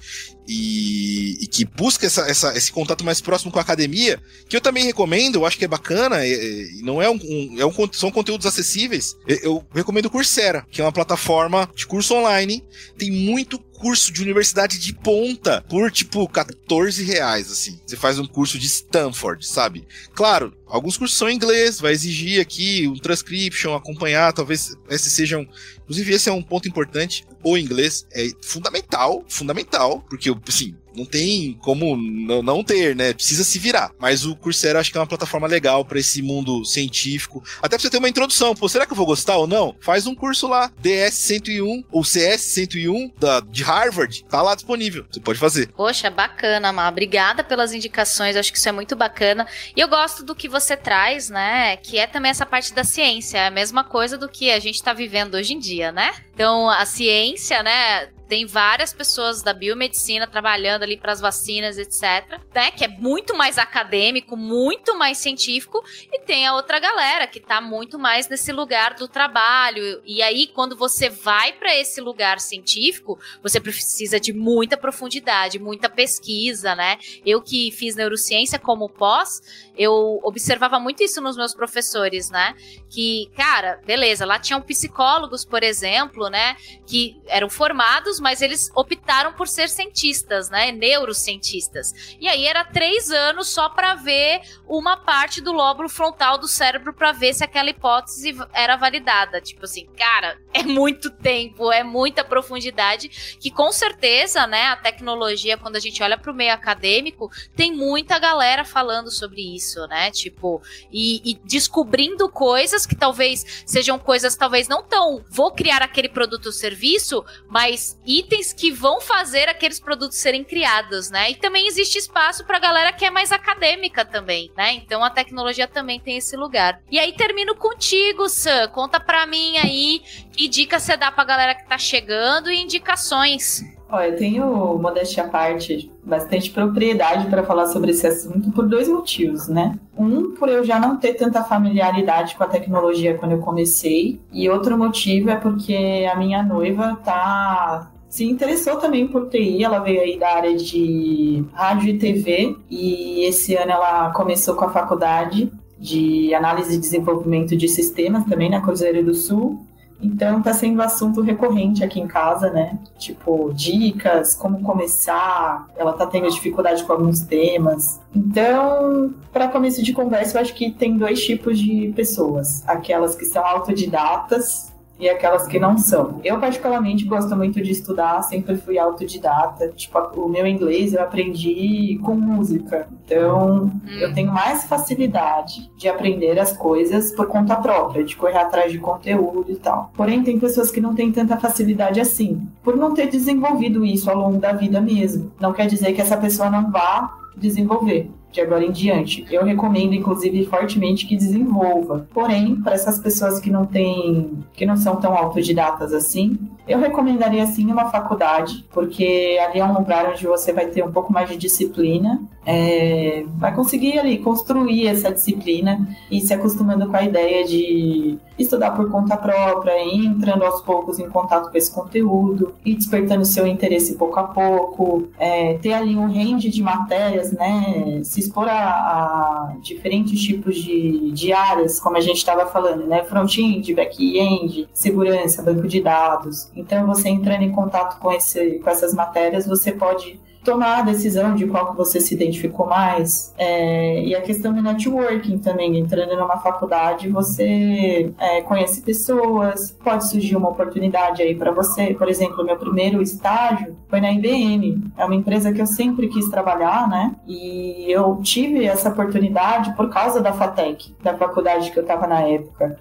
e, 0.47 1.43
e, 1.43 1.47
que 1.47 1.65
busca 1.65 2.05
essa, 2.05 2.21
essa, 2.29 2.55
esse 2.55 2.71
contato 2.71 3.03
mais 3.03 3.19
próximo 3.19 3.51
com 3.51 3.59
a 3.59 3.61
academia, 3.61 4.21
que 4.47 4.55
eu 4.55 4.61
também 4.61 4.85
recomendo, 4.85 5.35
eu 5.35 5.45
acho 5.45 5.57
que 5.57 5.65
é 5.65 5.67
bacana, 5.67 6.25
e, 6.25 6.81
não 6.83 7.01
é 7.01 7.09
um, 7.09 7.15
um, 7.15 7.55
é 7.59 7.65
um, 7.65 7.73
são 7.91 8.11
conteúdos 8.11 8.45
acessíveis. 8.45 9.15
Eu, 9.27 9.39
eu 9.43 9.67
recomendo 9.73 10.05
o 10.05 10.09
Coursera, 10.09 10.65
que 10.69 10.79
é 10.79 10.83
uma 10.83 10.91
plataforma 10.91 11.69
de 11.75 11.87
curso 11.87 12.13
online, 12.13 12.63
tem 12.97 13.11
muito 13.11 13.59
curso 13.79 14.11
de 14.11 14.21
universidade 14.21 14.77
de 14.77 14.93
ponta 14.93 15.63
por, 15.69 15.89
tipo, 15.89 16.27
14 16.27 17.03
reais, 17.03 17.49
assim. 17.51 17.79
Você 17.85 17.95
faz 17.95 18.19
um 18.19 18.27
curso 18.27 18.59
de 18.59 18.67
Stanford, 18.67 19.45
sabe? 19.45 19.87
Claro, 20.13 20.53
alguns 20.67 20.97
cursos 20.97 21.17
são 21.17 21.29
em 21.29 21.35
inglês, 21.35 21.79
vai 21.79 21.93
exigir 21.93 22.41
aqui 22.41 22.87
um 22.87 22.97
transcription, 22.97 23.73
acompanhar, 23.73 24.33
talvez 24.33 24.75
esses 24.89 25.13
sejam... 25.13 25.47
Inclusive, 25.83 26.13
esse 26.13 26.29
é 26.29 26.33
um 26.33 26.43
ponto 26.43 26.67
importante. 26.67 27.25
O 27.43 27.57
inglês 27.57 28.05
é 28.13 28.29
fundamental, 28.41 29.25
fundamental, 29.27 30.05
porque, 30.09 30.29
assim, 30.47 30.75
não 30.95 31.05
tem 31.05 31.57
como 31.61 31.95
não 31.97 32.63
ter, 32.63 32.95
né? 32.95 33.13
Precisa 33.13 33.43
se 33.43 33.59
virar. 33.59 33.91
Mas 33.99 34.25
o 34.25 34.35
Coursera 34.35 34.79
acho 34.79 34.91
que 34.91 34.97
é 34.97 35.01
uma 35.01 35.07
plataforma 35.07 35.47
legal 35.47 35.85
para 35.85 35.99
esse 35.99 36.21
mundo 36.21 36.65
científico. 36.65 37.43
Até 37.61 37.77
pra 37.77 37.79
você 37.79 37.89
ter 37.89 37.97
uma 37.97 38.09
introdução. 38.09 38.55
Pô, 38.55 38.67
será 38.67 38.85
que 38.85 38.91
eu 38.91 38.97
vou 38.97 39.05
gostar 39.05 39.37
ou 39.37 39.47
não? 39.47 39.75
Faz 39.79 40.07
um 40.07 40.15
curso 40.15 40.47
lá, 40.47 40.71
DS 40.79 41.13
101 41.13 41.83
ou 41.91 42.03
CS 42.03 42.41
101 42.41 43.11
da, 43.17 43.39
de 43.39 43.63
Harvard. 43.63 44.23
Tá 44.29 44.41
lá 44.41 44.55
disponível. 44.55 45.05
Você 45.09 45.19
pode 45.19 45.39
fazer. 45.39 45.67
Poxa, 45.69 46.09
bacana, 46.09 46.71
Má. 46.71 46.89
Obrigada 46.89 47.43
pelas 47.43 47.73
indicações. 47.73 48.35
acho 48.35 48.51
que 48.51 48.57
isso 48.57 48.69
é 48.69 48.71
muito 48.71 48.95
bacana. 48.95 49.47
E 49.75 49.79
eu 49.79 49.87
gosto 49.87 50.23
do 50.23 50.35
que 50.35 50.47
você 50.47 50.75
traz, 50.75 51.29
né? 51.29 51.77
Que 51.77 51.97
é 51.97 52.07
também 52.07 52.31
essa 52.31 52.45
parte 52.45 52.73
da 52.73 52.83
ciência. 52.83 53.37
É 53.37 53.47
a 53.47 53.51
mesma 53.51 53.83
coisa 53.83 54.17
do 54.17 54.27
que 54.27 54.51
a 54.51 54.59
gente 54.59 54.81
tá 54.81 54.93
vivendo 54.93 55.35
hoje 55.35 55.53
em 55.53 55.59
dia, 55.59 55.91
né? 55.91 56.13
Então, 56.33 56.69
a 56.69 56.85
ciência, 56.85 57.61
né? 57.63 58.09
Tem 58.29 58.45
várias 58.45 58.93
pessoas 58.93 59.41
da 59.41 59.53
biomedicina 59.53 60.27
trabalhando 60.27 60.83
ali 60.83 60.95
para 60.95 61.11
as 61.11 61.19
vacinas, 61.19 61.79
etc, 61.79 62.39
né, 62.53 62.69
que 62.69 62.85
é 62.85 62.87
muito 62.87 63.35
mais 63.35 63.57
acadêmico, 63.57 64.37
muito 64.37 64.95
mais 64.95 65.17
científico, 65.17 65.83
e 66.13 66.19
tem 66.19 66.45
a 66.45 66.53
outra 66.53 66.79
galera 66.79 67.25
que 67.25 67.39
tá 67.39 67.59
muito 67.59 67.97
mais 67.97 68.29
nesse 68.29 68.51
lugar 68.51 68.93
do 68.93 69.07
trabalho. 69.07 70.01
E 70.05 70.21
aí 70.21 70.45
quando 70.45 70.77
você 70.77 71.09
vai 71.09 71.53
para 71.53 71.75
esse 71.75 71.99
lugar 71.99 72.39
científico, 72.39 73.19
você 73.41 73.59
precisa 73.59 74.19
de 74.19 74.31
muita 74.31 74.77
profundidade, 74.77 75.57
muita 75.57 75.89
pesquisa, 75.89 76.75
né? 76.75 76.99
Eu 77.25 77.41
que 77.41 77.71
fiz 77.71 77.95
neurociência 77.95 78.59
como 78.59 78.87
pós, 78.87 79.41
eu 79.79 80.19
observava 80.23 80.79
muito 80.79 81.01
isso 81.01 81.21
nos 81.21 81.35
meus 81.35 81.55
professores, 81.55 82.29
né? 82.29 82.53
Que, 82.89 83.31
cara, 83.35 83.79
beleza, 83.85 84.25
lá 84.25 84.37
tinham 84.37 84.61
psicólogos, 84.61 85.43
por 85.43 85.63
exemplo, 85.63 86.29
né, 86.29 86.55
que 86.85 87.19
eram 87.27 87.49
formados 87.49 88.19
mas 88.19 88.41
eles 88.41 88.69
optaram 88.75 89.33
por 89.33 89.47
ser 89.47 89.69
cientistas, 89.69 90.49
né? 90.49 90.71
Neurocientistas. 90.71 92.15
E 92.19 92.27
aí 92.27 92.45
era 92.45 92.65
três 92.65 93.11
anos 93.11 93.47
só 93.47 93.69
para 93.69 93.95
ver 93.95 94.41
uma 94.67 94.97
parte 94.97 95.41
do 95.41 95.51
lóbulo 95.51 95.89
frontal 95.89 96.37
do 96.37 96.47
cérebro 96.47 96.93
para 96.93 97.11
ver 97.11 97.33
se 97.33 97.43
aquela 97.43 97.69
hipótese 97.69 98.35
era 98.53 98.75
validada. 98.75 99.41
Tipo 99.41 99.65
assim, 99.65 99.87
cara, 99.97 100.39
é 100.53 100.63
muito 100.63 101.09
tempo, 101.09 101.71
é 101.71 101.83
muita 101.83 102.23
profundidade 102.23 103.37
que 103.39 103.51
com 103.51 103.71
certeza, 103.71 104.47
né, 104.47 104.67
a 104.67 104.75
tecnologia, 104.75 105.57
quando 105.57 105.75
a 105.75 105.79
gente 105.79 106.01
olha 106.01 106.17
para 106.17 106.31
o 106.31 106.35
meio 106.35 106.53
acadêmico, 106.53 107.29
tem 107.55 107.73
muita 107.73 108.17
galera 108.17 108.65
falando 108.65 109.11
sobre 109.11 109.55
isso, 109.55 109.68
né? 109.87 110.11
Tipo, 110.11 110.61
e, 110.91 111.31
e 111.31 111.39
descobrindo 111.45 112.29
coisas 112.29 112.85
que 112.85 112.95
talvez 112.95 113.63
sejam 113.65 113.99
coisas 113.99 114.35
talvez 114.35 114.67
não 114.67 114.83
tão 114.83 115.23
vou 115.29 115.51
criar 115.51 115.81
aquele 115.81 116.09
produto 116.09 116.47
ou 116.47 116.51
serviço, 116.51 117.23
mas 117.47 117.99
itens 118.05 118.53
que 118.53 118.71
vão 118.71 119.01
fazer 119.01 119.49
aqueles 119.49 119.79
produtos 119.79 120.17
serem 120.17 120.43
criados, 120.43 121.09
né? 121.09 121.31
E 121.31 121.35
também 121.35 121.67
existe 121.67 121.97
espaço 121.97 122.45
para 122.45 122.59
galera 122.59 122.93
que 122.93 123.05
é 123.05 123.11
mais 123.11 123.31
acadêmica 123.31 124.05
também, 124.05 124.51
né? 124.55 124.73
Então 124.73 125.03
a 125.03 125.09
tecnologia 125.09 125.67
também 125.67 125.99
tem 125.99 126.17
esse 126.17 126.35
lugar. 126.35 126.81
E 126.89 126.99
aí 126.99 127.13
termino 127.13 127.55
contigo, 127.55 128.27
Sam. 128.29 128.67
Conta 128.69 128.99
pra 128.99 129.25
mim 129.25 129.57
aí 129.57 130.01
que 130.31 130.47
dica 130.47 130.79
você 130.79 130.95
dá 130.95 131.11
pra 131.11 131.23
galera 131.23 131.55
que 131.55 131.67
tá 131.67 131.77
chegando 131.77 132.51
e 132.51 132.61
indicações. 132.61 133.61
Olha, 133.91 134.09
eu 134.09 134.17
tenho, 134.17 134.77
modéstia 134.77 135.23
à 135.23 135.27
parte, 135.27 135.91
bastante 136.03 136.51
propriedade 136.51 137.27
para 137.27 137.43
falar 137.43 137.65
sobre 137.67 137.89
esse 137.91 138.05
assunto 138.05 138.51
por 138.51 138.67
dois 138.67 138.87
motivos, 138.87 139.47
né? 139.47 139.79
Um, 139.97 140.35
por 140.35 140.47
eu 140.47 140.63
já 140.63 140.79
não 140.79 140.97
ter 140.97 141.15
tanta 141.15 141.43
familiaridade 141.43 142.35
com 142.35 142.43
a 142.43 142.47
tecnologia 142.47 143.17
quando 143.17 143.31
eu 143.31 143.39
comecei, 143.39 144.19
e 144.31 144.47
outro 144.47 144.77
motivo 144.77 145.31
é 145.31 145.35
porque 145.35 146.07
a 146.11 146.15
minha 146.15 146.43
noiva 146.43 146.99
tá 147.03 147.91
se 148.09 148.25
interessou 148.25 148.77
também 148.77 149.07
por 149.07 149.29
TI, 149.29 149.63
ela 149.63 149.79
veio 149.79 150.01
aí 150.01 150.17
da 150.17 150.35
área 150.35 150.57
de 150.57 151.45
rádio 151.53 151.89
e 151.89 151.97
TV 151.99 152.57
e 152.69 153.23
esse 153.25 153.55
ano 153.55 153.71
ela 153.71 154.11
começou 154.11 154.55
com 154.55 154.65
a 154.65 154.71
faculdade 154.71 155.51
de 155.77 156.33
análise 156.33 156.75
e 156.75 156.79
desenvolvimento 156.79 157.55
de 157.55 157.67
sistemas 157.69 158.25
também 158.25 158.49
na 158.49 158.61
Cruzeiro 158.61 159.03
do 159.03 159.13
Sul. 159.13 159.63
Então 160.01 160.41
tá 160.41 160.53
sendo 160.53 160.81
assunto 160.81 161.21
recorrente 161.21 161.83
aqui 161.83 161.99
em 161.99 162.07
casa, 162.07 162.49
né? 162.49 162.77
Tipo, 162.97 163.51
dicas, 163.53 164.33
como 164.35 164.61
começar. 164.61 165.67
Ela 165.75 165.93
tá 165.93 166.05
tendo 166.05 166.29
dificuldade 166.29 166.83
com 166.83 166.93
alguns 166.93 167.21
temas. 167.21 167.99
Então, 168.15 169.13
para 169.31 169.47
começo 169.49 169.83
de 169.83 169.93
conversa, 169.93 170.37
eu 170.37 170.41
acho 170.41 170.53
que 170.53 170.71
tem 170.71 170.97
dois 170.97 171.23
tipos 171.23 171.59
de 171.59 171.91
pessoas: 171.95 172.63
aquelas 172.67 173.15
que 173.15 173.25
são 173.25 173.45
autodidatas 173.45 174.68
e 174.99 175.09
aquelas 175.09 175.47
que 175.47 175.57
não 175.57 175.77
são. 175.77 176.19
Eu, 176.23 176.39
particularmente, 176.39 177.05
gosto 177.05 177.35
muito 177.35 177.61
de 177.61 177.71
estudar, 177.71 178.21
sempre 178.23 178.57
fui 178.57 178.77
autodidata. 178.77 179.69
Tipo, 179.69 179.99
o 180.19 180.27
meu 180.27 180.45
inglês 180.45 180.93
eu 180.93 181.01
aprendi 181.01 181.97
com 182.03 182.13
música. 182.15 182.87
Então, 183.05 183.63
hum. 183.65 183.79
eu 183.99 184.13
tenho 184.13 184.31
mais 184.31 184.65
facilidade 184.65 185.71
de 185.77 185.87
aprender 185.87 186.37
as 186.37 186.55
coisas 186.55 187.11
por 187.11 187.27
conta 187.27 187.55
própria, 187.55 188.03
de 188.03 188.15
correr 188.15 188.37
atrás 188.37 188.71
de 188.71 188.77
conteúdo 188.77 189.45
e 189.49 189.55
tal. 189.55 189.91
Porém, 189.95 190.21
tem 190.21 190.37
pessoas 190.37 190.69
que 190.69 190.81
não 190.81 190.93
têm 190.93 191.11
tanta 191.11 191.37
facilidade 191.37 192.01
assim, 192.01 192.47
por 192.61 192.75
não 192.75 192.93
ter 192.93 193.07
desenvolvido 193.07 193.85
isso 193.85 194.09
ao 194.09 194.17
longo 194.17 194.37
da 194.37 194.51
vida 194.51 194.81
mesmo. 194.81 195.31
Não 195.39 195.53
quer 195.53 195.67
dizer 195.67 195.93
que 195.93 196.01
essa 196.01 196.17
pessoa 196.17 196.49
não 196.49 196.69
vá 196.69 197.17
desenvolver 197.37 198.11
de 198.31 198.41
agora 198.41 198.63
em 198.63 198.71
diante. 198.71 199.25
Eu 199.31 199.43
recomendo, 199.43 199.93
inclusive, 199.93 200.45
fortemente 200.45 201.05
que 201.05 201.15
desenvolva. 201.15 202.07
Porém, 202.13 202.55
para 202.57 202.73
essas 202.73 202.99
pessoas 202.99 203.39
que 203.39 203.49
não 203.49 203.65
têm, 203.65 204.43
que 204.53 204.65
não 204.65 204.77
são 204.77 204.97
tão 204.97 205.15
autodidatas 205.15 205.93
assim, 205.93 206.37
eu 206.69 206.79
recomendaria 206.79 207.45
sim 207.47 207.71
uma 207.71 207.89
faculdade, 207.89 208.65
porque 208.71 209.37
ali 209.41 209.59
é 209.59 209.65
um 209.65 209.73
lugar 209.73 210.09
onde 210.11 210.25
você 210.27 210.53
vai 210.53 210.67
ter 210.67 210.83
um 210.83 210.91
pouco 210.91 211.11
mais 211.11 211.27
de 211.27 211.35
disciplina, 211.35 212.21
é, 212.45 213.25
vai 213.37 213.53
conseguir 213.53 213.99
ali 213.99 214.19
construir 214.19 214.87
essa 214.87 215.11
disciplina 215.11 215.87
e 216.09 216.21
se 216.21 216.33
acostumando 216.33 216.87
com 216.87 216.95
a 216.95 217.03
ideia 217.03 217.45
de 217.45 218.17
estudar 218.39 218.71
por 218.71 218.89
conta 218.89 219.17
própria, 219.17 219.83
entrando 219.83 220.43
aos 220.43 220.61
poucos 220.61 220.97
em 220.97 221.09
contato 221.09 221.51
com 221.51 221.57
esse 221.57 221.71
conteúdo 221.71 222.55
e 222.65 222.73
despertando 222.73 223.25
seu 223.25 223.45
interesse 223.45 223.95
pouco 223.95 224.19
a 224.19 224.23
pouco, 224.23 225.07
é, 225.19 225.55
ter 225.55 225.73
ali 225.73 225.95
um 225.95 226.07
range 226.07 226.49
de 226.49 226.63
matérias, 226.63 227.31
né? 227.31 228.01
Se 228.03 228.21
expor 228.21 228.47
a, 228.47 228.53
a 228.53 229.55
diferentes 229.61 230.19
tipos 230.21 230.55
de, 230.55 231.11
de 231.11 231.33
áreas, 231.33 231.79
como 231.79 231.97
a 231.97 232.01
gente 232.01 232.17
estava 232.17 232.45
falando, 232.45 232.87
né? 232.87 233.03
Front-end, 233.03 233.73
back-end, 233.73 234.69
segurança, 234.73 235.43
banco 235.43 235.67
de 235.67 235.81
dados. 235.81 236.49
Então, 236.59 236.85
você 236.85 237.09
entrando 237.09 237.43
em 237.43 237.51
contato 237.51 237.99
com, 237.99 238.11
esse, 238.11 238.59
com 238.59 238.69
essas 238.69 238.93
matérias, 238.93 239.47
você 239.47 239.71
pode 239.71 240.19
tomar 240.43 240.79
a 240.79 240.81
decisão 240.81 241.35
de 241.35 241.45
qual 241.47 241.71
que 241.71 241.77
você 241.77 241.99
se 241.99 242.13
identificou 242.13 242.65
mais. 242.65 243.33
É, 243.37 244.03
e 244.03 244.15
a 244.15 244.21
questão 244.21 244.53
do 244.53 244.61
networking 244.61 245.37
também, 245.37 245.77
entrando 245.77 246.15
numa 246.15 246.37
faculdade, 246.37 247.09
você 247.09 248.11
é, 248.17 248.41
conhece 248.41 248.81
pessoas, 248.81 249.71
pode 249.83 250.09
surgir 250.09 250.35
uma 250.35 250.49
oportunidade 250.49 251.21
aí 251.21 251.35
para 251.35 251.51
você. 251.51 251.93
Por 251.93 252.07
exemplo, 252.07 252.43
meu 252.43 252.57
primeiro 252.57 253.01
estágio 253.01 253.75
foi 253.87 253.99
na 254.01 254.11
IBM, 254.11 254.91
é 254.97 255.05
uma 255.05 255.15
empresa 255.15 255.51
que 255.51 255.61
eu 255.61 255.67
sempre 255.67 256.07
quis 256.07 256.29
trabalhar, 256.29 256.87
né? 256.87 257.15
E 257.27 257.85
eu 257.91 258.19
tive 258.23 258.65
essa 258.65 258.89
oportunidade 258.89 259.75
por 259.75 259.89
causa 259.89 260.21
da 260.21 260.33
FATEC, 260.33 260.95
da 261.03 261.15
faculdade 261.15 261.71
que 261.71 261.77
eu 261.77 261.83
estava 261.83 262.07
na 262.07 262.21
época. 262.21 262.79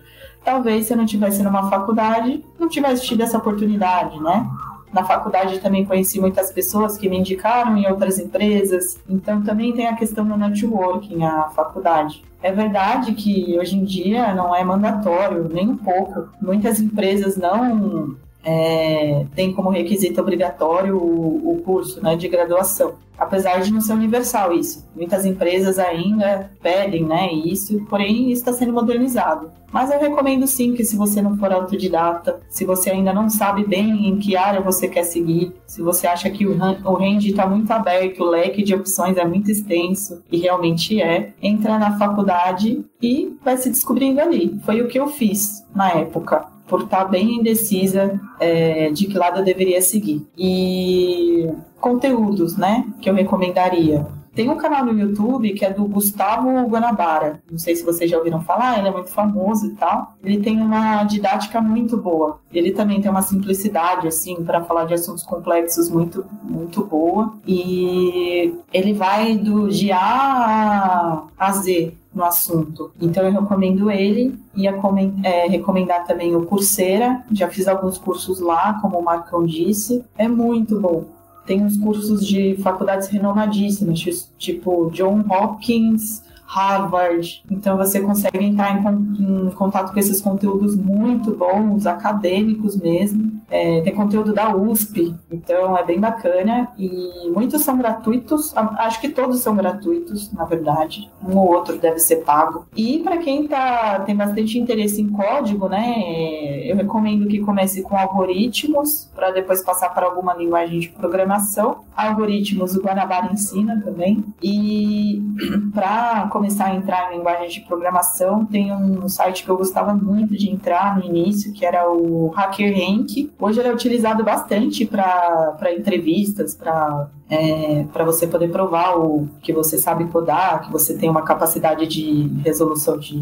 Talvez 0.49 0.87
se 0.87 0.95
eu 0.95 0.97
não 0.97 1.05
tivesse 1.05 1.43
numa 1.43 1.69
faculdade, 1.69 2.43
não 2.59 2.71
tivesse 2.71 3.05
tido 3.05 3.23
essa 3.23 3.37
oportunidade, 3.37 4.19
né? 4.19 4.49
Na 4.91 5.05
faculdade 5.05 5.59
também 5.59 5.85
conheci 5.85 6.19
muitas 6.19 6.51
pessoas 6.51 6.97
que 6.97 7.07
me 7.07 7.19
indicaram 7.19 7.77
em 7.77 7.87
outras 7.87 8.19
empresas. 8.19 8.99
Então 9.07 9.43
também 9.43 9.75
tem 9.75 9.87
a 9.87 9.95
questão 9.95 10.27
do 10.27 10.39
networking, 10.39 11.23
a 11.23 11.51
faculdade. 11.51 12.25
É 12.43 12.51
verdade 12.51 13.13
que 13.13 13.59
hoje 13.59 13.77
em 13.77 13.85
dia 13.85 14.35
não 14.35 14.57
é 14.57 14.65
mandatório, 14.65 15.51
nem 15.53 15.69
um 15.69 15.77
pouco. 15.77 16.31
Muitas 16.41 16.81
empresas 16.81 17.37
não 17.37 18.17
é, 18.45 19.27
tem 19.35 19.53
como 19.53 19.71
requisito 19.71 20.21
obrigatório 20.21 20.97
o, 20.97 21.53
o, 21.53 21.63
curso 21.63 22.03
né, 22.03 22.17
de 22.17 22.29
graduação. 22.29 22.95
Apesar 23.19 23.61
de 23.61 23.73
não 23.73 23.81
ser 23.81 23.95
universal 23.95 24.53
isso. 24.53 24.87
Muitas 24.95 25.27
empresas 25.27 25.77
ainda 25.77 26.53
pedem 26.63 27.05
né, 27.05 27.33
isso, 27.33 27.85
porém 27.87 28.31
isso 28.31 28.43
está 28.43 28.53
sendo 28.53 28.73
modernizado. 28.73 29.51
Mas 29.73 29.91
eu 29.91 29.99
recomendo 29.99 30.47
sim 30.47 30.73
que 30.73 30.85
se 30.85 30.97
você 30.97 31.21
não 31.21 31.37
for 31.37 31.53
autodidata, 31.53 32.41
se 32.49 32.65
você 32.65 32.91
ainda 32.91 33.13
não 33.13 33.29
sabe 33.29 33.67
bem 33.67 34.09
em 34.09 34.19
que 34.19 34.37
área 34.37 34.61
você 34.61 34.87
quer 34.87 35.03
seguir, 35.03 35.53
se 35.67 35.83
você 35.83 36.07
acha 36.07 36.31
que 36.31 36.47
o, 36.47 36.57
o 36.85 36.95
range 36.95 37.31
está 37.31 37.45
muito 37.45 37.71
aberto, 37.73 38.23
o 38.23 38.31
leque 38.31 38.63
de 38.63 38.75
opções 38.75 39.17
é 39.17 39.27
muito 39.27 39.51
extenso, 39.51 40.23
e 40.31 40.39
realmente 40.39 41.03
é, 41.03 41.35
entra 41.43 41.77
na 41.77 41.99
faculdade 41.99 42.85
e 43.03 43.37
vai 43.45 43.57
se 43.57 43.69
descobrindo 43.69 44.21
ali. 44.21 44.59
Foi 44.65 44.81
o 44.81 44.87
que 44.87 44.99
eu 44.99 45.09
fiz 45.09 45.67
na 45.75 45.91
época 45.91 46.57
por 46.69 46.83
estar 46.83 47.05
bem 47.07 47.37
indecisa 47.37 48.21
é, 48.39 48.91
de 48.91 49.07
que 49.07 49.19
lado 49.19 49.41
eu 49.41 49.45
deveria 49.45 49.81
seguir. 49.81 50.27
E 50.37 51.49
conteúdos, 51.81 52.57
né, 52.57 52.85
que 53.01 53.09
eu 53.09 53.15
recomendaria. 53.15 54.07
Tem 54.39 54.49
um 54.49 54.57
canal 54.57 54.85
no 54.85 54.97
YouTube 54.97 55.53
que 55.53 55.65
é 55.65 55.73
do 55.73 55.85
Gustavo 55.85 56.49
Guanabara. 56.69 57.43
Não 57.51 57.59
sei 57.59 57.75
se 57.75 57.85
vocês 57.85 58.09
já 58.09 58.17
ouviram 58.17 58.41
falar, 58.41 58.79
ele 58.79 58.87
é 58.87 58.91
muito 58.93 59.09
famoso 59.09 59.67
e 59.67 59.71
tal. 59.71 60.15
Ele 60.23 60.39
tem 60.39 60.63
uma 60.63 61.03
didática 61.03 61.61
muito 61.61 61.97
boa. 61.97 62.39
Ele 62.53 62.71
também 62.71 63.01
tem 63.01 63.11
uma 63.11 63.23
simplicidade, 63.23 64.07
assim, 64.07 64.45
para 64.45 64.63
falar 64.63 64.85
de 64.85 64.95
assuntos 64.95 65.25
complexos 65.25 65.91
muito, 65.91 66.25
muito 66.45 66.85
boa. 66.85 67.35
E 67.45 68.55
ele 68.73 68.93
vai 68.93 69.37
do 69.37 69.69
de 69.69 69.91
A 69.91 71.25
a 71.37 71.53
Z 71.53 71.95
no 72.19 72.25
assunto. 72.25 72.91
Então 73.01 73.25
eu 73.25 73.33
recomendo 73.33 73.91
ele. 73.91 74.39
Ia 74.55 74.75
é, 75.23 75.47
recomendar 75.47 76.05
também 76.05 76.35
o 76.35 76.45
Coursera. 76.45 77.25
Já 77.33 77.49
fiz 77.49 77.69
alguns 77.69 77.97
cursos 77.97 78.41
lá, 78.41 78.79
como 78.83 78.99
o 78.99 79.05
Marcão 79.05 79.47
disse. 79.47 80.05
É 80.19 80.27
muito 80.27 80.81
bom. 80.81 81.05
Tem 81.47 81.65
uns 81.65 81.79
cursos 81.79 82.27
de 82.27 82.57
faculdades 82.57 83.09
renomadíssimas, 83.09 84.31
tipo 84.37 84.91
John 84.91 85.25
Hopkins, 85.31 86.23
Harvard. 86.49 87.45
Então 87.51 87.77
você 87.77 88.01
consegue 88.01 88.43
entrar 88.43 88.75
em, 88.75 89.51
contato 89.51 89.93
com 89.93 89.99
esses 89.99 90.19
conteúdos 90.21 90.75
muito 90.77 91.33
bons, 91.33 91.87
acadêmicos 91.87 92.75
mesmo. 92.77 93.39
É, 93.51 93.83
tem 93.83 93.95
conteúdo 93.95 94.33
da 94.33 94.55
USP, 94.55 95.15
então 95.31 95.77
é 95.77 95.85
bem 95.85 96.01
bacana. 96.01 96.73
E 96.79 97.31
muitos 97.35 97.63
são 97.63 97.77
gratuitos, 97.77 98.57
acho 98.57 99.01
que 99.01 99.11
todos 99.11 99.41
são 99.41 99.55
gratuitos, 99.55 100.33
na 100.33 100.45
verdade. 100.47 101.11
Um 101.23 101.37
ou 101.37 101.53
outro 101.53 101.79
deve 101.79 101.99
ser 101.99 102.25
pago. 102.25 102.67
E 102.75 103.01
para 103.01 103.19
quem 103.19 103.47
tá, 103.47 104.01
tem 104.01 104.17
bastante 104.17 104.59
interesse 104.59 105.03
em 105.03 105.09
código, 105.11 105.69
né, 105.69 106.63
eu 106.65 106.77
recomendo 106.77 107.29
que 107.29 107.41
comece 107.41 107.83
com 107.83 107.97
algoritmos, 107.97 109.11
para 109.15 109.31
depois 109.31 109.63
passar 109.63 109.91
para 109.91 110.07
alguma 110.07 110.35
linguagem 110.35 110.81
de 110.81 110.89
programação. 110.89 111.85
Algoritmos 111.95 112.75
o 112.75 112.81
Guanabara 112.81 113.33
ensina 113.33 113.83
também. 113.85 114.25
E 114.43 115.23
para 115.75 116.29
começar 116.39 116.67
a 116.67 116.75
entrar 116.75 117.13
em 117.13 117.19
linguagem 117.19 117.49
de 117.49 117.61
programação, 117.63 118.47
tem 118.47 118.73
um 118.73 119.09
site 119.09 119.45
que 119.45 119.51
eu 119.51 119.57
gostava 119.57 119.93
muito 119.93 120.37
de 120.37 120.49
entrar 120.49 120.97
no 120.97 121.05
início, 121.05 121.53
que 121.53 121.67
era 121.67 121.91
o 121.91 122.33
HackerRank. 122.35 123.33
Hoje 123.41 123.59
ele 123.59 123.69
é 123.69 123.73
utilizado 123.73 124.23
bastante 124.23 124.87
para 124.87 125.75
entrevistas, 125.77 126.55
para 126.55 127.09
é, 127.29 127.85
para 127.93 128.05
você 128.05 128.27
poder 128.27 128.51
provar 128.51 128.97
o 128.97 129.29
que 129.43 129.53
você 129.53 129.77
sabe 129.77 130.07
codar, 130.07 130.65
que 130.65 130.73
você 130.73 130.97
tem 130.97 131.11
uma 131.11 131.23
capacidade 131.23 131.87
de 131.87 132.29
resolução 132.43 132.97
de, 132.99 133.21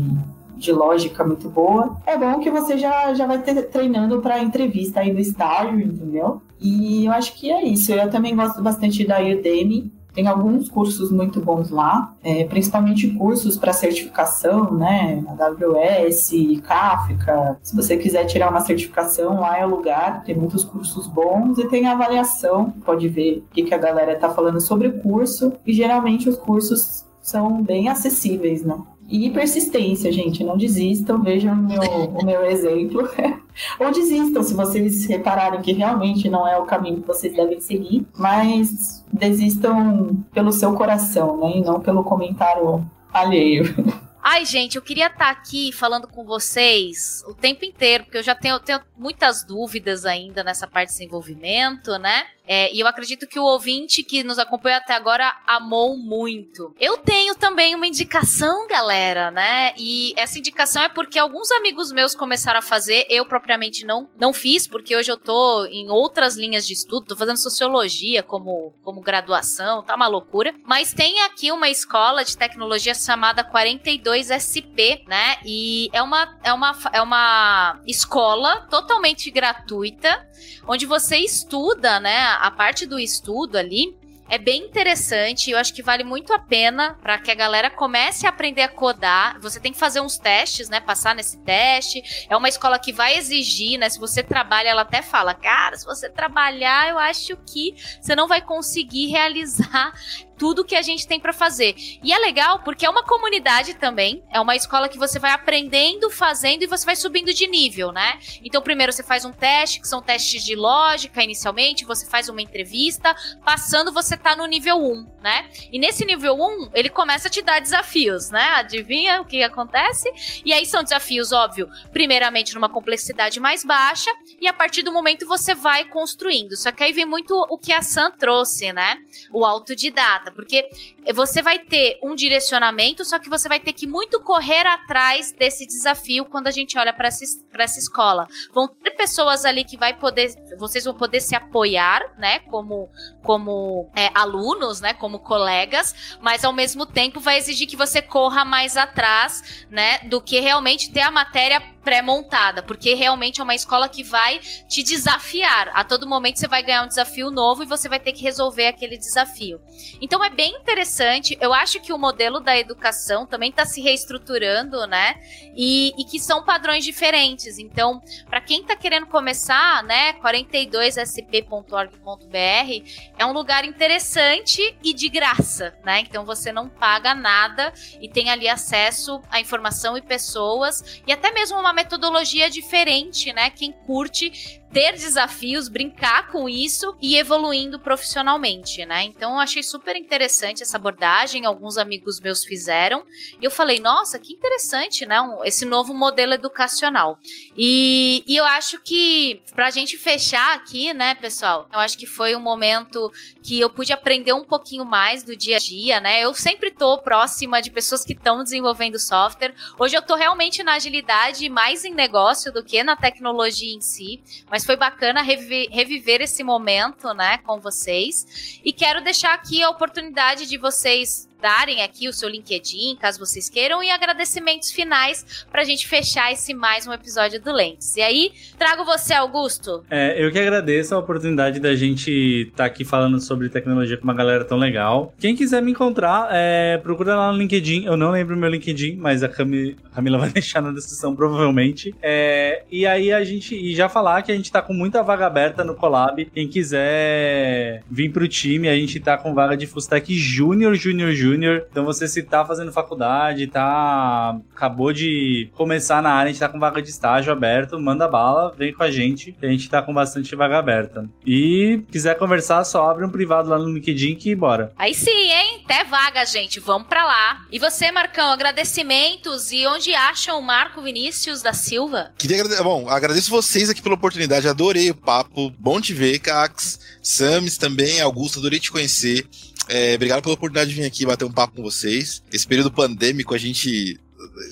de 0.57 0.73
lógica 0.73 1.25
muito 1.25 1.49
boa. 1.49 1.97
É 2.07 2.17
bom 2.17 2.39
que 2.39 2.51
você 2.51 2.79
já, 2.79 3.13
já 3.15 3.27
vai 3.27 3.39
ter, 3.43 3.63
treinando 3.65 4.21
para 4.21 4.39
entrevista 4.39 5.01
aí 5.01 5.13
no 5.13 5.19
estágio, 5.19 5.81
entendeu? 5.81 6.41
E 6.61 7.07
eu 7.07 7.13
acho 7.13 7.35
que 7.35 7.51
é 7.51 7.65
isso. 7.65 7.93
Eu 7.93 8.11
também 8.11 8.37
gosto 8.37 8.63
bastante 8.63 9.05
da 9.05 9.19
Udemy. 9.19 9.91
Tem 10.17 10.27
alguns 10.27 10.71
cursos 10.71 11.13
muito 11.13 11.43
bons 11.43 11.69
lá, 11.69 12.15
é, 12.25 12.43
principalmente 12.45 13.07
cursos 13.11 13.59
para 13.59 13.75
certificação, 13.75 14.73
né? 14.73 15.23
AWS, 15.39 16.31
Kafka. 16.67 17.59
Se 17.63 17.77
você 17.77 17.99
quiser 17.99 18.25
tirar 18.25 18.49
uma 18.49 18.63
certificação, 18.63 19.39
lá 19.39 19.59
é 19.59 19.67
o 19.67 19.69
lugar. 19.69 20.25
Tem 20.25 20.35
muitos 20.35 20.65
cursos 20.65 21.07
bons 21.07 21.59
e 21.59 21.69
tem 21.69 21.87
avaliação. 21.87 22.71
Pode 22.83 23.07
ver 23.11 23.45
o 23.47 23.55
que, 23.55 23.65
que 23.65 23.75
a 23.75 23.79
galera 23.79 24.15
está 24.15 24.31
falando 24.31 24.59
sobre 24.59 24.89
o 24.89 25.03
curso. 25.03 25.53
E 25.67 25.73
geralmente 25.75 26.31
os 26.31 26.39
cursos 26.39 27.05
são 27.21 27.63
bem 27.63 27.91
acessíveis, 27.91 28.65
né? 28.65 28.79
E 29.09 29.31
persistência, 29.31 30.11
gente, 30.11 30.43
não 30.43 30.57
desistam, 30.57 31.23
vejam 31.23 31.53
o 31.53 31.57
meu, 31.57 31.83
o 31.83 32.25
meu 32.25 32.45
exemplo. 32.45 33.09
Ou 33.79 33.93
desistam 33.93 34.43
se 34.43 34.53
vocês 34.53 35.07
repararem 35.07 35.63
que 35.63 35.73
realmente 35.73 36.29
não 36.29 36.47
é 36.47 36.59
o 36.59 36.67
caminho 36.67 37.01
que 37.01 37.07
vocês 37.07 37.35
devem 37.35 37.61
seguir, 37.61 38.07
mas 38.17 39.05
desistam 39.13 40.25
pelo 40.33 40.53
seu 40.53 40.75
coração, 40.75 41.39
né? 41.39 41.59
E 41.59 41.61
não 41.61 41.81
pelo 41.81 42.03
comentário 42.03 42.85
alheio. 43.13 43.65
Ai, 44.29 44.45
gente, 44.45 44.75
eu 44.75 44.83
queria 44.83 45.07
estar 45.07 45.27
tá 45.27 45.31
aqui 45.31 45.71
falando 45.71 46.09
com 46.09 46.25
vocês 46.25 47.23
o 47.29 47.33
tempo 47.33 47.65
inteiro, 47.65 48.03
porque 48.03 48.19
eu 48.19 48.25
já 48.25 48.35
tenho, 48.35 48.59
tenho 48.59 48.81
muitas 48.99 49.45
dúvidas 49.45 50.05
ainda 50.05 50.43
nessa 50.43 50.67
parte 50.67 50.89
de 50.89 50.99
desenvolvimento, 50.99 51.97
né? 51.97 52.25
É, 52.47 52.73
e 52.73 52.81
eu 52.81 52.87
acredito 52.87 53.27
que 53.27 53.39
o 53.39 53.45
ouvinte 53.45 54.03
que 54.03 54.23
nos 54.23 54.39
acompanha 54.39 54.77
até 54.77 54.95
agora 54.95 55.37
amou 55.47 55.97
muito. 55.97 56.75
Eu 56.79 56.99
tenho 56.99 57.35
também 57.35 57.75
uma 57.75 57.87
indicação, 57.87 58.67
galera, 58.69 59.31
né? 59.31 59.73
E 59.77 60.15
essa 60.17 60.39
indicação 60.39 60.83
é 60.83 60.89
porque 60.89 61.19
alguns 61.19 61.51
amigos 61.51 61.93
meus 61.93 62.15
começaram 62.15 62.59
a 62.59 62.63
fazer, 62.63 63.07
eu 63.11 63.27
propriamente 63.27 63.85
não, 63.85 64.09
não 64.19 64.33
fiz, 64.33 64.67
porque 64.67 64.97
hoje 64.97 65.11
eu 65.11 65.17
tô 65.17 65.67
em 65.67 65.91
outras 65.91 66.37
linhas 66.37 66.67
de 66.67 66.73
estudo, 66.73 67.07
tô 67.07 67.17
fazendo 67.17 67.37
sociologia 67.37 68.23
como, 68.23 68.73
como 68.83 69.01
graduação, 69.01 69.83
tá 69.83 69.97
uma 69.97 70.07
loucura. 70.07 70.55
Mas 70.65 70.93
tem 70.93 71.21
aqui 71.23 71.51
uma 71.51 71.69
escola 71.69 72.25
de 72.25 72.37
tecnologia 72.37 72.95
chamada 72.95 73.43
42SP, 73.45 75.03
né? 75.07 75.37
E 75.45 75.89
é 75.93 76.03
uma, 76.03 76.39
é 76.43 76.53
uma, 76.53 76.79
é 76.93 77.03
uma 77.03 77.81
escola 77.87 78.67
totalmente 78.71 79.31
gratuita, 79.31 80.27
onde 80.67 80.87
você 80.87 81.17
estuda, 81.17 81.99
né? 81.99 82.36
A 82.37 82.51
parte 82.51 82.87
do 82.87 82.99
estudo 82.99 83.57
ali 83.57 83.97
é 84.29 84.39
bem 84.39 84.65
interessante. 84.65 85.51
Eu 85.51 85.59
acho 85.59 85.73
que 85.73 85.83
vale 85.83 86.03
muito 86.03 86.33
a 86.33 86.39
pena 86.39 86.99
para 87.01 87.19
que 87.19 87.31
a 87.31 87.35
galera 87.35 87.71
comece 87.71 88.27
a 88.27 88.31
aprender 88.31 88.63
a 88.63 88.69
codar. 88.69 89.41
Você 89.41 89.61
tem 89.61 89.73
que 89.73 89.79
fazer 89.79 90.01
uns 90.01 90.19
testes, 90.19 90.69
né? 90.69 90.81
Passar 90.81 91.15
nesse 91.15 91.39
teste. 91.39 92.27
É 92.29 92.37
uma 92.37 92.49
escola 92.49 92.79
que 92.79 92.93
vai 92.93 93.17
exigir, 93.17 93.79
né? 93.79 93.89
Se 93.89 93.99
você 93.99 94.23
trabalha, 94.23 94.69
ela 94.69 94.83
até 94.83 95.03
fala, 95.03 95.35
cara, 95.35 95.77
se 95.77 95.85
você 95.85 96.11
trabalhar, 96.11 96.89
eu 96.89 96.99
acho 96.99 97.37
que 97.37 97.75
você 98.01 98.17
não 98.17 98.27
vai 98.27 98.41
conseguir 98.41 99.07
realizar 99.07 99.93
tudo 100.39 100.65
que 100.65 100.77
a 100.77 100.83
gente 100.83 101.07
tem 101.07 101.19
para 101.19 101.33
fazer. 101.33 101.75
E 102.03 102.13
é 102.13 102.19
legal 102.19 102.61
porque 102.61 102.87
é 102.87 102.91
uma 102.91 103.03
comunidade 103.03 103.75
também, 103.75 104.23
é 104.31 104.41
uma 104.41 104.57
escola 104.57 104.89
que 104.89 104.99
você 104.99 105.19
vai 105.19 105.31
aprendendo, 105.31 106.11
fazendo 106.11 106.63
e 106.63 106.67
você 106.67 106.85
vai 106.85 106.97
subindo 106.97 107.33
de 107.33 107.47
nível, 107.47 107.93
né? 107.93 108.19
Então, 108.43 108.63
primeiro 108.63 108.93
você 108.93 109.03
faz 109.03 109.25
um 109.25 109.33
teste, 109.33 109.81
que 109.81 109.89
são 109.89 110.03
testes 110.03 110.45
de 110.45 110.55
lógica 110.55 111.23
inicialmente, 111.23 111.85
você 111.85 112.07
faz 112.07 112.29
uma 112.29 112.43
entrevista, 112.43 113.15
passando 113.45 113.93
você 113.93 114.17
tá 114.17 114.37
no 114.37 114.47
nível 114.47 114.77
1, 114.77 115.07
né? 115.23 115.49
E 115.73 115.79
nesse 115.79 116.05
nível 116.05 116.35
1, 116.35 116.71
ele 116.75 116.89
começa 116.89 117.29
a 117.29 117.31
te 117.31 117.43
dar 117.43 117.61
desafios, 117.61 118.31
né? 118.31 118.43
Adivinha 118.57 119.21
o 119.21 119.25
que 119.25 119.43
acontece? 119.43 120.11
E 120.45 120.53
aí 120.53 120.67
são 120.67 120.83
desafios, 120.83 121.33
óbvio, 121.33 121.69
primeiramente 121.93 122.55
numa 122.55 122.69
complexidade 122.69 123.41
mais 123.41 123.65
baixa, 123.65 124.11
e 124.41 124.47
a 124.47 124.53
partir 124.53 124.83
do 124.83 124.93
momento 124.93 125.27
você 125.27 125.55
vai 125.55 125.85
construindo. 125.85 126.57
Só 126.57 126.71
que 126.73 126.83
aí 126.83 126.93
vem 126.93 127.07
muito 127.07 127.35
o 127.51 127.59
que 127.59 127.73
a 127.73 127.83
Sam 127.83 128.11
trouxe, 128.13 128.73
né? 128.73 128.99
O 129.33 129.45
autodidata 129.45 130.26
porque 130.31 130.69
você 131.15 131.43
vai 131.43 131.59
ter 131.59 131.99
um 132.03 132.15
direcionamento, 132.15 133.05
só 133.05 133.19
que 133.19 133.29
você 133.29 133.49
vai 133.49 133.61
ter 133.61 133.73
que 133.73 133.87
muito 133.87 134.21
correr 134.21 134.67
atrás 134.67 135.33
desse 135.33 135.67
desafio 135.67 136.25
quando 136.25 136.47
a 136.47 136.51
gente 136.51 136.79
olha 136.79 136.93
para 136.93 137.09
essa, 137.09 137.25
essa 137.59 137.79
escola. 137.79 138.27
Vão 138.53 138.69
ter 138.69 138.93
pessoas 138.93 139.45
ali 139.45 139.65
que 139.65 139.77
vai 139.77 139.95
poder, 139.95 140.35
vocês 140.59 140.85
vão 140.85 140.95
poder 140.95 141.21
se 141.21 141.35
apoiar, 141.35 142.03
né, 142.19 142.41
como, 142.41 142.91
como 143.23 143.91
é, 143.95 144.11
alunos, 144.15 144.81
né, 144.81 144.95
como 144.95 145.19
colegas, 145.19 146.17
mas 146.21 146.45
ao 146.45 146.53
mesmo 146.53 146.87
tempo 146.87 147.21
vai 147.21 147.39
exigir 147.39 147.67
que 147.67 147.77
você 147.77 148.01
corra 148.03 148.45
mais 148.45 148.77
atrás, 148.77 149.67
né, 149.71 149.99
do 150.09 150.21
que 150.21 150.41
realmente 150.41 150.93
ter 150.93 151.01
a 151.01 151.11
matéria 151.11 151.61
pré-montada, 151.87 152.63
porque 152.65 152.95
realmente 152.95 153.41
é 153.41 153.45
uma 153.45 153.55
escola 153.55 153.89
que 153.89 154.03
vai 154.03 154.41
te 154.41 154.83
desafiar. 154.83 155.71
A 155.73 155.85
todo 155.85 156.05
momento 156.05 156.41
você 156.41 156.49
vai 156.49 156.61
ganhar 156.61 156.83
um 156.83 156.89
desafio 156.89 157.31
novo 157.31 157.63
e 157.63 157.67
você 157.67 157.89
vai 157.89 158.01
ter 158.01 158.13
que 158.13 158.25
resolver 158.25 158.67
aquele 158.67 158.99
desafio. 158.99 159.61
Então 160.01 160.25
é 160.25 160.29
bem 160.29 160.57
interessante. 160.57 161.39
Eu 161.41 161.55
acho 161.55 161.79
que 161.79 161.93
o 161.93 161.99
modelo 161.99 162.41
da 162.41 162.59
educação 162.59 163.25
também 163.25 163.51
está 163.51 163.65
se 163.65 163.81
reestruturando, 163.81 164.85
né? 164.89 165.15
E, 165.55 165.95
e, 165.97 166.05
que 166.05 166.19
são 166.19 166.45
padrões 166.45 166.85
diferentes. 166.85 167.57
Então, 167.57 168.03
para 168.29 168.41
quem 168.41 168.63
está 168.63 168.75
querendo 168.75 169.07
começar, 169.07 169.85
né, 169.85 170.15
42sp.org.br 170.15 172.91
é 173.17 173.25
um 173.25 173.33
lugar 173.33 173.65
interessante 173.65 174.77
e 174.83 174.93
de 174.93 175.09
graça, 175.09 175.73
né? 175.85 176.01
Então 176.01 176.25
você 176.25 176.51
não 176.51 176.69
paga 176.69 177.15
nada 177.15 177.73
e 178.01 178.09
tem 178.09 178.29
ali 178.29 178.49
acesso 178.49 179.23
à 179.31 179.41
informação 179.41 179.97
e 179.97 180.03
pessoas 180.03 181.01
e 181.07 181.13
até 181.13 181.31
mesmo 181.31 181.61
uma 181.61 181.76
metodologia 181.77 182.49
diferente, 182.49 183.33
né? 183.33 183.51
Quem 183.51 183.71
curte 183.71 184.61
ter 184.77 184.93
desafios, 184.93 185.71
brincar 185.71 186.31
com 186.31 186.47
isso 186.47 186.95
e 187.01 187.17
evoluindo 187.17 187.81
profissionalmente, 187.81 188.85
né? 188.85 189.05
Então 189.05 189.33
eu 189.33 189.39
achei 189.39 189.63
super 189.63 189.97
interessante 189.97 190.63
essa 190.63 190.77
abordagem, 190.77 191.47
alguns 191.47 191.79
amigos 191.79 192.21
meus 192.21 192.45
fizeram, 192.45 193.03
e 193.41 193.43
eu 193.47 193.51
falei, 193.51 193.81
nossa, 193.81 194.19
que 194.19 194.35
interessante, 194.35 195.07
né? 195.07 195.17
Esse 195.47 195.65
novo 195.65 195.95
modelo 195.95 196.35
educacional. 196.35 197.19
E, 197.57 198.23
e 198.27 198.37
eu 198.37 198.45
acho 198.45 198.79
que, 198.83 199.41
pra 199.55 199.71
gente 199.71 199.97
fechar 199.97 200.55
aqui, 200.55 200.93
né, 200.93 201.15
pessoal, 201.15 201.67
eu 201.73 201.79
acho 201.79 201.97
que 201.97 202.05
foi 202.05 202.37
um 202.37 202.41
momento 202.41 203.11
que 203.43 203.59
eu 203.59 203.71
pude 203.71 203.95
aprender 203.95 204.35
um 204.35 204.45
pouquinho 204.45 204.85
mais 204.85 205.23
do 205.23 205.35
dia 205.35 205.57
a 205.57 205.59
dia, 205.59 206.01
né? 206.01 206.21
Eu 206.21 206.35
sempre 206.35 206.71
tô 206.71 206.99
próxima 206.99 207.63
de 207.63 207.71
pessoas 207.71 208.05
que 208.05 208.13
estão 208.13 208.45
desenvolvendo 208.45 208.99
software. 208.99 209.55
Hoje 209.79 209.97
eu 209.97 210.03
tô 210.03 210.17
realmente 210.17 210.63
na 210.63 210.75
agilidade 210.75 211.49
mais 211.49 211.83
em 211.83 211.95
negócio 211.95 212.53
do 212.53 212.63
que 212.63 212.83
na 212.83 212.95
tecnologia 212.95 213.75
em 213.75 213.81
si, 213.81 214.21
mas 214.51 214.66
foi 214.67 214.77
bacana 214.77 215.23
reviver, 215.23 215.69
reviver 215.71 216.21
esse 216.21 216.43
momento, 216.43 217.15
né, 217.15 217.39
com 217.39 217.61
vocês. 217.61 218.61
E 218.65 218.73
quero 218.73 219.03
deixar 219.03 219.33
aqui 219.33 219.63
a 219.63 219.71
oportunidade 219.71 220.47
de 220.47 220.59
vocês 220.59 221.29
darem 221.41 221.83
aqui 221.83 222.09
o 222.09 222.13
seu 222.13 222.29
LinkedIn, 222.29 222.97
caso 223.01 223.19
vocês 223.19 223.49
queiram, 223.49 223.83
e 223.83 223.91
agradecimentos 223.91 224.71
finais 224.71 225.47
para 225.51 225.63
a 225.63 225.65
gente 225.65 225.87
fechar 225.87 226.33
esse 226.33 226.55
mais 226.55 226.87
um 226.87 226.93
episódio 226.93 227.41
do 227.41 227.53
Lentes. 227.53 227.97
E 227.97 228.03
aí, 228.03 228.33
trago 228.59 228.85
você, 228.85 229.15
Augusto. 229.15 229.85
É, 229.91 230.23
eu 230.23 230.31
que 230.31 230.39
agradeço 230.39 230.95
a 230.95 230.99
oportunidade 230.99 231.61
da 231.61 231.75
gente 231.75 232.11
estar 232.11 232.57
tá 232.57 232.65
aqui 232.65 232.85
falando 232.85 233.21
sobre 233.21 233.49
tecnologia 233.49 233.97
com 233.97 234.05
uma 234.05 234.15
galera 234.15 234.45
tão 234.45 234.59
legal. 234.59 235.15
Quem 235.19 235.37
quiser 235.37 235.63
me 235.63 235.71
encontrar, 235.71 236.29
é, 236.33 236.79
procura 236.79 237.15
lá 237.15 237.33
no 237.33 237.39
LinkedIn. 237.39 237.85
Eu 237.85 237.97
não 237.97 238.11
lembro 238.11 238.35
o 238.35 238.39
meu 238.39 238.49
LinkedIn, 238.49 238.97
mas 238.97 239.23
a 239.23 239.29
Camila 239.29 240.19
vai 240.19 240.31
deixar 240.31 240.61
na 240.61 240.73
descrição, 240.73 241.15
provavelmente. 241.15 241.95
É, 242.03 242.63
e 242.71 242.87
aí 242.87 243.13
a 243.13 243.23
gente. 243.25 243.55
E 243.55 243.75
já 243.75 243.89
falar 243.89 244.23
que 244.23 244.33
a 244.33 244.35
gente 244.35 244.51
tá 244.51 244.63
com 244.63 244.73
muita 244.73 245.03
vaga 245.03 245.27
aberta 245.27 245.65
no 245.65 245.75
Collab. 245.75 246.25
Quem 246.27 246.49
quiser 246.49 247.83
vir 247.91 248.11
pro 248.11 248.29
time, 248.29 248.69
a 248.69 248.77
gente 248.77 248.99
tá 249.01 249.17
com 249.17 249.35
vaga 249.35 249.57
de 249.57 249.67
Fustec 249.67 250.15
Júnior, 250.15 250.75
Júnior, 250.75 251.13
Júnior 251.13 251.26
júnior. 251.27 251.67
Então 251.71 251.85
você 251.85 252.07
se 252.07 252.23
tá 252.23 252.45
fazendo 252.45 252.73
faculdade, 252.73 253.47
tá 253.47 254.39
acabou 254.55 254.93
de 254.93 255.51
começar 255.55 256.03
na 256.03 256.11
área, 256.11 256.31
a 256.31 256.33
gente 256.33 256.41
tá 256.41 256.49
com 256.49 256.59
vaga 256.59 256.81
de 256.81 256.89
estágio 256.89 257.33
aberto, 257.33 257.79
manda 257.79 258.09
bala, 258.09 258.55
vem 258.57 258.73
com 258.73 258.83
a 258.83 258.91
gente, 258.91 259.33
que 259.33 259.45
a 259.45 259.51
gente 259.51 259.69
tá 259.69 259.83
com 259.83 259.93
bastante 259.93 260.35
vaga 260.35 260.59
aberta. 260.59 261.09
E 261.27 261.83
quiser 261.91 262.17
conversar, 262.17 262.65
só 262.65 262.89
abre 262.91 263.05
um 263.05 263.11
privado 263.11 263.51
lá 263.51 263.59
no 263.59 263.73
LinkedIn 263.73 264.15
que 264.15 264.35
bora. 264.35 264.73
Aí 264.77 264.95
sim, 264.95 265.11
hein? 265.11 265.63
Até 265.65 265.85
vaga, 265.85 266.25
gente. 266.25 266.61
Vamos 266.61 266.89
pra 266.89 267.05
lá. 267.05 267.45
E 267.51 267.59
você, 267.59 267.91
Marcão, 267.91 268.31
agradecimentos 268.31 269.51
e 269.53 269.67
onde 269.67 269.95
acham 269.95 270.39
o 270.39 270.43
Marco 270.43 270.81
Vinícius 270.83 271.43
da 271.43 271.53
Silva? 271.53 272.13
Queria 272.17 272.37
agradecer. 272.37 272.63
Bom, 272.63 272.89
agradeço 272.89 273.31
vocês 273.31 273.69
aqui 273.69 273.83
pela 273.83 273.95
oportunidade. 273.95 274.49
Adorei 274.49 274.91
o 274.91 274.95
papo. 274.95 275.53
Bom 275.59 275.81
te 275.81 275.93
ver, 275.93 276.19
Cax. 276.19 276.79
Samis 277.03 277.57
também, 277.57 278.01
Augusto, 278.01 278.39
adorei 278.39 278.59
te 278.59 278.71
conhecer. 278.71 279.27
É, 279.69 279.95
obrigado 279.95 280.23
pela 280.23 280.35
oportunidade 280.35 280.71
de 280.71 280.77
vir 280.77 280.87
aqui 280.87 281.05
bater 281.17 281.25
um 281.25 281.33
papo 281.33 281.57
com 281.57 281.63
vocês. 281.63 282.23
Esse 282.31 282.47
período 282.47 282.71
pandêmico 282.71 283.35
a 283.35 283.39
gente 283.39 283.99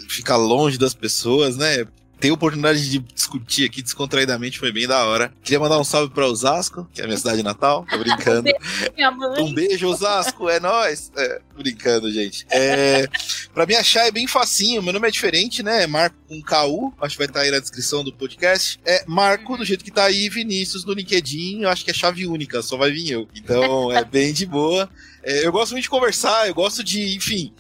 fica 0.09 0.37
longe 0.37 0.79
das 0.79 0.95
pessoas, 0.95 1.57
né? 1.57 1.87
Ter 2.21 2.31
a 2.31 2.35
oportunidade 2.35 2.91
de 2.91 2.99
discutir 2.99 3.65
aqui 3.67 3.83
descontraidamente 3.83 4.59
foi 4.59 4.73
bem 4.73 4.87
da 4.87 5.05
hora. 5.05 5.33
Queria 5.43 5.61
mandar 5.61 5.79
um 5.79 5.85
salve 5.85 6.13
para 6.13 6.27
Osasco, 6.27 6.89
que 6.93 7.01
é 7.01 7.05
a 7.05 7.07
minha 7.07 7.19
cidade 7.19 7.43
natal. 7.43 7.87
Tô 7.89 7.99
brincando. 7.99 8.51
um 9.39 9.53
beijo, 9.53 9.89
Osasco, 9.89 10.49
é 10.49 10.59
nóis. 10.59 11.13
É, 11.17 11.41
brincando, 11.57 12.11
gente. 12.11 12.47
É, 12.51 13.09
para 13.53 13.67
me 13.67 13.75
achar 13.75 14.07
é 14.07 14.11
bem 14.11 14.27
facinho. 14.27 14.83
Meu 14.83 14.93
nome 14.93 15.09
é 15.09 15.11
diferente, 15.11 15.63
né? 15.63 15.83
É 15.83 15.87
Marco 15.87 16.17
com 16.29 16.41
KU. 16.43 16.95
Acho 17.01 17.15
que 17.15 17.19
vai 17.19 17.27
estar 17.27 17.41
aí 17.41 17.51
na 17.51 17.59
descrição 17.59 18.03
do 18.03 18.13
podcast. 18.13 18.81
É 18.85 19.05
Marco, 19.07 19.57
do 19.57 19.65
jeito 19.65 19.85
que 19.85 19.91
tá 19.91 20.05
aí, 20.05 20.29
Vinícius 20.29 20.85
no 20.85 20.93
LinkedIn. 20.93 21.63
Eu 21.63 21.69
acho 21.69 21.85
que 21.85 21.91
é 21.91 21.95
chave 21.95 22.27
única, 22.27 22.63
só 22.63 22.77
vai 22.77 22.91
vir 22.91 23.11
eu. 23.11 23.29
Então 23.35 23.93
é 23.93 24.05
bem 24.05 24.33
de 24.33 24.47
boa. 24.47 24.89
É, 25.23 25.47
eu 25.47 25.53
gosto 25.53 25.73
muito 25.73 25.85
de 25.85 25.91
conversar, 25.91 26.49
eu 26.49 26.55
gosto 26.55 26.85
de, 26.85 27.17
enfim 27.17 27.53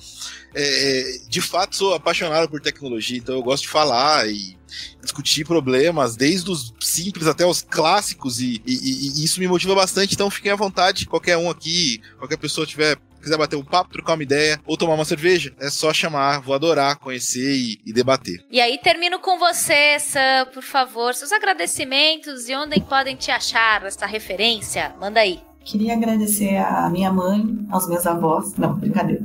é, 0.54 1.18
de 1.28 1.40
fato 1.40 1.76
sou 1.76 1.94
apaixonado 1.94 2.48
por 2.48 2.60
tecnologia, 2.60 3.18
então 3.18 3.34
eu 3.34 3.42
gosto 3.42 3.64
de 3.64 3.68
falar 3.68 4.28
e 4.28 4.56
discutir 5.02 5.44
problemas, 5.44 6.16
desde 6.16 6.50
os 6.50 6.74
simples 6.80 7.26
até 7.26 7.46
os 7.46 7.62
clássicos, 7.62 8.40
e, 8.40 8.62
e, 8.66 9.20
e 9.20 9.24
isso 9.24 9.40
me 9.40 9.46
motiva 9.46 9.74
bastante. 9.74 10.14
Então 10.14 10.30
fiquem 10.30 10.52
à 10.52 10.56
vontade, 10.56 11.06
qualquer 11.06 11.36
um 11.36 11.50
aqui, 11.50 12.00
qualquer 12.18 12.36
pessoa 12.36 12.66
tiver 12.66 12.98
quiser 13.24 13.38
bater 13.38 13.56
um 13.56 13.64
papo, 13.64 13.90
trocar 13.90 14.14
uma 14.14 14.22
ideia 14.22 14.60
ou 14.66 14.76
tomar 14.76 14.94
uma 14.94 15.04
cerveja, 15.04 15.54
é 15.58 15.70
só 15.70 15.92
chamar. 15.92 16.42
Vou 16.42 16.54
adorar 16.54 16.98
conhecer 16.98 17.56
e, 17.56 17.80
e, 17.84 17.92
debater. 17.92 18.44
E 18.50 18.60
aí 18.60 18.78
termino 18.78 19.18
com 19.18 19.38
você, 19.38 19.98
Sam, 19.98 20.46
por 20.52 20.62
favor, 20.62 21.14
seus 21.14 21.32
agradecimentos 21.32 22.48
e 22.48 22.54
onde 22.54 22.78
podem 22.82 23.16
te 23.16 23.30
achar 23.30 23.82
essa 23.84 24.04
referência. 24.04 24.94
Manda 25.00 25.20
aí. 25.20 25.40
Queria 25.64 25.94
agradecer 25.94 26.56
a 26.58 26.90
minha 26.90 27.10
mãe, 27.10 27.66
aos 27.70 27.88
meus 27.88 28.06
avós. 28.06 28.54
Não, 28.56 28.74
brincadeira. 28.74 29.24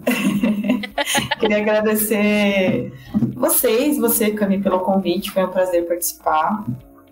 Queria 1.40 1.58
agradecer 1.58 2.94
vocês, 3.36 3.98
você, 3.98 4.32
Cami, 4.32 4.62
pelo 4.62 4.80
convite. 4.80 5.32
Foi 5.32 5.44
um 5.44 5.50
prazer 5.50 5.86
participar. 5.86 6.64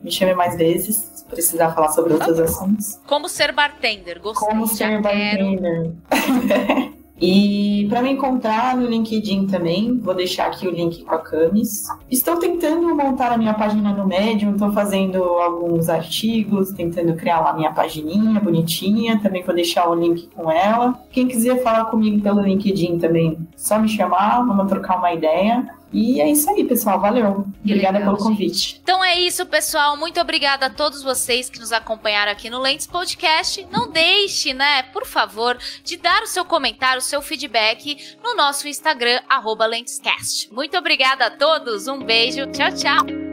Me 0.01 0.11
chame 0.11 0.33
mais 0.33 0.55
vezes, 0.55 0.95
se 1.15 1.25
precisar 1.25 1.73
falar 1.73 1.89
sobre 1.89 2.13
outros 2.13 2.39
assuntos. 2.39 2.99
Como 3.05 3.27
ser 3.27 3.51
bartender, 3.51 4.21
gostei. 4.21 4.47
Como 4.47 4.67
ser 4.67 5.01
bartender. 5.01 5.91
E 7.19 7.87
para 7.89 8.01
me 8.01 8.11
encontrar 8.11 8.77
no 8.77 8.85
LinkedIn 8.85 9.47
também, 9.47 9.97
vou 9.97 10.13
deixar 10.13 10.47
aqui 10.47 10.67
o 10.67 10.71
link 10.71 11.03
com 11.03 11.15
a 11.15 11.17
Camis. 11.17 11.87
Estou 12.11 12.37
tentando 12.37 12.95
montar 12.95 13.31
a 13.31 13.37
minha 13.37 13.53
página 13.53 13.91
no 13.91 14.07
Medium, 14.07 14.51
estou 14.51 14.71
fazendo 14.71 15.23
alguns 15.23 15.89
artigos, 15.89 16.71
tentando 16.71 17.15
criar 17.15 17.39
lá 17.39 17.53
minha 17.53 17.71
pagininha 17.71 18.39
bonitinha. 18.39 19.19
Também 19.19 19.43
vou 19.43 19.55
deixar 19.55 19.89
o 19.89 19.95
link 19.95 20.29
com 20.35 20.51
ela. 20.51 20.99
Quem 21.11 21.27
quiser 21.27 21.61
falar 21.63 21.85
comigo 21.85 22.21
pelo 22.21 22.41
LinkedIn 22.41 22.99
também, 22.99 23.37
só 23.55 23.79
me 23.79 23.89
chamar, 23.89 24.45
vamos 24.45 24.67
trocar 24.67 24.97
uma 24.97 25.11
ideia. 25.11 25.76
E 25.91 26.19
é 26.19 26.29
isso 26.29 26.49
aí, 26.49 26.63
pessoal. 26.65 26.99
Valeu. 26.99 27.45
Que 27.63 27.71
obrigada 27.71 27.97
legal, 27.99 28.15
pelo 28.15 28.27
convite. 28.27 28.57
Gente. 28.57 28.79
Então 28.83 29.03
é 29.03 29.19
isso, 29.19 29.45
pessoal. 29.45 29.95
Muito 29.97 30.19
obrigada 30.19 30.65
a 30.65 30.69
todos 30.69 31.01
vocês 31.01 31.49
que 31.49 31.59
nos 31.59 31.71
acompanharam 31.71 32.31
aqui 32.31 32.49
no 32.49 32.59
Lentes 32.59 32.87
Podcast. 32.87 33.65
Não 33.71 33.89
deixe, 33.89 34.53
né, 34.53 34.83
por 34.83 35.05
favor, 35.05 35.57
de 35.83 35.97
dar 35.97 36.23
o 36.23 36.27
seu 36.27 36.43
comentário, 36.43 36.99
o 36.99 37.03
seu 37.03 37.21
feedback 37.21 37.97
no 38.23 38.35
nosso 38.35 38.67
Instagram, 38.67 39.21
LentesCast. 39.67 40.53
Muito 40.53 40.77
obrigada 40.77 41.27
a 41.27 41.31
todos. 41.31 41.87
Um 41.87 41.99
beijo. 42.03 42.45
Tchau, 42.47 42.71
tchau. 42.71 43.27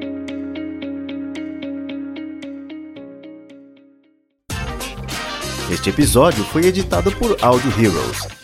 Este 5.70 5.90
episódio 5.90 6.44
foi 6.44 6.66
editado 6.66 7.10
por 7.16 7.36
Audio 7.42 7.70
Heroes. 7.70 8.43